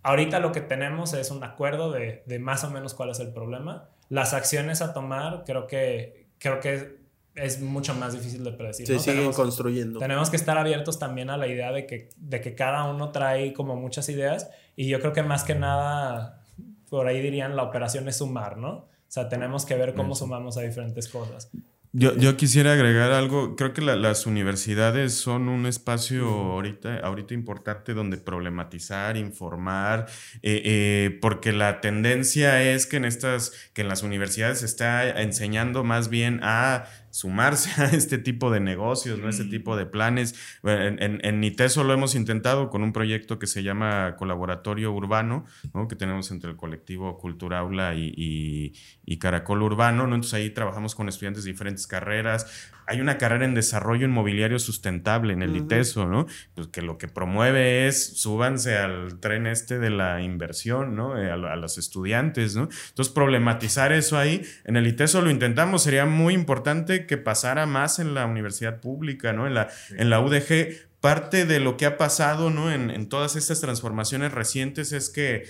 Ahorita 0.04 0.40
lo 0.40 0.52
que 0.52 0.62
tenemos 0.62 1.14
es 1.14 1.32
un 1.32 1.44
acuerdo 1.44 1.92
de, 1.92 2.24
más 2.40 2.64
o 2.66 2.70
menos 2.70 2.94
cuál 2.94 3.10
es 3.10 3.20
el 3.20 3.32
problema. 3.32 3.90
Las 4.10 4.34
acciones 4.34 4.82
a 4.82 4.94
tomar 4.94 5.44
creo 5.46 5.66
que, 5.66 6.28
creo 6.38 6.60
que 6.60 7.02
es 7.36 7.62
mucho 7.62 7.96
más 7.96 8.14
difícil 8.14 8.44
de 8.44 8.52
predecir. 8.52 8.86
Se 8.86 9.00
siguen 9.00 9.32
construyendo. 9.32 10.00
Tenemos 10.00 10.30
que 10.30 10.36
estar 10.36 10.58
abiertos 10.58 11.00
también 11.00 11.30
a 11.30 11.38
la 11.38 11.48
idea 11.48 11.72
de 11.72 11.88
que, 11.88 12.10
de 12.18 12.42
que 12.42 12.54
cada 12.54 12.84
uno 12.84 13.12
trae 13.12 13.54
como 13.54 13.78
muchas 13.78 14.10
ideas 14.10 14.50
y 14.76 14.88
yo 14.88 15.00
creo 15.00 15.14
que 15.14 15.24
más 15.24 15.46
que 15.46 15.56
nada, 15.56 16.44
por 16.90 17.08
ahí 17.08 17.22
dirían, 17.22 17.56
la 17.56 17.64
operación 17.64 18.08
es 18.10 18.18
sumar, 18.18 18.58
¿no? 18.58 18.72
O 18.72 18.90
sea, 19.08 19.30
tenemos 19.30 19.66
que 19.66 19.76
ver 19.76 19.94
cómo 19.94 20.16
sumamos 20.16 20.58
a 20.58 20.62
diferentes 20.62 21.08
cosas. 21.08 21.50
Yo, 21.96 22.18
yo, 22.18 22.36
quisiera 22.38 22.74
agregar 22.74 23.12
algo. 23.12 23.56
Creo 23.56 23.72
que 23.72 23.82
las 23.82 24.26
universidades 24.26 25.14
son 25.14 25.48
un 25.48 25.68
espacio 25.68 26.28
ahorita, 26.28 26.98
ahorita 26.98 27.36
importante 27.36 27.94
donde 27.94 28.18
problematizar, 28.18 29.16
informar, 29.16 30.08
eh, 30.42 30.62
eh, 30.66 31.20
porque 31.22 31.52
la 31.52 31.82
tendencia 31.82 32.64
es 32.64 32.88
que 32.88 32.98
en 32.98 33.06
estas, 33.06 33.52
que 33.74 33.84
en 33.84 33.90
las 33.90 34.02
universidades 34.02 34.62
se 34.62 34.66
está 34.66 35.08
enseñando 35.22 35.84
más 35.84 36.10
bien 36.10 36.40
a 36.42 36.86
sumarse 37.14 37.80
a 37.80 37.86
este 37.86 38.18
tipo 38.18 38.50
de 38.50 38.60
negocios, 38.60 39.20
¿no? 39.20 39.30
Este 39.30 39.46
tipo 39.46 39.78
de 39.78 39.86
planes. 39.86 40.34
En, 40.64 41.02
en, 41.02 41.24
en, 41.24 41.40
NITESO 41.40 41.84
lo 41.84 41.94
hemos 41.94 42.16
intentado 42.16 42.72
con 42.72 42.82
un 42.82 42.92
proyecto 42.92 43.38
que 43.38 43.46
se 43.46 43.62
llama 43.62 44.16
Colaboratorio 44.18 44.92
Urbano, 44.92 45.46
¿no? 45.76 45.88
Que 45.88 45.96
tenemos 45.96 46.32
entre 46.32 46.50
el 46.50 46.58
colectivo 46.58 47.20
Cultura 47.20 47.60
Aula 47.60 47.94
y, 47.94 48.74
y, 49.06 49.18
Caracol 49.20 49.62
Urbano, 49.62 50.08
¿no? 50.08 50.16
Entonces 50.16 50.34
ahí 50.34 50.50
trabajamos 50.50 50.96
con 50.96 51.08
estudiantes 51.08 51.44
de 51.44 51.52
diferentes 51.52 51.86
carreras 51.86 52.72
hay 52.88 53.02
una 53.02 53.18
carrera 53.18 53.46
en 53.46 53.54
desarrollo 53.54 54.06
inmobiliario 54.06 54.60
sustentable 54.60 55.34
en 55.34 55.42
el 55.42 55.56
ITESO, 55.56 56.06
¿no? 56.06 56.26
Pues 56.56 56.68
que 56.68 56.82
lo 56.82 56.98
que 56.98 57.08
promueve 57.08 57.88
es 57.88 58.20
súbanse 58.20 58.78
al 58.78 59.20
tren 59.20 59.48
este 59.48 59.80
de 59.80 59.90
la 59.90 60.22
inversión, 60.22 60.96
¿no? 60.96 61.18
Eh, 61.18 61.32
a, 61.32 61.56
los 61.56 61.78
estudiantes, 61.78 62.56
¿no? 62.56 62.70
Entonces, 62.90 63.14
problematizar 63.14 63.92
eso 63.92 64.18
ahí, 64.18 64.44
en 64.66 64.78
el 64.78 64.88
ITESO 64.88 65.22
lo 65.22 65.32
intentamos, 65.32 65.84
sería 65.84 66.06
muy 66.06 66.34
importante 66.34 67.06
que 67.06 67.18
pasara 67.18 67.66
más 67.66 68.00
en 68.00 68.14
la 68.14 68.26
universidad 68.26 68.80
pública, 68.80 69.34
¿no? 69.34 69.48
En 69.48 69.54
la, 69.54 69.70
en 69.92 70.10
la 70.10 70.20
UDG, 70.20 70.93
parte 71.04 71.46
de 71.46 71.60
lo 71.60 71.76
que 71.76 71.86
ha 71.86 71.98
pasado 71.98 72.50
¿no? 72.50 72.72
en, 72.72 73.10
todas 73.10 73.36
estas 73.36 73.60
transformaciones 73.60 74.32
recientes 74.32 74.94
es 74.94 75.10
que 75.10 75.44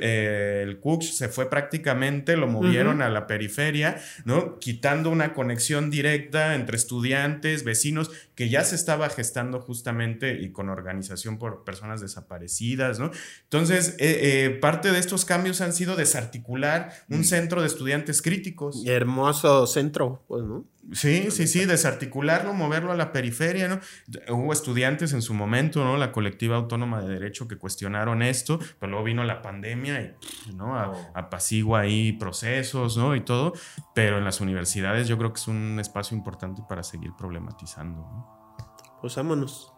eh, 0.00 0.60
el 0.62 0.78
Cooks 0.78 1.16
se 1.16 1.28
fue 1.28 1.50
prácticamente, 1.50 2.36
lo 2.36 2.46
movieron 2.46 3.02
a 3.02 3.08
la 3.08 3.26
periferia, 3.26 4.00
¿no? 4.24 4.60
quitando 4.60 5.10
una 5.10 5.34
conexión 5.34 5.90
directa 5.90 6.54
entre 6.54 6.76
estudiantes, 6.76 7.64
vecinos, 7.64 8.12
que 8.36 8.48
ya 8.48 8.62
se 8.62 8.76
estaba 8.76 9.08
gestando 9.08 9.60
justamente 9.60 10.40
y 10.40 10.52
con 10.52 10.68
organización 10.68 11.40
por 11.40 11.64
personas 11.64 12.00
desaparecidas. 12.00 13.00
¿no? 13.00 13.10
Entonces, 13.42 13.96
eh, 13.98 14.44
eh, 14.44 14.50
parte 14.50 14.92
de 14.92 15.00
estos 15.00 15.24
cambios 15.24 15.60
han 15.60 15.72
sido 15.72 15.96
desarticular 15.96 16.92
un 17.08 17.22
mm. 17.22 17.24
centro 17.24 17.62
de 17.62 17.66
estudiantes 17.66 18.22
críticos. 18.22 18.84
Hermoso 18.86 19.66
centro, 19.66 20.22
pues, 20.28 20.44
¿no? 20.44 20.66
Sí, 20.92 21.30
sí, 21.30 21.46
sí, 21.46 21.64
desarticularlo, 21.64 22.52
moverlo 22.52 22.92
a 22.92 22.96
la 22.96 23.10
periferia, 23.10 23.68
¿no? 23.68 23.80
Hubo 24.28 24.52
estudiantes 24.52 25.12
en 25.12 25.22
su 25.22 25.32
momento, 25.32 25.82
¿no? 25.82 25.96
La 25.96 26.12
colectiva 26.12 26.56
autónoma 26.56 27.02
de 27.02 27.14
derecho 27.14 27.48
que 27.48 27.56
cuestionaron 27.56 28.22
esto, 28.22 28.58
pero 28.78 28.90
luego 28.90 29.04
vino 29.04 29.24
la 29.24 29.40
pandemia 29.40 30.00
y, 30.00 30.54
¿no? 30.54 30.76
A, 30.76 30.92
apacigua 31.14 31.80
ahí 31.80 32.12
procesos, 32.12 32.96
¿no? 32.96 33.16
Y 33.16 33.22
todo, 33.22 33.54
pero 33.94 34.18
en 34.18 34.24
las 34.24 34.40
universidades 34.40 35.08
yo 35.08 35.16
creo 35.16 35.32
que 35.32 35.40
es 35.40 35.48
un 35.48 35.78
espacio 35.80 36.16
importante 36.16 36.62
para 36.68 36.82
seguir 36.82 37.12
problematizando, 37.16 38.00
¿no? 38.00 38.56
Pues 39.00 39.16
vámonos. 39.16 39.72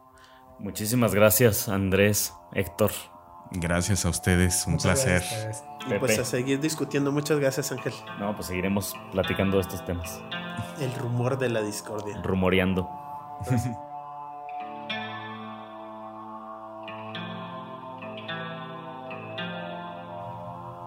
Muchísimas 0.58 1.14
gracias, 1.14 1.68
Andrés, 1.68 2.32
Héctor. 2.52 2.90
Gracias 3.50 4.04
a 4.04 4.08
ustedes, 4.08 4.66
un 4.66 4.76
placer. 4.76 5.22
Y 5.88 5.94
pues 5.98 6.18
a 6.18 6.24
seguir 6.24 6.60
discutiendo. 6.60 7.12
Muchas 7.12 7.38
gracias, 7.38 7.70
Ángel. 7.72 7.92
No, 8.18 8.34
pues 8.34 8.48
seguiremos 8.48 8.94
platicando 9.12 9.56
de 9.56 9.62
estos 9.62 9.84
temas. 9.84 10.20
El 10.80 10.92
rumor 10.94 11.38
de 11.38 11.48
la 11.48 11.62
discordia. 11.62 12.20
Rumoreando. 12.22 12.90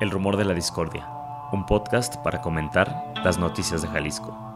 El 0.02 0.12
rumor 0.12 0.38
de 0.38 0.46
la 0.46 0.54
discordia. 0.54 1.10
Un 1.52 1.66
podcast 1.66 2.18
para 2.18 2.42
comentar 2.42 3.14
las 3.24 3.38
noticias 3.38 3.82
de 3.82 3.88
Jalisco. 3.88 4.49